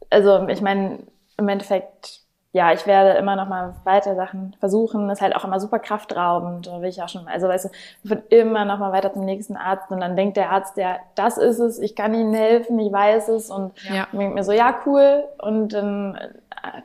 also 0.09 0.47
ich 0.47 0.61
meine, 0.61 0.99
im 1.37 1.47
Endeffekt, 1.47 2.21
ja, 2.51 2.71
ich 2.73 2.85
werde 2.87 3.17
immer 3.17 3.35
noch 3.35 3.47
mal 3.47 3.75
weiter 3.83 4.15
Sachen 4.15 4.55
versuchen. 4.59 5.09
Ist 5.09 5.21
halt 5.21 5.35
auch 5.35 5.45
immer 5.45 5.59
super 5.59 5.79
kraftraubend, 5.79 6.67
da 6.67 6.81
will 6.81 6.89
ich 6.89 7.01
auch 7.01 7.09
schon, 7.09 7.27
also 7.27 7.47
weißt 7.47 7.65
du, 7.65 7.69
ich 8.03 8.09
würde 8.09 8.23
immer 8.35 8.65
noch 8.65 8.79
mal 8.79 8.91
weiter 8.91 9.13
zum 9.13 9.25
nächsten 9.25 9.55
Arzt 9.55 9.89
und 9.91 10.01
dann 10.01 10.15
denkt 10.15 10.37
der 10.37 10.51
Arzt, 10.51 10.77
ja, 10.77 10.97
das 11.15 11.37
ist 11.37 11.59
es, 11.59 11.79
ich 11.79 11.95
kann 11.95 12.13
Ihnen 12.13 12.33
helfen, 12.33 12.77
ich 12.79 12.91
weiß 12.91 13.29
es 13.29 13.49
und 13.49 13.71
Ja. 13.89 14.07
denkt 14.11 14.35
mir 14.35 14.43
so, 14.43 14.51
ja, 14.51 14.75
cool 14.85 15.23
und 15.39 15.73
dann 15.73 16.17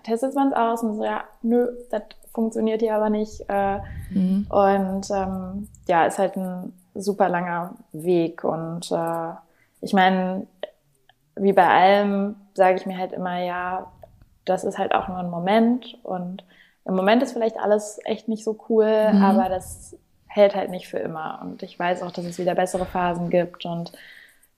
testet 0.03 0.35
man 0.35 0.49
es 0.49 0.55
aus 0.57 0.83
und 0.83 0.97
so, 0.97 1.05
ja, 1.05 1.24
nö, 1.43 1.68
das 1.91 2.03
funktioniert 2.33 2.80
hier 2.80 2.95
aber 2.97 3.11
nicht. 3.11 3.45
Äh, 3.49 3.78
Mhm. 4.11 4.47
und 4.51 5.11
ähm, 5.11 5.68
ja, 5.89 6.05
ist 6.07 6.18
halt 6.18 6.37
ein 6.37 6.72
super 6.95 7.28
langer 7.28 7.74
Weg. 7.93 8.45
Und 8.45 8.91
äh, 8.93 9.33
ich 9.80 9.93
meine, 9.95 10.47
wie 11.37 11.53
bei 11.53 11.66
allem 11.66 12.37
sage 12.55 12.76
ich 12.76 12.87
mir 12.87 12.99
halt 12.99 13.12
immer, 13.12 13.39
ja, 13.39 13.91
das 14.45 14.64
ist 14.64 14.78
halt 14.78 14.95
auch 14.95 15.09
nur 15.09 15.18
ein 15.18 15.30
Moment. 15.30 15.99
Und 16.03 16.45
im 16.85 16.95
Moment 16.97 17.22
ist 17.22 17.33
vielleicht 17.33 17.57
alles 17.59 18.01
echt 18.05 18.28
nicht 18.28 18.45
so 18.45 18.59
cool, 18.68 19.12
Mhm. 19.12 19.22
aber 19.22 19.49
das 19.49 19.97
hält 20.26 20.55
halt 20.55 20.70
nicht 20.70 20.89
für 20.89 20.99
immer. 20.99 21.41
Und 21.43 21.62
ich 21.62 21.78
weiß 21.78 22.03
auch, 22.03 22.11
dass 22.11 22.24
es 22.24 22.39
wieder 22.39 22.55
bessere 22.55 22.87
Phasen 22.87 23.30
gibt 23.30 23.64
und 23.66 23.93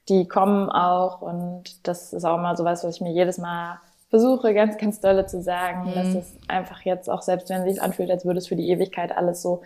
die 0.09 0.27
kommen 0.29 0.69
auch. 0.71 1.21
Und 1.23 1.87
das 1.87 2.13
ist 2.13 2.25
auch 2.25 2.39
mal 2.39 2.57
sowas, 2.57 2.85
was 2.85 2.97
ich 2.97 3.01
mir 3.01 3.13
jedes 3.13 3.39
Mal 3.39 3.79
versuche, 4.15 4.55
ganz, 4.55 4.79
ganz 4.79 5.01
dolle 5.01 5.27
zu 5.27 5.43
sagen, 5.43 5.91
Mhm. 5.91 5.95
dass 5.95 6.07
es 6.15 6.39
einfach 6.47 6.83
jetzt 6.83 7.11
auch, 7.11 7.21
selbst 7.21 7.51
wenn 7.51 7.63
es 7.63 7.75
sich 7.75 7.83
anfühlt, 7.83 8.11
als 8.13 8.25
würde 8.25 8.39
es 8.39 8.47
für 8.47 8.55
die 8.55 8.69
Ewigkeit 8.71 9.17
alles 9.17 9.43
so 9.43 9.63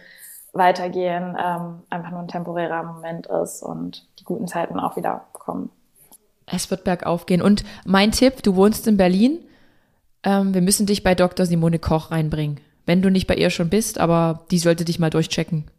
weitergehen, 0.54 1.36
ähm, 1.38 1.82
einfach 1.90 2.10
nur 2.10 2.20
ein 2.20 2.28
temporärer 2.28 2.82
Moment 2.82 3.26
ist 3.26 3.62
und 3.62 4.06
die 4.18 4.24
guten 4.24 4.46
Zeiten 4.46 4.80
auch 4.80 4.96
wieder 4.96 5.26
kommen. 5.34 5.70
Es 6.46 6.70
wird 6.70 6.84
bergauf 6.84 7.26
gehen. 7.26 7.42
Und 7.42 7.62
mein 7.84 8.10
Tipp, 8.10 8.42
du 8.42 8.56
wohnst 8.56 8.86
in 8.86 8.96
Berlin, 8.96 9.38
ähm, 10.22 10.54
wir 10.54 10.62
müssen 10.62 10.86
dich 10.86 11.02
bei 11.02 11.14
Dr. 11.14 11.44
Simone 11.44 11.78
Koch 11.78 12.10
reinbringen. 12.10 12.58
Wenn 12.86 13.02
du 13.02 13.10
nicht 13.10 13.26
bei 13.26 13.34
ihr 13.34 13.50
schon 13.50 13.68
bist, 13.68 14.00
aber 14.00 14.46
die 14.50 14.58
sollte 14.58 14.86
dich 14.86 14.98
mal 14.98 15.10
durchchecken. 15.10 15.70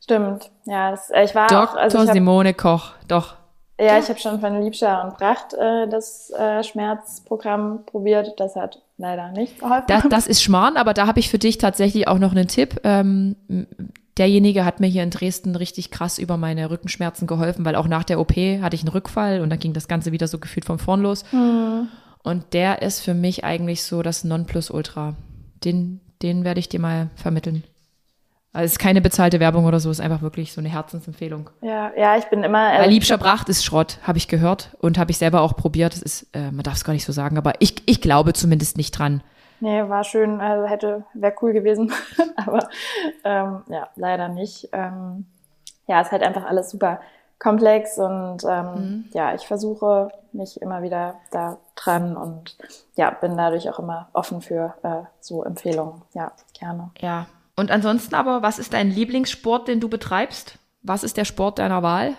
Stimmt, 0.00 0.50
ja, 0.64 0.92
das, 0.92 1.10
äh, 1.10 1.24
ich 1.24 1.34
war 1.34 1.48
Dr. 1.48 1.62
auch, 1.62 1.76
also 1.76 2.02
ich 2.04 2.10
Simone 2.12 2.54
Koch, 2.54 2.92
doch. 3.06 3.34
Ja, 3.80 3.98
ich 3.98 4.08
habe 4.08 4.20
schon 4.20 4.40
von 4.40 4.62
Liebscher 4.62 5.04
und 5.04 5.16
Pracht 5.16 5.54
äh, 5.54 5.88
das 5.88 6.30
äh, 6.30 6.62
Schmerzprogramm 6.62 7.84
probiert. 7.86 8.38
Das 8.38 8.54
hat 8.54 8.80
leider 8.98 9.32
nicht 9.32 9.58
geholfen. 9.58 9.86
Das, 9.88 10.04
das 10.08 10.26
ist 10.28 10.42
Schmarrn, 10.42 10.76
aber 10.76 10.94
da 10.94 11.06
habe 11.06 11.18
ich 11.18 11.28
für 11.28 11.38
dich 11.38 11.58
tatsächlich 11.58 12.06
auch 12.06 12.18
noch 12.18 12.30
einen 12.30 12.46
Tipp. 12.46 12.80
Ähm, 12.84 13.34
derjenige 14.16 14.64
hat 14.64 14.78
mir 14.78 14.86
hier 14.86 15.02
in 15.02 15.10
Dresden 15.10 15.56
richtig 15.56 15.90
krass 15.90 16.18
über 16.18 16.36
meine 16.36 16.70
Rückenschmerzen 16.70 17.26
geholfen, 17.26 17.64
weil 17.64 17.74
auch 17.74 17.88
nach 17.88 18.04
der 18.04 18.20
OP 18.20 18.36
hatte 18.36 18.76
ich 18.76 18.82
einen 18.82 18.92
Rückfall 18.92 19.40
und 19.40 19.50
dann 19.50 19.58
ging 19.58 19.72
das 19.72 19.88
Ganze 19.88 20.12
wieder 20.12 20.28
so 20.28 20.38
gefühlt 20.38 20.64
von 20.64 20.78
vorn 20.78 21.02
los. 21.02 21.24
Hm. 21.30 21.88
Und 22.22 22.54
der 22.54 22.80
ist 22.80 23.00
für 23.00 23.14
mich 23.14 23.44
eigentlich 23.44 23.82
so 23.82 24.02
das 24.02 24.22
Nonplusultra. 24.22 25.14
Den, 25.64 26.00
den 26.22 26.44
werde 26.44 26.60
ich 26.60 26.68
dir 26.68 26.80
mal 26.80 27.10
vermitteln. 27.16 27.64
Also 28.54 28.66
es 28.66 28.72
ist 28.72 28.78
keine 28.78 29.00
bezahlte 29.00 29.40
Werbung 29.40 29.64
oder 29.66 29.80
so, 29.80 29.90
es 29.90 29.98
ist 29.98 30.04
einfach 30.04 30.22
wirklich 30.22 30.52
so 30.52 30.60
eine 30.60 30.68
Herzensempfehlung. 30.70 31.50
ja, 31.60 31.90
ja, 31.96 32.16
ich 32.16 32.24
bin 32.26 32.42
immer. 32.44 32.58
Also- 32.70 32.88
Liebscher 32.88 33.18
Pracht 33.18 33.48
ist 33.48 33.64
Schrott, 33.64 33.98
habe 34.04 34.16
ich 34.16 34.28
gehört 34.28 34.70
und 34.80 34.96
habe 34.96 35.10
ich 35.10 35.18
selber 35.18 35.40
auch 35.42 35.56
probiert. 35.56 35.92
Das 35.92 36.00
ist, 36.02 36.26
äh, 36.32 36.50
man 36.52 36.62
darf 36.62 36.74
es 36.74 36.84
gar 36.84 36.92
nicht 36.92 37.04
so 37.04 37.12
sagen, 37.12 37.36
aber 37.36 37.54
ich, 37.58 37.82
ich 37.86 38.00
glaube 38.00 38.32
zumindest 38.32 38.76
nicht 38.76 38.92
dran. 38.98 39.22
Nee, 39.60 39.88
war 39.88 40.04
schön, 40.04 40.40
also 40.40 40.66
hätte, 40.68 41.04
wäre 41.14 41.34
cool 41.42 41.52
gewesen, 41.52 41.92
aber 42.36 42.68
ähm, 43.24 43.62
ja, 43.68 43.88
leider 43.96 44.28
nicht. 44.28 44.68
Ähm, 44.72 45.26
ja, 45.86 46.00
ist 46.00 46.12
halt 46.12 46.22
einfach 46.22 46.44
alles 46.46 46.70
super 46.70 47.00
komplex 47.40 47.98
und 47.98 48.38
ähm, 48.48 49.04
ja, 49.12 49.34
ich 49.34 49.46
versuche 49.46 50.10
mich 50.32 50.62
immer 50.62 50.82
wieder 50.82 51.16
da 51.30 51.58
dran 51.74 52.16
und 52.16 52.56
ja, 52.96 53.10
bin 53.10 53.36
dadurch 53.36 53.68
auch 53.68 53.78
immer 53.80 54.08
offen 54.12 54.40
für 54.40 54.74
äh, 54.82 55.02
so 55.20 55.42
Empfehlungen. 55.44 56.02
Ja, 56.14 56.32
gerne. 56.58 56.90
Ja. 57.00 57.26
Und 57.56 57.70
ansonsten 57.70 58.14
aber, 58.14 58.42
was 58.42 58.58
ist 58.58 58.72
dein 58.72 58.90
Lieblingssport, 58.90 59.68
den 59.68 59.80
du 59.80 59.88
betreibst? 59.88 60.58
Was 60.82 61.04
ist 61.04 61.16
der 61.16 61.24
Sport 61.24 61.58
deiner 61.58 61.82
Wahl? 61.82 62.16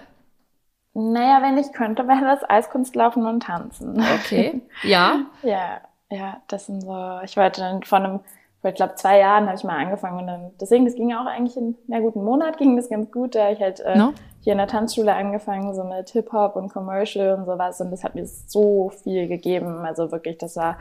Naja, 0.93 1.41
wenn 1.41 1.57
ich 1.57 1.73
könnte, 1.73 2.07
wäre 2.07 2.21
das 2.23 2.49
Eiskunstlaufen 2.49 3.25
und 3.25 3.43
Tanzen. 3.43 4.01
Okay. 4.07 4.61
Ja. 4.81 5.25
Ja, 5.41 5.81
ja, 6.09 6.41
das 6.47 6.67
sind 6.67 6.81
so, 6.81 7.19
ich 7.23 7.36
wollte 7.38 7.61
dann 7.61 7.83
von 7.83 8.03
einem, 8.03 8.19
vor, 8.61 8.69
ich 8.69 8.75
glaube, 8.75 8.95
zwei 8.95 9.19
Jahren 9.19 9.45
habe 9.47 9.57
ich 9.57 9.63
mal 9.63 9.77
angefangen 9.77 10.19
und 10.21 10.27
dann, 10.27 10.51
deswegen, 10.59 10.86
das 10.86 10.95
ging 10.95 11.13
auch 11.13 11.25
eigentlich 11.25 11.57
in 11.57 11.75
einer 11.89 12.01
guten 12.01 12.23
Monat, 12.23 12.57
ging 12.57 12.75
das 12.77 12.89
ganz 12.89 13.11
gut, 13.11 13.36
da 13.36 13.51
ich 13.51 13.59
halt 13.59 13.79
äh, 13.81 13.97
No? 13.97 14.13
hier 14.39 14.53
in 14.53 14.57
der 14.59 14.67
Tanzschule 14.67 15.13
angefangen, 15.13 15.75
so 15.75 15.83
mit 15.83 16.09
Hip-Hop 16.11 16.55
und 16.55 16.69
Commercial 16.69 17.38
und 17.38 17.45
sowas 17.45 17.81
und 17.81 17.91
das 17.91 18.03
hat 18.03 18.15
mir 18.15 18.25
so 18.27 18.89
viel 19.03 19.27
gegeben, 19.27 19.86
also 19.86 20.11
wirklich, 20.11 20.38
das 20.38 20.55
war, 20.55 20.77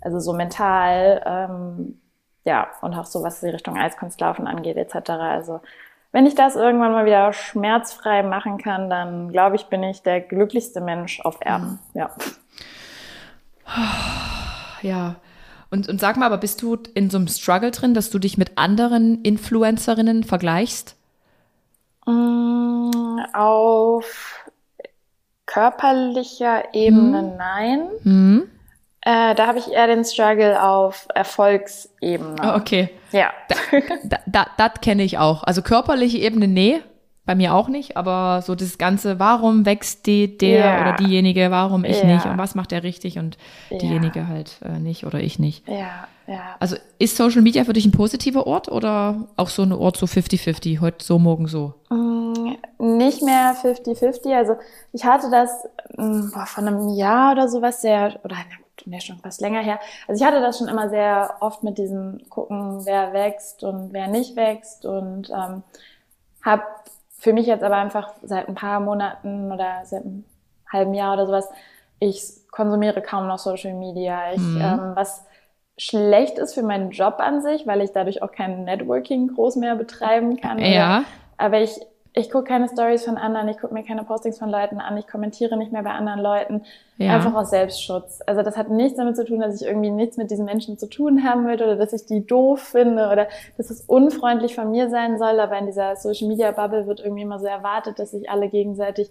also 0.00 0.20
so 0.20 0.32
mental, 0.32 1.22
ähm, 1.26 2.00
ja, 2.46 2.68
und 2.80 2.94
auch 2.94 3.04
so, 3.04 3.22
was 3.22 3.40
die 3.40 3.48
Richtung 3.48 3.76
Eiskunstlaufen 3.76 4.46
angeht, 4.46 4.76
etc., 4.76 5.10
also 5.10 5.60
wenn 6.12 6.24
ich 6.24 6.36
das 6.36 6.56
irgendwann 6.56 6.92
mal 6.92 7.04
wieder 7.04 7.32
schmerzfrei 7.32 8.22
machen 8.22 8.56
kann, 8.56 8.88
dann 8.88 9.32
glaube 9.32 9.56
ich, 9.56 9.66
bin 9.66 9.82
ich 9.82 10.02
der 10.02 10.20
glücklichste 10.20 10.80
Mensch 10.80 11.20
auf 11.20 11.38
Erden. 11.40 11.78
Ja. 11.92 12.10
Ja. 14.82 15.16
Und, 15.70 15.88
und 15.88 15.98
sag 15.98 16.16
mal, 16.16 16.26
aber 16.26 16.36
bist 16.36 16.60
du 16.62 16.76
in 16.94 17.08
so 17.10 17.16
einem 17.16 17.28
Struggle 17.28 17.70
drin, 17.70 17.94
dass 17.94 18.10
du 18.10 18.18
dich 18.18 18.38
mit 18.38 18.56
anderen 18.56 19.22
Influencerinnen 19.22 20.22
vergleichst? 20.22 20.96
Mm, 22.06 23.18
Auf 23.32 24.44
körperlicher 25.46 26.74
Ebene 26.74 27.34
nein. 27.36 27.88
Hm? 28.02 28.50
Äh, 29.08 29.36
da 29.36 29.46
habe 29.46 29.58
ich 29.60 29.70
eher 29.70 29.86
den 29.86 30.04
Struggle 30.04 30.60
auf 30.60 31.06
Erfolgsebene. 31.14 32.34
Oh, 32.42 32.56
okay. 32.56 32.90
Ja. 33.12 33.30
Da, 34.02 34.18
da, 34.26 34.46
das 34.56 34.80
kenne 34.82 35.04
ich 35.04 35.16
auch. 35.18 35.44
Also 35.44 35.62
körperliche 35.62 36.18
Ebene, 36.18 36.48
nee, 36.48 36.80
bei 37.24 37.36
mir 37.36 37.54
auch 37.54 37.68
nicht, 37.68 37.96
aber 37.96 38.42
so 38.42 38.56
das 38.56 38.78
Ganze, 38.78 39.20
warum 39.20 39.64
wächst 39.64 40.06
die, 40.06 40.36
der 40.38 40.58
Ja. 40.58 40.80
oder 40.80 40.92
diejenige, 40.92 41.52
warum 41.52 41.84
ich 41.84 42.00
Ja. 42.00 42.06
nicht 42.06 42.26
und 42.26 42.36
was 42.36 42.56
macht 42.56 42.72
der 42.72 42.82
richtig 42.82 43.18
und 43.18 43.36
Ja. 43.70 43.78
diejenige 43.78 44.26
halt 44.26 44.58
äh, 44.64 44.80
nicht 44.80 45.06
oder 45.06 45.20
ich 45.20 45.38
nicht. 45.38 45.68
Ja, 45.68 46.08
ja. 46.26 46.56
Also 46.58 46.74
ist 46.98 47.16
Social 47.16 47.42
Media 47.42 47.64
für 47.64 47.72
dich 47.74 47.86
ein 47.86 47.92
positiver 47.92 48.44
Ort 48.46 48.68
oder 48.68 49.28
auch 49.36 49.48
so 49.50 49.62
ein 49.62 49.72
Ort 49.72 49.96
so 49.98 50.06
50-50, 50.06 50.80
heute 50.80 51.04
so, 51.04 51.20
morgen 51.20 51.46
so? 51.46 51.74
Mm, 51.90 52.54
Nicht 52.98 53.22
mehr 53.22 53.54
50-50. 53.54 54.34
Also 54.36 54.56
ich 54.92 55.04
hatte 55.04 55.30
das 55.30 55.50
mm, 55.96 56.30
boah, 56.32 56.46
vor 56.46 56.64
einem 56.64 56.88
Jahr 56.96 57.32
oder 57.32 57.48
sowas 57.48 57.80
sehr, 57.82 58.18
oder 58.24 58.36
nee, 58.84 59.00
schon 59.00 59.18
fast 59.18 59.40
länger 59.40 59.60
her. 59.62 59.80
Also 60.06 60.22
ich 60.22 60.26
hatte 60.28 60.40
das 60.40 60.58
schon 60.58 60.68
immer 60.68 60.88
sehr 60.88 61.36
oft 61.40 61.62
mit 61.62 61.78
diesem 61.78 62.28
gucken, 62.28 62.84
wer 62.84 63.12
wächst 63.12 63.64
und 63.64 63.92
wer 63.92 64.08
nicht 64.08 64.36
wächst 64.36 64.84
und 64.86 65.30
ähm, 65.30 65.62
habe 66.44 66.62
für 67.18 67.32
mich 67.32 67.46
jetzt 67.46 67.64
aber 67.64 67.76
einfach 67.76 68.12
seit 68.22 68.48
ein 68.48 68.54
paar 68.54 68.80
Monaten 68.80 69.52
oder 69.52 69.82
seit 69.84 70.04
einem 70.04 70.24
halben 70.72 70.94
Jahr 70.94 71.14
oder 71.14 71.26
sowas, 71.26 71.48
ich 71.98 72.22
konsumiere 72.50 73.02
kaum 73.02 73.26
noch 73.26 73.38
Social 73.38 73.74
Media. 73.74 74.32
Ich, 74.34 74.42
Mhm. 74.42 74.60
ähm, 74.60 74.92
was 74.94 75.24
schlecht 75.78 76.38
ist 76.38 76.54
für 76.54 76.62
meinen 76.62 76.90
Job 76.90 77.16
an 77.18 77.42
sich, 77.42 77.66
weil 77.66 77.82
ich 77.82 77.92
dadurch 77.92 78.22
auch 78.22 78.32
kein 78.32 78.64
Networking 78.64 79.28
groß 79.34 79.56
mehr 79.56 79.76
betreiben 79.76 80.36
kann. 80.40 80.58
oder 80.58 80.72
Ja. 80.72 81.04
aber 81.38 81.60
ich, 81.60 81.80
ich 82.18 82.30
gucke 82.30 82.44
keine 82.44 82.66
Stories 82.66 83.04
von 83.04 83.18
anderen, 83.18 83.46
ich 83.48 83.58
gucke 83.58 83.74
mir 83.74 83.84
keine 83.84 84.02
Postings 84.02 84.38
von 84.38 84.48
Leuten 84.48 84.80
an, 84.80 84.96
ich 84.96 85.06
kommentiere 85.06 85.58
nicht 85.58 85.70
mehr 85.70 85.82
bei 85.82 85.90
anderen 85.90 86.20
Leuten, 86.20 86.62
ja. 86.96 87.14
einfach 87.14 87.34
aus 87.34 87.50
Selbstschutz. 87.50 88.20
Also 88.26 88.42
das 88.42 88.56
hat 88.56 88.70
nichts 88.70 88.96
damit 88.96 89.16
zu 89.16 89.26
tun, 89.26 89.40
dass 89.40 89.60
ich 89.60 89.68
irgendwie 89.68 89.90
nichts 89.90 90.16
mit 90.16 90.30
diesen 90.30 90.46
Menschen 90.46 90.78
zu 90.78 90.88
tun 90.88 91.24
haben 91.24 91.46
würde 91.46 91.64
oder 91.64 91.76
dass 91.76 91.92
ich 91.92 92.06
die 92.06 92.26
doof 92.26 92.60
finde 92.60 93.10
oder 93.10 93.28
dass 93.58 93.68
es 93.68 93.82
unfreundlich 93.82 94.54
von 94.54 94.70
mir 94.70 94.88
sein 94.88 95.18
soll, 95.18 95.38
aber 95.38 95.58
in 95.58 95.66
dieser 95.66 95.94
Social 95.96 96.26
Media 96.28 96.52
Bubble 96.52 96.86
wird 96.86 97.00
irgendwie 97.00 97.22
immer 97.22 97.38
so 97.38 97.46
erwartet, 97.46 97.98
dass 97.98 98.12
sich 98.12 98.30
alle 98.30 98.48
gegenseitig 98.48 99.10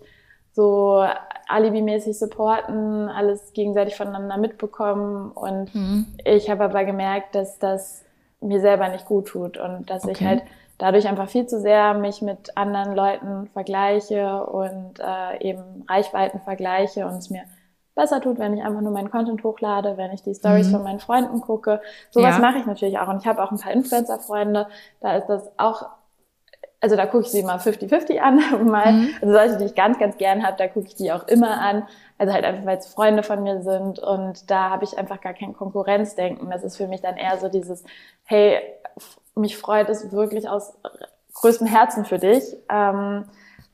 so 0.53 1.05
alibimäßig 1.47 2.17
supporten, 2.17 3.07
alles 3.07 3.53
gegenseitig 3.53 3.95
voneinander 3.95 4.37
mitbekommen 4.37 5.31
und 5.31 5.75
mhm. 5.75 6.07
ich 6.23 6.49
habe 6.49 6.63
aber 6.63 6.85
gemerkt, 6.85 7.35
dass 7.35 7.59
das 7.59 8.03
mir 8.41 8.61
selber 8.61 8.89
nicht 8.89 9.05
gut 9.05 9.27
tut 9.27 9.57
und 9.59 9.91
dass 9.91 10.05
okay. 10.05 10.13
ich 10.13 10.25
halt 10.25 10.43
dadurch 10.77 11.07
einfach 11.07 11.29
viel 11.29 11.47
zu 11.47 11.61
sehr 11.61 11.93
mich 11.93 12.21
mit 12.21 12.57
anderen 12.57 12.95
Leuten 12.95 13.47
vergleiche 13.47 14.43
und 14.45 14.99
äh, 14.99 15.41
eben 15.41 15.85
Reichweiten 15.87 16.39
vergleiche 16.41 17.05
und 17.05 17.15
es 17.15 17.29
mir 17.29 17.43
besser 17.95 18.21
tut, 18.21 18.37
wenn 18.37 18.53
ich 18.53 18.63
einfach 18.63 18.81
nur 18.81 18.91
meinen 18.91 19.09
Content 19.09 19.43
hochlade, 19.43 19.97
wenn 19.97 20.11
ich 20.11 20.21
die 20.21 20.35
Stories 20.35 20.67
mhm. 20.67 20.71
von 20.71 20.83
meinen 20.83 20.99
Freunden 20.99 21.41
gucke. 21.41 21.81
Sowas 22.11 22.35
ja. 22.35 22.39
mache 22.39 22.59
ich 22.59 22.65
natürlich 22.65 22.99
auch. 22.99 23.07
Und 23.07 23.21
ich 23.21 23.27
habe 23.27 23.41
auch 23.41 23.51
ein 23.51 23.59
paar 23.59 23.71
Influencer-Freunde, 23.71 24.67
da 24.99 25.15
ist 25.15 25.27
das 25.27 25.49
auch, 25.57 25.87
also 26.81 26.97
da 26.97 27.05
gucke 27.05 27.23
ich 27.23 27.31
sie 27.31 27.41
mal 27.41 27.57
50-50 27.57 28.19
an. 28.19 28.65
mal. 28.69 28.91
Mhm. 28.91 29.09
Also 29.21 29.33
solche, 29.33 29.57
die 29.57 29.65
ich 29.65 29.75
ganz, 29.75 29.97
ganz 29.97 30.17
gern 30.17 30.45
habe, 30.45 30.57
da 30.57 30.67
gucke 30.67 30.87
ich 30.87 30.95
die 30.95 31.11
auch 31.13 31.25
immer 31.29 31.61
an. 31.61 31.87
Also 32.17 32.33
halt 32.33 32.43
einfach, 32.43 32.65
weil 32.65 32.77
es 32.77 32.87
Freunde 32.87 33.23
von 33.23 33.41
mir 33.41 33.61
sind. 33.61 33.99
Und 33.99 34.51
da 34.51 34.69
habe 34.69 34.83
ich 34.83 34.97
einfach 34.97 35.21
gar 35.21 35.33
kein 35.33 35.53
Konkurrenzdenken. 35.53 36.49
Das 36.49 36.63
ist 36.63 36.75
für 36.75 36.87
mich 36.87 37.01
dann 37.01 37.15
eher 37.15 37.37
so 37.37 37.47
dieses, 37.47 37.83
hey, 38.25 38.59
mich 39.35 39.57
freut 39.57 39.89
es 39.89 40.11
wirklich 40.11 40.49
aus 40.49 40.73
größtem 41.33 41.67
Herzen 41.67 42.05
für 42.05 42.19
dich. 42.19 42.43
Ähm, 42.69 43.25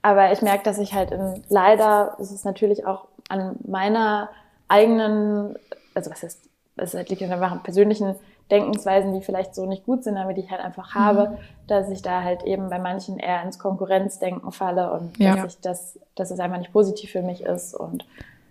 aber 0.02 0.32
ich 0.32 0.42
merke, 0.42 0.64
dass 0.64 0.80
ich 0.80 0.94
halt 0.94 1.12
in, 1.12 1.44
leider, 1.50 2.16
ist 2.20 2.32
es 2.32 2.44
natürlich 2.44 2.86
auch 2.86 3.08
an 3.30 3.56
meiner 3.66 4.30
eigenen, 4.68 5.56
also 5.94 6.10
was 6.10 6.24
heißt, 6.24 6.50
es 6.78 6.94
liegt 6.94 7.22
einfach 7.22 7.52
an 7.52 7.64
persönlichen 7.64 8.16
Denkensweisen, 8.50 9.14
die 9.14 9.22
vielleicht 9.22 9.56
so 9.56 9.66
nicht 9.66 9.86
gut 9.86 10.04
sind, 10.04 10.18
aber 10.18 10.34
die 10.34 10.42
ich 10.42 10.52
halt 10.52 10.62
einfach 10.62 10.96
habe, 10.96 11.30
mhm. 11.30 11.38
dass 11.68 11.90
ich 11.90 12.02
da 12.02 12.24
halt 12.24 12.44
eben 12.44 12.70
bei 12.70 12.80
manchen 12.80 13.18
eher 13.18 13.44
ins 13.44 13.60
Konkurrenzdenken 13.60 14.52
falle 14.52 14.92
und 14.92 15.18
ja. 15.18 15.36
dass 15.36 15.54
ich 15.54 15.62
das, 15.62 16.00
dass 16.16 16.32
es 16.32 16.40
einfach 16.40 16.58
nicht 16.58 16.74
positiv 16.74 17.12
für 17.12 17.22
mich 17.22 17.44
ist 17.44 17.76
und 17.76 18.06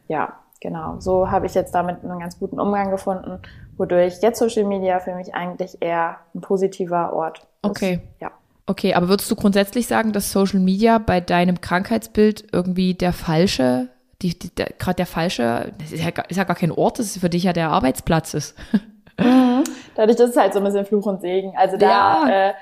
ja, 0.09 0.35
genau. 0.61 0.97
So 1.01 1.31
habe 1.31 1.47
ich 1.47 1.55
jetzt 1.55 1.75
damit 1.75 2.03
einen 2.03 2.19
ganz 2.19 2.39
guten 2.39 2.59
Umgang 2.59 2.91
gefunden 2.91 3.41
wodurch 3.81 4.19
jetzt 4.21 4.39
Social 4.39 4.65
Media 4.65 5.01
für 5.01 5.15
mich 5.15 5.35
eigentlich 5.35 5.79
eher 5.81 6.19
ein 6.35 6.41
positiver 6.41 7.13
Ort 7.13 7.39
ist. 7.39 7.47
Okay. 7.63 8.01
Ja. 8.21 8.31
Okay, 8.67 8.95
aber 8.95 9.09
würdest 9.09 9.29
du 9.29 9.35
grundsätzlich 9.35 9.89
sagen, 9.89 10.13
dass 10.13 10.31
Social 10.31 10.61
Media 10.61 10.99
bei 10.99 11.21
deinem 11.21 11.61
Krankheitsbild 11.61 12.53
irgendwie 12.53 12.95
der 12.95 13.13
falsche, 13.13 13.89
die, 14.23 14.39
die 14.39 14.55
der, 14.55 14.67
gerade 14.79 14.97
der 14.97 15.07
falsche, 15.07 15.73
das 15.79 15.91
ist 15.91 16.05
ja, 16.05 16.11
ist 16.29 16.37
ja 16.37 16.45
gar 16.45 16.55
kein 16.55 16.71
Ort, 16.71 17.01
das 17.01 17.07
ist 17.07 17.19
für 17.19 17.31
dich 17.31 17.43
ja 17.43 17.53
der 17.53 17.71
Arbeitsplatz 17.71 18.35
ist. 18.35 18.57
Mhm. 19.19 19.65
Dadurch, 19.97 20.17
dass 20.17 20.31
es 20.31 20.37
halt 20.39 20.55
so 20.55 20.61
ein 20.61 20.65
bisschen 20.65 20.87
Fluch 20.87 21.05
und 21.05 21.21
Segen. 21.21 21.53
Also 21.55 21.77
da, 21.77 22.27
ja. 22.27 22.49
äh, 22.49 22.55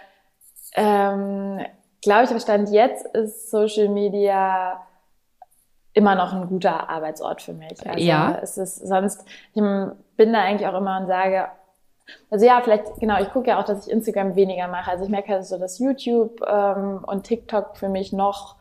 ähm, 0.75 1.61
glaube 2.03 2.25
ich, 2.25 2.43
Stand 2.43 2.69
jetzt 2.71 3.07
ist 3.15 3.49
Social 3.49 3.89
Media 3.89 4.81
immer 5.93 6.15
noch 6.15 6.33
ein 6.33 6.49
guter 6.49 6.89
Arbeitsort 6.89 7.43
für 7.43 7.53
mich. 7.53 7.89
Also 7.89 8.05
ja. 8.05 8.39
es 8.43 8.59
ist 8.59 8.87
sonst, 8.87 9.25
ich 9.55 9.63
bin 10.19 10.35
da 10.35 10.41
eigentlich 10.41 10.69
auch 10.69 10.77
immer 10.77 11.01
und 11.01 11.07
sage, 11.07 11.47
also 12.31 12.45
ja, 12.45 12.61
vielleicht, 12.63 12.97
genau, 13.01 13.21
ich 13.21 13.31
gucke 13.31 13.49
ja 13.49 13.61
auch, 13.61 13.65
dass 13.65 13.87
ich 13.87 13.93
Instagram 13.93 14.35
weniger 14.35 14.69
mache. 14.69 14.91
Also 14.91 15.05
ich 15.05 15.11
merke 15.11 15.33
halt 15.33 15.47
so, 15.47 15.59
dass 15.59 15.79
YouTube 15.79 16.41
ähm, 16.47 17.05
und 17.07 17.25
TikTok 17.25 17.77
für 17.77 17.89
mich 17.89 18.13
noch 18.13 18.57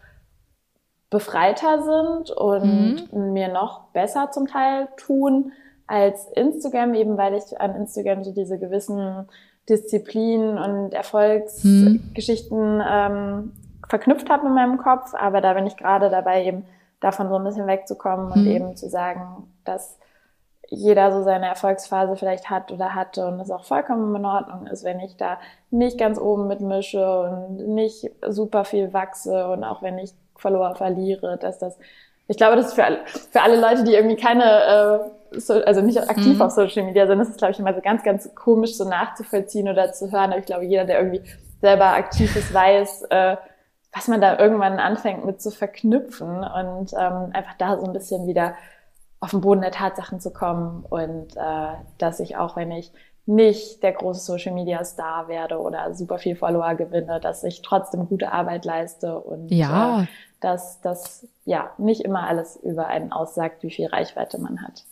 befreiter 1.10 1.82
sind 1.84 2.32
und 2.32 3.12
mhm. 3.12 3.34
mir 3.34 3.48
noch 3.48 3.90
besser 3.94 4.32
zum 4.32 4.48
Teil 4.48 4.90
tun 4.98 5.54
als 5.88 6.28
Instagram, 6.34 6.94
eben 6.94 7.18
weil 7.18 7.34
ich 7.36 7.60
an 7.60 7.76
Instagram 7.76 8.24
so 8.24 8.34
diese 8.34 8.60
gewissen 8.60 9.28
Disziplinen 9.70 10.58
und 10.58 10.94
Erfolgsgeschichten 10.94 12.76
mhm. 12.76 12.84
ähm, 12.86 13.54
verknüpft 13.88 14.30
habe 14.30 14.48
in 14.48 14.54
meinem 14.54 14.78
Kopf. 14.78 15.14
Aber 15.14 15.40
da 15.40 15.54
bin 15.54 15.66
ich 15.66 15.78
gerade 15.78 16.10
dabei, 16.10 16.44
eben 16.46 16.66
davon 17.00 17.30
so 17.30 17.36
ein 17.36 17.44
bisschen 17.44 17.68
wegzukommen 17.68 18.32
und 18.32 18.44
mhm. 18.44 18.52
eben 18.52 18.76
zu 18.76 18.90
sagen, 18.90 19.50
dass 19.64 19.98
jeder 20.70 21.12
so 21.12 21.24
seine 21.24 21.48
Erfolgsphase 21.48 22.16
vielleicht 22.16 22.50
hat 22.50 22.72
oder 22.72 22.94
hatte 22.94 23.28
und 23.28 23.40
es 23.40 23.52
auch 23.52 23.64
vollkommen 23.64 24.14
in 24.16 24.26
Ordnung 24.26 24.68
ist, 24.68 24.84
wenn 24.84 25.00
ich 25.00 25.16
da 25.16 25.38
nicht 25.72 25.98
ganz 25.98 26.20
oben 26.20 26.48
mitmische 26.48 27.22
und 27.22 27.68
nicht 27.70 28.12
super 28.28 28.66
viel 28.66 28.94
wachse 28.94 29.48
und 29.48 29.64
auch 29.64 29.82
wenn 29.82 29.98
ich 29.98 30.14
Follower 30.36 30.76
verliere, 30.76 31.38
dass 31.38 31.58
das, 31.60 31.78
ich 32.28 32.38
glaube, 32.38 32.58
das 32.58 32.68
ist 32.68 32.74
für 32.74 32.84
alle, 32.84 33.00
für 33.32 33.42
alle 33.42 33.60
Leute, 33.60 33.84
die 33.84 33.94
irgendwie 33.94 34.18
keine, 34.18 35.10
äh, 35.32 35.40
so, 35.40 35.54
also 35.54 35.82
nicht 35.82 35.98
aktiv 36.10 36.36
mhm. 36.36 36.42
auf 36.42 36.52
Social 36.52 36.84
Media 36.84 37.08
sind, 37.08 37.20
das 37.20 37.30
ist, 37.30 37.38
glaube 37.38 37.52
ich, 37.52 37.60
immer 37.60 37.74
so 37.74 37.82
ganz, 37.82 38.04
ganz 38.04 38.34
komisch 38.36 38.76
so 38.76 38.88
nachzuvollziehen 38.88 39.70
oder 39.70 39.92
zu 39.94 40.12
hören. 40.12 40.32
Aber 40.32 40.40
ich 40.40 40.46
glaube, 40.46 40.66
jeder, 40.66 40.86
der 40.86 41.00
irgendwie 41.00 41.22
selber 41.62 41.88
aktiv 41.88 42.36
ist, 42.36 42.54
weiß, 42.54 43.04
äh, 43.10 43.38
was 43.94 44.08
man 44.08 44.22
da 44.22 44.38
irgendwann 44.38 44.80
anfängt 44.80 45.26
mit 45.26 45.42
zu 45.42 45.50
verknüpfen 45.50 46.44
und 46.44 46.94
ähm, 46.94 47.32
einfach 47.34 47.56
da 47.58 47.78
so 47.80 47.86
ein 47.86 47.94
bisschen 47.94 48.28
wieder 48.28 48.54
auf 49.20 49.32
den 49.32 49.42
Boden 49.42 49.62
der 49.62 49.72
Tatsachen 49.72 50.20
zu 50.20 50.32
kommen 50.32 50.86
und 50.88 51.36
äh, 51.36 51.74
dass 51.98 52.20
ich 52.20 52.38
auch, 52.38 52.56
wenn 52.56 52.72
ich 52.72 52.92
nicht 53.26 53.84
der 53.84 53.92
große 53.92 54.22
Social 54.22 54.54
Media 54.54 54.84
Star 54.86 55.28
werde 55.28 55.60
oder 55.60 55.94
super 55.94 56.18
viel 56.18 56.36
Follower 56.36 56.76
gewinne, 56.76 57.20
dass 57.20 57.44
ich 57.44 57.62
trotzdem 57.62 58.08
gute 58.08 58.32
Arbeit 58.32 58.64
leiste 58.64 59.20
und 59.20 59.52
ja. 59.52 60.04
äh, 60.04 60.06
dass 60.40 60.80
das 60.82 61.28
ja 61.44 61.72
nicht 61.78 62.02
immer 62.02 62.28
alles 62.28 62.56
über 62.56 62.88
einen 62.88 63.12
aussagt, 63.12 63.64
wie 63.64 63.72
viel 63.72 63.88
Reichweite 63.88 64.38
man 64.40 64.62
hat. 64.62 64.86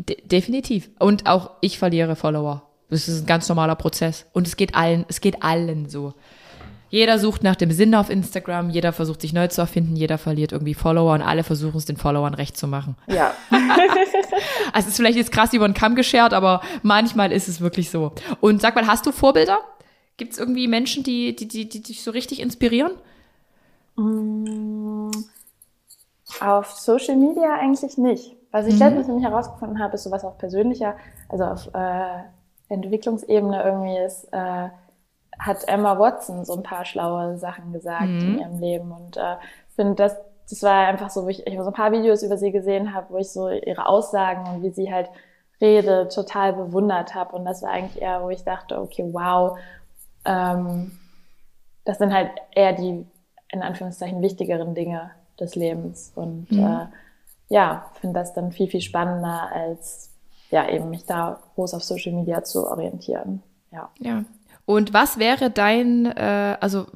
De 0.00 0.16
definitiv. 0.26 0.90
Und 0.98 1.28
auch 1.28 1.50
ich 1.60 1.78
verliere 1.78 2.16
Follower. 2.16 2.62
Das 2.88 3.08
ist 3.08 3.22
ein 3.22 3.26
ganz 3.26 3.48
normaler 3.48 3.74
Prozess. 3.74 4.26
Und 4.32 4.46
es 4.46 4.56
geht 4.56 4.74
allen, 4.74 5.04
es 5.08 5.20
geht 5.20 5.42
allen 5.42 5.88
so. 5.88 6.14
Jeder 6.92 7.18
sucht 7.18 7.42
nach 7.42 7.56
dem 7.56 7.70
Sinn 7.70 7.94
auf 7.94 8.10
Instagram, 8.10 8.68
jeder 8.68 8.92
versucht 8.92 9.22
sich 9.22 9.32
neu 9.32 9.48
zu 9.48 9.62
erfinden, 9.62 9.96
jeder 9.96 10.18
verliert 10.18 10.52
irgendwie 10.52 10.74
Follower 10.74 11.14
und 11.14 11.22
alle 11.22 11.42
versuchen 11.42 11.78
es 11.78 11.86
den 11.86 11.96
Followern 11.96 12.34
recht 12.34 12.54
zu 12.54 12.66
machen. 12.66 12.96
Ja. 13.06 13.32
also 13.50 14.80
es 14.80 14.88
ist 14.88 14.96
vielleicht 14.98 15.16
jetzt 15.16 15.32
krass 15.32 15.54
über 15.54 15.66
den 15.66 15.72
Kamm 15.72 15.94
geschert, 15.94 16.34
aber 16.34 16.60
manchmal 16.82 17.32
ist 17.32 17.48
es 17.48 17.62
wirklich 17.62 17.88
so. 17.88 18.12
Und 18.42 18.60
sag 18.60 18.74
mal, 18.74 18.86
hast 18.86 19.06
du 19.06 19.10
Vorbilder? 19.10 19.60
Gibt 20.18 20.34
es 20.34 20.38
irgendwie 20.38 20.68
Menschen, 20.68 21.02
die, 21.02 21.34
die, 21.34 21.48
die, 21.48 21.66
die 21.66 21.82
dich 21.82 22.02
so 22.02 22.10
richtig 22.10 22.40
inspirieren? 22.40 22.92
Mm, 23.96 25.12
auf 26.40 26.72
Social 26.72 27.16
Media 27.16 27.54
eigentlich 27.58 27.96
nicht. 27.96 28.36
Was 28.50 28.66
ich 28.66 28.74
mhm. 28.74 28.80
letztens 28.80 29.06
nämlich 29.06 29.24
herausgefunden 29.24 29.78
habe, 29.78 29.94
ist 29.94 30.02
sowas 30.02 30.24
auf 30.24 30.36
persönlicher, 30.36 30.96
also 31.30 31.44
auf 31.44 31.70
äh, 31.72 32.22
Entwicklungsebene 32.68 33.62
irgendwie 33.64 33.96
ist, 33.96 34.28
äh, 34.30 34.68
hat 35.44 35.68
Emma 35.68 35.98
Watson 35.98 36.44
so 36.44 36.54
ein 36.54 36.62
paar 36.62 36.84
schlaue 36.84 37.36
Sachen 37.36 37.72
gesagt 37.72 38.08
mhm. 38.08 38.20
in 38.20 38.38
ihrem 38.38 38.60
Leben 38.60 38.92
und 38.92 39.16
äh, 39.16 39.36
finde 39.74 39.94
das 39.94 40.16
das 40.48 40.62
war 40.62 40.86
einfach 40.86 41.08
so, 41.08 41.24
wo 41.24 41.28
ich, 41.28 41.46
ich 41.46 41.56
so 41.56 41.64
ein 41.64 41.72
paar 41.72 41.92
Videos 41.92 42.22
über 42.22 42.36
sie 42.36 42.52
gesehen 42.52 42.92
habe, 42.92 43.06
wo 43.10 43.16
ich 43.16 43.30
so 43.30 43.48
ihre 43.48 43.86
Aussagen 43.86 44.46
und 44.46 44.62
wie 44.62 44.70
sie 44.70 44.92
halt 44.92 45.08
redet 45.62 46.12
total 46.12 46.52
bewundert 46.52 47.14
habe 47.14 47.36
und 47.36 47.44
das 47.44 47.62
war 47.62 47.70
eigentlich 47.70 48.02
eher, 48.02 48.22
wo 48.22 48.28
ich 48.28 48.44
dachte, 48.44 48.78
okay, 48.80 49.08
wow, 49.12 49.58
ähm, 50.24 50.92
das 51.84 51.98
sind 51.98 52.12
halt 52.12 52.30
eher 52.50 52.72
die 52.74 53.06
in 53.48 53.62
Anführungszeichen 53.62 54.20
wichtigeren 54.20 54.74
Dinge 54.74 55.12
des 55.40 55.54
Lebens 55.54 56.12
und 56.14 56.50
mhm. 56.50 56.66
äh, 56.66 56.86
ja, 57.48 57.86
finde 58.00 58.20
das 58.20 58.34
dann 58.34 58.52
viel 58.52 58.68
viel 58.68 58.80
spannender 58.80 59.50
als 59.52 60.10
ja 60.50 60.68
eben 60.68 60.90
mich 60.90 61.06
da 61.06 61.40
groß 61.54 61.74
auf 61.74 61.82
Social 61.82 62.12
Media 62.12 62.44
zu 62.44 62.66
orientieren. 62.68 63.42
Ja. 63.70 63.90
Ja, 64.00 64.24
und 64.64 64.94
was 64.94 65.18
wäre 65.18 65.50
dein, 65.50 66.06
äh, 66.06 66.56
also 66.60 66.86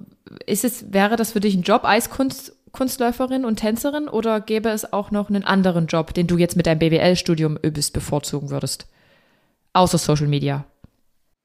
ist 0.46 0.64
es, 0.64 0.92
wäre 0.92 1.16
das 1.16 1.32
für 1.32 1.40
dich 1.40 1.56
ein 1.56 1.62
Job, 1.62 1.84
Eiskunstläuferin 1.84 3.44
und 3.44 3.56
Tänzerin 3.56 4.08
oder 4.08 4.40
gäbe 4.40 4.68
es 4.68 4.92
auch 4.92 5.10
noch 5.10 5.28
einen 5.28 5.44
anderen 5.44 5.86
Job, 5.86 6.14
den 6.14 6.26
du 6.26 6.36
jetzt 6.36 6.56
mit 6.56 6.66
deinem 6.66 6.78
BWL-Studium 6.78 7.56
übelst 7.62 7.92
bevorzugen 7.92 8.50
würdest? 8.50 8.86
Außer 9.72 9.98
Social 9.98 10.28
Media. 10.28 10.64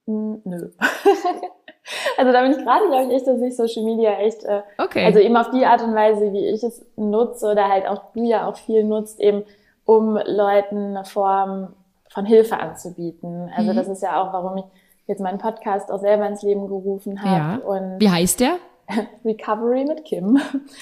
Hm, 0.07 0.41
nö. 0.43 0.69
also 2.17 2.31
da 2.31 2.41
bin 2.43 2.51
ich 2.51 2.57
gerade, 2.57 2.87
glaube 2.87 3.05
ich, 3.07 3.17
echt, 3.17 3.27
dass 3.27 3.41
ich 3.41 3.55
Social 3.55 3.83
Media 3.83 4.11
echt, 4.19 4.43
äh, 4.43 4.61
okay. 4.77 5.05
also 5.05 5.19
eben 5.19 5.35
auf 5.35 5.49
die 5.49 5.65
Art 5.65 5.81
und 5.81 5.95
Weise, 5.95 6.31
wie 6.33 6.47
ich 6.47 6.63
es 6.63 6.85
nutze 6.95 7.47
oder 7.47 7.67
halt 7.67 7.87
auch 7.87 8.13
du 8.13 8.23
ja 8.23 8.47
auch 8.47 8.57
viel 8.57 8.83
nutzt, 8.83 9.19
eben 9.19 9.43
um 9.85 10.13
Leuten 10.13 10.95
eine 10.95 11.05
Form 11.05 11.73
von 12.09 12.25
Hilfe 12.25 12.59
anzubieten. 12.59 13.51
Also 13.55 13.71
mhm. 13.71 13.75
das 13.75 13.87
ist 13.87 14.03
ja 14.03 14.21
auch, 14.21 14.33
warum 14.33 14.57
ich 14.57 14.65
jetzt 15.07 15.19
meinen 15.19 15.37
Podcast 15.37 15.91
auch 15.91 15.99
selber 15.99 16.27
ins 16.27 16.41
Leben 16.41 16.67
gerufen 16.67 17.21
habe. 17.21 17.61
Ja. 17.61 17.67
Und 17.67 17.99
Wie 17.99 18.09
heißt 18.09 18.39
der? 18.39 18.57
Recovery 19.25 19.85
mit 19.85 20.03
Kim. 20.05 20.39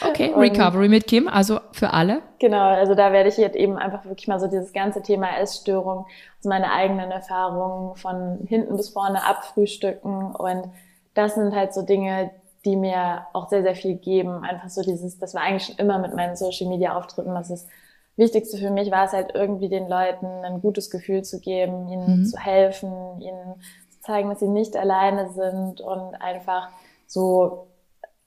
Okay, 0.08 0.32
und 0.34 0.42
Recovery 0.42 0.90
mit 0.90 1.08
Kim, 1.08 1.28
also 1.28 1.60
für 1.72 1.94
alle. 1.94 2.22
Genau, 2.40 2.64
also 2.70 2.96
da 2.96 3.12
werde 3.12 3.30
ich 3.30 3.38
jetzt 3.38 3.56
eben 3.56 3.78
einfach 3.78 4.06
wirklich 4.06 4.28
mal 4.28 4.40
so 4.40 4.48
dieses 4.48 4.74
ganze 4.74 5.02
Thema 5.02 5.38
Essstörung 5.38 6.06
aus 6.40 6.46
meiner 6.46 6.72
eigenen 6.72 7.12
Erfahrungen 7.12 7.96
von 7.96 8.40
hinten 8.48 8.76
bis 8.78 8.90
vorne 8.90 9.26
abfrühstücken 9.26 10.36
und 10.36 10.72
das 11.14 11.36
sind 11.36 11.56
halt 11.56 11.74
so 11.74 11.82
Dinge, 11.82 12.32
die 12.66 12.76
mir 12.76 13.26
auch 13.34 13.50
sehr, 13.50 13.64
sehr 13.64 13.76
viel 13.76 13.96
geben. 13.96 14.44
Einfach 14.44 14.70
so 14.70 14.82
dieses, 14.82 15.18
das 15.18 15.34
war 15.34 15.42
eigentlich 15.42 15.66
schon 15.66 15.78
immer 15.78 15.98
mit 16.00 16.16
meinen 16.16 16.36
Social 16.36 16.68
Media 16.68 16.98
Auftritten, 16.98 17.34
was 17.34 17.50
das 17.50 17.68
Wichtigste 18.16 18.58
für 18.58 18.70
mich 18.70 18.92
war 18.92 19.06
es 19.06 19.14
halt 19.14 19.32
irgendwie 19.34 19.70
den 19.70 19.88
Leuten 19.88 20.26
ein 20.26 20.60
gutes 20.60 20.90
Gefühl 20.90 21.24
zu 21.24 21.40
geben, 21.40 21.88
ihnen 21.88 22.20
mhm. 22.20 22.26
zu 22.26 22.38
helfen, 22.38 23.22
ihnen 23.22 23.62
zeigen, 24.10 24.30
dass 24.30 24.40
sie 24.40 24.48
nicht 24.48 24.76
alleine 24.76 25.30
sind 25.30 25.82
und 25.82 26.16
einfach 26.16 26.70
so 27.06 27.68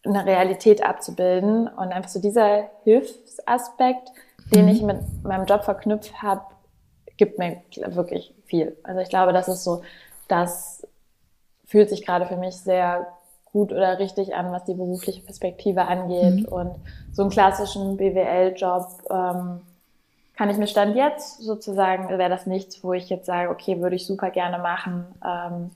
eine 0.04 0.24
Realität 0.24 0.84
abzubilden. 0.84 1.66
Und 1.68 1.92
einfach 1.92 2.10
so 2.10 2.20
dieser 2.20 2.68
Hilfsaspekt, 2.84 4.10
den 4.54 4.66
mhm. 4.66 4.70
ich 4.70 4.82
mit 4.82 4.98
meinem 5.24 5.46
Job 5.46 5.64
verknüpft 5.64 6.22
habe, 6.22 6.42
gibt 7.16 7.38
mir 7.38 7.62
wirklich 7.88 8.34
viel. 8.44 8.76
Also 8.84 9.00
ich 9.00 9.08
glaube, 9.08 9.32
das 9.32 9.48
ist 9.48 9.64
so, 9.64 9.82
das 10.28 10.86
fühlt 11.66 11.90
sich 11.90 12.04
gerade 12.06 12.26
für 12.26 12.36
mich 12.36 12.56
sehr 12.56 13.08
gut 13.52 13.72
oder 13.72 13.98
richtig 13.98 14.34
an, 14.34 14.52
was 14.52 14.64
die 14.64 14.74
berufliche 14.74 15.22
Perspektive 15.22 15.82
angeht. 15.82 16.48
Mhm. 16.48 16.52
Und 16.52 16.74
so 17.12 17.22
einen 17.22 17.30
klassischen 17.30 17.96
BWL-Job 17.96 18.86
ähm, 19.10 19.60
kann 20.36 20.50
ich 20.50 20.56
mir 20.56 20.66
Stand 20.66 20.96
jetzt 20.96 21.42
sozusagen, 21.42 22.08
wäre 22.08 22.30
das 22.30 22.46
nichts, 22.46 22.82
wo 22.82 22.92
ich 22.92 23.08
jetzt 23.08 23.26
sage, 23.26 23.50
okay, 23.50 23.80
würde 23.80 23.96
ich 23.96 24.06
super 24.06 24.30
gerne 24.30 24.58
machen. 24.58 25.04
Ähm, 25.24 25.70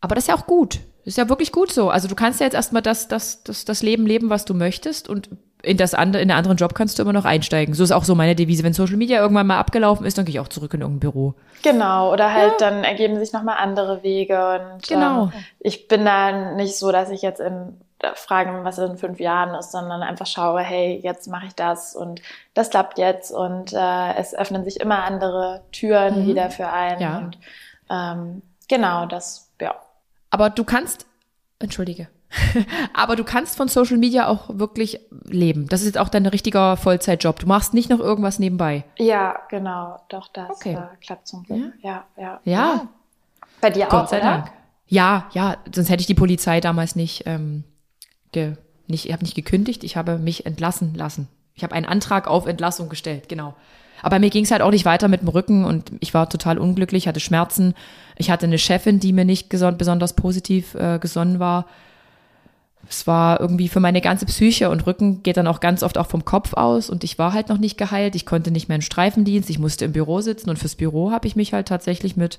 Aber 0.00 0.14
das 0.14 0.24
ist 0.24 0.28
ja 0.28 0.36
auch 0.36 0.46
gut. 0.46 0.80
Das 1.04 1.14
ist 1.14 1.18
ja 1.18 1.28
wirklich 1.28 1.52
gut 1.52 1.72
so. 1.72 1.90
Also 1.90 2.08
du 2.08 2.14
kannst 2.14 2.40
ja 2.40 2.46
jetzt 2.46 2.54
erstmal 2.54 2.82
das, 2.82 3.08
das, 3.08 3.42
das, 3.42 3.64
das 3.64 3.82
Leben 3.82 4.06
leben, 4.06 4.30
was 4.30 4.44
du 4.44 4.54
möchtest 4.54 5.08
und 5.08 5.30
in 5.62 5.76
das 5.76 5.94
andere, 5.94 6.22
in 6.22 6.28
den 6.28 6.36
anderen 6.36 6.56
Job 6.56 6.74
kannst 6.74 6.98
du 6.98 7.02
immer 7.02 7.12
noch 7.12 7.24
einsteigen. 7.24 7.74
So 7.74 7.84
ist 7.84 7.92
auch 7.92 8.04
so 8.04 8.14
meine 8.14 8.34
Devise. 8.34 8.64
Wenn 8.64 8.72
Social 8.72 8.96
Media 8.96 9.20
irgendwann 9.20 9.46
mal 9.46 9.58
abgelaufen 9.58 10.04
ist, 10.06 10.18
dann 10.18 10.24
gehe 10.24 10.34
ich 10.34 10.40
auch 10.40 10.48
zurück 10.48 10.74
in 10.74 10.80
irgendein 10.80 11.00
Büro. 11.00 11.34
Genau, 11.62 12.12
oder 12.12 12.32
halt 12.32 12.60
ja. 12.60 12.70
dann 12.70 12.84
ergeben 12.84 13.18
sich 13.18 13.32
nochmal 13.32 13.56
andere 13.58 14.02
Wege 14.02 14.60
und 14.60 14.82
genau. 14.88 15.24
Ähm, 15.24 15.32
ich 15.60 15.88
bin 15.88 16.04
da 16.04 16.54
nicht 16.54 16.76
so, 16.76 16.90
dass 16.90 17.10
ich 17.10 17.22
jetzt 17.22 17.40
in 17.40 17.78
fragen, 18.14 18.64
was 18.64 18.78
in 18.78 18.96
fünf 18.96 19.20
Jahren 19.20 19.54
ist, 19.54 19.72
sondern 19.72 20.02
einfach 20.02 20.26
schaue, 20.26 20.60
hey, 20.60 21.00
jetzt 21.02 21.28
mache 21.28 21.46
ich 21.46 21.54
das 21.54 21.94
und 21.94 22.20
das 22.54 22.70
klappt 22.70 22.98
jetzt 22.98 23.30
und 23.30 23.72
äh, 23.72 24.14
es 24.14 24.34
öffnen 24.34 24.64
sich 24.64 24.80
immer 24.80 25.04
andere 25.04 25.62
Türen 25.72 26.22
mhm. 26.22 26.26
wieder 26.26 26.50
für 26.50 26.68
einen. 26.68 27.00
Ja. 27.00 27.18
Und 27.18 27.38
ähm, 27.90 28.42
genau, 28.68 29.06
das, 29.06 29.50
ja. 29.60 29.74
Aber 30.30 30.50
du 30.50 30.64
kannst, 30.64 31.06
entschuldige, 31.58 32.08
aber 32.94 33.16
du 33.16 33.24
kannst 33.24 33.56
von 33.56 33.68
Social 33.68 33.98
Media 33.98 34.26
auch 34.26 34.58
wirklich 34.58 35.00
leben. 35.24 35.68
Das 35.68 35.80
ist 35.80 35.86
jetzt 35.86 35.98
auch 35.98 36.08
dein 36.08 36.26
richtiger 36.26 36.76
Vollzeitjob. 36.76 37.38
Du 37.38 37.46
machst 37.46 37.74
nicht 37.74 37.90
noch 37.90 38.00
irgendwas 38.00 38.38
nebenbei. 38.38 38.84
Ja, 38.98 39.36
genau, 39.48 40.00
doch 40.08 40.28
das 40.28 40.50
okay. 40.50 40.74
äh, 40.74 41.04
klappt 41.04 41.26
zum 41.26 41.44
Glück. 41.44 41.72
Ja, 41.82 42.04
ja. 42.16 42.40
Ja. 42.44 42.52
ja. 42.52 42.88
Bei 43.60 43.70
dir 43.70 43.86
Gott 43.86 44.04
auch, 44.04 44.08
sei 44.08 44.18
oder? 44.18 44.30
Dank. 44.30 44.52
Ja, 44.86 45.28
ja, 45.32 45.56
sonst 45.74 45.88
hätte 45.88 46.02
ich 46.02 46.06
die 46.06 46.14
Polizei 46.14 46.60
damals 46.60 46.96
nicht 46.96 47.22
ähm, 47.26 47.64
ge, 48.32 48.56
nicht, 48.88 49.06
ich 49.06 49.12
habe 49.12 49.22
nicht 49.22 49.34
gekündigt, 49.34 49.84
ich 49.84 49.96
habe 49.96 50.18
mich 50.18 50.44
entlassen 50.44 50.94
lassen. 50.94 51.28
Ich 51.54 51.62
habe 51.62 51.74
einen 51.74 51.86
Antrag 51.86 52.28
auf 52.28 52.46
Entlassung 52.46 52.88
gestellt, 52.88 53.28
genau. 53.28 53.54
Aber 54.02 54.18
mir 54.18 54.30
ging 54.30 54.44
es 54.44 54.50
halt 54.50 54.62
auch 54.62 54.70
nicht 54.70 54.84
weiter 54.84 55.08
mit 55.08 55.20
dem 55.20 55.28
Rücken 55.28 55.64
und 55.64 55.92
ich 56.00 56.12
war 56.12 56.28
total 56.28 56.58
unglücklich, 56.58 57.06
hatte 57.06 57.20
Schmerzen. 57.20 57.74
Ich 58.16 58.30
hatte 58.30 58.46
eine 58.46 58.58
Chefin, 58.58 58.98
die 58.98 59.12
mir 59.12 59.24
nicht 59.24 59.48
besonders 59.48 60.14
positiv 60.14 60.74
äh, 60.74 60.98
gesonnen 60.98 61.38
war. 61.38 61.66
Es 62.88 63.06
war 63.06 63.40
irgendwie 63.40 63.68
für 63.68 63.80
meine 63.80 64.00
ganze 64.00 64.26
Psyche 64.26 64.68
und 64.70 64.86
Rücken 64.86 65.22
geht 65.22 65.36
dann 65.36 65.46
auch 65.46 65.60
ganz 65.60 65.82
oft 65.82 65.96
auch 65.98 66.06
vom 66.06 66.24
Kopf 66.24 66.54
aus 66.54 66.90
und 66.90 67.04
ich 67.04 67.18
war 67.18 67.32
halt 67.32 67.48
noch 67.48 67.58
nicht 67.58 67.78
geheilt. 67.78 68.14
Ich 68.14 68.26
konnte 68.26 68.50
nicht 68.50 68.68
mehr 68.68 68.76
in 68.76 68.82
Streifendienst, 68.82 69.48
ich 69.50 69.58
musste 69.58 69.84
im 69.84 69.92
Büro 69.92 70.20
sitzen 70.20 70.50
und 70.50 70.58
fürs 70.58 70.74
Büro 70.74 71.10
habe 71.10 71.26
ich 71.26 71.36
mich 71.36 71.52
halt 71.52 71.68
tatsächlich 71.68 72.16
mit, 72.16 72.38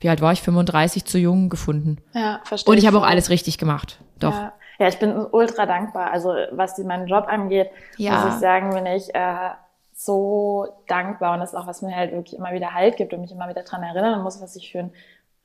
wie 0.00 0.08
alt 0.08 0.20
war 0.20 0.32
ich, 0.32 0.42
35 0.42 1.04
zu 1.04 1.18
jung 1.18 1.48
gefunden. 1.48 1.98
Ja, 2.12 2.40
verstehe. 2.44 2.72
Und 2.72 2.78
ich 2.78 2.86
habe 2.86 2.98
auch 2.98 3.06
alles 3.06 3.30
richtig 3.30 3.58
gemacht. 3.58 3.98
Doch. 4.18 4.34
Ja. 4.34 4.52
Ja, 4.78 4.88
ich 4.88 4.98
bin 4.98 5.16
ultra 5.16 5.66
dankbar. 5.66 6.10
Also 6.10 6.34
was 6.50 6.76
meinen 6.78 7.06
Job 7.06 7.26
angeht, 7.28 7.70
ja. 7.96 8.24
muss 8.24 8.34
ich 8.34 8.40
sagen, 8.40 8.70
bin 8.74 8.86
ich 8.86 9.14
äh, 9.14 9.50
so 9.92 10.66
dankbar 10.88 11.34
und 11.34 11.40
das 11.40 11.52
ist 11.52 11.58
auch, 11.58 11.66
was 11.66 11.82
mir 11.82 11.94
halt 11.94 12.12
wirklich 12.12 12.36
immer 12.36 12.52
wieder 12.52 12.74
Halt 12.74 12.96
gibt 12.96 13.14
und 13.14 13.20
mich 13.20 13.30
immer 13.30 13.48
wieder 13.48 13.62
dran 13.62 13.82
erinnern 13.82 14.22
muss, 14.22 14.42
was 14.42 14.56
ich 14.56 14.72
für 14.72 14.80
ein 14.80 14.92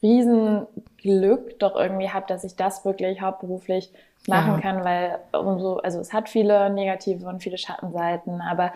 Riesenglück 0.02 1.60
doch 1.60 1.76
irgendwie 1.76 2.10
habe, 2.10 2.26
dass 2.28 2.44
ich 2.44 2.56
das 2.56 2.86
wirklich 2.86 3.22
hauptberuflich 3.22 3.92
machen 4.28 4.56
ja. 4.56 4.60
kann, 4.62 4.84
weil 4.84 5.20
umso, 5.32 5.78
also 5.78 6.00
es 6.00 6.14
hat 6.14 6.30
viele 6.30 6.70
negative 6.70 7.28
und 7.28 7.42
viele 7.42 7.58
Schattenseiten, 7.58 8.42
aber 8.42 8.74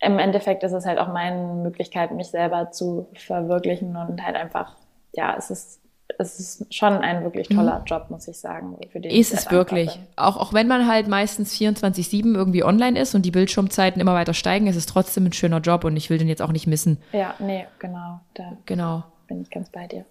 im 0.00 0.18
Endeffekt 0.18 0.62
ist 0.62 0.72
es 0.72 0.86
halt 0.86 0.98
auch 0.98 1.08
meine 1.08 1.54
Möglichkeit, 1.54 2.10
mich 2.12 2.28
selber 2.28 2.70
zu 2.70 3.08
verwirklichen 3.14 3.96
und 3.96 4.24
halt 4.24 4.36
einfach, 4.36 4.76
ja, 5.12 5.34
es 5.36 5.50
ist 5.50 5.80
es 6.18 6.38
ist 6.38 6.74
schon 6.74 6.98
ein 6.98 7.22
wirklich 7.22 7.48
mhm. 7.50 7.56
toller. 7.56 7.82
Job, 7.86 8.06
muss 8.10 8.28
ich 8.28 8.38
sagen. 8.38 8.76
Für 8.90 9.00
den 9.00 9.10
ist 9.10 9.32
es 9.32 9.50
wirklich. 9.50 9.98
Auch, 10.16 10.36
auch 10.36 10.52
wenn 10.52 10.66
man 10.66 10.86
halt 10.86 11.08
meistens 11.08 11.54
24-7 11.54 12.34
irgendwie 12.34 12.64
online 12.64 12.98
ist 12.98 13.14
und 13.14 13.22
die 13.22 13.30
Bildschirmzeiten 13.30 14.00
immer 14.00 14.14
weiter 14.14 14.34
steigen, 14.34 14.66
ist 14.66 14.76
es 14.76 14.86
trotzdem 14.86 15.26
ein 15.26 15.32
schöner 15.32 15.60
Job 15.60 15.84
und 15.84 15.96
ich 15.96 16.10
will 16.10 16.18
den 16.18 16.28
jetzt 16.28 16.42
auch 16.42 16.52
nicht 16.52 16.66
missen. 16.66 16.98
Ja, 17.12 17.34
nee, 17.38 17.66
genau. 17.78 18.20
Da 18.34 18.56
genau. 18.66 19.04
Bin 19.30 19.40
ich 19.40 19.50
ganz 19.50 19.70
bei 19.70 19.86
dir. 19.86 20.04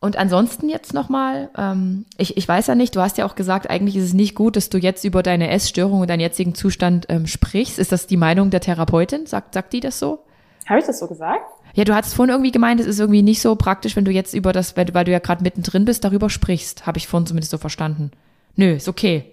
Und 0.00 0.16
ansonsten 0.16 0.68
jetzt 0.68 0.94
nochmal, 0.94 1.50
ähm, 1.58 2.06
ich, 2.18 2.36
ich 2.36 2.46
weiß 2.46 2.68
ja 2.68 2.74
nicht, 2.74 2.94
du 2.94 3.00
hast 3.00 3.18
ja 3.18 3.26
auch 3.26 3.34
gesagt, 3.34 3.68
eigentlich 3.68 3.96
ist 3.96 4.04
es 4.04 4.12
nicht 4.14 4.34
gut, 4.34 4.56
dass 4.56 4.70
du 4.70 4.78
jetzt 4.78 5.04
über 5.04 5.22
deine 5.22 5.50
Essstörung 5.50 6.00
und 6.00 6.08
deinen 6.08 6.20
jetzigen 6.20 6.54
Zustand 6.54 7.06
ähm, 7.08 7.26
sprichst. 7.26 7.78
Ist 7.78 7.90
das 7.90 8.06
die 8.06 8.16
Meinung 8.16 8.50
der 8.50 8.60
Therapeutin? 8.60 9.26
Sagt, 9.26 9.54
sagt 9.54 9.72
die 9.72 9.80
das 9.80 9.98
so? 9.98 10.20
Habe 10.66 10.78
ich 10.78 10.86
das 10.86 10.98
so 10.98 11.08
gesagt? 11.08 11.40
Ja, 11.74 11.84
du 11.84 11.94
hattest 11.94 12.14
vorhin 12.14 12.32
irgendwie 12.32 12.52
gemeint, 12.52 12.80
es 12.80 12.86
ist 12.86 13.00
irgendwie 13.00 13.22
nicht 13.22 13.40
so 13.40 13.56
praktisch, 13.56 13.96
wenn 13.96 14.04
du 14.04 14.12
jetzt 14.12 14.34
über 14.34 14.52
das, 14.52 14.76
weil, 14.76 14.94
weil 14.94 15.04
du 15.04 15.10
ja 15.10 15.18
gerade 15.18 15.42
mittendrin 15.42 15.84
bist, 15.84 16.04
darüber 16.04 16.30
sprichst. 16.30 16.86
Habe 16.86 16.98
ich 16.98 17.08
vorhin 17.08 17.26
zumindest 17.26 17.50
so 17.50 17.58
verstanden. 17.58 18.12
Nö, 18.54 18.74
ist 18.74 18.88
okay. 18.88 19.32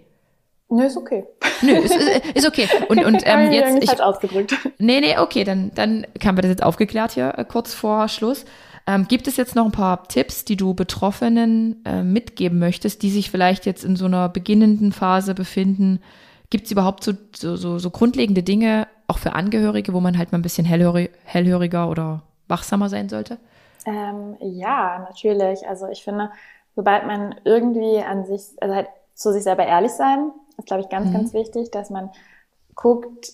Nö, 0.70 0.86
ist 0.86 0.98
okay. 0.98 1.26
Nö, 1.62 1.74
ist, 1.74 1.96
ist 2.34 2.48
okay. 2.48 2.68
Und, 2.88 3.04
und 3.04 3.22
ähm, 3.26 3.52
jetzt. 3.52 3.84
Ich, 3.84 3.90
falsch 3.90 4.02
ausgedrückt. 4.02 4.56
Nee, 4.80 5.02
nee, 5.02 5.18
okay, 5.18 5.44
dann, 5.44 5.72
dann 5.76 6.08
haben 6.26 6.38
wir 6.38 6.42
das 6.42 6.50
jetzt 6.50 6.64
aufgeklärt 6.64 7.12
hier 7.12 7.34
äh, 7.38 7.44
kurz 7.44 7.74
vor 7.74 8.08
Schluss. 8.08 8.46
Ähm, 8.88 9.08
gibt 9.08 9.28
es 9.28 9.38
jetzt 9.38 9.56
noch 9.56 9.66
ein 9.66 9.72
paar 9.72 10.08
Tipps, 10.08 10.46
die 10.46 10.56
du 10.56 10.74
Betroffenen 10.74 11.84
äh, 11.86 12.04
mitgeben 12.04 12.60
möchtest, 12.60 13.04
die 13.04 13.10
sich 13.10 13.30
vielleicht 13.30 13.66
jetzt 13.66 13.84
in 13.84 13.96
so 13.96 14.06
einer 14.06 14.30
beginnenden 14.30 14.92
Phase 14.92 15.36
befinden? 15.36 16.02
Gibt 16.50 16.66
es 16.66 16.72
überhaupt 16.72 17.04
so, 17.04 17.14
so, 17.34 17.56
so, 17.56 17.90
grundlegende 17.90 18.44
Dinge, 18.44 18.88
auch 19.08 19.20
für 19.20 19.34
Angehörige, 19.34 19.94
wo 19.94 20.00
man 20.00 20.18
halt 20.18 20.32
mal 20.32 20.40
ein 20.40 20.44
bisschen 20.44 20.66
hellhörig, 20.66 21.12
hellhöriger 21.24 21.90
oder 21.90 22.24
wachsamer 22.48 22.90
sein 22.90 23.08
sollte? 23.08 23.38
Ähm, 23.86 24.36
ja, 24.42 25.08
natürlich. 25.08 25.68
Also 25.68 25.88
ich 25.88 26.04
finde, 26.04 26.30
sobald 26.76 27.06
man 27.06 27.36
irgendwie 27.46 28.00
an 28.00 28.26
sich, 28.26 28.42
also 28.60 28.76
halt 28.76 28.88
zu 29.14 29.32
sich 29.32 29.44
selber 29.44 29.66
ehrlich 29.66 29.92
sein, 29.92 30.32
ist, 30.58 30.68
glaube 30.68 30.82
ich, 30.84 30.90
ganz, 30.90 31.10
mhm. 31.10 31.14
ganz 31.14 31.34
wichtig, 31.34 31.72
dass 31.72 31.90
man 31.90 32.10
guckt, 32.76 33.32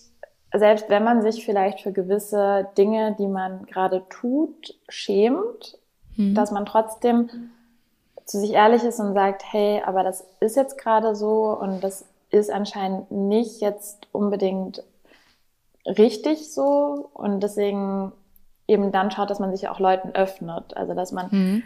selbst 0.54 0.90
wenn 0.90 1.04
man 1.04 1.22
sich 1.22 1.46
vielleicht 1.46 1.82
für 1.82 1.92
gewisse 1.92 2.68
Dinge, 2.78 3.16
die 3.20 3.28
man 3.28 3.66
gerade 3.66 4.04
tut, 4.10 4.76
schämt, 4.88 5.78
mhm. 6.16 6.36
dass 6.36 6.52
man 6.52 6.66
trotzdem 6.66 7.30
zu 8.26 8.40
sich 8.40 8.52
ehrlich 8.52 8.84
ist 8.84 9.00
und 9.00 9.14
sagt, 9.14 9.44
hey, 9.52 9.82
aber 9.86 10.04
das 10.04 10.26
ist 10.40 10.56
jetzt 10.56 10.78
gerade 10.78 11.16
so 11.16 11.58
und 11.60 11.82
das 11.82 12.06
ist 12.30 12.52
anscheinend 12.52 13.10
nicht 13.12 13.62
jetzt 13.62 14.08
unbedingt 14.12 14.84
richtig 15.86 16.52
so 16.52 17.10
und 17.14 17.42
deswegen 17.42 18.12
eben 18.68 18.92
dann 18.92 19.12
schaut, 19.12 19.30
dass 19.30 19.40
man 19.40 19.56
sich 19.56 19.70
auch 19.70 19.80
Leuten 19.80 20.12
öffnet. 20.14 20.76
Also 20.76 20.94
dass 20.94 21.14
man 21.14 21.28
mhm. 21.32 21.64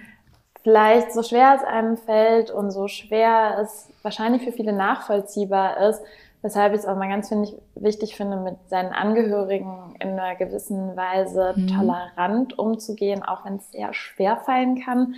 vielleicht 0.62 1.14
so 1.14 1.24
schwer 1.24 1.56
es 1.58 1.64
einem 1.64 1.98
fällt 1.98 2.52
und 2.52 2.70
so 2.70 2.88
schwer 2.88 3.58
es 3.60 3.90
wahrscheinlich 4.04 4.44
für 4.44 4.52
viele 4.52 4.74
nachvollziehbar 4.74 5.78
ist, 5.90 6.02
weshalb 6.42 6.74
ich 6.74 6.80
es 6.80 6.86
auch 6.86 6.96
mal 6.96 7.10
ganz 7.10 7.30
finde 7.30 7.50
ich, 7.50 7.56
wichtig 7.76 8.16
finde, 8.16 8.38
mit 8.38 8.56
seinen 8.68 8.94
Angehörigen 8.94 9.96
in 10.00 10.10
einer 10.20 10.36
gewissen 10.36 10.96
Weise 10.96 11.54
mhm. 11.56 11.68
tolerant 11.68 12.58
umzugehen, 12.58 13.24
auch 13.24 13.46
wenn 13.46 13.56
es 13.56 13.72
sehr 13.72 13.94
schwer 13.94 14.38
fallen 14.38 14.84
kann, 14.84 15.16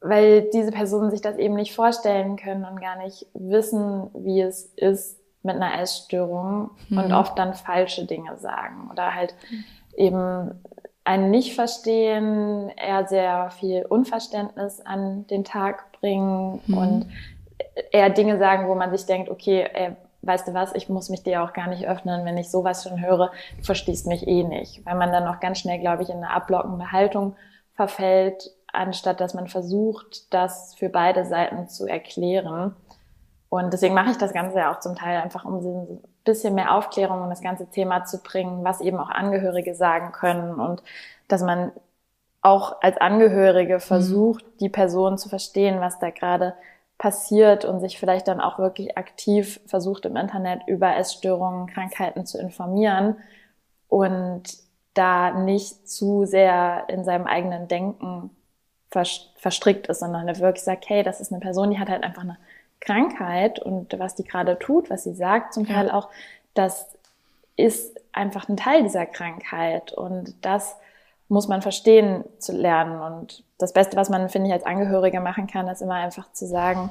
weil 0.00 0.48
diese 0.52 0.70
Personen 0.70 1.10
sich 1.10 1.20
das 1.20 1.36
eben 1.38 1.54
nicht 1.54 1.74
vorstellen 1.74 2.36
können 2.36 2.64
und 2.64 2.80
gar 2.80 2.96
nicht 2.96 3.26
wissen, 3.34 4.10
wie 4.14 4.40
es 4.40 4.64
ist 4.76 5.20
mit 5.42 5.56
einer 5.56 5.80
Essstörung 5.80 6.70
mhm. 6.88 6.98
und 6.98 7.12
oft 7.12 7.38
dann 7.38 7.54
falsche 7.54 8.06
Dinge 8.06 8.36
sagen 8.38 8.88
oder 8.90 9.14
halt 9.14 9.34
eben 9.96 10.52
ein 11.04 11.30
Nicht-Verstehen, 11.30 12.70
eher 12.76 13.06
sehr 13.06 13.50
viel 13.50 13.84
Unverständnis 13.84 14.80
an 14.80 15.26
den 15.26 15.44
Tag 15.44 15.92
bringen 16.00 16.62
mhm. 16.66 16.78
und 16.78 17.06
eher 17.92 18.10
Dinge 18.10 18.38
sagen, 18.38 18.68
wo 18.68 18.74
man 18.74 18.90
sich 18.90 19.04
denkt, 19.04 19.28
okay, 19.28 19.68
ey, 19.72 19.96
weißt 20.26 20.48
du 20.48 20.54
was, 20.54 20.74
ich 20.74 20.88
muss 20.88 21.08
mich 21.08 21.22
dir 21.22 21.42
auch 21.42 21.52
gar 21.52 21.68
nicht 21.68 21.86
öffnen, 21.86 22.24
wenn 22.24 22.36
ich 22.36 22.50
sowas 22.50 22.84
schon 22.84 23.00
höre, 23.00 23.30
du 23.58 23.64
verstehst 23.64 24.06
mich 24.06 24.26
eh 24.26 24.44
nicht. 24.44 24.84
Weil 24.86 24.96
man 24.96 25.12
dann 25.12 25.26
auch 25.26 25.40
ganz 25.40 25.58
schnell, 25.58 25.78
glaube 25.78 26.02
ich, 26.02 26.10
in 26.10 26.16
eine 26.16 26.30
ablockende 26.30 26.92
Haltung 26.92 27.36
verfällt, 27.74 28.50
anstatt 28.72 29.20
dass 29.20 29.34
man 29.34 29.48
versucht, 29.48 30.32
das 30.32 30.74
für 30.74 30.88
beide 30.88 31.24
Seiten 31.24 31.68
zu 31.68 31.86
erklären. 31.86 32.74
Und 33.48 33.72
deswegen 33.72 33.94
mache 33.94 34.10
ich 34.10 34.18
das 34.18 34.32
Ganze 34.32 34.58
ja 34.58 34.72
auch 34.72 34.80
zum 34.80 34.96
Teil 34.96 35.20
einfach, 35.20 35.44
um 35.44 35.58
ein 35.58 36.00
bisschen 36.24 36.54
mehr 36.54 36.74
Aufklärung 36.74 37.22
in 37.24 37.30
das 37.30 37.42
ganze 37.42 37.70
Thema 37.70 38.04
zu 38.04 38.22
bringen, 38.22 38.64
was 38.64 38.80
eben 38.80 38.98
auch 38.98 39.10
Angehörige 39.10 39.74
sagen 39.74 40.12
können 40.12 40.54
und 40.54 40.82
dass 41.28 41.42
man 41.42 41.72
auch 42.44 42.82
als 42.82 42.98
Angehörige 42.98 43.80
versucht, 43.80 44.44
mhm. 44.44 44.58
die 44.60 44.68
Person 44.68 45.18
zu 45.18 45.28
verstehen, 45.28 45.80
was 45.80 45.98
da 45.98 46.10
gerade 46.10 46.54
passiert 47.04 47.66
und 47.66 47.80
sich 47.80 47.98
vielleicht 47.98 48.28
dann 48.28 48.40
auch 48.40 48.58
wirklich 48.58 48.96
aktiv 48.96 49.60
versucht 49.66 50.06
im 50.06 50.16
Internet 50.16 50.62
über 50.66 50.96
Essstörungen, 50.96 51.66
Krankheiten 51.66 52.24
zu 52.24 52.38
informieren 52.38 53.18
und 53.88 54.44
da 54.94 55.32
nicht 55.32 55.86
zu 55.86 56.24
sehr 56.24 56.84
in 56.88 57.04
seinem 57.04 57.26
eigenen 57.26 57.68
Denken 57.68 58.30
verstrickt 58.88 59.88
ist, 59.88 60.00
sondern 60.00 60.26
er 60.28 60.38
wirklich 60.38 60.64
sagt, 60.64 60.88
hey, 60.88 61.02
das 61.02 61.20
ist 61.20 61.30
eine 61.30 61.42
Person, 61.42 61.70
die 61.70 61.78
hat 61.78 61.90
halt 61.90 62.04
einfach 62.04 62.22
eine 62.22 62.38
Krankheit 62.80 63.58
und 63.58 63.98
was 63.98 64.14
die 64.14 64.24
gerade 64.24 64.58
tut, 64.58 64.88
was 64.88 65.04
sie 65.04 65.12
sagt, 65.12 65.52
zum 65.52 65.66
Teil 65.66 65.90
auch, 65.90 66.08
das 66.54 66.88
ist 67.56 68.00
einfach 68.14 68.48
ein 68.48 68.56
Teil 68.56 68.82
dieser 68.82 69.04
Krankheit 69.04 69.92
und 69.92 70.34
das 70.40 70.78
muss 71.28 71.48
man 71.48 71.62
verstehen 71.62 72.24
zu 72.38 72.52
lernen. 72.52 73.00
Und 73.00 73.44
das 73.58 73.72
Beste, 73.72 73.96
was 73.96 74.10
man, 74.10 74.28
finde 74.28 74.48
ich, 74.48 74.52
als 74.52 74.66
Angehörige 74.66 75.20
machen 75.20 75.46
kann, 75.46 75.68
ist 75.68 75.82
immer 75.82 75.94
einfach 75.94 76.32
zu 76.32 76.46
sagen 76.46 76.90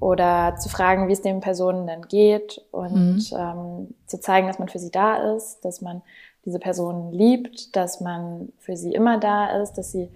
oder 0.00 0.56
zu 0.56 0.68
fragen, 0.68 1.08
wie 1.08 1.12
es 1.12 1.22
den 1.22 1.40
Personen 1.40 1.86
denn 1.86 2.02
geht 2.02 2.64
und 2.70 3.30
mhm. 3.30 3.36
ähm, 3.36 3.94
zu 4.06 4.20
zeigen, 4.20 4.46
dass 4.46 4.58
man 4.58 4.68
für 4.68 4.78
sie 4.78 4.90
da 4.90 5.34
ist, 5.34 5.64
dass 5.64 5.80
man 5.80 6.02
diese 6.44 6.58
Personen 6.58 7.12
liebt, 7.12 7.74
dass 7.76 8.00
man 8.00 8.52
für 8.58 8.76
sie 8.76 8.92
immer 8.92 9.18
da 9.18 9.60
ist, 9.60 9.74
dass 9.74 9.92
sie 9.92 10.08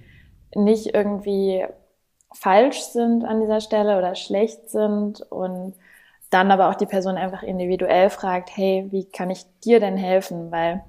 nicht 0.55 0.95
irgendwie 0.95 1.65
falsch 2.33 2.81
sind 2.81 3.25
an 3.25 3.41
dieser 3.41 3.61
Stelle 3.61 3.99
oder 3.99 4.15
schlecht 4.15 4.71
sind 4.71 5.21
und 5.31 5.75
dann 6.31 6.51
aber 6.51 6.71
auch 6.71 6.75
die 6.75 6.87
Person 6.87 7.17
einfach 7.17 7.43
individuell 7.43 8.09
fragt, 8.09 8.57
hey, 8.57 8.87
wie 8.91 9.05
kann 9.05 9.31
ich 9.31 9.45
dir 9.65 9.81
denn 9.81 9.97
helfen? 9.97 10.51
Weil 10.51 10.83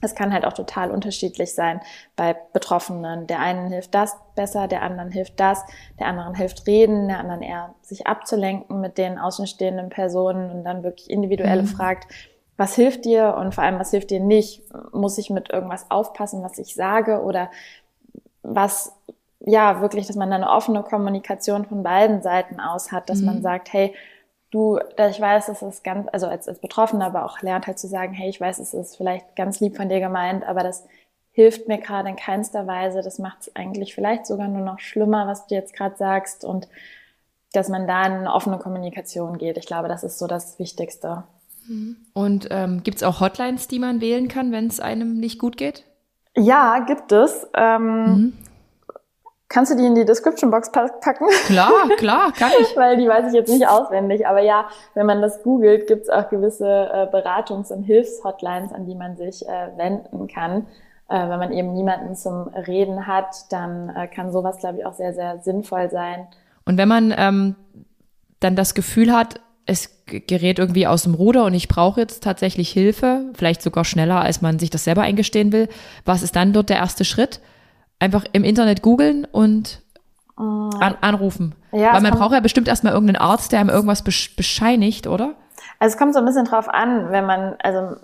es 0.00 0.14
kann 0.14 0.32
halt 0.32 0.44
auch 0.44 0.52
total 0.52 0.90
unterschiedlich 0.90 1.54
sein 1.54 1.80
bei 2.16 2.36
Betroffenen. 2.52 3.26
Der 3.26 3.40
einen 3.40 3.68
hilft 3.68 3.94
das 3.94 4.16
besser, 4.34 4.68
der 4.68 4.82
anderen 4.82 5.10
hilft 5.10 5.40
das, 5.40 5.64
der 5.98 6.06
anderen 6.06 6.34
hilft 6.34 6.66
reden, 6.66 7.08
der 7.08 7.18
anderen 7.18 7.42
eher 7.42 7.74
sich 7.82 8.06
abzulenken 8.06 8.80
mit 8.80 8.98
den 8.98 9.18
außenstehenden 9.18 9.88
Personen 9.88 10.50
und 10.50 10.64
dann 10.64 10.82
wirklich 10.82 11.10
individuell 11.10 11.62
mhm. 11.62 11.66
fragt, 11.66 12.12
was 12.56 12.74
hilft 12.74 13.04
dir 13.04 13.36
und 13.38 13.54
vor 13.54 13.64
allem, 13.64 13.78
was 13.78 13.92
hilft 13.92 14.10
dir 14.10 14.20
nicht? 14.20 14.62
Muss 14.92 15.16
ich 15.16 15.30
mit 15.30 15.50
irgendwas 15.50 15.90
aufpassen, 15.90 16.42
was 16.42 16.58
ich 16.58 16.74
sage 16.74 17.22
oder 17.22 17.50
was, 18.42 18.96
ja, 19.40 19.80
wirklich, 19.80 20.06
dass 20.06 20.16
man 20.16 20.32
eine 20.32 20.50
offene 20.50 20.82
Kommunikation 20.82 21.64
von 21.64 21.82
beiden 21.82 22.20
Seiten 22.22 22.58
aus 22.60 22.90
hat, 22.90 23.10
dass 23.10 23.20
mhm. 23.20 23.26
man 23.26 23.42
sagt, 23.42 23.72
hey, 23.72 23.94
du, 24.50 24.78
ich 24.78 25.20
weiß, 25.20 25.48
es 25.48 25.62
ist 25.62 25.84
ganz, 25.84 26.08
also 26.12 26.26
als, 26.26 26.48
als 26.48 26.58
Betroffener, 26.58 27.06
aber 27.06 27.24
auch 27.24 27.42
lernt 27.42 27.66
halt 27.66 27.78
zu 27.78 27.86
sagen, 27.86 28.12
hey, 28.12 28.28
ich 28.28 28.40
weiß, 28.40 28.58
es 28.58 28.74
ist 28.74 28.96
vielleicht 28.96 29.36
ganz 29.36 29.60
lieb 29.60 29.76
von 29.76 29.88
dir 29.88 30.00
gemeint, 30.00 30.46
aber 30.46 30.62
das 30.62 30.84
hilft 31.32 31.68
mir 31.68 31.78
gerade 31.78 32.08
in 32.08 32.16
keinster 32.16 32.66
Weise. 32.66 33.02
Das 33.02 33.18
macht 33.18 33.42
es 33.42 33.56
eigentlich 33.56 33.94
vielleicht 33.94 34.26
sogar 34.26 34.48
nur 34.48 34.64
noch 34.64 34.80
schlimmer, 34.80 35.26
was 35.26 35.46
du 35.46 35.54
jetzt 35.54 35.74
gerade 35.74 35.96
sagst 35.96 36.44
und 36.44 36.68
dass 37.52 37.68
man 37.68 37.86
da 37.86 38.06
in 38.06 38.12
eine 38.12 38.32
offene 38.32 38.58
Kommunikation 38.58 39.38
geht. 39.38 39.56
Ich 39.56 39.66
glaube, 39.66 39.88
das 39.88 40.04
ist 40.04 40.18
so 40.18 40.26
das 40.26 40.58
Wichtigste. 40.58 41.24
Und 42.14 42.48
ähm, 42.50 42.82
gibt 42.82 42.98
es 42.98 43.02
auch 43.02 43.20
Hotlines, 43.20 43.68
die 43.68 43.78
man 43.78 44.00
wählen 44.00 44.28
kann, 44.28 44.52
wenn 44.52 44.66
es 44.66 44.80
einem 44.80 45.18
nicht 45.18 45.38
gut 45.38 45.56
geht? 45.56 45.84
Ja, 46.36 46.80
gibt 46.80 47.12
es. 47.12 47.46
Ähm, 47.54 48.04
mhm. 48.04 48.32
Kannst 49.48 49.72
du 49.72 49.76
die 49.76 49.86
in 49.86 49.94
die 49.94 50.04
Description 50.04 50.50
Box 50.50 50.70
packen? 50.70 51.26
Klar, 51.46 51.72
klar, 51.96 52.32
kann 52.32 52.50
ich. 52.60 52.76
Weil 52.76 52.98
die 52.98 53.08
weiß 53.08 53.28
ich 53.28 53.32
jetzt 53.32 53.48
nicht 53.48 53.66
auswendig. 53.66 54.26
Aber 54.26 54.42
ja, 54.42 54.68
wenn 54.94 55.06
man 55.06 55.22
das 55.22 55.42
googelt, 55.42 55.86
gibt 55.86 56.02
es 56.02 56.08
auch 56.10 56.28
gewisse 56.28 56.66
äh, 56.66 57.06
Beratungs- 57.10 57.72
und 57.72 57.82
Hilfshotlines, 57.82 58.72
an 58.72 58.84
die 58.84 58.94
man 58.94 59.16
sich 59.16 59.48
äh, 59.48 59.68
wenden 59.76 60.28
kann. 60.28 60.66
Äh, 61.08 61.30
wenn 61.30 61.38
man 61.38 61.52
eben 61.52 61.72
niemanden 61.72 62.14
zum 62.14 62.48
Reden 62.48 63.06
hat, 63.06 63.50
dann 63.50 63.88
äh, 63.88 64.06
kann 64.06 64.32
sowas, 64.32 64.58
glaube 64.58 64.78
ich, 64.78 64.86
auch 64.86 64.92
sehr, 64.92 65.14
sehr 65.14 65.38
sinnvoll 65.38 65.90
sein. 65.90 66.26
Und 66.66 66.76
wenn 66.76 66.88
man 66.88 67.14
ähm, 67.16 67.56
dann 68.40 68.54
das 68.54 68.74
Gefühl 68.74 69.14
hat, 69.16 69.40
es 69.64 70.02
gerät 70.06 70.58
irgendwie 70.58 70.86
aus 70.86 71.04
dem 71.04 71.14
Ruder 71.14 71.44
und 71.44 71.54
ich 71.54 71.68
brauche 71.68 72.00
jetzt 72.00 72.22
tatsächlich 72.22 72.70
Hilfe, 72.70 73.30
vielleicht 73.34 73.62
sogar 73.62 73.84
schneller, 73.84 74.20
als 74.20 74.42
man 74.42 74.58
sich 74.58 74.68
das 74.68 74.84
selber 74.84 75.02
eingestehen 75.02 75.52
will, 75.52 75.68
was 76.04 76.22
ist 76.22 76.36
dann 76.36 76.52
dort 76.52 76.68
der 76.68 76.76
erste 76.76 77.04
Schritt? 77.04 77.40
Einfach 77.98 78.24
im 78.32 78.44
Internet 78.44 78.82
googeln 78.82 79.24
und 79.24 79.80
mm. 80.36 80.70
an, 80.80 80.96
anrufen. 81.00 81.54
Ja, 81.72 81.94
Weil 81.94 82.02
man 82.02 82.12
braucht 82.12 82.32
ja 82.32 82.40
bestimmt 82.40 82.68
erstmal 82.68 82.92
irgendeinen 82.92 83.20
Arzt, 83.20 83.52
der 83.52 83.60
einem 83.60 83.70
irgendwas 83.70 84.02
bescheinigt, 84.02 85.06
oder? 85.06 85.34
Also 85.80 85.94
es 85.94 85.98
kommt 85.98 86.14
so 86.14 86.18
ein 86.18 86.24
bisschen 86.24 86.44
drauf 86.44 86.68
an, 86.68 87.10
wenn 87.10 87.24
man, 87.24 87.54
also 87.62 87.96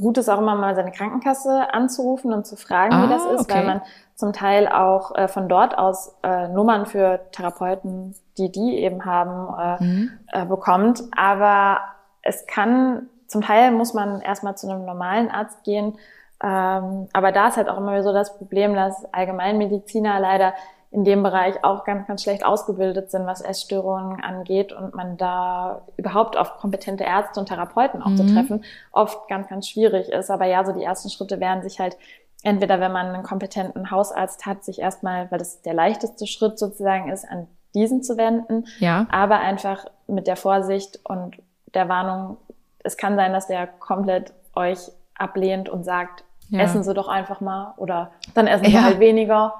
gut 0.00 0.18
ist 0.18 0.28
auch 0.28 0.38
immer 0.38 0.54
mal 0.54 0.74
seine 0.74 0.92
Krankenkasse 0.92 1.72
anzurufen 1.72 2.32
und 2.32 2.46
zu 2.46 2.56
fragen, 2.56 2.94
ah, 2.94 3.04
wie 3.04 3.08
das 3.08 3.24
ist, 3.24 3.40
okay. 3.40 3.58
weil 3.58 3.66
man 3.66 3.82
zum 4.14 4.32
Teil 4.32 4.68
auch 4.68 5.14
äh, 5.14 5.28
von 5.28 5.48
dort 5.48 5.76
aus 5.76 6.14
äh, 6.22 6.48
Nummern 6.48 6.86
für 6.86 7.20
Therapeuten, 7.32 8.14
die 8.38 8.50
die 8.52 8.78
eben 8.78 9.04
haben, 9.04 9.80
äh, 9.80 9.84
mhm. 9.84 10.10
äh, 10.32 10.44
bekommt. 10.46 11.02
Aber 11.16 11.80
es 12.22 12.46
kann, 12.46 13.08
zum 13.26 13.42
Teil 13.42 13.72
muss 13.72 13.92
man 13.92 14.20
erstmal 14.20 14.56
zu 14.56 14.68
einem 14.68 14.84
normalen 14.84 15.30
Arzt 15.30 15.64
gehen, 15.64 15.98
ähm, 16.42 17.08
aber 17.12 17.32
da 17.32 17.48
ist 17.48 17.56
halt 17.56 17.68
auch 17.68 17.78
immer 17.78 18.02
so 18.02 18.12
das 18.12 18.36
Problem, 18.36 18.74
dass 18.74 19.12
Allgemeinmediziner 19.12 20.20
leider 20.20 20.54
in 20.90 21.04
dem 21.04 21.22
Bereich 21.22 21.62
auch 21.64 21.84
ganz, 21.84 22.06
ganz 22.06 22.22
schlecht 22.22 22.44
ausgebildet 22.44 23.10
sind, 23.10 23.26
was 23.26 23.40
Essstörungen 23.40 24.22
angeht 24.22 24.72
und 24.72 24.94
man 24.94 25.16
da 25.16 25.82
überhaupt 25.96 26.36
auf 26.36 26.56
kompetente 26.56 27.04
Ärzte 27.04 27.40
und 27.40 27.46
Therapeuten 27.46 28.02
auch 28.02 28.10
mhm. 28.10 28.16
zu 28.16 28.26
treffen, 28.26 28.64
oft 28.92 29.28
ganz, 29.28 29.48
ganz 29.48 29.68
schwierig 29.68 30.10
ist. 30.10 30.30
Aber 30.30 30.46
ja, 30.46 30.64
so 30.64 30.72
die 30.72 30.84
ersten 30.84 31.10
Schritte 31.10 31.40
wären 31.40 31.62
sich 31.62 31.80
halt 31.80 31.96
entweder, 32.42 32.80
wenn 32.80 32.92
man 32.92 33.08
einen 33.08 33.22
kompetenten 33.24 33.90
Hausarzt 33.90 34.46
hat, 34.46 34.64
sich 34.64 34.78
erstmal, 34.80 35.30
weil 35.30 35.38
das 35.38 35.62
der 35.62 35.74
leichteste 35.74 36.26
Schritt 36.26 36.58
sozusagen 36.58 37.10
ist, 37.10 37.28
an 37.28 37.48
diesen 37.74 38.02
zu 38.02 38.16
wenden, 38.16 38.66
ja. 38.78 39.06
aber 39.10 39.38
einfach 39.40 39.84
mit 40.06 40.26
der 40.26 40.36
Vorsicht 40.36 41.00
und 41.04 41.36
der 41.74 41.88
Warnung, 41.88 42.38
es 42.84 42.96
kann 42.96 43.16
sein, 43.16 43.32
dass 43.32 43.48
der 43.48 43.66
komplett 43.66 44.32
euch 44.54 44.78
ablehnt 45.14 45.68
und 45.68 45.84
sagt, 45.84 46.24
ja. 46.48 46.60
essen 46.60 46.82
Sie 46.82 46.94
doch 46.94 47.08
einfach 47.08 47.40
mal 47.40 47.74
oder 47.76 48.10
dann 48.34 48.46
essen 48.46 48.66
Sie 48.66 48.72
ja. 48.72 48.82
halt 48.82 49.00
weniger 49.00 49.54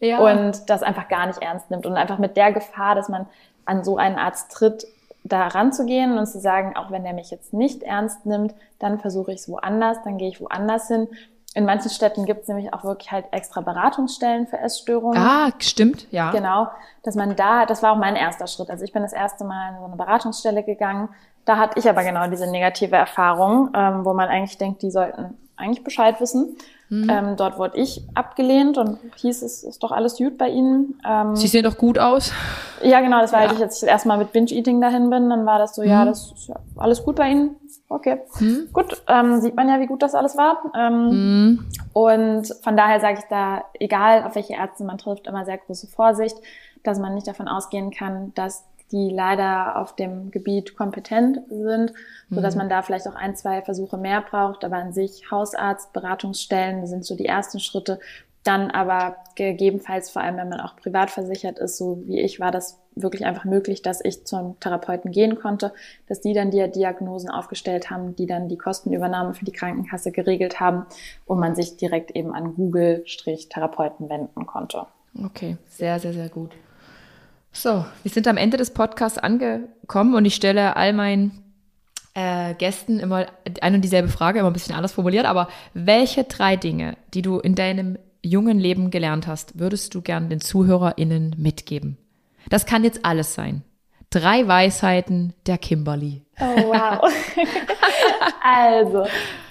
ja. 0.00 0.18
und 0.18 0.68
das 0.68 0.82
einfach 0.82 1.08
gar 1.08 1.26
nicht 1.26 1.40
ernst 1.40 1.70
nimmt 1.70 1.86
und 1.86 1.94
einfach 1.94 2.18
mit 2.18 2.36
der 2.36 2.52
Gefahr, 2.52 2.94
dass 2.94 3.08
man 3.08 3.26
an 3.64 3.84
so 3.84 3.96
einen 3.96 4.18
Arzt 4.18 4.52
tritt, 4.52 4.86
da 5.24 5.46
ranzugehen 5.46 6.18
und 6.18 6.26
zu 6.26 6.40
sagen, 6.40 6.76
auch 6.76 6.90
wenn 6.90 7.04
der 7.04 7.12
mich 7.12 7.30
jetzt 7.30 7.52
nicht 7.52 7.82
ernst 7.82 8.26
nimmt, 8.26 8.54
dann 8.80 8.98
versuche 8.98 9.32
ich 9.32 9.40
es 9.40 9.48
woanders, 9.48 9.98
dann 10.02 10.18
gehe 10.18 10.28
ich 10.28 10.40
woanders 10.40 10.88
hin. 10.88 11.08
In 11.54 11.64
manchen 11.64 11.90
Städten 11.90 12.24
gibt 12.24 12.42
es 12.42 12.48
nämlich 12.48 12.72
auch 12.72 12.82
wirklich 12.82 13.12
halt 13.12 13.26
extra 13.30 13.60
Beratungsstellen 13.60 14.46
für 14.46 14.58
Essstörungen. 14.58 15.18
Ah, 15.18 15.50
stimmt, 15.58 16.10
ja. 16.10 16.30
Genau, 16.30 16.68
dass 17.02 17.14
man 17.14 17.36
da, 17.36 17.66
das 17.66 17.82
war 17.82 17.92
auch 17.92 17.98
mein 17.98 18.16
erster 18.16 18.46
Schritt. 18.46 18.70
Also 18.70 18.84
ich 18.84 18.92
bin 18.92 19.02
das 19.02 19.12
erste 19.12 19.44
Mal 19.44 19.70
in 19.70 19.78
so 19.78 19.84
eine 19.84 19.96
Beratungsstelle 19.96 20.62
gegangen. 20.64 21.10
Da 21.44 21.58
hatte 21.58 21.78
ich 21.78 21.88
aber 21.88 22.04
genau 22.04 22.26
diese 22.28 22.50
negative 22.50 22.96
Erfahrung, 22.96 23.70
ähm, 23.74 24.04
wo 24.04 24.14
man 24.14 24.28
eigentlich 24.28 24.58
denkt, 24.58 24.82
die 24.82 24.90
sollten 24.90 25.36
eigentlich 25.56 25.84
Bescheid 25.84 26.20
wissen. 26.20 26.56
Mhm. 26.92 27.08
Ähm, 27.08 27.36
dort 27.36 27.58
wurde 27.58 27.78
ich 27.78 28.02
abgelehnt 28.14 28.76
und 28.76 28.98
hieß, 29.16 29.40
es 29.40 29.64
ist 29.64 29.82
doch 29.82 29.92
alles 29.92 30.16
gut 30.16 30.36
bei 30.36 30.50
Ihnen. 30.50 31.00
Ähm, 31.08 31.34
Sie 31.34 31.46
sehen 31.46 31.64
doch 31.64 31.78
gut 31.78 31.98
aus. 31.98 32.32
Ja, 32.82 33.00
genau, 33.00 33.20
das 33.22 33.32
war, 33.32 33.40
ja. 33.40 33.46
als 33.46 33.54
ich 33.54 33.60
jetzt 33.60 33.82
erstmal 33.82 34.18
mit 34.18 34.32
Binge-Eating 34.32 34.78
dahin 34.80 35.08
bin, 35.08 35.30
dann 35.30 35.46
war 35.46 35.58
das 35.58 35.74
so, 35.74 35.80
mhm. 35.80 35.88
ja, 35.88 36.04
das 36.04 36.32
ist 36.32 36.48
ja 36.48 36.56
alles 36.76 37.02
gut 37.02 37.16
bei 37.16 37.30
Ihnen. 37.30 37.56
Okay, 37.88 38.20
mhm. 38.40 38.68
gut, 38.72 39.02
ähm, 39.08 39.40
sieht 39.40 39.54
man 39.54 39.68
ja, 39.68 39.80
wie 39.80 39.86
gut 39.86 40.02
das 40.02 40.14
alles 40.14 40.36
war. 40.36 40.70
Ähm, 40.76 41.08
mhm. 41.08 41.66
Und 41.94 42.54
von 42.62 42.76
daher 42.76 43.00
sage 43.00 43.18
ich 43.20 43.24
da, 43.30 43.64
egal 43.80 44.24
auf 44.24 44.34
welche 44.34 44.54
Ärzte 44.54 44.84
man 44.84 44.98
trifft, 44.98 45.26
immer 45.26 45.46
sehr 45.46 45.58
große 45.58 45.86
Vorsicht, 45.86 46.36
dass 46.82 46.98
man 46.98 47.14
nicht 47.14 47.26
davon 47.26 47.48
ausgehen 47.48 47.90
kann, 47.90 48.32
dass 48.34 48.64
die 48.92 49.10
leider 49.10 49.76
auf 49.76 49.96
dem 49.96 50.30
Gebiet 50.30 50.76
kompetent 50.76 51.40
sind, 51.48 51.92
so 52.30 52.40
dass 52.40 52.54
mhm. 52.54 52.58
man 52.58 52.68
da 52.68 52.82
vielleicht 52.82 53.08
auch 53.08 53.14
ein, 53.14 53.34
zwei 53.34 53.62
Versuche 53.62 53.96
mehr 53.96 54.20
braucht. 54.20 54.64
Aber 54.64 54.76
an 54.76 54.92
sich 54.92 55.30
Hausarzt, 55.30 55.92
Beratungsstellen 55.92 56.86
sind 56.86 57.04
so 57.04 57.16
die 57.16 57.26
ersten 57.26 57.58
Schritte. 57.58 57.98
Dann 58.44 58.70
aber 58.70 59.16
gegebenenfalls, 59.36 60.10
vor 60.10 60.20
allem 60.20 60.36
wenn 60.36 60.48
man 60.48 60.60
auch 60.60 60.76
privat 60.76 61.10
versichert 61.10 61.58
ist, 61.58 61.78
so 61.78 62.02
wie 62.06 62.20
ich, 62.20 62.40
war 62.40 62.50
das 62.50 62.80
wirklich 62.94 63.24
einfach 63.24 63.44
möglich, 63.44 63.82
dass 63.82 64.04
ich 64.04 64.26
zum 64.26 64.58
Therapeuten 64.60 65.12
gehen 65.12 65.36
konnte, 65.36 65.72
dass 66.08 66.20
die 66.20 66.34
dann 66.34 66.50
die 66.50 66.68
Diagnosen 66.70 67.30
aufgestellt 67.30 67.90
haben, 67.90 68.16
die 68.16 68.26
dann 68.26 68.48
die 68.48 68.58
Kostenübernahme 68.58 69.34
für 69.34 69.44
die 69.44 69.52
Krankenkasse 69.52 70.12
geregelt 70.12 70.60
haben 70.60 70.86
und 71.24 71.38
man 71.38 71.54
sich 71.54 71.76
direkt 71.76 72.10
eben 72.10 72.34
an 72.34 72.54
Google-Therapeuten 72.54 74.10
wenden 74.10 74.44
konnte. 74.46 74.86
Okay, 75.24 75.56
sehr, 75.68 75.98
sehr, 76.00 76.12
sehr 76.12 76.28
gut. 76.28 76.50
So, 77.52 77.84
wir 78.02 78.10
sind 78.10 78.26
am 78.26 78.38
Ende 78.38 78.56
des 78.56 78.72
Podcasts 78.72 79.18
angekommen 79.18 80.14
und 80.14 80.24
ich 80.24 80.34
stelle 80.34 80.74
all 80.74 80.94
meinen 80.94 81.42
äh, 82.14 82.54
Gästen 82.54 82.98
immer 82.98 83.26
eine 83.60 83.76
und 83.76 83.82
dieselbe 83.82 84.08
Frage, 84.08 84.38
immer 84.38 84.50
ein 84.50 84.54
bisschen 84.54 84.74
anders 84.74 84.92
formuliert, 84.92 85.26
aber 85.26 85.48
welche 85.74 86.24
drei 86.24 86.56
Dinge, 86.56 86.96
die 87.12 87.20
du 87.20 87.38
in 87.38 87.54
deinem 87.54 87.98
jungen 88.22 88.58
Leben 88.58 88.90
gelernt 88.90 89.26
hast, 89.26 89.58
würdest 89.58 89.94
du 89.94 90.00
gern 90.00 90.30
den 90.30 90.40
ZuhörerInnen 90.40 91.36
mitgeben? 91.38 91.98
Das 92.48 92.64
kann 92.64 92.84
jetzt 92.84 93.04
alles 93.04 93.34
sein. 93.34 93.62
Drei 94.08 94.48
Weisheiten 94.48 95.34
der 95.46 95.58
Kimberly. 95.58 96.22
Oh, 96.40 96.44
wow. 96.44 97.02
also, 98.42 99.06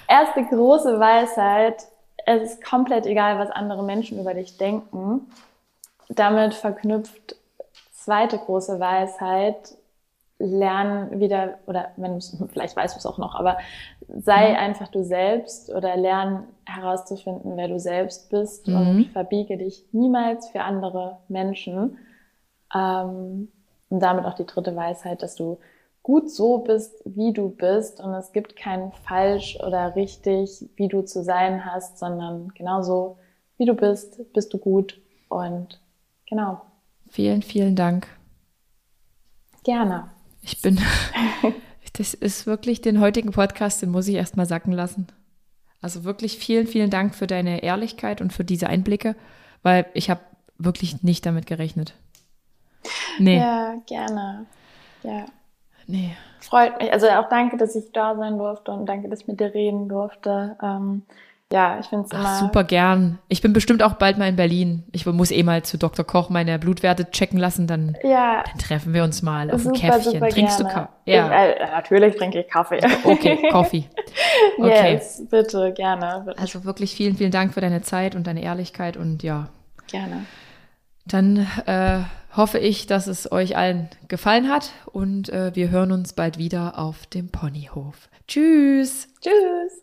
erste 0.08 0.44
große 0.44 0.98
Weisheit, 0.98 1.84
es 2.26 2.52
ist 2.52 2.64
komplett 2.64 3.06
egal, 3.06 3.38
was 3.38 3.50
andere 3.50 3.82
Menschen 3.84 4.20
über 4.20 4.34
dich 4.34 4.56
denken. 4.56 5.22
Damit 6.08 6.54
verknüpft 6.54 7.36
zweite 8.04 8.38
große 8.38 8.80
Weisheit, 8.80 9.74
lern 10.38 11.20
wieder, 11.20 11.58
oder 11.66 11.92
wenn 11.96 12.18
du 12.18 12.46
vielleicht 12.52 12.76
weißt 12.76 12.94
du 12.94 12.98
es 12.98 13.06
auch 13.06 13.18
noch, 13.18 13.34
aber 13.34 13.58
sei 14.08 14.50
mhm. 14.50 14.56
einfach 14.56 14.88
du 14.88 15.02
selbst 15.04 15.70
oder 15.70 15.96
lern 15.96 16.44
herauszufinden, 16.64 17.56
wer 17.56 17.68
du 17.68 17.78
selbst 17.78 18.30
bist 18.30 18.66
mhm. 18.66 18.76
und 18.76 19.04
verbiege 19.12 19.56
dich 19.56 19.86
niemals 19.92 20.48
für 20.48 20.62
andere 20.62 21.18
Menschen. 21.28 21.98
Ähm, 22.74 23.48
und 23.88 24.00
damit 24.00 24.24
auch 24.24 24.34
die 24.34 24.46
dritte 24.46 24.74
Weisheit, 24.74 25.22
dass 25.22 25.34
du 25.34 25.58
gut 26.02 26.30
so 26.30 26.58
bist, 26.58 27.02
wie 27.04 27.32
du 27.32 27.50
bist 27.50 28.00
und 28.00 28.12
es 28.14 28.32
gibt 28.32 28.56
kein 28.56 28.90
falsch 29.04 29.58
oder 29.60 29.94
richtig, 29.94 30.66
wie 30.76 30.88
du 30.88 31.02
zu 31.02 31.22
sein 31.22 31.64
hast, 31.64 31.98
sondern 31.98 32.48
genauso 32.54 33.18
wie 33.58 33.66
du 33.66 33.74
bist, 33.74 34.32
bist 34.32 34.52
du 34.52 34.58
gut 34.58 35.00
und 35.28 35.80
genau. 36.28 36.62
Vielen, 37.12 37.42
vielen 37.42 37.76
Dank. 37.76 38.06
Gerne. 39.64 40.08
Ich 40.40 40.62
bin, 40.62 40.80
das 41.92 42.14
ist 42.14 42.46
wirklich 42.46 42.80
den 42.80 43.00
heutigen 43.00 43.32
Podcast, 43.32 43.82
den 43.82 43.90
muss 43.90 44.08
ich 44.08 44.14
erstmal 44.14 44.46
sacken 44.46 44.72
lassen. 44.72 45.08
Also 45.82 46.04
wirklich 46.04 46.38
vielen, 46.38 46.66
vielen 46.66 46.88
Dank 46.88 47.14
für 47.14 47.26
deine 47.26 47.62
Ehrlichkeit 47.62 48.22
und 48.22 48.32
für 48.32 48.44
diese 48.44 48.66
Einblicke, 48.66 49.14
weil 49.62 49.84
ich 49.92 50.08
habe 50.08 50.22
wirklich 50.56 51.02
nicht 51.02 51.26
damit 51.26 51.44
gerechnet. 51.44 51.92
Nee. 53.18 53.36
Ja, 53.36 53.74
gerne. 53.84 54.46
Ja. 55.02 55.26
Nee. 55.86 56.16
Freut 56.40 56.80
mich. 56.80 56.90
Also 56.94 57.08
auch 57.10 57.28
danke, 57.28 57.58
dass 57.58 57.76
ich 57.76 57.92
da 57.92 58.16
sein 58.16 58.38
durfte 58.38 58.72
und 58.72 58.86
danke, 58.86 59.10
dass 59.10 59.20
ich 59.20 59.28
mit 59.28 59.38
dir 59.38 59.52
reden 59.52 59.86
durfte. 59.86 60.56
Ähm, 60.62 61.02
ja, 61.52 61.78
ich 61.78 61.86
finde 61.86 62.06
es 62.06 62.12
immer. 62.12 62.38
Super 62.38 62.64
gern. 62.64 63.18
Ich 63.28 63.42
bin 63.42 63.52
bestimmt 63.52 63.82
auch 63.82 63.94
bald 63.94 64.16
mal 64.16 64.28
in 64.28 64.36
Berlin. 64.36 64.84
Ich 64.92 65.04
muss 65.04 65.30
eh 65.30 65.42
mal 65.42 65.62
zu 65.62 65.76
Dr. 65.76 66.04
Koch 66.04 66.30
meine 66.30 66.58
Blutwerte 66.58 67.10
checken 67.10 67.38
lassen, 67.38 67.66
dann, 67.66 67.96
ja, 68.02 68.42
dann 68.42 68.58
treffen 68.58 68.94
wir 68.94 69.04
uns 69.04 69.22
mal 69.22 69.50
auf 69.50 69.60
super, 69.60 69.74
ein 69.74 69.80
Käffchen. 69.80 70.20
Trinkst 70.20 70.58
gerne. 70.58 70.58
du 70.58 70.64
Kaffee? 70.64 70.90
Ja. 71.04 71.26
Ich, 71.26 71.60
äh, 71.60 71.66
natürlich 71.70 72.16
trinke 72.16 72.40
ich 72.40 72.48
Kaffee. 72.48 72.80
Okay, 73.04 73.48
Coffee. 73.50 73.84
Okay. 74.58 74.94
Yes, 74.94 75.22
bitte, 75.30 75.72
gerne. 75.72 76.22
Bitte. 76.26 76.38
Also 76.38 76.64
wirklich 76.64 76.94
vielen, 76.94 77.16
vielen 77.16 77.32
Dank 77.32 77.52
für 77.52 77.60
deine 77.60 77.82
Zeit 77.82 78.14
und 78.14 78.26
deine 78.26 78.42
Ehrlichkeit 78.42 78.96
und 78.96 79.22
ja. 79.22 79.48
Gerne. 79.88 80.24
Dann 81.06 81.46
äh, 81.66 82.00
hoffe 82.36 82.58
ich, 82.58 82.86
dass 82.86 83.06
es 83.06 83.30
euch 83.30 83.56
allen 83.56 83.90
gefallen 84.08 84.48
hat 84.48 84.72
und 84.86 85.28
äh, 85.28 85.54
wir 85.54 85.70
hören 85.70 85.92
uns 85.92 86.14
bald 86.14 86.38
wieder 86.38 86.78
auf 86.78 87.06
dem 87.06 87.28
Ponyhof. 87.28 88.08
Tschüss. 88.26 89.08
Tschüss. 89.20 89.80